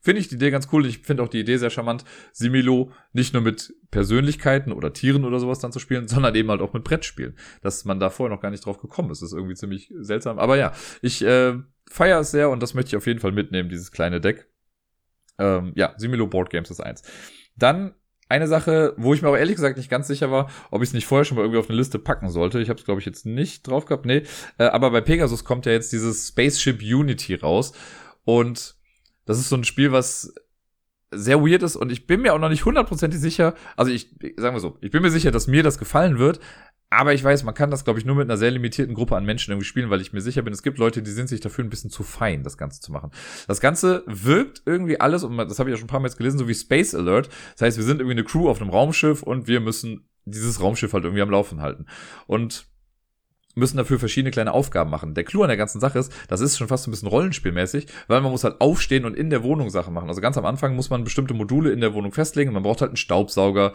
finde 0.00 0.20
ich 0.20 0.28
die 0.28 0.34
Idee 0.34 0.50
ganz 0.50 0.68
cool. 0.72 0.86
Ich 0.86 0.98
finde 0.98 1.22
auch 1.22 1.28
die 1.28 1.40
Idee 1.40 1.56
sehr 1.56 1.70
charmant, 1.70 2.04
Similo 2.32 2.92
nicht 3.12 3.32
nur 3.32 3.42
mit 3.42 3.74
Persönlichkeiten 3.90 4.72
oder 4.72 4.92
Tieren 4.92 5.24
oder 5.24 5.40
sowas 5.40 5.58
dann 5.58 5.72
zu 5.72 5.78
spielen, 5.78 6.06
sondern 6.08 6.34
eben 6.34 6.50
halt 6.50 6.60
auch 6.60 6.74
mit 6.74 6.84
Brettspielen. 6.84 7.36
Dass 7.62 7.86
man 7.86 8.00
da 8.00 8.10
vorher 8.10 8.34
noch 8.34 8.42
gar 8.42 8.50
nicht 8.50 8.64
drauf 8.64 8.78
gekommen 8.78 9.10
ist. 9.10 9.22
Das 9.22 9.32
ist 9.32 9.36
irgendwie 9.36 9.54
ziemlich 9.54 9.92
seltsam. 10.00 10.38
Aber 10.38 10.56
ja, 10.56 10.72
ich 11.00 11.24
äh, 11.24 11.54
feiere 11.88 12.20
es 12.20 12.30
sehr 12.30 12.50
und 12.50 12.62
das 12.62 12.74
möchte 12.74 12.90
ich 12.90 12.96
auf 12.96 13.06
jeden 13.06 13.20
Fall 13.20 13.32
mitnehmen, 13.32 13.68
dieses 13.68 13.90
kleine 13.90 14.20
Deck. 14.20 14.48
Ähm, 15.38 15.72
ja, 15.76 15.94
Similo 15.96 16.26
Board 16.26 16.50
Games 16.50 16.70
ist 16.70 16.80
eins. 16.80 17.02
Dann 17.56 17.94
eine 18.28 18.46
Sache, 18.46 18.94
wo 18.96 19.14
ich 19.14 19.22
mir 19.22 19.28
aber 19.28 19.38
ehrlich 19.38 19.56
gesagt 19.56 19.76
nicht 19.76 19.90
ganz 19.90 20.06
sicher 20.06 20.30
war, 20.30 20.50
ob 20.70 20.82
ich 20.82 20.90
es 20.90 20.94
nicht 20.94 21.06
vorher 21.06 21.24
schon 21.24 21.36
mal 21.36 21.42
irgendwie 21.42 21.60
auf 21.60 21.68
eine 21.68 21.78
Liste 21.78 21.98
packen 21.98 22.28
sollte. 22.28 22.60
Ich 22.60 22.68
habe 22.68 22.78
es, 22.78 22.84
glaube 22.84 23.00
ich, 23.00 23.06
jetzt 23.06 23.26
nicht 23.26 23.66
drauf 23.66 23.86
gehabt. 23.86 24.06
Nee. 24.06 24.22
Äh, 24.58 24.64
aber 24.64 24.90
bei 24.90 25.00
Pegasus 25.00 25.44
kommt 25.44 25.66
ja 25.66 25.72
jetzt 25.72 25.92
dieses 25.92 26.28
Spaceship 26.28 26.82
Unity 26.82 27.34
raus. 27.34 27.72
Und 28.24 28.76
das 29.24 29.38
ist 29.38 29.48
so 29.48 29.56
ein 29.56 29.64
Spiel, 29.64 29.92
was 29.92 30.34
sehr 31.10 31.40
weird 31.40 31.62
ist 31.62 31.76
und 31.76 31.90
ich 31.90 32.06
bin 32.06 32.20
mir 32.20 32.34
auch 32.34 32.38
noch 32.38 32.50
nicht 32.50 32.64
hundertprozentig 32.64 33.18
sicher, 33.18 33.54
also 33.76 33.90
ich, 33.90 34.10
sagen 34.36 34.54
wir 34.54 34.60
so, 34.60 34.76
ich 34.82 34.90
bin 34.90 35.02
mir 35.02 35.10
sicher, 35.10 35.30
dass 35.30 35.46
mir 35.46 35.62
das 35.62 35.78
gefallen 35.78 36.18
wird, 36.18 36.38
aber 36.90 37.12
ich 37.12 37.22
weiß, 37.22 37.44
man 37.44 37.54
kann 37.54 37.70
das, 37.70 37.84
glaube 37.84 37.98
ich, 37.98 38.06
nur 38.06 38.16
mit 38.16 38.28
einer 38.28 38.38
sehr 38.38 38.50
limitierten 38.50 38.94
Gruppe 38.94 39.16
an 39.16 39.24
Menschen 39.24 39.50
irgendwie 39.52 39.66
spielen, 39.66 39.90
weil 39.90 40.00
ich 40.00 40.12
mir 40.12 40.22
sicher 40.22 40.42
bin, 40.42 40.52
es 40.54 40.62
gibt 40.62 40.78
Leute, 40.78 41.02
die 41.02 41.10
sind 41.10 41.28
sich 41.28 41.40
dafür 41.40 41.64
ein 41.64 41.70
bisschen 41.70 41.90
zu 41.90 42.02
fein, 42.02 42.42
das 42.42 42.56
Ganze 42.56 42.80
zu 42.80 42.92
machen. 42.92 43.10
Das 43.46 43.60
Ganze 43.60 44.04
wirkt 44.06 44.62
irgendwie 44.64 44.98
alles, 44.98 45.22
und 45.22 45.36
das 45.36 45.58
habe 45.58 45.68
ich 45.68 45.74
ja 45.74 45.78
schon 45.78 45.84
ein 45.84 45.90
paar 45.90 46.00
Mal 46.00 46.08
jetzt 46.08 46.16
gelesen, 46.16 46.38
so 46.38 46.48
wie 46.48 46.54
Space 46.54 46.94
Alert. 46.94 47.28
Das 47.52 47.62
heißt, 47.62 47.76
wir 47.76 47.84
sind 47.84 48.00
irgendwie 48.00 48.12
eine 48.12 48.24
Crew 48.24 48.48
auf 48.48 48.60
einem 48.60 48.70
Raumschiff 48.70 49.22
und 49.22 49.48
wir 49.48 49.60
müssen 49.60 50.08
dieses 50.24 50.60
Raumschiff 50.60 50.92
halt 50.92 51.04
irgendwie 51.04 51.22
am 51.22 51.30
Laufen 51.30 51.60
halten. 51.60 51.86
Und 52.26 52.66
müssen 53.58 53.76
dafür 53.76 53.98
verschiedene 53.98 54.30
kleine 54.30 54.52
Aufgaben 54.52 54.90
machen. 54.90 55.14
Der 55.14 55.24
Clou 55.24 55.42
an 55.42 55.48
der 55.48 55.56
ganzen 55.56 55.80
Sache 55.80 55.98
ist, 55.98 56.12
das 56.28 56.40
ist 56.40 56.56
schon 56.56 56.68
fast 56.68 56.86
ein 56.86 56.90
bisschen 56.90 57.08
rollenspielmäßig, 57.08 57.86
weil 58.06 58.20
man 58.20 58.30
muss 58.30 58.44
halt 58.44 58.60
aufstehen 58.60 59.04
und 59.04 59.14
in 59.14 59.30
der 59.30 59.42
Wohnung 59.42 59.70
Sachen 59.70 59.94
machen. 59.94 60.08
Also 60.08 60.20
ganz 60.20 60.38
am 60.38 60.46
Anfang 60.46 60.74
muss 60.74 60.90
man 60.90 61.04
bestimmte 61.04 61.34
Module 61.34 61.72
in 61.72 61.80
der 61.80 61.94
Wohnung 61.94 62.12
festlegen. 62.12 62.52
Man 62.52 62.62
braucht 62.62 62.80
halt 62.80 62.90
einen 62.90 62.96
Staubsauger 62.96 63.72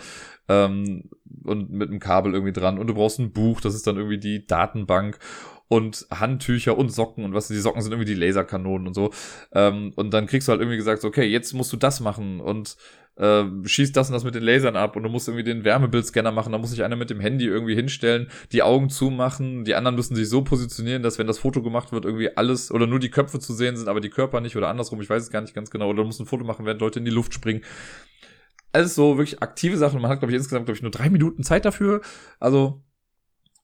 ähm, 0.48 1.10
und 1.44 1.70
mit 1.72 1.90
einem 1.90 2.00
Kabel 2.00 2.34
irgendwie 2.34 2.54
dran. 2.54 2.80
Und 2.80 2.88
du 2.88 2.94
brauchst 2.94 3.20
ein 3.20 3.34
Buch, 3.34 3.62
das 3.62 3.76
ist 3.76 3.86
dann 3.88 3.98
irgendwie 3.98 4.20
die 4.20 4.48
Datenbank 4.48 5.20
und 5.68 6.06
Handtücher 6.12 6.78
und 6.78 6.92
Socken 6.92 7.26
und 7.26 7.34
was 7.34 7.48
die 7.48 7.60
Socken 7.60 7.82
sind 7.82 7.92
irgendwie 7.92 8.14
die 8.14 8.20
Laserkanonen 8.20 8.88
und 8.88 8.94
so. 8.94 9.12
Ähm, 9.54 9.92
und 9.96 10.14
dann 10.14 10.28
kriegst 10.28 10.48
du 10.48 10.52
halt 10.52 10.62
irgendwie 10.62 10.78
gesagt, 10.78 11.04
okay, 11.04 11.26
jetzt 11.26 11.54
musst 11.54 11.74
du 11.74 11.78
das 11.78 12.00
machen 12.00 12.40
und 12.40 12.78
äh, 13.16 13.44
schießt 13.64 13.96
das 13.96 14.10
und 14.10 14.14
das 14.14 14.24
mit 14.24 14.36
den 14.36 14.44
Lasern 14.44 14.76
ab 14.76 14.96
und 14.96 15.04
du 15.04 15.10
musst 15.10 15.28
irgendwie 15.28 15.44
den 15.44 15.64
Wärmebildscanner 15.64 16.32
machen, 16.32 16.52
da 16.52 16.58
muss 16.58 16.72
sich 16.72 16.84
einer 16.84 16.96
mit 16.96 17.10
dem 17.10 17.20
Handy 17.20 17.46
irgendwie 17.46 17.76
hinstellen, 17.76 18.30
die 18.52 18.64
Augen 18.64 18.90
zumachen, 18.90 19.66
die 19.66 19.76
anderen 19.76 19.96
müssen 19.96 20.16
sich 20.16 20.30
so 20.30 20.44
positionieren, 20.44 21.04
dass 21.04 21.20
wenn 21.20 21.28
das 21.28 21.40
Foto 21.40 21.62
gemacht 21.62 21.92
wird, 21.92 22.06
irgendwie 22.06 22.36
alles 22.36 22.72
oder 22.72 22.88
nur 22.88 23.00
die 23.00 23.12
Köpfe 23.12 23.40
zu 23.40 23.54
sehen 23.54 23.78
sind, 23.78 23.88
aber 23.88 24.02
die 24.02 24.10
Körper 24.10 24.42
nicht 24.42 24.56
oder 24.56 24.70
andersrum, 24.70 25.02
ich 25.02 25.10
weiß 25.10 25.24
es 25.24 25.30
gar 25.30 25.42
nicht 25.42 25.54
ganz 25.54 25.70
genau, 25.70 25.90
oder 25.90 26.02
du 26.02 26.06
musst 26.06 26.20
ein 26.20 26.26
Foto 26.26 26.44
machen, 26.44 26.66
während 26.66 26.82
Leute 26.82 27.00
in 27.00 27.06
die 27.06 27.12
Luft 27.12 27.34
springen. 27.34 27.62
Alles 28.72 28.96
so 28.96 29.18
wirklich 29.18 29.44
aktive 29.44 29.78
Sachen. 29.78 30.02
Man 30.02 30.10
hat, 30.10 30.20
glaube 30.20 30.32
ich, 30.32 30.38
insgesamt, 30.38 30.66
glaube 30.66 30.78
ich, 30.78 30.82
nur 30.82 30.90
drei 30.90 31.12
Minuten 31.12 31.44
Zeit 31.44 31.64
dafür. 31.64 32.02
Also, 32.40 32.82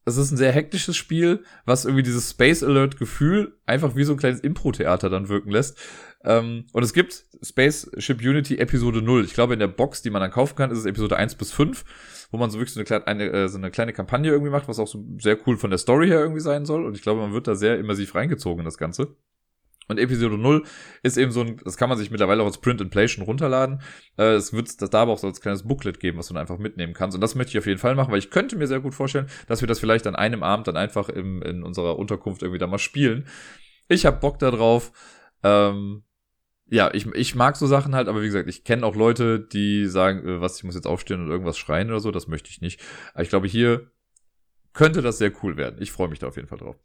es 0.10 0.18
ist 0.18 0.32
ein 0.32 0.38
sehr 0.38 0.52
hektisches 0.52 0.96
Spiel, 0.96 1.44
was 1.66 1.86
irgendwie 1.86 2.04
dieses 2.04 2.32
Space 2.32 2.64
Alert 2.64 2.98
Gefühl 2.98 3.58
einfach 3.66 3.96
wie 3.96 4.04
so 4.04 4.14
ein 4.14 4.20
kleines 4.20 4.40
Impro-Theater 4.42 5.10
dann 5.10 5.30
wirken 5.30 5.52
lässt. 5.52 5.78
Ähm, 6.24 6.66
und 6.74 6.84
es 6.84 6.94
gibt 6.94 7.26
Spaceship 7.42 8.22
Unity 8.22 8.58
Episode 8.58 9.02
0. 9.02 9.24
Ich 9.24 9.34
glaube, 9.34 9.54
in 9.54 9.60
der 9.60 9.68
Box, 9.68 10.02
die 10.02 10.10
man 10.10 10.22
dann 10.22 10.32
kaufen 10.32 10.56
kann, 10.56 10.72
ist 10.72 10.80
es 10.80 10.86
Episode 10.86 11.18
1 11.18 11.36
bis 11.36 11.52
5, 11.52 11.86
wo 12.32 12.38
man 12.38 12.50
so 12.50 12.60
wirklich 12.60 12.74
so 12.74 12.80
eine, 12.80 12.86
kleine, 12.86 13.08
eine, 13.08 13.32
äh, 13.32 13.48
so 13.48 13.58
eine 13.58 13.72
kleine 13.72 13.94
Kampagne 13.94 14.32
irgendwie 14.32 14.52
macht, 14.52 14.68
was 14.68 14.80
auch 14.80 14.88
so 14.88 15.06
sehr 15.18 15.38
cool 15.48 15.58
von 15.58 15.70
der 15.70 15.80
Story 15.80 16.08
her 16.08 16.20
irgendwie 16.20 16.42
sein 16.42 16.66
soll. 16.66 16.86
Und 16.86 16.96
ich 16.96 17.02
glaube, 17.02 17.22
man 17.22 17.34
wird 17.34 17.48
da 17.48 17.56
sehr 17.56 17.80
immersiv 17.80 18.16
reingezogen 18.16 18.60
in 18.60 18.66
das 18.66 18.78
Ganze. 18.78 19.16
Und 19.90 19.98
Episode 19.98 20.38
0 20.38 20.64
ist 21.02 21.18
eben 21.18 21.32
so 21.32 21.42
ein, 21.42 21.58
das 21.64 21.76
kann 21.76 21.90
man 21.90 21.98
sich 21.98 22.12
mittlerweile 22.12 22.44
auch 22.44 22.46
als 22.46 22.60
Print 22.60 22.80
and 22.80 22.92
Play 22.92 23.08
schon 23.08 23.24
runterladen. 23.24 23.82
Äh, 24.18 24.36
es 24.36 24.54
wird 24.54 24.82
das 24.82 24.90
da 24.92 25.02
aber 25.02 25.14
auch 25.14 25.18
so 25.18 25.28
als 25.28 25.42
kleines 25.42 25.64
Booklet 25.64 26.00
geben, 26.00 26.20
was 26.20 26.28
du 26.28 26.36
dann 26.36 26.42
einfach 26.42 26.60
mitnehmen 26.60 26.94
kannst. 26.94 27.16
Und 27.16 27.22
das 27.22 27.34
möchte 27.34 27.50
ich 27.50 27.58
auf 27.58 27.66
jeden 27.66 27.80
Fall 27.80 27.96
machen, 27.96 28.12
weil 28.12 28.20
ich 28.20 28.30
könnte 28.30 28.56
mir 28.56 28.68
sehr 28.68 28.82
gut 28.82 28.94
vorstellen, 28.94 29.28
dass 29.48 29.62
wir 29.62 29.68
das 29.68 29.80
vielleicht 29.80 30.06
an 30.06 30.16
einem 30.16 30.44
Abend 30.44 30.68
dann 30.68 30.78
einfach 30.78 31.10
im, 31.10 31.42
in 31.42 31.64
unserer 31.64 31.98
Unterkunft 31.98 32.44
irgendwie 32.44 32.60
da 32.60 32.68
mal 32.68 32.78
spielen. 32.78 33.28
Ich 33.88 34.06
habe 34.06 34.20
Bock 34.20 34.38
da 34.38 34.52
drauf. 34.52 34.92
Ähm, 35.42 36.04
ja, 36.68 36.94
ich, 36.94 37.08
ich 37.16 37.34
mag 37.34 37.56
so 37.56 37.66
Sachen 37.66 37.96
halt, 37.96 38.08
aber 38.08 38.22
wie 38.22 38.28
gesagt, 38.28 38.48
ich 38.48 38.64
kenne 38.64 38.86
auch 38.86 38.96
Leute, 38.96 39.40
die 39.40 39.88
sagen, 39.88 40.28
äh, 40.28 40.40
was, 40.40 40.58
ich 40.58 40.64
muss 40.64 40.76
jetzt 40.76 40.86
aufstehen 40.86 41.22
und 41.22 41.32
irgendwas 41.32 41.58
schreien 41.58 41.90
oder 41.90 42.00
so, 42.00 42.12
das 42.12 42.28
möchte 42.28 42.52
ich 42.52 42.62
nicht. 42.62 42.80
Aber 43.14 43.24
ich 43.24 43.30
glaube, 43.30 43.48
hier 43.48 43.90
könnte 44.74 45.02
das 45.02 45.18
sehr 45.18 45.32
cool 45.42 45.58
werden. 45.58 45.82
Ich 45.82 45.92
freue 45.92 46.10
mich 46.10 46.20
da 46.20 46.28
auf 46.28 46.36
jeden 46.36 46.48
Fall 46.48 46.60
drauf. 46.60 46.78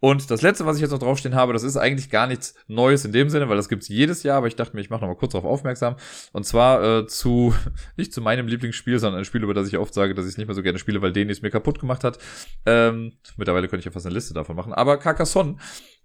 Und 0.00 0.30
das 0.30 0.42
letzte, 0.42 0.66
was 0.66 0.76
ich 0.76 0.82
jetzt 0.82 0.90
noch 0.90 0.98
draufstehen 0.98 1.34
habe, 1.34 1.52
das 1.52 1.62
ist 1.62 1.76
eigentlich 1.76 2.10
gar 2.10 2.26
nichts 2.26 2.54
Neues 2.66 3.04
in 3.04 3.12
dem 3.12 3.28
Sinne, 3.28 3.48
weil 3.48 3.56
das 3.56 3.68
gibt's 3.68 3.88
jedes 3.88 4.22
Jahr, 4.22 4.38
aber 4.38 4.46
ich 4.46 4.56
dachte 4.56 4.74
mir, 4.74 4.80
ich 4.80 4.90
mache 4.90 5.02
noch 5.02 5.08
mal 5.08 5.16
kurz 5.16 5.32
darauf 5.32 5.48
aufmerksam. 5.48 5.96
Und 6.32 6.44
zwar 6.44 7.00
äh, 7.00 7.06
zu, 7.06 7.54
nicht 7.96 8.12
zu 8.12 8.22
meinem 8.22 8.48
Lieblingsspiel, 8.48 8.98
sondern 8.98 9.20
ein 9.20 9.24
Spiel, 9.24 9.42
über 9.42 9.54
das 9.54 9.68
ich 9.68 9.76
oft 9.76 9.92
sage, 9.92 10.14
dass 10.14 10.24
ich 10.24 10.32
es 10.32 10.38
nicht 10.38 10.46
mehr 10.46 10.54
so 10.54 10.62
gerne 10.62 10.78
spiele, 10.78 11.02
weil 11.02 11.12
den 11.12 11.28
es 11.28 11.42
mir 11.42 11.50
kaputt 11.50 11.78
gemacht 11.78 12.02
hat. 12.02 12.18
Ähm, 12.66 13.12
mittlerweile 13.36 13.68
könnte 13.68 13.80
ich 13.80 13.86
ja 13.86 13.92
fast 13.92 14.06
eine 14.06 14.14
Liste 14.14 14.34
davon 14.34 14.56
machen. 14.56 14.72
Aber 14.72 14.96
Carcassonne 14.96 15.56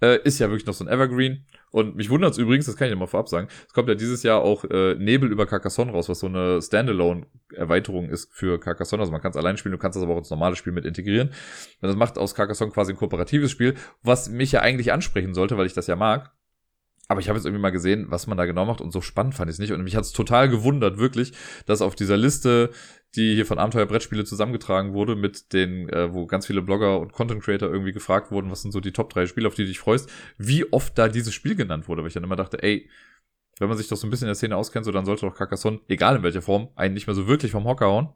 äh, 0.02 0.20
ist 0.24 0.40
ja 0.40 0.50
wirklich 0.50 0.66
noch 0.66 0.74
so 0.74 0.84
ein 0.84 0.90
Evergreen. 0.90 1.46
Und 1.72 1.96
mich 1.96 2.10
wundert 2.10 2.32
es 2.32 2.38
übrigens, 2.38 2.68
das 2.68 2.78
kann 2.78 2.88
ich 2.88 2.94
dir 2.94 3.00
mal 3.00 3.08
vorab 3.08 3.28
sagen, 3.28 3.48
es 3.68 3.74
kommt 3.74 3.90
ja 3.90 3.96
dieses 3.96 4.24
Jahr 4.24 4.42
auch 4.42 4.64
äh, 4.66 4.96
Nebel 4.96 5.30
über 5.30 5.46
Carcassonne 5.46 5.92
raus, 5.92 6.08
was 6.08 6.20
so 6.20 6.28
eine 6.28 6.62
Standalone-Erweiterung 6.62 8.10
ist 8.10 8.34
für 8.34 8.60
Carcassonne. 8.60 9.02
Also 9.02 9.12
man 9.12 9.22
kann 9.22 9.32
es 9.32 9.38
allein 9.38 9.58
spielen, 9.58 9.74
du 9.74 9.78
kannst 9.78 9.98
das 9.98 10.04
aber 10.04 10.14
auch 10.14 10.20
ins 10.20 10.30
normale 10.30 10.56
Spiel 10.56 10.72
mit 10.72 10.86
integrieren. 10.86 11.30
Und 11.30 11.88
das 11.88 11.96
macht 11.98 12.18
aus 12.18 12.34
Carcassonne 12.34 12.72
quasi 12.72 12.94
ein 12.94 12.98
kooperatives 12.98 13.52
Spiel, 13.52 13.76
was 14.04 14.30
mich 14.30 14.52
ja 14.52 14.62
eigentlich 14.62 14.92
ansprechen 14.92 15.34
sollte, 15.34 15.58
weil 15.58 15.66
ich 15.66 15.74
das 15.74 15.88
ja 15.88 15.96
mag. 15.96 16.32
Aber 17.08 17.20
ich 17.20 17.30
habe 17.30 17.38
jetzt 17.38 17.46
irgendwie 17.46 17.62
mal 17.62 17.72
gesehen, 17.72 18.08
was 18.10 18.26
man 18.26 18.38
da 18.38 18.46
genau 18.46 18.66
macht 18.66 18.82
und 18.82 18.92
so 18.92 19.00
spannend 19.00 19.36
fand 19.36 19.50
ich 19.50 19.56
es 19.56 19.60
nicht. 19.60 19.72
Und 19.74 19.84
mich 19.84 19.96
hat 19.96 20.04
es 20.04 20.12
total 20.12 20.50
gewundert, 20.50 20.98
wirklich, 20.98 21.34
dass 21.68 21.82
auf 21.82 21.96
dieser 21.96 22.18
Liste, 22.18 22.72
die 23.16 23.36
hier 23.36 23.46
von 23.46 23.60
Abenteuer 23.60 23.86
Brettspiele 23.86 24.26
zusammengetragen 24.26 24.94
wurde, 24.94 25.16
mit 25.16 25.54
den, 25.54 25.88
äh, 25.90 26.12
wo 26.14 26.26
ganz 26.26 26.48
viele 26.48 26.64
Blogger 26.64 27.00
und 27.00 27.14
Content 27.14 27.44
Creator 27.44 27.70
irgendwie 27.70 27.94
gefragt 27.94 28.32
wurden, 28.32 28.50
was 28.50 28.64
sind 28.64 28.72
so 28.72 28.80
die 28.80 28.92
Top 28.92 29.12
3 29.12 29.28
Spiele, 29.28 29.48
auf 29.48 29.54
die 29.54 29.64
du 29.64 29.68
dich 29.68 29.80
freust, 29.80 30.10
wie 30.38 30.72
oft 30.74 30.98
da 30.98 31.08
dieses 31.08 31.34
Spiel 31.34 31.56
genannt 31.56 31.88
wurde. 31.88 32.02
Weil 32.02 32.08
ich 32.08 32.16
dann 32.16 32.24
immer 32.24 32.36
dachte, 32.36 32.64
ey, 32.64 32.90
wenn 33.60 33.70
man 33.70 33.78
sich 33.78 33.88
doch 33.88 33.98
so 33.98 34.08
ein 34.08 34.10
bisschen 34.10 34.26
in 34.26 34.30
der 34.30 34.36
Szene 34.36 34.58
auskennt, 34.58 34.86
so 34.86 34.92
dann 34.92 35.06
sollte 35.06 35.28
doch 35.28 35.36
Carcassonne, 35.36 35.80
egal 35.88 36.18
in 36.18 36.24
welcher 36.24 36.42
Form, 36.42 36.70
einen 36.76 36.96
nicht 36.96 37.08
mehr 37.08 37.16
so 37.16 37.28
wirklich 37.28 37.52
vom 37.52 37.66
Hocker 37.66 37.86
hauen. 37.86 38.10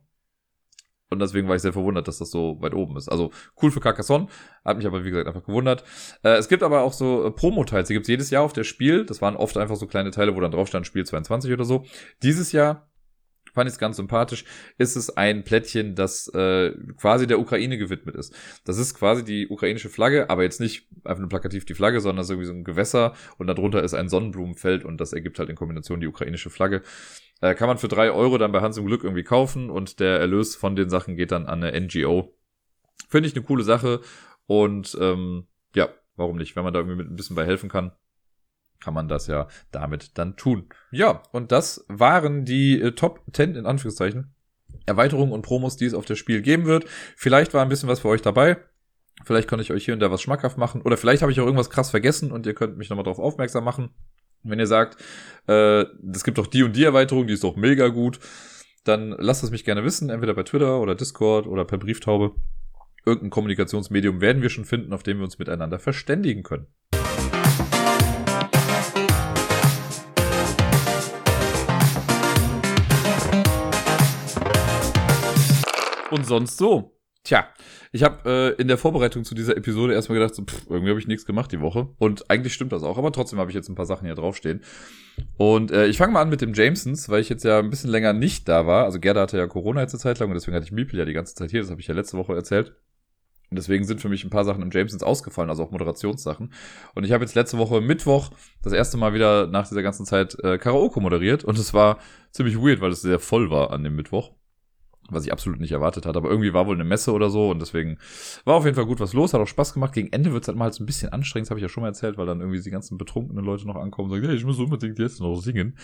Und 1.10 1.20
deswegen 1.20 1.48
war 1.48 1.56
ich 1.56 1.62
sehr 1.62 1.74
verwundert, 1.74 2.08
dass 2.08 2.20
das 2.20 2.30
so 2.30 2.62
weit 2.62 2.74
oben 2.74 2.96
ist. 2.96 3.10
Also 3.10 3.32
cool 3.62 3.72
für 3.72 3.80
Carcassonne, 3.80 4.28
hat 4.64 4.78
mich 4.78 4.86
aber 4.86 5.04
wie 5.04 5.10
gesagt 5.10 5.28
einfach 5.28 5.44
gewundert. 5.44 5.84
Äh, 6.24 6.38
es 6.38 6.48
gibt 6.48 6.64
aber 6.64 6.82
auch 6.82 6.94
so 6.94 7.26
äh, 7.26 7.32
Promo-Teils, 7.32 7.88
die 7.88 7.94
gibt's 7.96 8.10
jedes 8.10 8.30
Jahr 8.30 8.44
auf 8.44 8.54
der 8.54 8.64
Spiel. 8.64 9.06
Das 9.06 9.22
waren 9.22 9.36
oft 9.36 9.58
einfach 9.58 9.76
so 9.76 9.88
kleine 9.88 10.12
Teile, 10.12 10.36
wo 10.36 10.40
dann 10.40 10.52
drauf 10.52 10.68
stand 10.68 10.86
Spiel 10.86 11.06
22 11.06 11.52
oder 11.52 11.66
so. 11.66 11.86
Dieses 12.22 12.52
Jahr 12.52 12.90
fand 13.54 13.68
ich 13.68 13.74
es 13.74 13.80
ganz 13.80 13.98
sympathisch, 13.98 14.46
ist 14.78 14.96
es 14.96 15.16
ein 15.18 15.44
Plättchen, 15.44 15.96
das 15.96 16.28
äh, 16.34 16.72
quasi 16.98 17.28
der 17.28 17.40
Ukraine 17.40 17.78
gewidmet 17.78 18.16
ist. 18.16 18.34
Das 18.64 18.78
ist 18.78 18.94
quasi 18.94 19.24
die 19.24 19.48
ukrainische 19.48 19.90
Flagge, 19.90 20.30
aber 20.30 20.44
jetzt 20.44 20.60
nicht 20.60 20.88
einfach 21.04 21.20
nur 21.20 21.30
plakativ 21.30 21.66
die 21.66 21.74
Flagge, 21.74 22.02
sondern 22.02 22.26
so 22.26 22.40
wie 22.40 22.46
so 22.46 22.54
ein 22.54 22.64
Gewässer 22.64 23.14
und 23.38 23.48
darunter 23.48 23.84
ist 23.84 23.94
ein 23.94 24.10
Sonnenblumenfeld 24.10 24.86
und 24.86 25.00
das 25.02 25.14
ergibt 25.14 25.40
halt 25.40 25.50
in 25.50 25.56
Kombination 25.56 26.00
die 26.00 26.08
ukrainische 26.08 26.50
Flagge. 26.50 26.84
Äh, 27.42 27.56
kann 27.56 27.68
man 27.68 27.78
für 27.78 27.88
drei 27.88 28.12
Euro 28.12 28.38
dann 28.38 28.52
bei 28.52 28.62
Hans 28.62 28.78
im 28.78 28.86
Glück 28.86 29.04
irgendwie 29.04 29.24
kaufen 29.24 29.70
und 29.70 30.00
der 30.00 30.20
Erlös 30.20 30.56
von 30.56 30.76
den 30.76 30.90
Sachen 30.90 31.16
geht 31.16 31.32
dann 31.32 31.46
an 31.46 31.64
eine 31.64 31.80
NGO. 31.80 32.36
Finde 33.08 33.30
ich 33.30 33.36
eine 33.36 33.46
coole 33.46 33.64
Sache 33.64 34.02
und 34.46 34.98
ähm, 35.00 35.48
ja, 35.76 35.90
warum 36.16 36.38
nicht? 36.38 36.56
Wenn 36.56 36.64
man 36.64 36.74
da 36.74 36.80
irgendwie 36.80 36.98
mit 36.98 37.10
ein 37.10 37.16
bisschen 37.16 37.36
bei 37.36 37.46
helfen 37.46 37.70
kann, 37.70 37.92
kann 38.80 38.94
man 38.94 39.08
das 39.08 39.28
ja 39.28 39.48
damit 39.72 40.18
dann 40.18 40.36
tun. 40.36 40.70
Ja, 40.92 41.24
und 41.32 41.52
das 41.52 41.86
waren 41.88 42.46
die 42.46 42.80
äh, 42.82 42.92
Top 42.92 43.24
10 43.32 43.56
in 43.56 43.66
Anführungszeichen 43.66 44.34
Erweiterungen 44.86 45.32
und 45.34 45.44
Promos, 45.44 45.78
die 45.78 45.86
es 45.86 45.94
auf 45.94 46.06
das 46.06 46.18
Spiel 46.18 46.42
geben 46.42 46.66
wird. 46.66 46.86
Vielleicht 47.16 47.54
war 47.54 47.62
ein 47.62 47.70
bisschen 47.70 47.90
was 47.90 48.02
für 48.02 48.10
euch 48.10 48.22
dabei. 48.22 48.58
Vielleicht 49.24 49.48
konnte 49.48 49.64
ich 49.64 49.72
euch 49.72 49.86
hier 49.86 49.94
und 49.94 50.00
da 50.00 50.12
was 50.12 50.22
schmackhaft 50.22 50.58
machen. 50.58 50.82
Oder 50.82 50.98
vielleicht 50.98 51.22
habe 51.22 51.32
ich 51.32 51.40
auch 51.40 51.46
irgendwas 51.46 51.70
krass 51.70 51.92
vergessen 51.92 52.32
und 52.32 52.46
ihr 52.46 52.54
könnt 52.54 52.78
mich 52.78 52.90
nochmal 52.90 53.04
darauf 53.04 53.20
aufmerksam 53.20 53.64
machen. 53.64 53.92
Wenn 54.44 54.60
ihr 54.60 54.68
sagt, 54.68 54.98
äh, 55.48 55.82
es 56.14 56.24
gibt 56.24 56.38
doch 56.38 56.48
die 56.48 56.64
und 56.64 56.76
die 56.76 56.86
Erweiterung, 56.86 57.28
die 57.28 57.34
ist 57.34 57.44
doch 57.44 57.58
mega 57.58 57.90
gut, 57.90 58.20
dann 58.86 59.10
lasst 59.18 59.44
es 59.44 59.52
mich 59.52 59.66
gerne 59.66 59.84
wissen, 59.84 60.10
entweder 60.10 60.34
bei 60.34 60.44
Twitter 60.44 60.80
oder 60.80 60.96
Discord 60.96 61.46
oder 61.46 61.66
per 61.66 61.78
Brieftaube. 61.78 62.36
Irgendein 63.06 63.32
Kommunikationsmedium 63.32 64.22
werden 64.22 64.42
wir 64.42 64.50
schon 64.50 64.64
finden, 64.64 64.94
auf 64.94 65.04
dem 65.04 65.18
wir 65.18 65.26
uns 65.26 65.40
miteinander 65.40 65.78
verständigen 65.78 66.44
können. 66.44 66.68
Und 76.12 76.26
sonst 76.26 76.58
so. 76.58 76.99
Tja, 77.24 77.48
ich 77.92 78.04
habe 78.04 78.56
äh, 78.58 78.62
in 78.62 78.70
der 78.70 78.78
Vorbereitung 78.78 79.26
zu 79.26 79.36
dieser 79.36 79.58
Episode 79.58 79.94
erstmal 79.94 80.20
gedacht, 80.20 80.36
so, 80.36 80.44
pff, 80.44 80.68
irgendwie 80.70 80.90
habe 80.90 81.00
ich 81.00 81.08
nichts 81.08 81.26
gemacht 81.26 81.52
die 81.52 81.60
Woche. 81.60 81.90
Und 81.98 82.30
eigentlich 82.30 82.54
stimmt 82.54 82.72
das 82.72 82.84
auch, 82.84 82.98
aber 82.98 83.12
trotzdem 83.12 83.40
habe 83.40 83.52
ich 83.52 83.56
jetzt 83.56 83.68
ein 83.68 83.76
paar 83.76 83.86
Sachen 83.86 84.06
hier 84.06 84.16
draufstehen. 84.16 84.62
Und 85.38 85.72
äh, 85.72 85.88
ich 85.88 85.98
fange 85.98 86.14
mal 86.14 86.22
an 86.22 86.30
mit 86.30 86.42
dem 86.42 86.54
Jamesons, 86.54 87.10
weil 87.10 87.22
ich 87.22 87.30
jetzt 87.30 87.44
ja 87.44 87.60
ein 87.60 87.70
bisschen 87.70 87.90
länger 87.90 88.14
nicht 88.14 88.48
da 88.48 88.66
war. 88.68 88.86
Also 88.86 89.00
Gerda 89.00 89.22
hatte 89.22 89.38
ja 89.38 89.48
Corona 89.48 89.82
jetzt 89.82 89.94
eine 89.94 90.00
Zeit 90.00 90.20
lang 90.20 90.30
und 90.30 90.36
deswegen 90.36 90.56
hatte 90.56 90.66
ich 90.66 90.72
Miepel 90.72 90.98
ja 90.98 91.06
die 91.06 91.14
ganze 91.14 91.36
Zeit 91.36 91.52
hier, 91.52 91.62
das 91.62 91.70
habe 91.70 91.82
ich 91.82 91.88
ja 91.88 91.94
letzte 91.94 92.18
Woche 92.18 92.34
erzählt. 92.34 92.74
Deswegen 93.52 93.84
sind 93.84 94.00
für 94.00 94.10
mich 94.10 94.24
ein 94.24 94.30
paar 94.30 94.46
Sachen 94.46 94.62
im 94.62 94.70
Jamesons 94.70 95.02
ausgefallen, 95.02 95.50
also 95.50 95.64
auch 95.64 95.72
Moderationssachen. 95.72 96.54
Und 96.94 97.04
ich 97.04 97.12
habe 97.12 97.24
jetzt 97.24 97.34
letzte 97.34 97.58
Woche 97.58 97.82
Mittwoch 97.82 98.30
das 98.62 98.74
erste 98.74 98.98
Mal 98.98 99.14
wieder 99.14 99.48
nach 99.48 99.68
dieser 99.68 99.82
ganzen 99.82 100.06
Zeit 100.06 100.38
äh, 100.44 100.58
Karaoke 100.60 101.02
moderiert 101.02 101.44
und 101.44 101.58
es 101.58 101.74
war 101.74 101.98
ziemlich 102.32 102.58
weird, 102.58 102.80
weil 102.80 102.92
es 102.92 103.02
sehr 103.02 103.20
voll 103.20 103.50
war 103.50 103.72
an 103.72 103.84
dem 103.84 103.96
Mittwoch 103.96 104.39
was 105.12 105.26
ich 105.26 105.32
absolut 105.32 105.60
nicht 105.60 105.72
erwartet 105.72 106.06
hatte. 106.06 106.18
Aber 106.18 106.30
irgendwie 106.30 106.54
war 106.54 106.68
wohl 106.68 106.76
eine 106.76 106.84
Messe 106.84 107.12
oder 107.12 107.30
so 107.30 107.50
und 107.50 107.60
deswegen 107.60 107.98
war 108.46 108.56
auf 108.56 108.66
jeden 108.66 108.76
Fall 108.76 108.86
gut 108.86 109.00
was 109.00 109.14
los, 109.14 109.34
hat 109.34 109.42
auch 109.42 109.48
Spaß 109.48 109.74
gemacht. 109.74 109.94
Gegen 109.94 110.12
Ende 110.12 110.34
wird 110.34 110.44
es 110.44 110.48
halt 110.48 110.58
mal 110.58 110.72
so 110.72 110.84
ein 110.84 110.86
bisschen 110.86 111.12
anstrengend, 111.12 111.48
das 111.48 111.52
habe 111.52 111.60
ich 111.60 111.64
ja 111.64 111.70
schon 111.70 111.82
mal 111.82 111.90
erzählt, 111.90 112.18
weil 112.18 112.26
dann 112.26 112.40
irgendwie 112.40 112.62
die 112.62 112.70
ganzen 112.70 112.98
betrunkenen 112.98 113.44
Leute 113.44 113.68
noch 113.68 113.76
ankommen 113.76 114.10
und 114.10 114.18
sagen, 114.18 114.28
hey, 114.28 114.36
ich 114.36 114.46
muss 114.46 114.60
unbedingt 114.60 115.00
jetzt 115.00 115.20
noch 115.20 115.36
singen. 115.42 115.78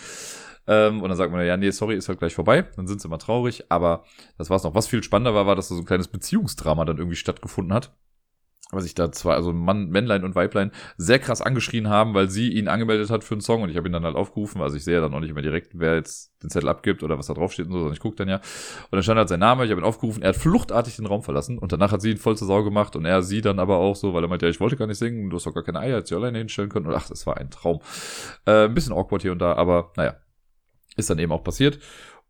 Ähm, 0.66 1.02
und 1.02 1.08
dann 1.08 1.16
sagt 1.16 1.32
man, 1.32 1.46
ja, 1.46 1.56
nee, 1.56 1.70
sorry, 1.70 1.96
ist 1.96 2.08
halt 2.08 2.18
gleich 2.18 2.34
vorbei. 2.34 2.66
Dann 2.76 2.86
sind 2.86 3.00
sie 3.00 3.08
immer 3.08 3.18
traurig, 3.18 3.64
aber 3.68 4.04
das 4.36 4.50
war's 4.50 4.64
noch. 4.64 4.74
Was 4.74 4.88
viel 4.88 5.02
spannender 5.02 5.34
war, 5.34 5.46
war, 5.46 5.54
dass 5.54 5.68
da 5.68 5.74
so 5.74 5.82
ein 5.82 5.86
kleines 5.86 6.08
Beziehungsdrama 6.08 6.84
dann 6.84 6.98
irgendwie 6.98 7.16
stattgefunden 7.16 7.72
hat 7.72 7.92
was 8.72 8.84
ich 8.84 8.94
da 8.94 9.12
zwei, 9.12 9.34
also 9.34 9.52
Mann, 9.52 9.90
Männlein 9.90 10.24
und 10.24 10.34
Weiblein, 10.34 10.72
sehr 10.96 11.20
krass 11.20 11.40
angeschrien 11.40 11.88
haben, 11.88 12.14
weil 12.14 12.28
sie 12.28 12.52
ihn 12.52 12.66
angemeldet 12.66 13.10
hat 13.10 13.22
für 13.22 13.34
einen 13.34 13.40
Song 13.40 13.62
und 13.62 13.68
ich 13.70 13.76
habe 13.76 13.88
ihn 13.88 13.92
dann 13.92 14.04
halt 14.04 14.16
aufgerufen. 14.16 14.60
Also 14.60 14.76
ich 14.76 14.82
sehe 14.82 14.94
ja 14.94 15.00
dann 15.00 15.14
auch 15.14 15.20
nicht 15.20 15.34
mehr 15.34 15.42
direkt, 15.42 15.78
wer 15.78 15.94
jetzt 15.94 16.32
den 16.42 16.50
Zettel 16.50 16.68
abgibt 16.68 17.04
oder 17.04 17.16
was 17.16 17.28
da 17.28 17.34
draufsteht 17.34 17.66
und 17.66 17.72
so, 17.72 17.78
sondern 17.78 17.94
ich 17.94 18.00
gucke 18.00 18.16
dann 18.16 18.28
ja. 18.28 18.36
Und 18.36 18.92
dann 18.92 19.02
stand 19.04 19.18
halt 19.18 19.28
sein 19.28 19.38
Name, 19.38 19.64
ich 19.64 19.70
habe 19.70 19.80
ihn 19.80 19.86
aufgerufen, 19.86 20.22
er 20.22 20.30
hat 20.30 20.36
fluchtartig 20.36 20.96
den 20.96 21.06
Raum 21.06 21.22
verlassen 21.22 21.58
und 21.58 21.70
danach 21.70 21.92
hat 21.92 22.02
sie 22.02 22.10
ihn 22.10 22.16
voll 22.16 22.36
zur 22.36 22.48
Sau 22.48 22.64
gemacht 22.64 22.96
und 22.96 23.04
er 23.04 23.22
sie 23.22 23.40
dann 23.40 23.60
aber 23.60 23.76
auch 23.76 23.94
so, 23.94 24.14
weil 24.14 24.24
er 24.24 24.28
meinte, 24.28 24.46
ja, 24.46 24.50
ich 24.50 24.58
wollte 24.58 24.76
gar 24.76 24.88
nicht 24.88 24.98
singen, 24.98 25.30
du 25.30 25.36
hast 25.36 25.46
doch 25.46 25.54
gar 25.54 25.62
keine 25.62 25.78
Eier, 25.78 25.96
hättest 25.96 26.08
sie 26.08 26.16
alleine 26.16 26.38
hinstellen 26.38 26.70
können. 26.70 26.86
Und 26.86 26.94
ach, 26.94 27.08
das 27.08 27.24
war 27.26 27.36
ein 27.36 27.50
Traum. 27.50 27.80
Äh, 28.46 28.64
ein 28.64 28.74
bisschen 28.74 28.92
awkward 28.92 29.22
hier 29.22 29.32
und 29.32 29.38
da, 29.38 29.52
aber 29.52 29.92
naja, 29.96 30.16
ist 30.96 31.08
dann 31.08 31.18
eben 31.18 31.32
auch 31.32 31.44
passiert. 31.44 31.78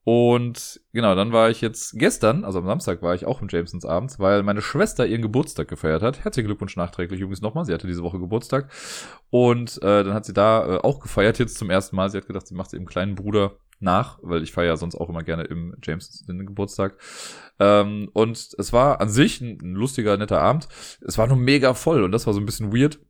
Und 0.09 0.81
genau, 0.93 1.17
dann 1.17 1.33
war 1.33 1.51
ich 1.51 1.61
jetzt 1.61 1.99
gestern, 1.99 2.45
also 2.45 2.61
am 2.61 2.67
Samstag 2.67 3.03
war 3.03 3.17
ich 3.17 3.27
auch 3.27 3.43
im 3.43 3.49
Jamesons 3.51 3.85
abends, 3.85 4.21
weil 4.21 4.45
meine 4.45 4.63
Schwester 4.63 5.05
ihren 5.05 5.21
Geburtstag 5.21 5.67
gefeiert 5.67 6.01
hat. 6.01 6.23
Herzlichen 6.23 6.47
Glückwunsch 6.47 6.77
nachträglich 6.77 7.19
übrigens 7.19 7.41
nochmal. 7.41 7.65
Sie 7.65 7.75
hatte 7.75 7.89
diese 7.89 8.05
Woche 8.05 8.21
Geburtstag. 8.21 8.71
Und 9.31 9.83
äh, 9.83 10.05
dann 10.05 10.15
hat 10.15 10.25
sie 10.25 10.33
da 10.33 10.77
äh, 10.77 10.79
auch 10.79 11.01
gefeiert, 11.01 11.41
jetzt 11.41 11.59
zum 11.59 11.71
ersten 11.71 11.97
Mal. 11.97 12.09
Sie 12.09 12.19
hat 12.19 12.29
gedacht, 12.29 12.47
sie 12.47 12.55
macht 12.55 12.69
es 12.69 12.75
ihrem 12.75 12.87
kleinen 12.87 13.17
Bruder 13.17 13.59
nach, 13.81 14.21
weil 14.23 14.45
ich 14.45 14.53
feiere 14.53 14.69
ja 14.69 14.77
sonst 14.77 14.95
auch 14.95 15.09
immer 15.09 15.25
gerne 15.25 15.43
im 15.43 15.75
Jamesons 15.83 16.25
den 16.25 16.47
Geburtstag. 16.47 16.99
Ähm, 17.59 18.09
und 18.13 18.55
es 18.57 18.73
war 18.73 19.01
an 19.01 19.09
sich 19.09 19.41
ein, 19.41 19.59
ein 19.61 19.75
lustiger, 19.75 20.17
netter 20.17 20.41
Abend. 20.41 20.69
Es 21.01 21.19
war 21.19 21.27
nur 21.27 21.37
mega 21.37 21.75
voll 21.75 22.05
und 22.05 22.13
das 22.13 22.29
war 22.29 22.33
so 22.33 22.39
ein 22.39 22.47
bisschen 22.47 22.73
weird, 22.73 23.01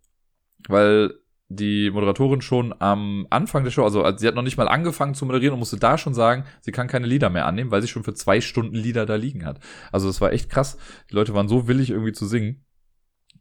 weil 0.66 1.12
die 1.48 1.90
Moderatorin 1.90 2.40
schon 2.40 2.74
am 2.80 3.26
Anfang 3.30 3.62
der 3.62 3.70
Show, 3.70 3.84
also 3.84 4.04
sie 4.16 4.26
hat 4.26 4.34
noch 4.34 4.42
nicht 4.42 4.56
mal 4.56 4.68
angefangen 4.68 5.14
zu 5.14 5.26
moderieren 5.26 5.52
und 5.54 5.60
musste 5.60 5.76
da 5.76 5.96
schon 5.96 6.14
sagen, 6.14 6.44
sie 6.60 6.72
kann 6.72 6.88
keine 6.88 7.06
Lieder 7.06 7.30
mehr 7.30 7.46
annehmen, 7.46 7.70
weil 7.70 7.82
sie 7.82 7.88
schon 7.88 8.02
für 8.04 8.14
zwei 8.14 8.40
Stunden 8.40 8.74
Lieder 8.74 9.06
da 9.06 9.14
liegen 9.14 9.44
hat. 9.44 9.60
Also 9.92 10.08
das 10.08 10.20
war 10.20 10.32
echt 10.32 10.50
krass. 10.50 10.76
Die 11.10 11.14
Leute 11.14 11.34
waren 11.34 11.48
so 11.48 11.68
willig 11.68 11.90
irgendwie 11.90 12.12
zu 12.12 12.26
singen. 12.26 12.64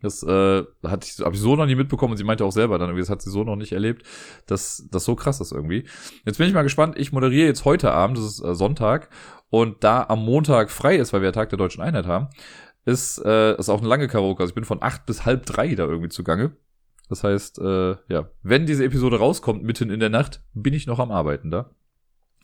Das 0.01 0.21
äh, 0.21 0.63
hatte 0.83 1.07
ich, 1.09 1.25
habe 1.25 1.35
ich 1.35 1.41
so 1.41 1.55
noch 1.55 1.65
nie 1.65 1.73
mitbekommen 1.73 2.11
und 2.11 2.17
sie 2.17 2.23
meinte 2.23 2.45
auch 2.45 2.51
selber 2.51 2.77
dann 2.77 2.89
irgendwie, 2.89 3.01
das 3.01 3.09
hat 3.09 3.23
sie 3.23 3.31
so 3.31 3.43
noch 3.43 3.55
nicht 3.55 3.71
erlebt, 3.71 4.05
dass 4.45 4.87
das 4.91 5.03
so 5.03 5.15
krass 5.15 5.41
ist 5.41 5.51
irgendwie. 5.51 5.87
Jetzt 6.25 6.37
bin 6.37 6.47
ich 6.47 6.53
mal 6.53 6.61
gespannt. 6.61 6.95
Ich 6.99 7.11
moderiere 7.11 7.47
jetzt 7.47 7.65
heute 7.65 7.91
Abend, 7.91 8.17
das 8.17 8.25
ist 8.25 8.43
äh, 8.43 8.53
Sonntag 8.53 9.09
und 9.49 9.83
da 9.83 10.05
am 10.07 10.23
Montag 10.23 10.69
frei 10.69 10.97
ist, 10.97 11.11
weil 11.13 11.21
wir 11.21 11.29
ja 11.29 11.31
Tag 11.31 11.49
der 11.49 11.57
Deutschen 11.57 11.81
Einheit 11.81 12.05
haben, 12.05 12.27
ist 12.85 13.17
äh, 13.25 13.57
ist 13.57 13.69
auch 13.69 13.79
eine 13.79 13.87
lange 13.87 14.07
Karaoke. 14.07 14.43
Also 14.43 14.51
ich 14.51 14.55
bin 14.55 14.65
von 14.65 14.83
acht 14.83 15.07
bis 15.07 15.25
halb 15.25 15.45
drei 15.47 15.73
da 15.73 15.85
irgendwie 15.85 16.09
zugange. 16.09 16.55
Das 17.09 17.23
heißt, 17.23 17.59
äh, 17.59 17.95
ja, 18.07 18.29
wenn 18.41 18.65
diese 18.65 18.83
Episode 18.83 19.17
rauskommt, 19.17 19.63
mitten 19.63 19.89
in 19.89 19.99
der 19.99 20.09
Nacht, 20.09 20.41
bin 20.53 20.73
ich 20.73 20.87
noch 20.87 20.99
am 20.99 21.11
Arbeiten 21.11 21.51
da. 21.51 21.71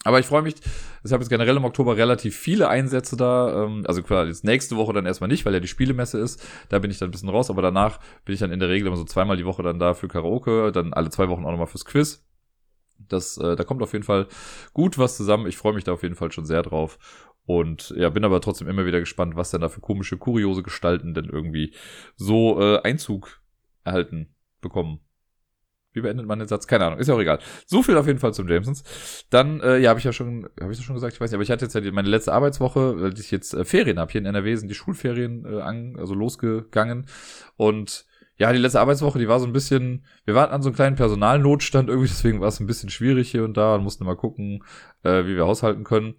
Aber 0.03 0.19
ich 0.19 0.25
freue 0.25 0.41
mich, 0.41 0.55
ich 1.03 1.11
habe 1.11 1.21
jetzt 1.21 1.29
generell 1.29 1.57
im 1.57 1.63
Oktober 1.65 1.95
relativ 1.95 2.35
viele 2.35 2.69
Einsätze 2.69 3.15
da. 3.15 3.65
Ähm, 3.65 3.83
also 3.85 4.01
klar, 4.01 4.25
jetzt 4.25 4.43
nächste 4.43 4.75
Woche 4.75 4.93
dann 4.93 5.05
erstmal 5.05 5.27
nicht, 5.27 5.45
weil 5.45 5.53
ja 5.53 5.59
die 5.59 5.67
Spielemesse 5.67 6.19
ist. 6.19 6.43
Da 6.69 6.79
bin 6.79 6.89
ich 6.89 6.97
dann 6.97 7.09
ein 7.09 7.11
bisschen 7.11 7.29
raus, 7.29 7.49
aber 7.51 7.61
danach 7.61 7.99
bin 8.25 8.33
ich 8.33 8.39
dann 8.39 8.51
in 8.51 8.59
der 8.59 8.69
Regel 8.69 8.87
immer 8.87 8.97
so 8.97 9.05
zweimal 9.05 9.37
die 9.37 9.45
Woche 9.45 9.61
dann 9.61 9.77
da 9.77 9.93
für 9.93 10.07
Karaoke, 10.07 10.71
dann 10.71 10.93
alle 10.93 11.09
zwei 11.09 11.29
Wochen 11.29 11.45
auch 11.45 11.51
nochmal 11.51 11.67
fürs 11.67 11.85
Quiz. 11.85 12.25
Das, 12.97 13.37
äh, 13.37 13.55
da 13.55 13.63
kommt 13.63 13.83
auf 13.83 13.93
jeden 13.93 14.05
Fall 14.05 14.27
gut 14.73 14.97
was 14.97 15.17
zusammen. 15.17 15.45
Ich 15.47 15.57
freue 15.57 15.73
mich 15.73 15.83
da 15.83 15.93
auf 15.93 16.03
jeden 16.03 16.15
Fall 16.15 16.31
schon 16.31 16.45
sehr 16.45 16.63
drauf. 16.63 16.97
Und 17.45 17.93
ja, 17.95 18.09
bin 18.09 18.23
aber 18.23 18.41
trotzdem 18.41 18.67
immer 18.67 18.85
wieder 18.85 18.99
gespannt, 18.99 19.35
was 19.35 19.51
denn 19.51 19.61
da 19.61 19.69
für 19.69 19.81
komische, 19.81 20.17
kuriose 20.17 20.63
Gestalten 20.63 21.13
denn 21.13 21.25
irgendwie 21.25 21.73
so 22.15 22.59
äh, 22.59 22.81
Einzug 22.81 23.41
erhalten 23.83 24.33
bekommen. 24.61 24.99
Wie 25.93 26.01
beendet 26.01 26.25
man 26.25 26.39
den 26.39 26.47
Satz? 26.47 26.67
Keine 26.67 26.85
Ahnung, 26.85 26.99
ist 26.99 27.07
ja 27.07 27.15
auch 27.15 27.19
egal. 27.19 27.39
So 27.65 27.83
viel 27.83 27.97
auf 27.97 28.07
jeden 28.07 28.19
Fall 28.19 28.33
zum 28.33 28.47
Jamesons. 28.47 29.25
Dann, 29.29 29.59
äh, 29.59 29.77
ja, 29.77 29.89
habe 29.89 29.99
ich 29.99 30.05
ja 30.05 30.13
schon, 30.13 30.47
habe 30.59 30.71
ich 30.71 30.77
das 30.77 30.85
schon 30.85 30.95
gesagt, 30.95 31.13
ich 31.13 31.19
weiß 31.19 31.29
nicht, 31.31 31.35
aber 31.35 31.43
ich 31.43 31.51
hatte 31.51 31.65
jetzt 31.65 31.73
ja 31.73 31.81
die, 31.81 31.91
meine 31.91 32.07
letzte 32.07 32.31
Arbeitswoche, 32.31 33.01
weil 33.01 33.19
ich 33.19 33.29
jetzt 33.29 33.53
äh, 33.53 33.65
Ferien 33.65 33.99
habe. 33.99 34.09
Hier 34.11 34.21
in 34.21 34.25
NRW 34.25 34.55
sind 34.55 34.69
die 34.69 34.75
Schulferien 34.75 35.45
äh, 35.45 35.59
an, 35.59 35.97
also 35.97 36.13
losgegangen. 36.13 37.07
Und 37.57 38.05
ja, 38.37 38.53
die 38.53 38.59
letzte 38.59 38.79
Arbeitswoche, 38.79 39.19
die 39.19 39.27
war 39.27 39.39
so 39.39 39.45
ein 39.45 39.53
bisschen, 39.53 40.05
wir 40.23 40.33
waren 40.33 40.51
an 40.51 40.61
so 40.61 40.69
einem 40.69 40.75
kleinen 40.75 40.95
Personalnotstand 40.95 41.89
irgendwie, 41.89 42.07
deswegen 42.09 42.39
war 42.39 42.47
es 42.47 42.59
ein 42.59 42.67
bisschen 42.67 42.89
schwierig 42.89 43.29
hier 43.29 43.43
und 43.43 43.57
da 43.57 43.75
und 43.75 43.83
mussten 43.83 44.05
mal 44.05 44.15
gucken, 44.15 44.63
äh, 45.03 45.25
wie 45.25 45.35
wir 45.35 45.45
haushalten 45.45 45.83
können. 45.83 46.15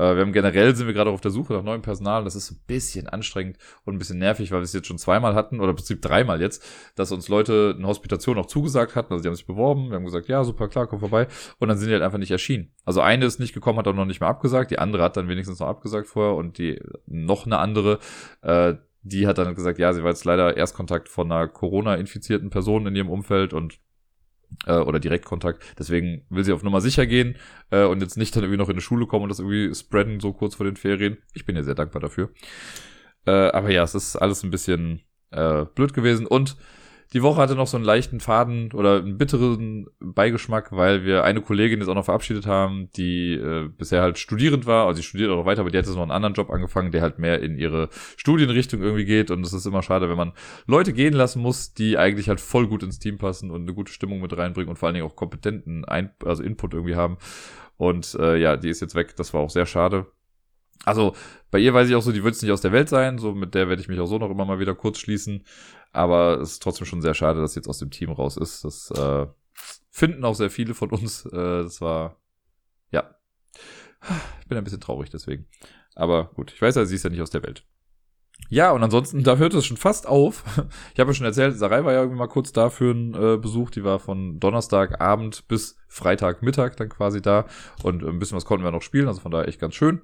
Äh, 0.00 0.16
wir 0.16 0.22
haben 0.22 0.32
generell 0.32 0.74
sind 0.74 0.86
wir 0.86 0.94
gerade 0.94 1.10
auf 1.10 1.20
der 1.20 1.30
Suche 1.30 1.52
nach 1.52 1.62
neuem 1.62 1.82
Personal. 1.82 2.24
Das 2.24 2.34
ist 2.34 2.50
ein 2.50 2.60
bisschen 2.66 3.06
anstrengend 3.06 3.58
und 3.84 3.94
ein 3.94 3.98
bisschen 3.98 4.18
nervig, 4.18 4.50
weil 4.50 4.60
wir 4.60 4.64
es 4.64 4.72
jetzt 4.72 4.86
schon 4.86 4.96
zweimal 4.96 5.34
hatten 5.34 5.60
oder 5.60 5.70
im 5.70 5.76
Prinzip 5.76 6.00
dreimal 6.00 6.40
jetzt, 6.40 6.64
dass 6.94 7.12
uns 7.12 7.28
Leute 7.28 7.74
eine 7.76 7.86
Hospitation 7.86 8.38
auch 8.38 8.46
zugesagt 8.46 8.96
hatten. 8.96 9.12
Also 9.12 9.22
die 9.22 9.28
haben 9.28 9.36
sich 9.36 9.46
beworben, 9.46 9.90
wir 9.90 9.96
haben 9.96 10.04
gesagt, 10.06 10.28
ja, 10.28 10.42
super, 10.42 10.68
klar, 10.68 10.86
komm 10.86 11.00
vorbei. 11.00 11.28
Und 11.58 11.68
dann 11.68 11.76
sind 11.76 11.88
die 11.88 11.92
halt 11.92 12.02
einfach 12.02 12.18
nicht 12.18 12.30
erschienen. 12.30 12.72
Also 12.86 13.02
eine 13.02 13.26
ist 13.26 13.40
nicht 13.40 13.52
gekommen, 13.52 13.78
hat 13.78 13.88
auch 13.88 13.94
noch 13.94 14.06
nicht 14.06 14.20
mehr 14.20 14.30
abgesagt. 14.30 14.70
Die 14.70 14.78
andere 14.78 15.02
hat 15.02 15.18
dann 15.18 15.28
wenigstens 15.28 15.60
noch 15.60 15.68
abgesagt 15.68 16.08
vorher 16.08 16.34
und 16.34 16.56
die 16.56 16.80
noch 17.06 17.44
eine 17.44 17.58
andere, 17.58 17.98
äh, 18.40 18.74
die 19.02 19.26
hat 19.26 19.36
dann 19.36 19.54
gesagt, 19.54 19.78
ja, 19.78 19.92
sie 19.92 20.02
war 20.02 20.10
jetzt 20.10 20.24
leider 20.24 20.56
Erstkontakt 20.56 21.08
von 21.08 21.30
einer 21.30 21.46
Corona-infizierten 21.48 22.48
Person 22.48 22.86
in 22.86 22.96
ihrem 22.96 23.10
Umfeld 23.10 23.52
und 23.52 23.78
äh, 24.66 24.74
oder 24.74 25.00
Direktkontakt. 25.00 25.62
Deswegen 25.78 26.24
will 26.28 26.44
sie 26.44 26.52
auf 26.52 26.62
Nummer 26.62 26.80
sicher 26.80 27.06
gehen 27.06 27.36
äh, 27.70 27.84
und 27.84 28.00
jetzt 28.00 28.16
nicht 28.16 28.34
dann 28.34 28.42
irgendwie 28.42 28.58
noch 28.58 28.68
in 28.68 28.76
die 28.76 28.82
Schule 28.82 29.06
kommen 29.06 29.24
und 29.24 29.28
das 29.28 29.38
irgendwie 29.38 29.74
spreaden, 29.74 30.20
so 30.20 30.32
kurz 30.32 30.54
vor 30.54 30.66
den 30.66 30.76
Ferien. 30.76 31.18
Ich 31.34 31.46
bin 31.46 31.56
ihr 31.56 31.64
sehr 31.64 31.74
dankbar 31.74 32.00
dafür. 32.00 32.30
Äh, 33.26 33.30
aber 33.30 33.70
ja, 33.70 33.82
es 33.82 33.94
ist 33.94 34.16
alles 34.16 34.42
ein 34.42 34.50
bisschen 34.50 35.00
äh, 35.30 35.64
blöd 35.74 35.92
gewesen 35.92 36.26
und 36.26 36.56
die 37.12 37.22
Woche 37.22 37.40
hatte 37.40 37.56
noch 37.56 37.66
so 37.66 37.76
einen 37.76 37.84
leichten 37.84 38.20
Faden 38.20 38.72
oder 38.72 38.98
einen 38.98 39.18
bitteren 39.18 39.88
Beigeschmack, 39.98 40.70
weil 40.70 41.04
wir 41.04 41.24
eine 41.24 41.40
Kollegin 41.40 41.80
jetzt 41.80 41.88
auch 41.88 41.94
noch 41.94 42.04
verabschiedet 42.04 42.46
haben, 42.46 42.88
die 42.96 43.34
äh, 43.34 43.68
bisher 43.68 44.02
halt 44.02 44.18
studierend 44.18 44.66
war, 44.66 44.86
also 44.86 44.98
sie 44.98 45.02
studiert 45.02 45.30
auch 45.30 45.36
noch 45.36 45.46
weiter, 45.46 45.62
aber 45.62 45.70
die 45.70 45.78
hat 45.78 45.86
jetzt 45.86 45.94
noch 45.94 46.02
einen 46.02 46.12
anderen 46.12 46.34
Job 46.34 46.50
angefangen, 46.50 46.92
der 46.92 47.02
halt 47.02 47.18
mehr 47.18 47.42
in 47.42 47.58
ihre 47.58 47.88
Studienrichtung 48.16 48.80
irgendwie 48.80 49.04
geht 49.04 49.30
und 49.32 49.44
es 49.44 49.52
ist 49.52 49.66
immer 49.66 49.82
schade, 49.82 50.08
wenn 50.08 50.16
man 50.16 50.32
Leute 50.66 50.92
gehen 50.92 51.14
lassen 51.14 51.42
muss, 51.42 51.74
die 51.74 51.98
eigentlich 51.98 52.28
halt 52.28 52.40
voll 52.40 52.68
gut 52.68 52.84
ins 52.84 53.00
Team 53.00 53.18
passen 53.18 53.50
und 53.50 53.62
eine 53.62 53.74
gute 53.74 53.92
Stimmung 53.92 54.20
mit 54.20 54.36
reinbringen 54.36 54.68
und 54.68 54.76
vor 54.76 54.86
allen 54.86 54.94
Dingen 54.94 55.06
auch 55.06 55.16
kompetenten 55.16 55.84
Ein 55.84 56.10
also 56.24 56.42
Input 56.42 56.74
irgendwie 56.74 56.96
haben. 56.96 57.18
Und 57.76 58.14
äh, 58.20 58.36
ja, 58.36 58.56
die 58.56 58.68
ist 58.68 58.80
jetzt 58.80 58.94
weg, 58.94 59.16
das 59.16 59.32
war 59.32 59.40
auch 59.40 59.50
sehr 59.50 59.66
schade. 59.66 60.06
Also 60.84 61.14
bei 61.50 61.58
ihr 61.58 61.74
weiß 61.74 61.88
ich 61.88 61.94
auch 61.94 62.02
so, 62.02 62.12
die 62.12 62.24
wird 62.24 62.34
es 62.34 62.42
nicht 62.42 62.52
aus 62.52 62.62
der 62.62 62.72
Welt 62.72 62.88
sein, 62.88 63.18
so 63.18 63.34
mit 63.34 63.54
der 63.54 63.68
werde 63.68 63.82
ich 63.82 63.88
mich 63.88 64.00
auch 64.00 64.06
so 64.06 64.18
noch 64.18 64.30
immer 64.30 64.44
mal 64.44 64.60
wieder 64.60 64.74
kurz 64.74 64.98
schließen. 64.98 65.44
Aber 65.92 66.40
es 66.40 66.52
ist 66.52 66.62
trotzdem 66.62 66.86
schon 66.86 67.02
sehr 67.02 67.14
schade, 67.14 67.40
dass 67.40 67.54
jetzt 67.54 67.68
aus 67.68 67.78
dem 67.78 67.90
Team 67.90 68.10
raus 68.10 68.36
ist. 68.36 68.64
Das 68.64 68.90
äh, 68.92 69.26
finden 69.90 70.24
auch 70.24 70.34
sehr 70.34 70.50
viele 70.50 70.74
von 70.74 70.90
uns. 70.90 71.26
Äh, 71.26 71.62
das 71.62 71.80
war, 71.80 72.16
ja. 72.90 73.14
Ich 74.40 74.46
bin 74.46 74.56
ein 74.56 74.64
bisschen 74.64 74.80
traurig 74.80 75.10
deswegen. 75.10 75.46
Aber 75.94 76.30
gut, 76.34 76.52
ich 76.52 76.62
weiß 76.62 76.76
ja, 76.76 76.84
sie 76.84 76.94
ist 76.94 77.04
ja 77.04 77.10
nicht 77.10 77.22
aus 77.22 77.30
der 77.30 77.42
Welt. 77.42 77.64
Ja, 78.48 78.72
und 78.72 78.82
ansonsten, 78.82 79.22
da 79.22 79.36
hört 79.36 79.52
es 79.54 79.66
schon 79.66 79.76
fast 79.76 80.06
auf. 80.06 80.44
Ich 80.94 81.00
habe 81.00 81.10
ja 81.10 81.14
schon 81.14 81.26
erzählt, 81.26 81.56
Sarai 81.56 81.84
war 81.84 81.92
ja 81.92 82.00
irgendwie 82.00 82.18
mal 82.18 82.26
kurz 82.26 82.52
da 82.52 82.70
für 82.70 82.90
einen 82.90 83.14
äh, 83.14 83.36
Besuch. 83.36 83.70
Die 83.70 83.84
war 83.84 83.98
von 83.98 84.40
Donnerstagabend 84.40 85.46
bis 85.48 85.76
Freitagmittag 85.88 86.76
dann 86.76 86.88
quasi 86.88 87.20
da. 87.20 87.46
Und 87.82 88.02
ein 88.02 88.18
bisschen 88.18 88.36
was 88.36 88.44
konnten 88.44 88.64
wir 88.64 88.70
noch 88.70 88.82
spielen, 88.82 89.08
also 89.08 89.20
von 89.20 89.30
daher 89.30 89.48
echt 89.48 89.60
ganz 89.60 89.74
schön. 89.74 90.02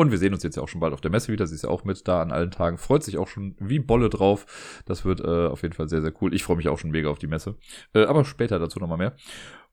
Und 0.00 0.10
wir 0.10 0.16
sehen 0.16 0.32
uns 0.32 0.42
jetzt 0.42 0.56
ja 0.56 0.62
auch 0.62 0.68
schon 0.68 0.80
bald 0.80 0.94
auf 0.94 1.02
der 1.02 1.10
Messe 1.10 1.30
wieder. 1.30 1.46
Sie 1.46 1.54
ist 1.54 1.60
ja 1.60 1.68
auch 1.68 1.84
mit 1.84 2.08
da 2.08 2.22
an 2.22 2.32
allen 2.32 2.50
Tagen. 2.50 2.78
Freut 2.78 3.02
sich 3.02 3.18
auch 3.18 3.28
schon 3.28 3.54
wie 3.58 3.78
Bolle 3.78 4.08
drauf. 4.08 4.80
Das 4.86 5.04
wird 5.04 5.20
äh, 5.20 5.48
auf 5.48 5.60
jeden 5.60 5.74
Fall 5.74 5.90
sehr, 5.90 6.00
sehr 6.00 6.14
cool. 6.22 6.32
Ich 6.32 6.42
freue 6.42 6.56
mich 6.56 6.70
auch 6.70 6.78
schon 6.78 6.90
mega 6.90 7.10
auf 7.10 7.18
die 7.18 7.26
Messe. 7.26 7.56
Äh, 7.92 8.04
aber 8.04 8.24
später 8.24 8.58
dazu 8.58 8.80
nochmal 8.80 8.96
mehr. 8.96 9.14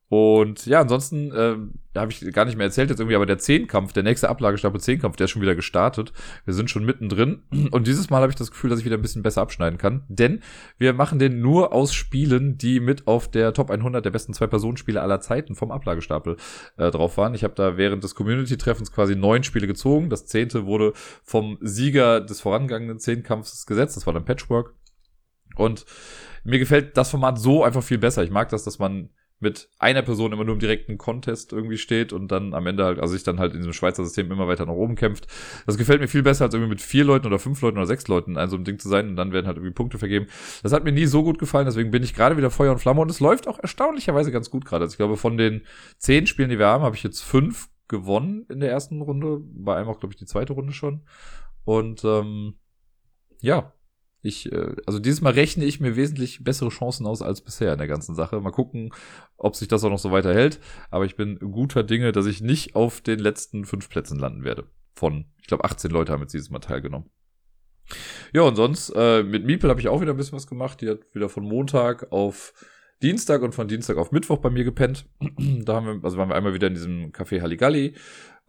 Und 0.10 0.66
ja, 0.66 0.80
ansonsten 0.80 1.32
äh, 1.34 1.58
habe 2.00 2.12
ich 2.12 2.22
gar 2.32 2.46
nicht 2.46 2.58
mehr 2.58 2.68
erzählt 2.68 2.90
jetzt 2.90 3.00
irgendwie, 3.00 3.16
aber 3.16 3.26
der 3.26 3.40
Zehnkampf, 3.40 3.92
der 3.92 4.04
nächste 4.04 4.30
Ablagestapel 4.30 4.80
Zehnkampf, 4.80 5.18
der 5.18 5.26
ist 5.26 5.32
schon 5.32 5.42
wieder 5.42 5.56
gestartet. 5.56 6.14
Wir 6.46 6.54
sind 6.54 6.70
schon 6.70 6.86
mittendrin. 6.86 7.44
Und 7.72 7.88
dieses 7.88 8.10
Mal 8.10 8.22
habe 8.22 8.32
ich 8.32 8.38
das 8.38 8.52
Gefühl, 8.52 8.70
dass 8.70 8.80
ich 8.80 8.86
wieder 8.86 8.98
ein 8.98 9.02
bisschen 9.02 9.24
besser 9.24 9.42
abschneiden 9.42 9.78
kann. 9.78 10.06
Denn 10.08 10.42
wir 10.78 10.94
machen 10.94 11.20
den 11.20 11.42
nur 11.42 11.74
aus 11.74 11.94
Spielen, 11.94 12.58
die 12.58 12.80
mit 12.80 13.06
auf 13.08 13.30
der 13.30 13.54
Top 13.54 13.70
100 13.70 14.06
der 14.06 14.12
besten 14.12 14.34
Zwei-Personen-Spiele 14.34 15.02
aller 15.02 15.20
Zeiten 15.20 15.56
vom 15.56 15.72
Ablagestapel 15.72 16.38
äh, 16.78 16.90
drauf 16.90 17.18
waren. 17.18 17.34
Ich 17.34 17.44
habe 17.44 17.56
da 17.56 17.76
während 17.76 18.04
des 18.04 18.16
Community-Treffens 18.16 18.94
quasi 18.94 19.16
neun 19.16 19.44
Spiele 19.44 19.68
gezogen. 19.68 20.10
Das 20.10 20.26
zehnte 20.26 20.66
wurde 20.66 20.94
vom 21.24 21.58
Sieger 21.60 22.22
des 22.22 22.40
vorangegangenen 22.40 23.00
Zehnkampfs 23.00 23.66
gesetzt. 23.66 23.98
Das 23.98 24.06
war 24.06 24.14
dann 24.14 24.24
Patchwork. 24.24 24.74
Und 25.58 25.86
mir 26.46 26.60
gefällt 26.60 26.96
das 26.96 27.10
Format 27.10 27.40
so 27.40 27.64
einfach 27.64 27.84
viel 27.84 27.98
besser. 27.98 28.24
Ich 28.24 28.32
mag 28.32 28.48
das, 28.50 28.64
dass 28.64 28.80
man 28.80 29.10
mit 29.40 29.70
einer 29.78 30.02
Person 30.02 30.34
immer 30.34 30.44
nur 30.44 30.56
im 30.56 30.60
direkten 30.60 30.98
Contest 30.98 31.54
irgendwie 31.54 31.78
steht 31.78 32.12
und 32.12 32.32
dann 32.32 32.54
am 32.54 32.66
Ende 32.66 32.84
halt, 32.84 33.00
also 33.00 33.14
sich 33.14 33.24
dann 33.24 33.40
halt 33.40 33.54
in 33.54 33.60
diesem 33.60 33.74
Schweizer 33.74 34.04
System 34.04 34.32
immer 34.32 34.48
weiter 34.48 34.66
nach 34.66 34.74
oben 34.74 34.96
kämpft. 34.96 35.28
Das 35.68 35.78
gefällt 35.78 36.02
mir 36.02 36.08
viel 36.08 36.24
besser, 36.24 36.46
als 36.46 36.54
irgendwie 36.54 36.72
mit 36.72 36.82
vier 36.82 37.04
Leuten 37.04 37.28
oder 37.28 37.38
fünf 37.38 37.62
Leuten 37.62 37.78
oder 37.78 37.86
sechs 37.86 38.08
Leuten 38.08 38.36
in 38.36 38.50
so 38.50 38.56
einem 38.56 38.66
Ding 38.66 38.80
zu 38.80 38.90
sein 38.90 39.10
und 39.10 39.16
dann 39.16 39.34
werden 39.34 39.46
halt 39.46 39.58
irgendwie 39.58 39.74
Punkte 39.74 40.00
vergeben. 40.00 40.28
Das 40.64 40.74
hat 40.74 40.84
mir 40.84 40.92
nie 40.92 41.06
so 41.06 41.24
gut 41.24 41.38
gefallen, 41.38 41.66
deswegen 41.66 41.92
bin 41.92 42.04
ich 42.04 42.16
gerade 42.16 42.38
wieder 42.38 42.50
Feuer 42.50 42.72
und 42.72 42.80
Flamme 42.80 43.02
und 43.02 43.12
es 43.12 43.20
läuft 43.20 43.48
auch 43.48 43.60
erstaunlicherweise 43.60 44.32
ganz 44.32 44.50
gut 44.50 44.66
gerade. 44.66 44.84
Also 44.84 44.94
ich 44.94 44.98
glaube, 44.98 45.18
von 45.18 45.38
den 45.38 45.62
zehn 46.00 46.26
Spielen, 46.26 46.50
die 46.50 46.60
wir 46.60 46.68
haben, 46.68 46.84
habe 46.84 46.96
ich 46.96 47.04
jetzt 47.04 47.22
fünf 47.22 47.70
gewonnen 47.88 48.46
in 48.50 48.60
der 48.60 48.72
ersten 48.72 49.02
Runde. 49.02 49.40
Bei 49.42 49.76
einem 49.76 49.90
auch, 49.90 50.00
glaube 50.00 50.14
ich, 50.14 50.20
die 50.20 50.26
zweite 50.26 50.54
Runde 50.54 50.74
schon. 50.74 51.04
Und 51.64 52.04
ähm, 52.04 52.56
ja, 53.40 53.74
ich, 54.22 54.52
äh, 54.52 54.76
also 54.86 55.00
dieses 55.00 55.22
Mal 55.22 55.34
rechne 55.34 55.66
ich 55.66 55.80
mir 55.80 55.96
wesentlich 55.96 56.44
bessere 56.44 56.70
Chancen 56.70 57.06
aus 57.06 57.22
als 57.22 57.42
bisher 57.42 57.74
in 57.74 57.80
der 57.80 57.88
ganzen 57.88 58.16
Sache. 58.16 58.42
Mal 58.42 58.52
gucken, 58.52 58.94
ob 59.38 59.56
sich 59.56 59.68
das 59.68 59.84
auch 59.84 59.90
noch 59.90 60.00
so 60.00 60.12
weiterhält. 60.12 60.60
Aber 60.90 61.06
ich 61.06 61.16
bin 61.16 61.40
guter 61.40 61.84
Dinge, 61.84 62.12
dass 62.12 62.26
ich 62.26 62.42
nicht 62.42 62.76
auf 62.76 63.02
den 63.02 63.20
letzten 63.20 63.66
fünf 63.66 63.90
Plätzen 63.90 64.20
landen 64.20 64.44
werde. 64.44 64.70
Von, 64.94 65.26
ich 65.40 65.48
glaube, 65.48 65.64
18 65.64 65.92
Leute 65.92 66.12
haben 66.12 66.22
jetzt 66.22 66.34
dieses 66.34 66.50
Mal 66.50 66.60
teilgenommen. 66.60 67.10
Ja, 68.34 68.42
und 68.42 68.56
sonst, 68.56 68.90
äh, 68.96 69.24
mit 69.24 69.46
Miepel 69.46 69.70
habe 69.70 69.80
ich 69.80 69.88
auch 69.88 70.02
wieder 70.02 70.12
ein 70.12 70.18
bisschen 70.18 70.36
was 70.36 70.48
gemacht. 70.48 70.82
Die 70.82 70.90
hat 70.90 71.14
wieder 71.14 71.30
von 71.30 71.44
Montag 71.44 72.12
auf 72.12 72.54
Dienstag 73.02 73.44
und 73.44 73.54
von 73.54 73.68
Dienstag 73.68 73.98
auf 73.98 74.12
Mittwoch 74.12 74.40
bei 74.40 74.50
mir 74.50 74.64
gepennt. 74.64 75.06
da 75.66 75.76
haben 75.76 75.86
wir, 75.86 76.04
also 76.04 76.18
waren 76.18 76.30
wir 76.30 76.36
einmal 76.36 76.54
wieder 76.54 76.68
in 76.68 76.74
diesem 76.74 77.12
Café 77.12 77.42
Halligalli 77.42 77.94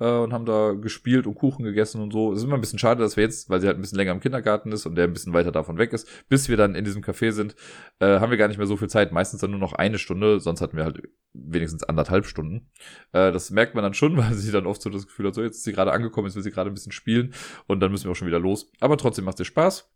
äh, 0.00 0.10
und 0.10 0.32
haben 0.32 0.46
da 0.46 0.72
gespielt 0.72 1.26
und 1.26 1.34
Kuchen 1.34 1.64
gegessen 1.64 2.00
und 2.00 2.12
so. 2.12 2.32
Es 2.32 2.38
ist 2.38 2.44
immer 2.44 2.54
ein 2.54 2.60
bisschen 2.60 2.78
schade, 2.78 3.02
dass 3.02 3.16
wir 3.16 3.24
jetzt, 3.24 3.50
weil 3.50 3.60
sie 3.60 3.66
halt 3.66 3.76
ein 3.76 3.80
bisschen 3.80 3.98
länger 3.98 4.12
im 4.12 4.20
Kindergarten 4.20 4.72
ist 4.72 4.86
und 4.86 4.94
der 4.94 5.04
ein 5.04 5.12
bisschen 5.12 5.34
weiter 5.34 5.52
davon 5.52 5.76
weg 5.78 5.92
ist, 5.92 6.08
bis 6.28 6.48
wir 6.48 6.56
dann 6.56 6.74
in 6.74 6.84
diesem 6.84 7.02
Café 7.02 7.32
sind, 7.32 7.56
äh, 7.98 8.20
haben 8.20 8.30
wir 8.30 8.38
gar 8.38 8.48
nicht 8.48 8.58
mehr 8.58 8.66
so 8.66 8.76
viel 8.76 8.88
Zeit. 8.88 9.12
Meistens 9.12 9.40
dann 9.40 9.50
nur 9.50 9.60
noch 9.60 9.74
eine 9.74 9.98
Stunde, 9.98 10.40
sonst 10.40 10.60
hatten 10.60 10.76
wir 10.76 10.84
halt 10.84 11.02
wenigstens 11.34 11.82
anderthalb 11.82 12.24
Stunden. 12.24 12.70
Äh, 13.12 13.32
das 13.32 13.50
merkt 13.50 13.74
man 13.74 13.84
dann 13.84 13.94
schon, 13.94 14.16
weil 14.18 14.34
sie 14.34 14.52
dann 14.52 14.66
oft 14.66 14.80
so 14.80 14.90
das 14.90 15.06
Gefühl 15.06 15.26
hat, 15.26 15.34
so 15.34 15.42
jetzt 15.42 15.58
ist 15.58 15.64
sie 15.64 15.72
gerade 15.72 15.92
angekommen, 15.92 16.26
jetzt 16.26 16.36
will 16.36 16.42
sie 16.42 16.50
gerade 16.50 16.70
ein 16.70 16.74
bisschen 16.74 16.92
spielen 16.92 17.34
und 17.66 17.80
dann 17.80 17.90
müssen 17.90 18.04
wir 18.04 18.12
auch 18.12 18.16
schon 18.16 18.28
wieder 18.28 18.40
los. 18.40 18.70
Aber 18.80 18.96
trotzdem 18.96 19.24
macht 19.24 19.40
es 19.40 19.46
Spaß. 19.46 19.90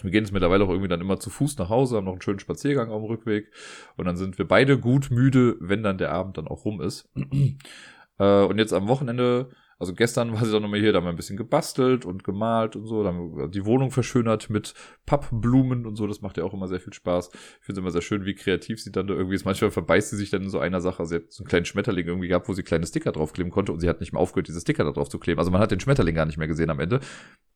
Wir 0.00 0.10
gehen 0.10 0.24
jetzt 0.24 0.32
mittlerweile 0.32 0.64
auch 0.64 0.70
irgendwie 0.70 0.88
dann 0.88 1.00
immer 1.00 1.20
zu 1.20 1.30
Fuß 1.30 1.58
nach 1.58 1.68
Hause, 1.68 1.96
haben 1.96 2.04
noch 2.04 2.12
einen 2.12 2.22
schönen 2.22 2.38
Spaziergang 2.38 2.90
auf 2.90 3.02
dem 3.02 3.10
Rückweg 3.10 3.52
und 3.96 4.06
dann 4.06 4.16
sind 4.16 4.38
wir 4.38 4.48
beide 4.48 4.78
gut 4.78 5.10
müde, 5.10 5.56
wenn 5.60 5.82
dann 5.82 5.98
der 5.98 6.12
Abend 6.12 6.38
dann 6.38 6.48
auch 6.48 6.64
rum 6.64 6.80
ist. 6.80 7.10
äh, 8.18 8.42
und 8.44 8.58
jetzt 8.58 8.72
am 8.72 8.88
Wochenende, 8.88 9.50
also 9.78 9.94
gestern 9.94 10.32
war 10.32 10.44
sie 10.44 10.52
dann 10.52 10.62
nochmal 10.62 10.80
hier, 10.80 10.92
da 10.92 10.98
haben 10.98 11.04
wir 11.04 11.10
ein 11.10 11.16
bisschen 11.16 11.36
gebastelt 11.36 12.04
und 12.06 12.24
gemalt 12.24 12.74
und 12.74 12.86
so, 12.86 13.02
da 13.02 13.10
haben 13.10 13.36
wir 13.36 13.48
die 13.48 13.66
Wohnung 13.66 13.90
verschönert 13.90 14.48
mit 14.48 14.74
Pappblumen 15.06 15.86
und 15.86 15.96
so, 15.96 16.06
das 16.06 16.20
macht 16.22 16.38
ja 16.38 16.44
auch 16.44 16.54
immer 16.54 16.68
sehr 16.68 16.80
viel 16.80 16.92
Spaß. 16.92 17.30
Ich 17.32 17.66
finde 17.66 17.72
es 17.72 17.78
immer 17.78 17.90
sehr 17.90 18.00
schön, 18.00 18.24
wie 18.24 18.34
kreativ 18.34 18.82
sie 18.82 18.92
dann 18.92 19.06
da 19.06 19.14
irgendwie 19.14 19.34
ist. 19.34 19.44
Manchmal 19.44 19.70
verbeißt 19.70 20.10
sie 20.10 20.16
sich 20.16 20.30
dann 20.30 20.42
in 20.42 20.50
so 20.50 20.58
einer 20.58 20.80
Sache. 20.80 21.04
Sie 21.04 21.16
hat 21.16 21.32
so 21.32 21.42
einen 21.42 21.48
kleinen 21.48 21.64
Schmetterling 21.64 22.06
irgendwie 22.06 22.28
gehabt, 22.28 22.48
wo 22.48 22.54
sie 22.54 22.62
kleine 22.62 22.86
Sticker 22.86 23.12
draufkleben 23.12 23.52
konnte 23.52 23.72
und 23.72 23.80
sie 23.80 23.88
hat 23.88 24.00
nicht 24.00 24.12
mehr 24.12 24.22
aufgehört, 24.22 24.48
diese 24.48 24.60
Sticker 24.60 24.84
da 24.84 24.92
drauf 24.92 25.08
zu 25.08 25.18
kleben. 25.18 25.38
Also 25.38 25.50
man 25.50 25.60
hat 25.60 25.70
den 25.70 25.80
Schmetterling 25.80 26.14
gar 26.14 26.26
nicht 26.26 26.38
mehr 26.38 26.48
gesehen 26.48 26.70
am 26.70 26.80
Ende. 26.80 27.00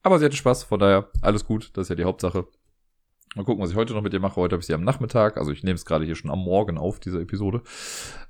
Aber 0.07 0.20
sie 0.20 0.24
hatte 0.24 0.37
Spaß, 0.37 0.62
von 0.62 0.78
daher 0.78 1.11
alles 1.20 1.45
gut, 1.45 1.70
das 1.73 1.87
ist 1.87 1.89
ja 1.89 1.97
die 1.97 2.05
Hauptsache. 2.05 2.47
Mal 3.35 3.45
gucken, 3.45 3.61
was 3.61 3.73
ich 3.73 3.77
heute 3.77 3.93
noch 3.93 4.03
mit 4.03 4.15
ihr 4.15 4.20
mache. 4.20 4.37
Heute 4.37 4.53
habe 4.53 4.61
ich 4.61 4.66
sie 4.69 4.73
am 4.73 4.85
Nachmittag, 4.85 5.37
also 5.37 5.51
ich 5.51 5.65
nehme 5.65 5.74
es 5.74 5.85
gerade 5.85 6.05
hier 6.05 6.15
schon 6.15 6.31
am 6.31 6.39
Morgen 6.39 6.78
auf, 6.78 7.01
diese 7.01 7.20
Episode. 7.20 7.61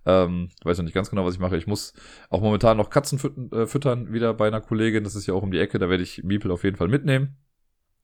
Ähm, 0.06 0.48
weiß 0.64 0.78
noch 0.78 0.86
nicht 0.86 0.94
ganz 0.94 1.10
genau, 1.10 1.26
was 1.26 1.34
ich 1.34 1.38
mache. 1.38 1.58
Ich 1.58 1.66
muss 1.66 1.92
auch 2.30 2.40
momentan 2.40 2.78
noch 2.78 2.88
Katzen 2.88 3.18
füttern, 3.18 3.52
äh, 3.52 3.66
füttern 3.66 4.10
wieder 4.10 4.32
bei 4.32 4.46
einer 4.46 4.62
Kollegin. 4.62 5.04
Das 5.04 5.14
ist 5.14 5.26
ja 5.26 5.34
auch 5.34 5.42
um 5.42 5.50
die 5.50 5.58
Ecke, 5.58 5.78
da 5.78 5.90
werde 5.90 6.02
ich 6.02 6.24
Miepel 6.24 6.50
auf 6.50 6.64
jeden 6.64 6.76
Fall 6.76 6.88
mitnehmen. 6.88 7.36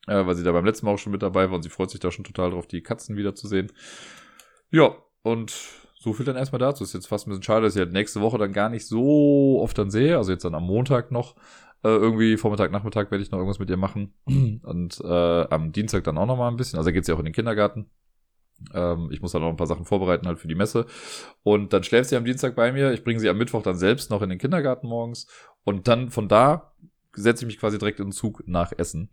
Äh, 0.07 0.27
weil 0.27 0.35
sie 0.35 0.44
da 0.44 0.53
beim 0.53 0.66
letzten 0.66 0.85
Mal 0.85 0.93
auch 0.93 0.99
schon 0.99 1.12
mit 1.12 1.23
dabei 1.23 1.49
war 1.49 1.57
und 1.57 1.62
sie 1.62 1.70
freut 1.70 1.90
sich 1.90 2.01
da 2.01 2.11
schon 2.11 2.27
total 2.27 2.51
drauf, 2.51 2.66
die 2.66 2.82
Katzen 2.82 3.16
wiederzusehen. 3.16 3.73
Ja, 4.70 4.94
und 5.23 5.55
so 5.99 6.12
viel 6.12 6.27
dann 6.27 6.36
erstmal 6.36 6.59
dazu. 6.59 6.85
Ist 6.85 6.93
jetzt 6.93 7.07
fast 7.07 7.27
ein 7.27 7.31
bisschen 7.31 7.44
schade, 7.44 7.62
dass 7.65 7.74
ich 7.74 7.81
halt 7.81 7.93
nächste 7.93 8.20
Woche 8.20 8.36
dann 8.36 8.53
gar 8.53 8.69
nicht 8.69 8.86
so 8.86 9.61
oft 9.62 9.78
dann 9.78 9.90
sehe. 9.90 10.19
Also 10.19 10.31
jetzt 10.31 10.44
dann 10.44 10.55
am 10.55 10.65
Montag 10.65 11.11
noch. 11.11 11.36
Äh, 11.84 11.88
irgendwie 11.88 12.36
Vormittag, 12.36 12.70
Nachmittag 12.70 13.10
werde 13.10 13.24
ich 13.24 13.30
noch 13.30 13.38
irgendwas 13.38 13.59
mit 13.59 13.70
ihr 13.70 13.76
machen. 13.76 14.14
Und 14.62 15.00
äh, 15.02 15.46
am 15.48 15.72
Dienstag 15.72 16.04
dann 16.04 16.18
auch 16.18 16.26
noch 16.26 16.36
mal 16.36 16.48
ein 16.48 16.56
bisschen. 16.56 16.78
Also 16.78 16.88
da 16.88 16.92
geht 16.92 17.04
sie 17.04 17.12
auch 17.12 17.18
in 17.18 17.24
den 17.24 17.34
Kindergarten. 17.34 17.90
Ähm, 18.72 19.09
ich 19.10 19.20
muss 19.20 19.32
dann 19.32 19.42
noch 19.42 19.48
ein 19.48 19.56
paar 19.56 19.66
Sachen 19.66 19.84
vorbereiten 19.84 20.26
halt 20.26 20.38
für 20.38 20.48
die 20.48 20.54
Messe. 20.54 20.86
Und 21.42 21.72
dann 21.72 21.82
schläft 21.82 22.10
sie 22.10 22.16
am 22.16 22.24
Dienstag 22.24 22.54
bei 22.54 22.72
mir. 22.72 22.92
Ich 22.92 23.04
bringe 23.04 23.20
sie 23.20 23.28
am 23.28 23.38
Mittwoch 23.38 23.62
dann 23.62 23.76
selbst 23.76 24.10
noch 24.10 24.22
in 24.22 24.30
den 24.30 24.38
Kindergarten 24.38 24.86
morgens. 24.86 25.26
Und 25.64 25.88
dann 25.88 26.10
von 26.10 26.28
da 26.28 26.72
setze 27.14 27.44
ich 27.44 27.46
mich 27.46 27.59
quasi 27.59 27.78
direkt 27.78 28.00
in 28.00 28.06
den 28.06 28.12
Zug 28.12 28.42
nach 28.46 28.72
Essen. 28.76 29.10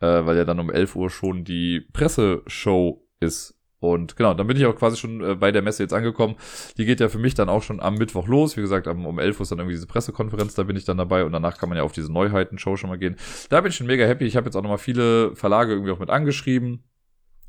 Äh, 0.00 0.26
weil 0.26 0.36
ja 0.36 0.44
dann 0.44 0.60
um 0.60 0.70
11 0.70 0.96
Uhr 0.96 1.10
schon 1.10 1.44
die 1.44 1.80
Presseshow 1.92 3.04
ist 3.20 3.57
und 3.80 4.16
genau, 4.16 4.34
dann 4.34 4.46
bin 4.46 4.56
ich 4.56 4.66
auch 4.66 4.74
quasi 4.74 4.96
schon 4.96 5.22
äh, 5.22 5.34
bei 5.36 5.52
der 5.52 5.62
Messe 5.62 5.84
jetzt 5.84 5.92
angekommen. 5.92 6.34
Die 6.76 6.84
geht 6.84 6.98
ja 7.00 7.08
für 7.08 7.18
mich 7.18 7.34
dann 7.34 7.48
auch 7.48 7.62
schon 7.62 7.80
am 7.80 7.94
Mittwoch 7.94 8.26
los. 8.26 8.56
Wie 8.56 8.60
gesagt, 8.60 8.88
um 8.88 9.18
11 9.18 9.38
Uhr 9.38 9.42
ist 9.42 9.52
dann 9.52 9.58
irgendwie 9.58 9.74
diese 9.74 9.86
Pressekonferenz, 9.86 10.54
da 10.54 10.64
bin 10.64 10.76
ich 10.76 10.84
dann 10.84 10.98
dabei 10.98 11.24
und 11.24 11.32
danach 11.32 11.58
kann 11.58 11.68
man 11.68 11.78
ja 11.78 11.84
auf 11.84 11.92
diese 11.92 12.12
Neuheiten-Show 12.12 12.76
schon 12.76 12.90
mal 12.90 12.98
gehen. 12.98 13.16
Da 13.50 13.60
bin 13.60 13.70
ich 13.70 13.76
schon 13.76 13.86
mega 13.86 14.04
happy. 14.04 14.24
Ich 14.24 14.36
habe 14.36 14.46
jetzt 14.46 14.56
auch 14.56 14.62
nochmal 14.62 14.78
viele 14.78 15.34
Verlage 15.36 15.72
irgendwie 15.72 15.92
auch 15.92 16.00
mit 16.00 16.10
angeschrieben 16.10 16.82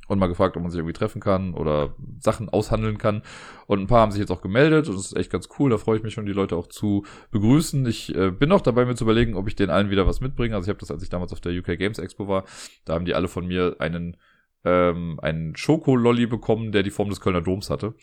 und 0.09 0.19
mal 0.19 0.27
gefragt, 0.27 0.57
ob 0.57 0.63
man 0.63 0.71
sich 0.71 0.79
irgendwie 0.79 0.93
treffen 0.93 1.21
kann 1.21 1.53
oder 1.53 1.95
Sachen 2.19 2.49
aushandeln 2.49 2.97
kann. 2.97 3.21
Und 3.67 3.79
ein 3.79 3.87
paar 3.87 4.01
haben 4.01 4.11
sich 4.11 4.19
jetzt 4.19 4.31
auch 4.31 4.41
gemeldet 4.41 4.87
und 4.87 4.95
das 4.95 5.05
ist 5.05 5.17
echt 5.17 5.31
ganz 5.31 5.49
cool. 5.57 5.69
Da 5.69 5.77
freue 5.77 5.97
ich 5.97 6.03
mich 6.03 6.13
schon, 6.13 6.25
die 6.25 6.33
Leute 6.33 6.55
auch 6.55 6.67
zu 6.67 7.05
begrüßen. 7.31 7.85
Ich 7.85 8.13
äh, 8.15 8.31
bin 8.31 8.49
noch 8.49 8.61
dabei, 8.61 8.85
mir 8.85 8.95
zu 8.95 9.03
überlegen, 9.03 9.35
ob 9.35 9.47
ich 9.47 9.55
denen 9.55 9.69
allen 9.69 9.91
wieder 9.91 10.07
was 10.07 10.19
mitbringe. 10.19 10.55
Also 10.55 10.65
ich 10.65 10.69
habe 10.69 10.79
das, 10.79 10.91
als 10.91 11.03
ich 11.03 11.09
damals 11.09 11.31
auf 11.31 11.41
der 11.41 11.53
UK 11.53 11.77
Games 11.77 11.99
Expo 11.99 12.27
war, 12.27 12.45
da 12.85 12.93
haben 12.93 13.05
die 13.05 13.13
alle 13.13 13.27
von 13.27 13.47
mir 13.47 13.75
einen 13.79 14.17
ähm, 14.65 15.19
einen 15.21 15.55
Schokololli 15.55 16.25
bekommen, 16.25 16.71
der 16.71 16.83
die 16.83 16.89
Form 16.89 17.09
des 17.09 17.21
Kölner 17.21 17.41
Doms 17.41 17.69
hatte. 17.69 17.95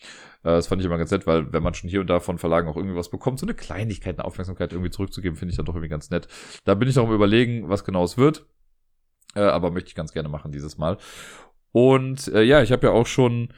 Äh, 0.43 0.57
das 0.57 0.67
fand 0.67 0.81
ich 0.81 0.87
immer 0.87 0.99
ganz 0.99 1.11
nett, 1.11 1.27
weil 1.27 1.53
wenn 1.53 1.63
man 1.63 1.75
schon 1.75 1.91
hier 1.91 2.01
und 2.01 2.09
da 2.09 2.21
von 2.21 2.39
Verlagen 2.39 2.69
auch 2.69 2.77
irgendwie 2.77 2.97
was 2.97 3.11
bekommt, 3.11 3.39
so 3.39 3.47
eine 3.47 3.55
Kleinigkeit, 3.55 4.19
eine 4.19 4.25
Aufmerksamkeit 4.25 4.73
irgendwie 4.73 4.91
zurückzugeben, 4.91 5.37
finde 5.37 5.51
ich 5.51 5.57
dann 5.57 5.67
doch 5.67 5.75
irgendwie 5.75 5.91
ganz 5.91 6.11
nett. 6.11 6.29
Da 6.65 6.75
bin 6.75 6.89
ich 6.89 6.97
noch 6.97 7.07
am 7.07 7.15
überlegen, 7.15 7.69
was 7.69 7.85
genau 7.85 8.05
es 8.05 8.17
wird. 8.17 8.47
Äh, 9.35 9.41
aber 9.41 9.71
möchte 9.71 9.89
ich 9.89 9.95
ganz 9.95 10.13
gerne 10.13 10.29
machen 10.29 10.53
dieses 10.53 10.79
Mal. 10.79 10.97
Und 11.73 12.29
äh, 12.29 12.43
ja, 12.43 12.63
ich 12.63 12.73
habe 12.73 12.87
ja 12.87 12.93
auch 12.93 13.07
schon 13.07 13.53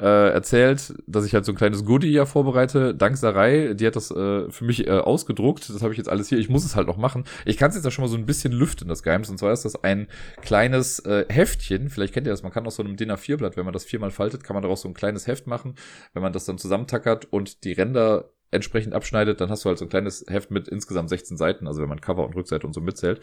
äh, 0.00 0.30
erzählt, 0.32 0.94
dass 1.06 1.24
ich 1.24 1.34
halt 1.34 1.44
so 1.44 1.52
ein 1.52 1.56
kleines 1.56 1.84
Goodie 1.84 2.10
ja 2.10 2.26
vorbereite. 2.26 2.94
Dank 2.94 3.16
Sarai, 3.16 3.74
die 3.74 3.86
hat 3.86 3.96
das 3.96 4.10
äh, 4.10 4.50
für 4.50 4.64
mich 4.64 4.86
äh, 4.86 4.90
ausgedruckt. 4.90 5.68
Das 5.68 5.82
habe 5.82 5.92
ich 5.92 5.98
jetzt 5.98 6.08
alles 6.08 6.28
hier. 6.28 6.38
Ich 6.38 6.48
muss 6.48 6.64
es 6.64 6.74
halt 6.74 6.88
noch 6.88 6.96
machen. 6.96 7.24
Ich 7.44 7.56
kann 7.56 7.70
es 7.70 7.76
jetzt 7.76 7.84
ja 7.84 7.90
schon 7.90 8.02
mal 8.02 8.08
so 8.08 8.16
ein 8.16 8.26
bisschen 8.26 8.52
lüften, 8.52 8.88
das 8.88 9.02
Geheimnis. 9.02 9.30
Und 9.30 9.38
zwar 9.38 9.52
ist 9.52 9.64
das 9.64 9.82
ein 9.84 10.08
kleines 10.40 10.98
äh, 11.00 11.26
Heftchen. 11.28 11.88
Vielleicht 11.88 12.14
kennt 12.14 12.26
ihr 12.26 12.32
das. 12.32 12.42
Man 12.42 12.52
kann 12.52 12.66
aus 12.66 12.76
so 12.76 12.82
einem 12.82 12.96
DIN 12.96 13.12
A4-Blatt, 13.12 13.56
wenn 13.56 13.64
man 13.64 13.72
das 13.72 13.84
viermal 13.84 14.10
faltet, 14.10 14.42
kann 14.44 14.54
man 14.54 14.62
daraus 14.62 14.82
so 14.82 14.88
ein 14.88 14.94
kleines 14.94 15.26
Heft 15.26 15.46
machen. 15.46 15.74
Wenn 16.14 16.22
man 16.22 16.32
das 16.32 16.46
dann 16.46 16.58
zusammentackert 16.58 17.26
und 17.30 17.64
die 17.64 17.72
Ränder 17.72 18.30
entsprechend 18.52 18.94
abschneidet, 18.94 19.40
dann 19.40 19.50
hast 19.50 19.64
du 19.64 19.68
halt 19.68 19.78
so 19.78 19.86
ein 19.86 19.88
kleines 19.88 20.24
Heft 20.28 20.50
mit 20.50 20.68
insgesamt 20.68 21.08
16 21.08 21.36
Seiten, 21.36 21.66
also 21.66 21.80
wenn 21.80 21.88
man 21.88 22.00
Cover 22.00 22.24
und 22.24 22.36
Rückseite 22.36 22.66
und 22.66 22.74
so 22.74 22.80
mitzählt. 22.80 23.20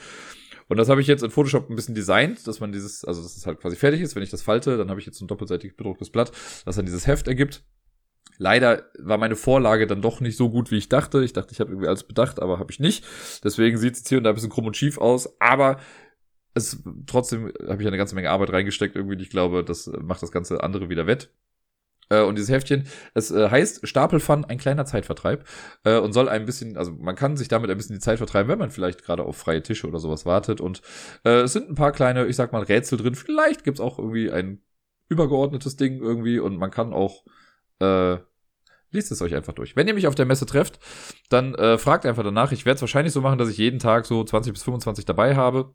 Und 0.69 0.77
das 0.77 0.87
habe 0.87 1.01
ich 1.01 1.07
jetzt 1.07 1.23
in 1.23 1.31
Photoshop 1.31 1.69
ein 1.69 1.75
bisschen 1.75 1.95
designt, 1.95 2.47
dass 2.47 2.59
man 2.59 2.71
dieses, 2.71 3.03
also 3.03 3.21
dass 3.21 3.35
es 3.35 3.45
halt 3.45 3.59
quasi 3.59 3.75
fertig 3.75 4.01
ist. 4.01 4.15
Wenn 4.15 4.23
ich 4.23 4.29
das 4.29 4.43
falte, 4.43 4.77
dann 4.77 4.89
habe 4.89 4.99
ich 4.99 5.05
jetzt 5.05 5.19
ein 5.19 5.27
doppelseitig 5.27 5.75
bedrucktes 5.75 6.11
Blatt, 6.11 6.31
das 6.63 6.75
dann 6.75 6.85
dieses 6.85 7.07
Heft 7.07 7.27
ergibt. 7.27 7.63
Leider 8.37 8.83
war 8.97 9.17
meine 9.17 9.35
Vorlage 9.35 9.87
dann 9.87 10.01
doch 10.01 10.21
nicht 10.21 10.37
so 10.37 10.49
gut, 10.49 10.71
wie 10.71 10.77
ich 10.77 10.87
dachte. 10.87 11.23
Ich 11.23 11.33
dachte, 11.33 11.51
ich 11.51 11.59
habe 11.59 11.71
irgendwie 11.71 11.87
alles 11.87 12.03
bedacht, 12.03 12.41
aber 12.41 12.59
habe 12.59 12.71
ich 12.71 12.79
nicht. 12.79 13.03
Deswegen 13.43 13.77
sieht 13.77 13.95
es 13.95 14.07
hier 14.07 14.19
und 14.19 14.23
da 14.23 14.29
ein 14.29 14.35
bisschen 14.35 14.49
krumm 14.49 14.67
und 14.67 14.77
schief 14.77 14.97
aus. 14.97 15.41
Aber 15.41 15.79
es 16.53 16.81
trotzdem 17.05 17.51
habe 17.67 17.81
ich 17.81 17.87
eine 17.87 17.97
ganze 17.97 18.15
Menge 18.15 18.29
Arbeit 18.29 18.53
reingesteckt 18.53 18.95
irgendwie. 18.95 19.21
Ich 19.21 19.29
glaube, 19.29 19.65
das 19.65 19.91
macht 20.01 20.21
das 20.21 20.31
ganze 20.31 20.63
andere 20.63 20.89
wieder 20.89 21.05
wett. 21.07 21.33
Äh, 22.09 22.21
und 22.21 22.35
dieses 22.35 22.49
Heftchen, 22.49 22.85
es 23.13 23.31
äh, 23.31 23.49
heißt 23.49 23.87
Stapelfun, 23.87 24.45
ein 24.45 24.57
kleiner 24.57 24.85
Zeitvertreib 24.85 25.45
äh, 25.83 25.97
und 25.97 26.13
soll 26.13 26.29
ein 26.29 26.45
bisschen, 26.45 26.77
also 26.77 26.91
man 26.91 27.15
kann 27.15 27.37
sich 27.37 27.47
damit 27.47 27.69
ein 27.69 27.77
bisschen 27.77 27.95
die 27.95 28.01
Zeit 28.01 28.17
vertreiben, 28.17 28.49
wenn 28.49 28.59
man 28.59 28.71
vielleicht 28.71 29.03
gerade 29.03 29.23
auf 29.23 29.37
freie 29.37 29.63
Tische 29.63 29.87
oder 29.87 29.99
sowas 29.99 30.25
wartet. 30.25 30.61
Und 30.61 30.81
es 31.23 31.53
sind 31.53 31.69
ein 31.69 31.75
paar 31.75 31.91
kleine, 31.91 32.25
ich 32.27 32.35
sag 32.35 32.51
mal, 32.51 32.63
Rätsel 32.63 32.97
drin. 32.97 33.15
Vielleicht 33.15 33.63
gibt's 33.63 33.79
auch 33.79 33.99
irgendwie 33.99 34.31
ein 34.31 34.61
übergeordnetes 35.09 35.75
Ding 35.75 35.99
irgendwie 35.99 36.39
und 36.39 36.57
man 36.57 36.71
kann 36.71 36.93
auch 36.93 37.25
äh, 37.79 38.17
Liest 38.91 39.11
es 39.11 39.21
euch 39.21 39.35
einfach 39.35 39.53
durch. 39.53 39.75
Wenn 39.75 39.87
ihr 39.87 39.93
mich 39.93 40.07
auf 40.07 40.15
der 40.15 40.25
Messe 40.25 40.45
trefft, 40.45 40.79
dann 41.29 41.53
äh, 41.55 41.77
fragt 41.77 42.05
einfach 42.05 42.23
danach. 42.23 42.51
Ich 42.51 42.65
werde 42.65 42.77
es 42.77 42.81
wahrscheinlich 42.81 43.13
so 43.13 43.21
machen, 43.21 43.37
dass 43.37 43.49
ich 43.49 43.57
jeden 43.57 43.79
Tag 43.79 44.05
so 44.05 44.23
20 44.23 44.53
bis 44.53 44.63
25 44.63 45.05
dabei 45.05 45.35
habe. 45.35 45.73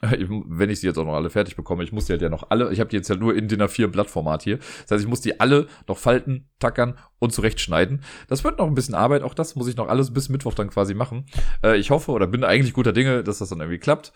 wenn 0.02 0.70
ich 0.70 0.80
sie 0.80 0.86
jetzt 0.86 0.98
auch 0.98 1.04
noch 1.04 1.14
alle 1.14 1.30
fertig 1.30 1.56
bekomme, 1.56 1.84
ich 1.84 1.92
muss 1.92 2.06
die 2.06 2.12
halt 2.12 2.22
ja 2.22 2.28
noch 2.28 2.50
alle, 2.50 2.72
ich 2.72 2.80
habe 2.80 2.90
die 2.90 2.96
jetzt 2.96 3.10
halt 3.10 3.20
nur 3.20 3.34
in 3.34 3.48
DIN 3.48 3.62
A4 3.62 3.88
Blattformat 3.88 4.42
hier. 4.42 4.58
Das 4.58 4.92
heißt, 4.92 5.02
ich 5.02 5.08
muss 5.08 5.20
die 5.20 5.40
alle 5.40 5.66
noch 5.86 5.98
falten, 5.98 6.48
tackern 6.58 6.96
und 7.20 7.32
zurechtschneiden. 7.32 8.02
Das 8.28 8.42
wird 8.42 8.58
noch 8.58 8.66
ein 8.66 8.74
bisschen 8.74 8.94
Arbeit, 8.94 9.22
auch 9.22 9.34
das 9.34 9.54
muss 9.54 9.68
ich 9.68 9.76
noch 9.76 9.88
alles 9.88 10.12
bis 10.12 10.28
Mittwoch 10.28 10.54
dann 10.54 10.70
quasi 10.70 10.94
machen. 10.94 11.26
Äh, 11.62 11.76
ich 11.76 11.90
hoffe 11.90 12.10
oder 12.10 12.26
bin 12.26 12.42
eigentlich 12.42 12.72
guter 12.72 12.92
Dinge, 12.92 13.22
dass 13.22 13.38
das 13.38 13.50
dann 13.50 13.60
irgendwie 13.60 13.78
klappt. 13.78 14.12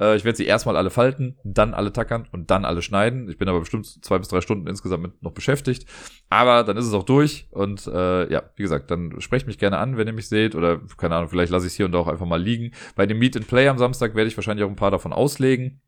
Äh, 0.00 0.16
ich 0.16 0.24
werde 0.24 0.36
sie 0.36 0.44
erstmal 0.44 0.76
alle 0.76 0.90
falten, 0.90 1.38
dann 1.44 1.72
alle 1.72 1.92
tackern 1.92 2.28
und 2.32 2.50
dann 2.50 2.64
alle 2.64 2.82
schneiden. 2.82 3.28
Ich 3.28 3.38
bin 3.38 3.48
aber 3.48 3.60
bestimmt 3.60 3.86
zwei 3.86 4.18
bis 4.18 4.28
drei 4.28 4.40
Stunden 4.40 4.66
insgesamt 4.66 5.04
mit 5.04 5.22
noch 5.22 5.32
beschäftigt. 5.32 5.86
Aber 6.28 6.64
dann 6.64 6.76
ist 6.76 6.86
es 6.86 6.92
auch 6.94 7.04
durch 7.04 7.46
und 7.50 7.86
äh, 7.86 8.30
ja, 8.30 8.42
wie 8.56 8.62
gesagt, 8.62 8.90
dann 8.90 9.20
sprecht 9.20 9.46
mich 9.46 9.58
gerne 9.58 9.78
an, 9.78 9.96
wenn 9.96 10.08
ihr 10.08 10.12
mich 10.12 10.28
seht 10.28 10.54
oder 10.54 10.80
keine 10.96 11.14
Ahnung, 11.14 11.30
vielleicht 11.30 11.52
lasse 11.52 11.66
ich 11.66 11.72
es 11.72 11.76
hier 11.76 11.86
und 11.86 11.92
da 11.92 11.98
auch 11.98 12.08
einfach 12.08 12.26
mal 12.26 12.42
liegen. 12.42 12.72
Bei 12.96 13.06
dem 13.06 13.18
Meet 13.18 13.36
and 13.36 13.46
Play 13.46 13.68
am 13.68 13.78
Samstag 13.78 14.16
werde 14.16 14.28
ich 14.28 14.36
wahrscheinlich 14.36 14.64
auch 14.64 14.70
ein 14.70 14.76
paar 14.76 14.90
davon 14.90 15.12
auslegen. 15.12 15.80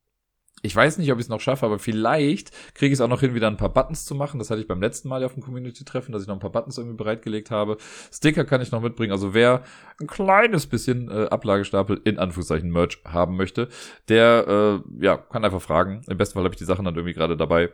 Ich 0.63 0.77
weiß 0.77 0.99
nicht, 0.99 1.11
ob 1.11 1.19
ich 1.19 1.25
es 1.25 1.29
noch 1.29 1.41
schaffe, 1.41 1.65
aber 1.65 1.79
vielleicht 1.79 2.53
kriege 2.75 2.93
ich 2.93 2.99
es 2.99 3.01
auch 3.01 3.09
noch 3.09 3.21
hin, 3.21 3.35
wieder 3.35 3.47
ein 3.47 3.57
paar 3.57 3.73
Buttons 3.73 4.05
zu 4.05 4.15
machen. 4.15 4.39
Das 4.39 4.51
hatte 4.51 4.61
ich 4.61 4.69
beim 4.69 4.81
letzten 4.81 5.09
Mal 5.09 5.25
auf 5.25 5.35
dem 5.35 5.43
Community-Treffen, 5.43 6.13
dass 6.13 6.23
ich 6.23 6.29
noch 6.29 6.37
ein 6.37 6.41
paar 6.41 6.53
Buttons 6.53 6.77
irgendwie 6.77 6.97
bereitgelegt 6.97 7.51
habe. 7.51 7.79
Sticker 8.13 8.45
kann 8.45 8.61
ich 8.61 8.71
noch 8.71 8.83
mitbringen. 8.83 9.13
Also 9.13 9.33
wer 9.33 9.65
ein 9.99 10.07
kleines 10.07 10.67
bisschen 10.67 11.11
äh, 11.11 11.29
Ablagestapel 11.31 12.01
in 12.05 12.19
Anführungszeichen 12.19 12.71
Merch 12.71 12.99
haben 13.07 13.37
möchte, 13.37 13.69
der 14.09 14.83
äh, 15.01 15.05
ja 15.05 15.17
kann 15.17 15.45
einfach 15.45 15.63
fragen. 15.63 16.03
Im 16.09 16.19
besten 16.19 16.35
Fall 16.35 16.45
habe 16.45 16.55
ich 16.55 16.59
die 16.59 16.65
Sachen 16.65 16.85
dann 16.85 16.95
irgendwie 16.95 17.15
gerade 17.15 17.37
dabei 17.37 17.71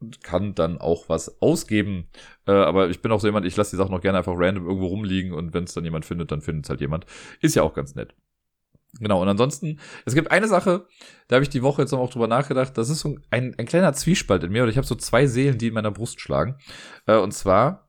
und 0.00 0.22
kann 0.24 0.54
dann 0.54 0.78
auch 0.78 1.08
was 1.08 1.42
ausgeben. 1.42 2.08
Äh, 2.46 2.52
aber 2.52 2.88
ich 2.88 3.02
bin 3.02 3.12
auch 3.12 3.20
so 3.20 3.28
jemand, 3.28 3.44
ich 3.44 3.56
lasse 3.56 3.72
die 3.72 3.76
Sachen 3.76 3.92
noch 3.92 4.00
gerne 4.00 4.18
einfach 4.18 4.34
random 4.34 4.66
irgendwo 4.66 4.86
rumliegen 4.86 5.32
und 5.34 5.52
wenn 5.52 5.64
es 5.64 5.74
dann 5.74 5.84
jemand 5.84 6.06
findet, 6.06 6.32
dann 6.32 6.40
findet 6.40 6.64
es 6.64 6.70
halt 6.70 6.80
jemand. 6.80 7.04
Ist 7.40 7.54
ja 7.54 7.62
auch 7.62 7.74
ganz 7.74 7.94
nett. 7.94 8.14
Genau, 8.98 9.22
und 9.22 9.28
ansonsten, 9.28 9.78
es 10.04 10.14
gibt 10.14 10.32
eine 10.32 10.48
Sache, 10.48 10.86
da 11.28 11.36
habe 11.36 11.44
ich 11.44 11.48
die 11.48 11.62
Woche 11.62 11.82
jetzt 11.82 11.92
noch 11.92 12.00
auch 12.00 12.10
drüber 12.10 12.26
nachgedacht, 12.26 12.76
das 12.76 12.90
ist 12.90 13.00
so 13.00 13.16
ein, 13.30 13.54
ein 13.56 13.66
kleiner 13.66 13.92
Zwiespalt 13.92 14.42
in 14.42 14.50
mir, 14.50 14.62
oder 14.62 14.70
ich 14.70 14.78
habe 14.78 14.86
so 14.86 14.96
zwei 14.96 15.26
Seelen, 15.26 15.58
die 15.58 15.68
in 15.68 15.74
meiner 15.74 15.92
Brust 15.92 16.20
schlagen. 16.20 16.56
Äh, 17.06 17.18
und 17.18 17.32
zwar, 17.32 17.88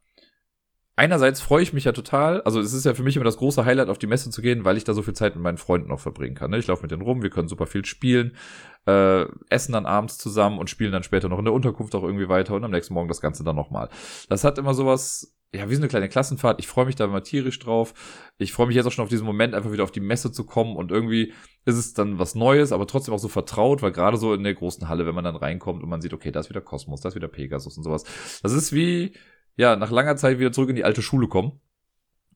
einerseits 0.95 1.41
freue 1.41 1.64
ich 1.64 1.73
mich 1.73 1.86
ja 1.86 1.91
total, 1.91 2.41
also 2.41 2.60
es 2.60 2.73
ist 2.73 2.86
ja 2.86 2.94
für 2.94 3.02
mich 3.02 3.15
immer 3.15 3.26
das 3.26 3.38
große 3.38 3.65
Highlight, 3.65 3.90
auf 3.90 3.98
die 3.98 4.06
Messe 4.06 4.30
zu 4.30 4.44
gehen, 4.44 4.64
weil 4.64 4.78
ich 4.78 4.84
da 4.84 4.94
so 4.94 5.02
viel 5.02 5.15
Zeit 5.15 5.36
mit 5.36 5.44
meinen 5.44 5.57
Freunden 5.57 5.90
noch 5.90 5.99
verbringen 5.99 6.36
kann. 6.36 6.52
Ne? 6.52 6.60
Ich 6.60 6.68
laufe 6.68 6.84
mit 6.84 6.91
denen 6.91 7.02
rum, 7.02 7.23
wir 7.23 7.32
können 7.32 7.48
super 7.48 7.65
viel 7.65 7.84
spielen, 7.84 8.38
äh, 8.86 9.26
essen 9.49 9.72
dann 9.72 9.88
abends 9.88 10.19
zusammen 10.19 10.60
und 10.60 10.69
spielen 10.69 10.91
dann 10.91 11.03
später 11.03 11.30
noch 11.30 11.40
in 11.40 11.45
der 11.45 11.53
Unterkunft 11.53 11.95
auch 11.95 12.03
irgendwie 12.03 12.30
weiter 12.30 12.53
und 12.53 12.64
am 12.64 12.72
nächsten 12.72 12.94
Morgen 12.94 13.07
das 13.07 13.22
Ganze 13.22 13.44
dann 13.44 13.56
nochmal. 13.56 13.90
Das 14.30 14.44
hat 14.44 14.60
immer 14.60 14.76
sowas 14.76 15.36
ja, 15.53 15.69
wie 15.69 15.76
so 15.76 15.82
eine 15.82 15.90
kleine 15.90 16.07
Klassenfahrt. 16.07 16.60
Ich 16.60 16.68
freue 16.68 16.86
mich 16.86 16.95
da 16.95 17.06
immer 17.06 17.23
tierisch 17.23 17.60
drauf. 17.60 17.94
Ich 18.38 18.53
freue 18.53 18.68
mich 18.68 18.76
jetzt 18.76 18.86
auch 18.86 18.91
schon 18.91 19.03
auf 19.03 19.10
diesen 19.10 19.26
Moment, 19.26 19.53
einfach 19.53 19.72
wieder 19.72 19.84
auf 19.84 19.91
die 19.91 19.99
Messe 19.99 20.32
zu 20.32 20.45
kommen 20.45 20.78
und 20.78 20.91
irgendwie 20.91 21.34
ist 21.65 21.76
es 21.76 21.94
dann 21.94 22.19
was 22.19 22.36
Neues, 22.36 22.72
aber 22.72 22.88
trotzdem 22.88 23.14
auch 23.14 23.19
so 23.19 23.28
vertraut, 23.28 23.82
weil 23.82 23.91
gerade 23.91 24.18
so 24.18 24.34
in 24.34 24.44
der 24.44 24.53
großen 24.53 24.88
Halle, 24.88 25.06
wenn 25.06 25.15
man 25.15 25.26
dann 25.26 25.36
reinkommt 25.36 25.84
und 25.84 25.90
man 25.90 26.02
sieht, 26.02 26.14
okay, 26.14 26.32
da 26.32 26.40
ist 26.40 26.49
wieder 26.49 26.61
Kosmos, 26.61 27.02
da 27.02 27.10
ist 27.10 27.15
wieder 27.15 27.28
Pegasus 27.28 27.76
und 27.76 27.84
sowas. 27.84 28.06
Das 28.41 28.53
ist 28.53 28.72
wie, 28.72 29.14
ja, 29.57 29.76
nach 29.76 29.91
langer 29.91 30.15
Zeit 30.15 30.40
wieder 30.40 30.53
zurück 30.53 30.69
in 30.69 30.78
die 30.78 30.86
alte 30.86 31.02
Schule 31.02 31.28
kommen. 31.28 31.60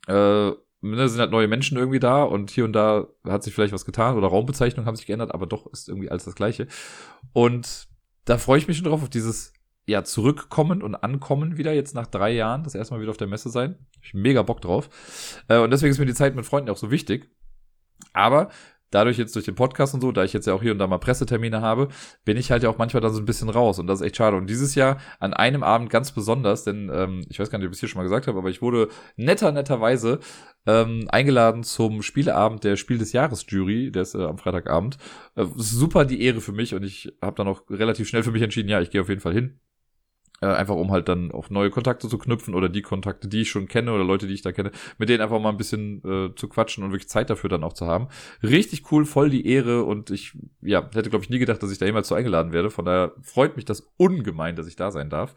Äh, 0.08 0.52
ne, 0.82 1.10
sind 1.10 1.20
halt 1.20 1.32
neue 1.32 1.48
Menschen 1.48 1.78
irgendwie 1.78 2.00
da 2.00 2.24
und 2.24 2.52
hier 2.52 2.66
und 2.66 2.74
da 2.74 3.08
hat 3.24 3.44
sich 3.44 3.54
vielleicht 3.54 3.74
was 3.74 3.86
getan 3.86 4.18
oder 4.18 4.28
Raumbezeichnungen 4.28 4.88
haben 4.88 4.98
sich 4.98 5.08
geändert, 5.08 5.34
aber 5.34 5.48
doch 5.48 5.68
ist 5.72 5.88
irgendwie 5.88 6.12
alles 6.12 6.26
das 6.26 6.36
Gleiche. 6.36 6.68
Und 7.32 7.88
da 8.26 8.38
freue 8.38 8.58
ich 8.58 8.68
mich 8.68 8.78
schon 8.78 8.88
drauf, 8.88 9.04
auf 9.04 9.10
dieses 9.10 9.54
ja, 9.88 10.03
zurückkommen 10.03 10.82
und 10.82 10.95
ankommen 10.95 11.57
wieder, 11.57 11.74
jetzt 11.74 11.94
nach 11.94 12.07
drei 12.07 12.32
Jahren, 12.32 12.64
das 12.64 12.76
erste 12.76 12.94
Mal 12.94 13.02
wieder 13.02 13.12
auf 13.12 13.18
der 13.18 13.28
Messe 13.28 13.49
sein. 13.49 13.76
Ich 14.02 14.14
mega 14.14 14.41
Bock 14.41 14.62
drauf. 14.62 14.90
Äh, 15.48 15.60
und 15.60 15.72
deswegen 15.72 15.91
ist 15.91 15.99
mir 15.99 16.06
die 16.06 16.14
Zeit 16.14 16.36
mit 16.36 16.45
Freunden 16.45 16.70
auch 16.70 16.78
so 16.78 16.91
wichtig. 16.91 17.30
Aber 18.14 18.49
dadurch 18.91 19.18
jetzt 19.18 19.36
durch 19.36 19.45
den 19.45 19.56
Podcast 19.56 19.94
und 19.94 20.02
so, 20.02 20.12
da 20.12 20.24
ich 20.24 20.34
jetzt 20.34 20.48
ja 20.48 20.53
auch 20.53 20.62
hier 20.62 20.72
und 20.72 20.80
da 20.80 20.88
mal 20.88 20.98
Pressetermine 20.98 21.62
habe, 21.62 21.90
bin 22.24 22.38
ich 22.38 22.52
halt 22.52 22.64
ja 22.64 22.70
auch 22.70 22.78
manchmal 22.78 23.02
dann 23.02 23.14
so 23.14 23.20
ein 23.20 23.26
bisschen 23.26 23.49
raus 23.49 23.78
und 23.78 23.88
das 23.88 23.99
ist 23.99 24.06
echt 24.06 24.16
schade. 24.16 24.38
Und 24.38 24.49
dieses 24.49 24.76
Jahr 24.76 24.99
an 25.20 25.34
einem 25.34 25.64
Abend 25.64 25.90
ganz 25.90 26.12
besonders, 26.12 26.64
denn 26.64 26.90
ähm, 26.94 27.26
ich 27.30 27.40
weiß 27.40 27.49
gar 27.49 27.60
nicht, 27.60 27.68
ob 27.68 27.74
ich 27.74 27.78
es 27.78 27.80
hier 27.82 27.90
schon 27.90 27.99
mal 27.99 28.03
gesagt 28.03 28.28
habe, 28.28 28.38
aber 28.38 28.49
ich 28.49 28.62
wurde 28.62 28.88
netter, 29.18 29.52
netterweise 29.52 30.20
ähm, 30.66 31.07
eingeladen 31.10 31.64
zum 31.64 32.02
Spieleabend 32.02 32.64
der 32.64 32.76
Spiel 32.76 32.98
des 32.98 33.12
Jahres 33.12 33.45
Jury, 33.48 33.91
der 33.91 34.03
ist 34.03 34.16
äh, 34.16 34.24
am 34.24 34.38
Freitagabend. 34.38 34.98
Äh, 35.36 35.45
super 35.56 36.06
die 36.06 36.22
Ehre 36.22 36.41
für 36.41 36.53
mich 36.53 36.74
und 36.74 36.84
ich 36.84 37.14
habe 37.22 37.36
dann 37.36 37.48
auch 37.48 37.64
relativ 37.70 38.07
schnell 38.07 38.24
für 38.24 38.32
mich 38.32 38.41
entschieden, 38.41 38.70
ja, 38.70 38.82
ich 38.82 38.91
gehe 38.91 39.02
auf 39.02 39.10
jeden 39.10 39.22
Fall 39.22 39.34
hin. 39.34 39.60
Äh, 40.41 40.48
einfach 40.48 40.76
um 40.76 40.91
halt 40.91 41.07
dann 41.07 41.32
auf 41.32 41.49
neue 41.49 41.70
Kontakte 41.70 42.10
zu 42.10 42.18
knüpfen 42.18 42.56
oder 42.56 42.68
die 42.68 42.82
Kontakte, 42.82 43.30
die 43.30 43.41
ich 43.41 43.49
schon 43.49 43.70
kenne 43.70 43.94
oder 43.94 44.03
Leute, 44.03 44.28
die 44.28 44.34
ich 44.34 44.41
da 44.41 44.52
kenne, 44.52 44.72
mit 44.98 45.07
denen 45.07 45.22
einfach 45.22 45.40
mal 45.40 45.49
ein 45.49 45.57
bisschen 45.57 46.02
äh, 46.03 46.36
zu 46.36 46.49
quatschen 46.49 46.84
und 46.84 46.91
wirklich 46.91 47.07
Zeit 47.07 47.30
dafür 47.30 47.49
dann 47.49 47.64
auch 47.64 47.72
zu 47.72 47.88
haben. 47.88 48.10
Richtig 48.44 48.91
cool, 48.91 49.06
voll 49.06 49.30
die 49.30 49.48
Ehre 49.48 49.84
und 49.84 50.10
ich, 50.10 50.34
ja, 50.62 50.90
hätte 50.94 51.10
glaube 51.10 51.24
ich 51.24 51.30
nie 51.30 51.40
gedacht, 51.40 51.64
dass 51.64 51.72
ich 51.72 51.78
da 51.78 51.86
jemals 51.86 52.10
so 52.10 52.16
eingeladen 52.16 52.52
werde. 52.52 52.70
Von 52.70 52.84
daher 52.84 53.14
freut 53.22 53.56
mich 53.56 53.64
das 53.64 53.88
ungemein, 53.95 54.57
dass 54.57 54.68
ich 54.68 54.76
da 54.76 54.91
sein 54.91 55.10
darf. 55.10 55.36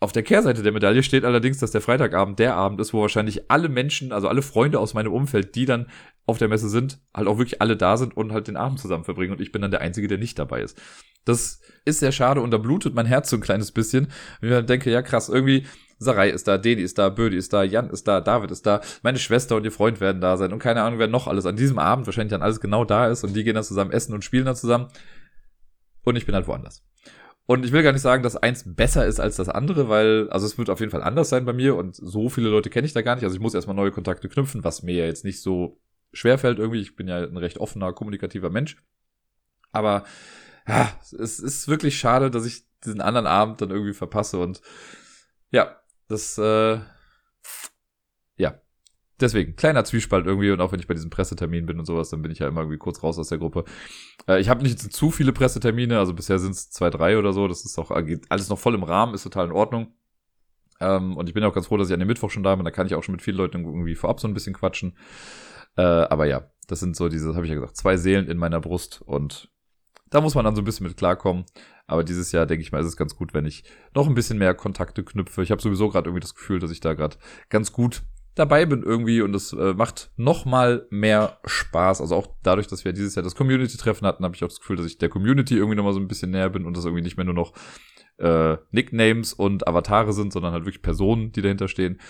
Auf 0.00 0.12
der 0.12 0.22
Kehrseite 0.22 0.62
der 0.62 0.70
Medaille 0.70 1.02
steht 1.02 1.24
allerdings, 1.24 1.58
dass 1.58 1.72
der 1.72 1.80
Freitagabend 1.80 2.38
der 2.38 2.54
Abend 2.54 2.80
ist, 2.80 2.94
wo 2.94 3.00
wahrscheinlich 3.00 3.50
alle 3.50 3.68
Menschen, 3.68 4.12
also 4.12 4.28
alle 4.28 4.42
Freunde 4.42 4.78
aus 4.78 4.94
meinem 4.94 5.12
Umfeld, 5.12 5.56
die 5.56 5.66
dann 5.66 5.88
auf 6.24 6.38
der 6.38 6.46
Messe 6.46 6.68
sind, 6.68 7.00
halt 7.12 7.26
auch 7.26 7.38
wirklich 7.38 7.60
alle 7.60 7.76
da 7.76 7.96
sind 7.96 8.16
und 8.16 8.32
halt 8.32 8.46
den 8.46 8.56
Abend 8.56 8.78
zusammen 8.78 9.02
verbringen 9.02 9.32
und 9.32 9.40
ich 9.40 9.50
bin 9.50 9.60
dann 9.60 9.72
der 9.72 9.80
Einzige, 9.80 10.06
der 10.06 10.18
nicht 10.18 10.38
dabei 10.38 10.62
ist. 10.62 10.80
Das 11.24 11.60
ist 11.84 11.98
sehr 11.98 12.12
schade 12.12 12.40
und 12.40 12.52
da 12.52 12.58
blutet 12.58 12.94
mein 12.94 13.06
Herz 13.06 13.28
so 13.28 13.36
ein 13.36 13.42
kleines 13.42 13.72
bisschen, 13.72 14.06
wenn 14.40 14.50
ich 14.50 14.56
dann 14.56 14.66
denke, 14.66 14.88
ja 14.88 15.02
krass, 15.02 15.28
irgendwie 15.28 15.66
Sarai 15.98 16.30
ist 16.30 16.46
da, 16.46 16.58
Deni 16.58 16.82
ist 16.82 16.96
da, 16.98 17.08
Bödi 17.08 17.36
ist 17.36 17.52
da, 17.52 17.64
Jan 17.64 17.90
ist 17.90 18.06
da, 18.06 18.20
David 18.20 18.52
ist 18.52 18.66
da, 18.66 18.80
meine 19.02 19.18
Schwester 19.18 19.56
und 19.56 19.64
ihr 19.64 19.72
Freund 19.72 20.00
werden 20.00 20.20
da 20.20 20.36
sein 20.36 20.52
und 20.52 20.60
keine 20.60 20.82
Ahnung, 20.82 21.00
wer 21.00 21.08
noch 21.08 21.26
alles 21.26 21.44
an 21.44 21.56
diesem 21.56 21.80
Abend 21.80 22.06
wahrscheinlich 22.06 22.30
dann 22.30 22.42
alles 22.42 22.60
genau 22.60 22.84
da 22.84 23.08
ist 23.08 23.24
und 23.24 23.34
die 23.34 23.42
gehen 23.42 23.56
dann 23.56 23.64
zusammen 23.64 23.90
essen 23.90 24.14
und 24.14 24.22
spielen 24.22 24.44
dann 24.44 24.54
zusammen 24.54 24.88
und 26.04 26.14
ich 26.14 26.24
bin 26.24 26.36
halt 26.36 26.46
woanders. 26.46 26.84
Und 27.50 27.64
ich 27.64 27.72
will 27.72 27.82
gar 27.82 27.92
nicht 27.92 28.02
sagen, 28.02 28.22
dass 28.22 28.36
eins 28.36 28.62
besser 28.66 29.06
ist 29.06 29.20
als 29.20 29.36
das 29.36 29.48
andere, 29.48 29.88
weil, 29.88 30.28
also 30.28 30.44
es 30.44 30.58
wird 30.58 30.68
auf 30.68 30.80
jeden 30.80 30.92
Fall 30.92 31.02
anders 31.02 31.30
sein 31.30 31.46
bei 31.46 31.54
mir 31.54 31.76
und 31.76 31.96
so 31.96 32.28
viele 32.28 32.50
Leute 32.50 32.68
kenne 32.68 32.86
ich 32.86 32.92
da 32.92 33.00
gar 33.00 33.14
nicht. 33.14 33.24
Also 33.24 33.36
ich 33.36 33.40
muss 33.40 33.54
erstmal 33.54 33.74
neue 33.74 33.90
Kontakte 33.90 34.28
knüpfen, 34.28 34.64
was 34.64 34.82
mir 34.82 34.96
ja 34.96 35.06
jetzt 35.06 35.24
nicht 35.24 35.40
so 35.40 35.80
schwer 36.12 36.36
fällt 36.36 36.58
irgendwie. 36.58 36.82
Ich 36.82 36.94
bin 36.94 37.08
ja 37.08 37.16
ein 37.16 37.38
recht 37.38 37.56
offener, 37.56 37.94
kommunikativer 37.94 38.50
Mensch. 38.50 38.76
Aber 39.72 40.04
ja, 40.68 40.92
es 41.18 41.40
ist 41.40 41.68
wirklich 41.68 41.98
schade, 41.98 42.30
dass 42.30 42.44
ich 42.44 42.66
diesen 42.84 43.00
anderen 43.00 43.26
Abend 43.26 43.62
dann 43.62 43.70
irgendwie 43.70 43.94
verpasse 43.94 44.38
und 44.38 44.60
ja, 45.50 45.80
das, 46.06 46.36
äh, 46.36 46.80
deswegen, 49.20 49.56
kleiner 49.56 49.84
Zwiespalt 49.84 50.26
irgendwie 50.26 50.50
und 50.50 50.60
auch 50.60 50.72
wenn 50.72 50.80
ich 50.80 50.86
bei 50.86 50.94
diesem 50.94 51.10
Pressetermin 51.10 51.66
bin 51.66 51.78
und 51.78 51.86
sowas, 51.86 52.10
dann 52.10 52.22
bin 52.22 52.30
ich 52.30 52.38
ja 52.38 52.48
immer 52.48 52.60
irgendwie 52.60 52.78
kurz 52.78 53.02
raus 53.02 53.18
aus 53.18 53.28
der 53.28 53.38
Gruppe. 53.38 53.64
Äh, 54.26 54.40
ich 54.40 54.48
habe 54.48 54.62
nicht 54.62 54.78
zu 54.80 55.10
viele 55.10 55.32
Pressetermine, 55.32 55.98
also 55.98 56.14
bisher 56.14 56.38
sind 56.38 56.52
es 56.52 56.70
zwei, 56.70 56.90
drei 56.90 57.18
oder 57.18 57.32
so, 57.32 57.48
das 57.48 57.64
ist 57.64 57.78
auch 57.78 57.90
alles 57.90 58.48
noch 58.48 58.58
voll 58.58 58.74
im 58.74 58.82
Rahmen, 58.82 59.14
ist 59.14 59.22
total 59.22 59.46
in 59.46 59.52
Ordnung. 59.52 59.94
Ähm, 60.80 61.16
und 61.16 61.28
ich 61.28 61.34
bin 61.34 61.44
auch 61.44 61.54
ganz 61.54 61.66
froh, 61.66 61.76
dass 61.76 61.88
ich 61.88 61.94
an 61.94 62.00
dem 62.00 62.08
Mittwoch 62.08 62.30
schon 62.30 62.42
da 62.42 62.54
bin, 62.54 62.64
da 62.64 62.70
kann 62.70 62.86
ich 62.86 62.94
auch 62.94 63.02
schon 63.02 63.12
mit 63.12 63.22
vielen 63.22 63.36
Leuten 63.36 63.64
irgendwie 63.64 63.94
vorab 63.94 64.20
so 64.20 64.28
ein 64.28 64.34
bisschen 64.34 64.54
quatschen. 64.54 64.96
Äh, 65.76 65.82
aber 65.82 66.26
ja, 66.26 66.50
das 66.66 66.80
sind 66.80 66.96
so 66.96 67.08
diese, 67.08 67.34
habe 67.34 67.44
ich 67.44 67.50
ja 67.50 67.54
gesagt, 67.54 67.76
zwei 67.76 67.96
Seelen 67.96 68.28
in 68.28 68.38
meiner 68.38 68.60
Brust 68.60 69.02
und 69.02 69.50
da 70.10 70.20
muss 70.20 70.34
man 70.34 70.44
dann 70.44 70.54
so 70.54 70.62
ein 70.62 70.64
bisschen 70.64 70.86
mit 70.86 70.96
klarkommen. 70.96 71.44
Aber 71.86 72.04
dieses 72.04 72.32
Jahr, 72.32 72.46
denke 72.46 72.62
ich 72.62 72.72
mal, 72.72 72.80
ist 72.80 72.86
es 72.86 72.96
ganz 72.96 73.16
gut, 73.16 73.34
wenn 73.34 73.46
ich 73.46 73.64
noch 73.94 74.06
ein 74.06 74.14
bisschen 74.14 74.38
mehr 74.38 74.54
Kontakte 74.54 75.02
knüpfe. 75.02 75.42
Ich 75.42 75.50
habe 75.50 75.62
sowieso 75.62 75.88
gerade 75.88 76.08
irgendwie 76.08 76.20
das 76.20 76.34
Gefühl, 76.34 76.58
dass 76.58 76.70
ich 76.70 76.80
da 76.80 76.94
gerade 76.94 77.16
ganz 77.48 77.72
gut 77.72 78.02
dabei 78.38 78.66
bin 78.66 78.82
irgendwie 78.82 79.20
und 79.20 79.34
es 79.34 79.52
äh, 79.52 79.74
macht 79.74 80.10
noch 80.16 80.44
mal 80.44 80.86
mehr 80.90 81.38
Spaß. 81.44 82.00
Also 82.00 82.14
auch 82.14 82.28
dadurch, 82.42 82.66
dass 82.66 82.84
wir 82.84 82.92
dieses 82.92 83.14
Jahr 83.14 83.22
das 83.22 83.34
Community-Treffen 83.34 84.06
hatten, 84.06 84.24
habe 84.24 84.34
ich 84.34 84.44
auch 84.44 84.48
das 84.48 84.60
Gefühl, 84.60 84.76
dass 84.76 84.86
ich 84.86 84.98
der 84.98 85.08
Community 85.08 85.56
irgendwie 85.56 85.76
noch 85.76 85.84
mal 85.84 85.92
so 85.92 86.00
ein 86.00 86.08
bisschen 86.08 86.30
näher 86.30 86.50
bin 86.50 86.64
und 86.64 86.76
das 86.76 86.84
irgendwie 86.84 87.02
nicht 87.02 87.16
mehr 87.16 87.26
nur 87.26 87.34
noch 87.34 87.52
äh, 88.18 88.56
Nicknames 88.70 89.32
und 89.32 89.66
Avatare 89.66 90.12
sind, 90.12 90.32
sondern 90.32 90.52
halt 90.52 90.64
wirklich 90.64 90.82
Personen, 90.82 91.32
die 91.32 91.42
dahinter 91.42 91.68
stehen. 91.68 92.00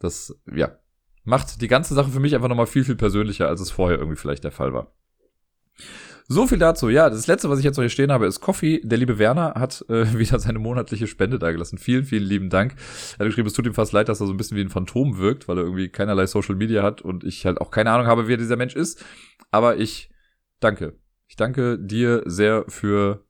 Das, 0.00 0.40
ja, 0.52 0.78
macht 1.24 1.60
die 1.60 1.68
ganze 1.68 1.94
Sache 1.94 2.10
für 2.10 2.20
mich 2.20 2.34
einfach 2.34 2.48
noch 2.48 2.56
mal 2.56 2.66
viel, 2.66 2.84
viel 2.84 2.96
persönlicher, 2.96 3.48
als 3.48 3.60
es 3.60 3.70
vorher 3.70 3.98
irgendwie 3.98 4.16
vielleicht 4.16 4.44
der 4.44 4.52
Fall 4.52 4.72
war. 4.72 4.92
So 6.30 6.46
viel 6.46 6.58
dazu. 6.58 6.90
Ja, 6.90 7.08
das 7.08 7.26
letzte, 7.26 7.48
was 7.48 7.58
ich 7.58 7.64
jetzt 7.64 7.78
noch 7.78 7.82
hier 7.82 7.88
stehen 7.88 8.12
habe, 8.12 8.26
ist 8.26 8.40
Coffee. 8.40 8.82
Der 8.84 8.98
liebe 8.98 9.18
Werner 9.18 9.54
hat 9.54 9.82
äh, 9.88 10.12
wieder 10.18 10.38
seine 10.38 10.58
monatliche 10.58 11.06
Spende 11.06 11.38
dagelassen. 11.38 11.78
Vielen, 11.78 12.04
vielen 12.04 12.24
lieben 12.24 12.50
Dank. 12.50 12.74
Er 13.14 13.20
hat 13.20 13.26
geschrieben, 13.28 13.48
es 13.48 13.54
tut 13.54 13.64
ihm 13.64 13.72
fast 13.72 13.92
leid, 13.92 14.10
dass 14.10 14.20
er 14.20 14.26
so 14.26 14.34
ein 14.34 14.36
bisschen 14.36 14.58
wie 14.58 14.60
ein 14.60 14.68
Phantom 14.68 15.16
wirkt, 15.16 15.48
weil 15.48 15.56
er 15.56 15.64
irgendwie 15.64 15.88
keinerlei 15.88 16.26
Social 16.26 16.54
Media 16.54 16.82
hat 16.82 17.00
und 17.00 17.24
ich 17.24 17.46
halt 17.46 17.62
auch 17.62 17.70
keine 17.70 17.90
Ahnung 17.92 18.06
habe, 18.06 18.28
wer 18.28 18.36
dieser 18.36 18.56
Mensch 18.56 18.76
ist. 18.76 19.02
Aber 19.50 19.78
ich 19.78 20.10
danke. 20.60 20.98
Ich 21.28 21.36
danke 21.36 21.78
dir 21.78 22.22
sehr 22.26 22.66
für, 22.68 23.24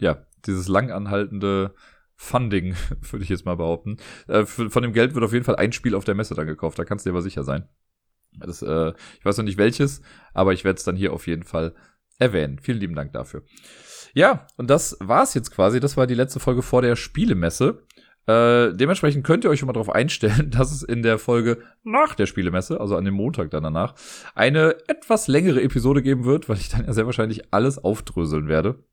ja, 0.00 0.26
dieses 0.44 0.66
langanhaltende 0.66 1.72
Funding, 2.16 2.74
würde 3.12 3.22
ich 3.22 3.28
jetzt 3.28 3.46
mal 3.46 3.56
behaupten. 3.58 3.98
Äh, 4.26 4.44
von 4.44 4.82
dem 4.82 4.92
Geld 4.92 5.14
wird 5.14 5.24
auf 5.24 5.32
jeden 5.32 5.44
Fall 5.44 5.56
ein 5.56 5.72
Spiel 5.72 5.94
auf 5.94 6.04
der 6.04 6.16
Messe 6.16 6.34
dann 6.34 6.48
gekauft. 6.48 6.80
Da 6.80 6.84
kannst 6.84 7.06
du 7.06 7.10
dir 7.10 7.14
aber 7.14 7.22
sicher 7.22 7.44
sein. 7.44 7.68
Das, 8.32 8.60
äh, 8.62 8.92
ich 9.18 9.24
weiß 9.24 9.36
noch 9.38 9.44
nicht 9.44 9.58
welches, 9.58 10.02
aber 10.34 10.52
ich 10.52 10.64
werde 10.64 10.78
es 10.78 10.84
dann 10.84 10.96
hier 10.96 11.12
auf 11.12 11.28
jeden 11.28 11.44
Fall 11.44 11.74
erwähnen. 12.20 12.58
Vielen 12.60 12.78
lieben 12.78 12.94
Dank 12.94 13.12
dafür. 13.12 13.42
Ja, 14.14 14.46
und 14.56 14.70
das 14.70 14.96
war's 15.00 15.34
jetzt 15.34 15.50
quasi. 15.50 15.80
Das 15.80 15.96
war 15.96 16.06
die 16.06 16.14
letzte 16.14 16.40
Folge 16.40 16.62
vor 16.62 16.82
der 16.82 16.96
Spielemesse. 16.96 17.86
Äh, 18.26 18.74
dementsprechend 18.74 19.24
könnt 19.24 19.44
ihr 19.44 19.50
euch 19.50 19.58
schon 19.58 19.66
mal 19.66 19.72
darauf 19.72 19.90
einstellen, 19.90 20.50
dass 20.56 20.72
es 20.72 20.82
in 20.82 21.02
der 21.02 21.18
Folge 21.18 21.58
nach 21.82 22.14
der 22.14 22.26
Spielemesse, 22.26 22.80
also 22.80 22.96
an 22.96 23.04
dem 23.04 23.14
Montag 23.14 23.50
dann 23.50 23.62
danach, 23.62 23.94
eine 24.34 24.76
etwas 24.88 25.26
längere 25.26 25.62
Episode 25.62 26.02
geben 26.02 26.24
wird, 26.24 26.48
weil 26.48 26.58
ich 26.58 26.68
dann 26.68 26.84
ja 26.84 26.92
sehr 26.92 27.06
wahrscheinlich 27.06 27.52
alles 27.52 27.78
aufdröseln 27.78 28.48
werde. 28.48 28.84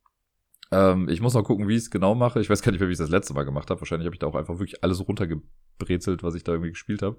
Ähm, 0.71 1.07
ich 1.09 1.21
muss 1.21 1.33
noch 1.33 1.43
gucken, 1.43 1.67
wie 1.67 1.75
ich 1.75 1.83
es 1.83 1.91
genau 1.91 2.15
mache. 2.15 2.39
Ich 2.39 2.49
weiß 2.49 2.61
gar 2.61 2.71
nicht 2.71 2.79
mehr, 2.79 2.89
wie 2.89 2.93
ich 2.93 2.97
das 2.97 3.09
letzte 3.09 3.33
Mal 3.33 3.43
gemacht 3.43 3.69
habe. 3.69 3.81
Wahrscheinlich 3.81 4.05
habe 4.05 4.15
ich 4.15 4.19
da 4.19 4.27
auch 4.27 4.35
einfach 4.35 4.59
wirklich 4.59 4.83
alles 4.83 5.07
runtergebrezelt, 5.07 6.23
was 6.23 6.35
ich 6.35 6.43
da 6.43 6.53
irgendwie 6.53 6.71
gespielt 6.71 7.01
habe. 7.01 7.17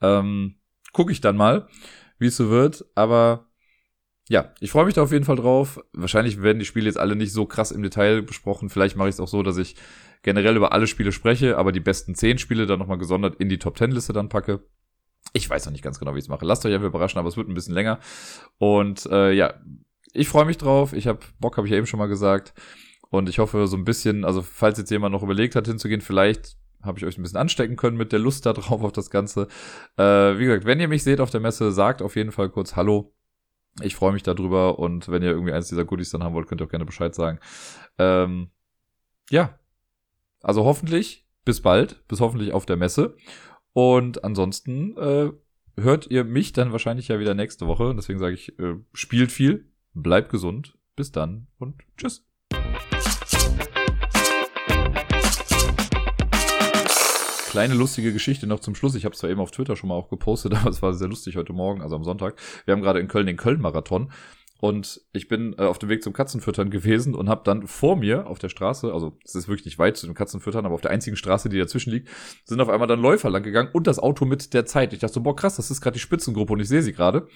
Ähm, 0.00 0.56
Gucke 0.92 1.12
ich 1.12 1.22
dann 1.22 1.36
mal, 1.36 1.68
wie 2.18 2.26
es 2.26 2.36
so 2.36 2.50
wird. 2.50 2.84
Aber 2.94 3.48
ja, 4.28 4.52
ich 4.60 4.70
freue 4.70 4.84
mich 4.84 4.94
da 4.94 5.02
auf 5.02 5.12
jeden 5.12 5.24
Fall 5.24 5.36
drauf. 5.36 5.80
Wahrscheinlich 5.92 6.42
werden 6.42 6.58
die 6.58 6.64
Spiele 6.64 6.86
jetzt 6.86 6.98
alle 6.98 7.16
nicht 7.16 7.32
so 7.32 7.46
krass 7.46 7.70
im 7.72 7.82
Detail 7.82 8.22
besprochen. 8.22 8.68
Vielleicht 8.68 8.96
mache 8.96 9.08
ich 9.08 9.14
es 9.14 9.20
auch 9.20 9.28
so, 9.28 9.42
dass 9.42 9.56
ich 9.56 9.76
generell 10.22 10.56
über 10.56 10.72
alle 10.72 10.86
Spiele 10.86 11.12
spreche, 11.12 11.58
aber 11.58 11.72
die 11.72 11.80
besten 11.80 12.14
zehn 12.14 12.38
Spiele 12.38 12.66
dann 12.66 12.78
nochmal 12.78 12.98
gesondert 12.98 13.36
in 13.40 13.48
die 13.48 13.58
Top 13.58 13.76
Ten 13.76 13.90
Liste 13.90 14.12
dann 14.12 14.28
packe. 14.28 14.60
Ich 15.32 15.48
weiß 15.48 15.66
noch 15.66 15.72
nicht 15.72 15.82
ganz 15.82 15.98
genau, 15.98 16.14
wie 16.14 16.18
ich 16.18 16.24
es 16.24 16.28
mache. 16.28 16.44
Lasst 16.44 16.64
euch 16.64 16.74
einfach 16.74 16.86
überraschen, 16.86 17.18
aber 17.18 17.28
es 17.28 17.36
wird 17.36 17.48
ein 17.48 17.54
bisschen 17.54 17.74
länger. 17.74 17.98
Und 18.58 19.06
äh, 19.06 19.32
ja, 19.32 19.54
ich 20.12 20.28
freue 20.28 20.44
mich 20.44 20.58
drauf. 20.58 20.92
Ich 20.92 21.06
habe 21.06 21.20
Bock, 21.40 21.56
habe 21.56 21.66
ich 21.66 21.72
ja 21.72 21.78
eben 21.78 21.86
schon 21.86 21.98
mal 21.98 22.06
gesagt. 22.06 22.54
Und 23.10 23.28
ich 23.28 23.38
hoffe 23.38 23.66
so 23.66 23.76
ein 23.76 23.84
bisschen, 23.84 24.24
also 24.24 24.42
falls 24.42 24.78
jetzt 24.78 24.90
jemand 24.90 25.12
noch 25.12 25.22
überlegt 25.22 25.56
hat 25.56 25.66
hinzugehen, 25.66 26.00
vielleicht 26.00 26.56
habe 26.82 26.98
ich 26.98 27.04
euch 27.04 27.18
ein 27.18 27.22
bisschen 27.22 27.38
anstecken 27.38 27.76
können 27.76 27.96
mit 27.96 28.12
der 28.12 28.18
Lust 28.18 28.46
da 28.46 28.52
drauf 28.52 28.82
auf 28.82 28.92
das 28.92 29.10
Ganze. 29.10 29.48
Äh, 29.96 30.38
wie 30.38 30.46
gesagt, 30.46 30.64
wenn 30.64 30.80
ihr 30.80 30.88
mich 30.88 31.02
seht 31.02 31.20
auf 31.20 31.30
der 31.30 31.40
Messe, 31.40 31.72
sagt 31.72 32.02
auf 32.02 32.16
jeden 32.16 32.32
Fall 32.32 32.50
kurz 32.50 32.76
Hallo. 32.76 33.14
Ich 33.80 33.94
freue 33.94 34.12
mich 34.12 34.22
darüber 34.22 34.78
und 34.78 35.08
wenn 35.08 35.22
ihr 35.22 35.30
irgendwie 35.30 35.52
eins 35.52 35.68
dieser 35.68 35.84
Goodies 35.84 36.10
dann 36.10 36.22
haben 36.22 36.34
wollt, 36.34 36.46
könnt 36.46 36.60
ihr 36.60 36.66
auch 36.66 36.70
gerne 36.70 36.84
Bescheid 36.84 37.14
sagen. 37.14 37.38
Ähm, 37.98 38.50
ja, 39.30 39.58
also 40.42 40.64
hoffentlich 40.64 41.26
bis 41.44 41.62
bald, 41.62 42.06
bis 42.08 42.20
hoffentlich 42.20 42.52
auf 42.52 42.66
der 42.66 42.76
Messe. 42.76 43.16
Und 43.72 44.24
ansonsten 44.24 44.96
äh, 44.98 45.30
hört 45.76 46.10
ihr 46.10 46.24
mich 46.24 46.52
dann 46.52 46.72
wahrscheinlich 46.72 47.08
ja 47.08 47.18
wieder 47.18 47.34
nächste 47.34 47.66
Woche. 47.66 47.88
Und 47.88 47.96
deswegen 47.96 48.18
sage 48.18 48.34
ich, 48.34 48.58
äh, 48.58 48.74
spielt 48.92 49.32
viel, 49.32 49.70
bleibt 49.94 50.30
gesund, 50.30 50.76
bis 50.94 51.12
dann 51.12 51.46
und 51.58 51.82
tschüss. 51.96 52.26
Kleine 57.52 57.74
lustige 57.74 58.14
Geschichte 58.14 58.46
noch 58.46 58.60
zum 58.60 58.74
Schluss. 58.74 58.94
Ich 58.94 59.04
habe 59.04 59.12
es 59.12 59.18
zwar 59.18 59.28
eben 59.28 59.38
auf 59.38 59.50
Twitter 59.50 59.76
schon 59.76 59.90
mal 59.90 59.94
auch 59.94 60.08
gepostet, 60.08 60.54
aber 60.58 60.70
es 60.70 60.80
war 60.80 60.94
sehr 60.94 61.08
lustig 61.08 61.36
heute 61.36 61.52
Morgen, 61.52 61.82
also 61.82 61.94
am 61.94 62.02
Sonntag. 62.02 62.34
Wir 62.64 62.72
haben 62.72 62.80
gerade 62.80 62.98
in 62.98 63.08
Köln 63.08 63.26
den 63.26 63.36
Köln-Marathon 63.36 64.10
und 64.58 65.02
ich 65.12 65.28
bin 65.28 65.54
äh, 65.58 65.64
auf 65.64 65.78
dem 65.78 65.90
Weg 65.90 66.02
zum 66.02 66.14
Katzenfüttern 66.14 66.70
gewesen 66.70 67.14
und 67.14 67.28
habe 67.28 67.42
dann 67.44 67.66
vor 67.66 67.96
mir 67.96 68.26
auf 68.26 68.38
der 68.38 68.48
Straße, 68.48 68.90
also 68.90 69.18
es 69.22 69.34
ist 69.34 69.48
wirklich 69.48 69.66
nicht 69.66 69.78
weit 69.78 69.98
zu 69.98 70.06
dem 70.06 70.14
Katzenfüttern, 70.14 70.64
aber 70.64 70.74
auf 70.74 70.80
der 70.80 70.92
einzigen 70.92 71.18
Straße, 71.18 71.50
die 71.50 71.58
dazwischen 71.58 71.90
liegt, 71.90 72.08
sind 72.46 72.58
auf 72.58 72.70
einmal 72.70 72.88
dann 72.88 73.02
Läufer 73.02 73.28
lang 73.28 73.42
gegangen 73.42 73.68
und 73.70 73.86
das 73.86 73.98
Auto 73.98 74.24
mit 74.24 74.54
der 74.54 74.64
Zeit. 74.64 74.94
Ich 74.94 75.00
dachte 75.00 75.12
so, 75.12 75.20
boah 75.20 75.36
krass, 75.36 75.56
das 75.56 75.70
ist 75.70 75.82
gerade 75.82 75.92
die 75.92 76.00
Spitzengruppe 76.00 76.54
und 76.54 76.60
ich 76.60 76.68
sehe 76.68 76.80
sie 76.80 76.94
gerade. 76.94 77.28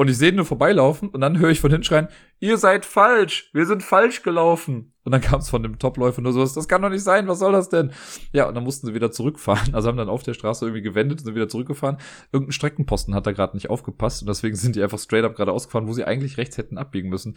Und 0.00 0.08
ich 0.08 0.16
sehe 0.16 0.32
nur 0.32 0.46
vorbeilaufen 0.46 1.10
und 1.10 1.20
dann 1.20 1.38
höre 1.38 1.50
ich 1.50 1.60
von 1.60 1.70
hinten 1.70 1.84
schreien, 1.84 2.08
ihr 2.38 2.56
seid 2.56 2.86
falsch, 2.86 3.50
wir 3.52 3.66
sind 3.66 3.82
falsch 3.82 4.22
gelaufen. 4.22 4.94
Und 5.04 5.12
dann 5.12 5.20
kam 5.20 5.40
es 5.40 5.50
von 5.50 5.62
dem 5.62 5.78
Topläufer 5.78 6.22
nur 6.22 6.32
so, 6.32 6.40
das 6.40 6.68
kann 6.68 6.80
doch 6.80 6.88
nicht 6.88 7.02
sein, 7.02 7.28
was 7.28 7.40
soll 7.40 7.52
das 7.52 7.68
denn? 7.68 7.92
Ja, 8.32 8.48
und 8.48 8.54
dann 8.54 8.64
mussten 8.64 8.86
sie 8.86 8.94
wieder 8.94 9.12
zurückfahren. 9.12 9.74
Also 9.74 9.88
haben 9.88 9.98
dann 9.98 10.08
auf 10.08 10.22
der 10.22 10.32
Straße 10.32 10.64
irgendwie 10.64 10.80
gewendet 10.80 11.18
und 11.18 11.26
sind 11.26 11.34
wieder 11.34 11.50
zurückgefahren. 11.50 11.98
Irgendein 12.32 12.52
Streckenposten 12.52 13.14
hat 13.14 13.26
da 13.26 13.32
gerade 13.32 13.54
nicht 13.54 13.68
aufgepasst 13.68 14.22
und 14.22 14.28
deswegen 14.28 14.56
sind 14.56 14.74
die 14.74 14.82
einfach 14.82 14.98
straight 14.98 15.26
up 15.26 15.36
gerade 15.36 15.52
ausgefahren, 15.52 15.86
wo 15.86 15.92
sie 15.92 16.04
eigentlich 16.04 16.38
rechts 16.38 16.56
hätten 16.56 16.78
abbiegen 16.78 17.10
müssen. 17.10 17.36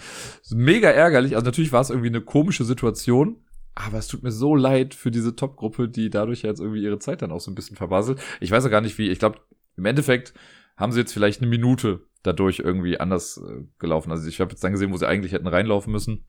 Mega 0.49 0.89
ärgerlich. 0.89 1.35
Also 1.35 1.43
natürlich 1.43 1.73
war 1.73 1.81
es 1.81 1.89
irgendwie 1.89 2.07
eine 2.07 2.21
komische 2.21 2.63
Situation, 2.63 3.43
aber 3.75 3.97
es 3.97 4.07
tut 4.07 4.23
mir 4.23 4.31
so 4.31 4.55
leid 4.55 4.93
für 4.93 5.11
diese 5.11 5.35
Top-Gruppe, 5.35 5.89
die 5.89 6.09
dadurch 6.09 6.43
jetzt 6.43 6.61
irgendwie 6.61 6.81
ihre 6.81 6.99
Zeit 6.99 7.23
dann 7.23 7.33
auch 7.33 7.41
so 7.41 7.51
ein 7.51 7.55
bisschen 7.55 7.75
verbaselt. 7.75 8.21
Ich 8.39 8.51
weiß 8.51 8.65
auch 8.65 8.71
gar 8.71 8.79
nicht 8.79 8.97
wie. 8.97 9.09
Ich 9.09 9.19
glaube, 9.19 9.39
im 9.75 9.83
Endeffekt 9.83 10.33
haben 10.77 10.93
sie 10.93 11.01
jetzt 11.01 11.11
vielleicht 11.11 11.41
eine 11.41 11.49
Minute 11.49 12.07
dadurch 12.23 12.59
irgendwie 12.59 12.99
anders 12.99 13.37
äh, 13.37 13.65
gelaufen. 13.79 14.11
Also 14.11 14.27
ich 14.27 14.39
habe 14.39 14.51
jetzt 14.51 14.63
dann 14.63 14.71
gesehen, 14.71 14.91
wo 14.91 14.97
sie 14.97 15.07
eigentlich 15.07 15.33
hätten 15.33 15.47
reinlaufen 15.47 15.91
müssen. 15.91 16.25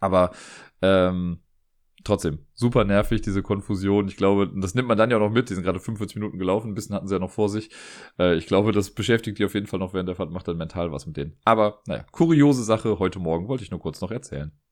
Aber 0.00 0.30
ähm, 0.82 1.40
trotzdem, 2.04 2.38
super 2.54 2.84
nervig, 2.84 3.20
diese 3.20 3.42
Konfusion. 3.42 4.08
Ich 4.08 4.16
glaube, 4.16 4.50
das 4.54 4.74
nimmt 4.74 4.88
man 4.88 4.98
dann 4.98 5.10
ja 5.10 5.18
noch 5.18 5.30
mit. 5.30 5.50
Die 5.50 5.54
sind 5.54 5.64
gerade 5.64 5.80
45 5.80 6.16
Minuten 6.16 6.38
gelaufen, 6.38 6.70
ein 6.70 6.74
bisschen 6.74 6.94
hatten 6.94 7.08
sie 7.08 7.14
ja 7.14 7.20
noch 7.20 7.30
vor 7.30 7.48
sich. 7.48 7.70
Äh, 8.18 8.36
ich 8.36 8.46
glaube, 8.46 8.72
das 8.72 8.90
beschäftigt 8.90 9.38
die 9.38 9.44
auf 9.44 9.54
jeden 9.54 9.66
Fall 9.66 9.78
noch 9.78 9.94
während 9.94 10.08
der 10.08 10.16
Fahrt, 10.16 10.30
macht 10.30 10.48
dann 10.48 10.56
mental 10.56 10.92
was 10.92 11.06
mit 11.06 11.16
denen. 11.16 11.36
Aber 11.44 11.80
naja, 11.86 12.04
kuriose 12.10 12.64
Sache 12.64 12.98
heute 12.98 13.18
Morgen 13.18 13.48
wollte 13.48 13.64
ich 13.64 13.70
nur 13.70 13.80
kurz 13.80 14.00
noch 14.00 14.10
erzählen. 14.10 14.52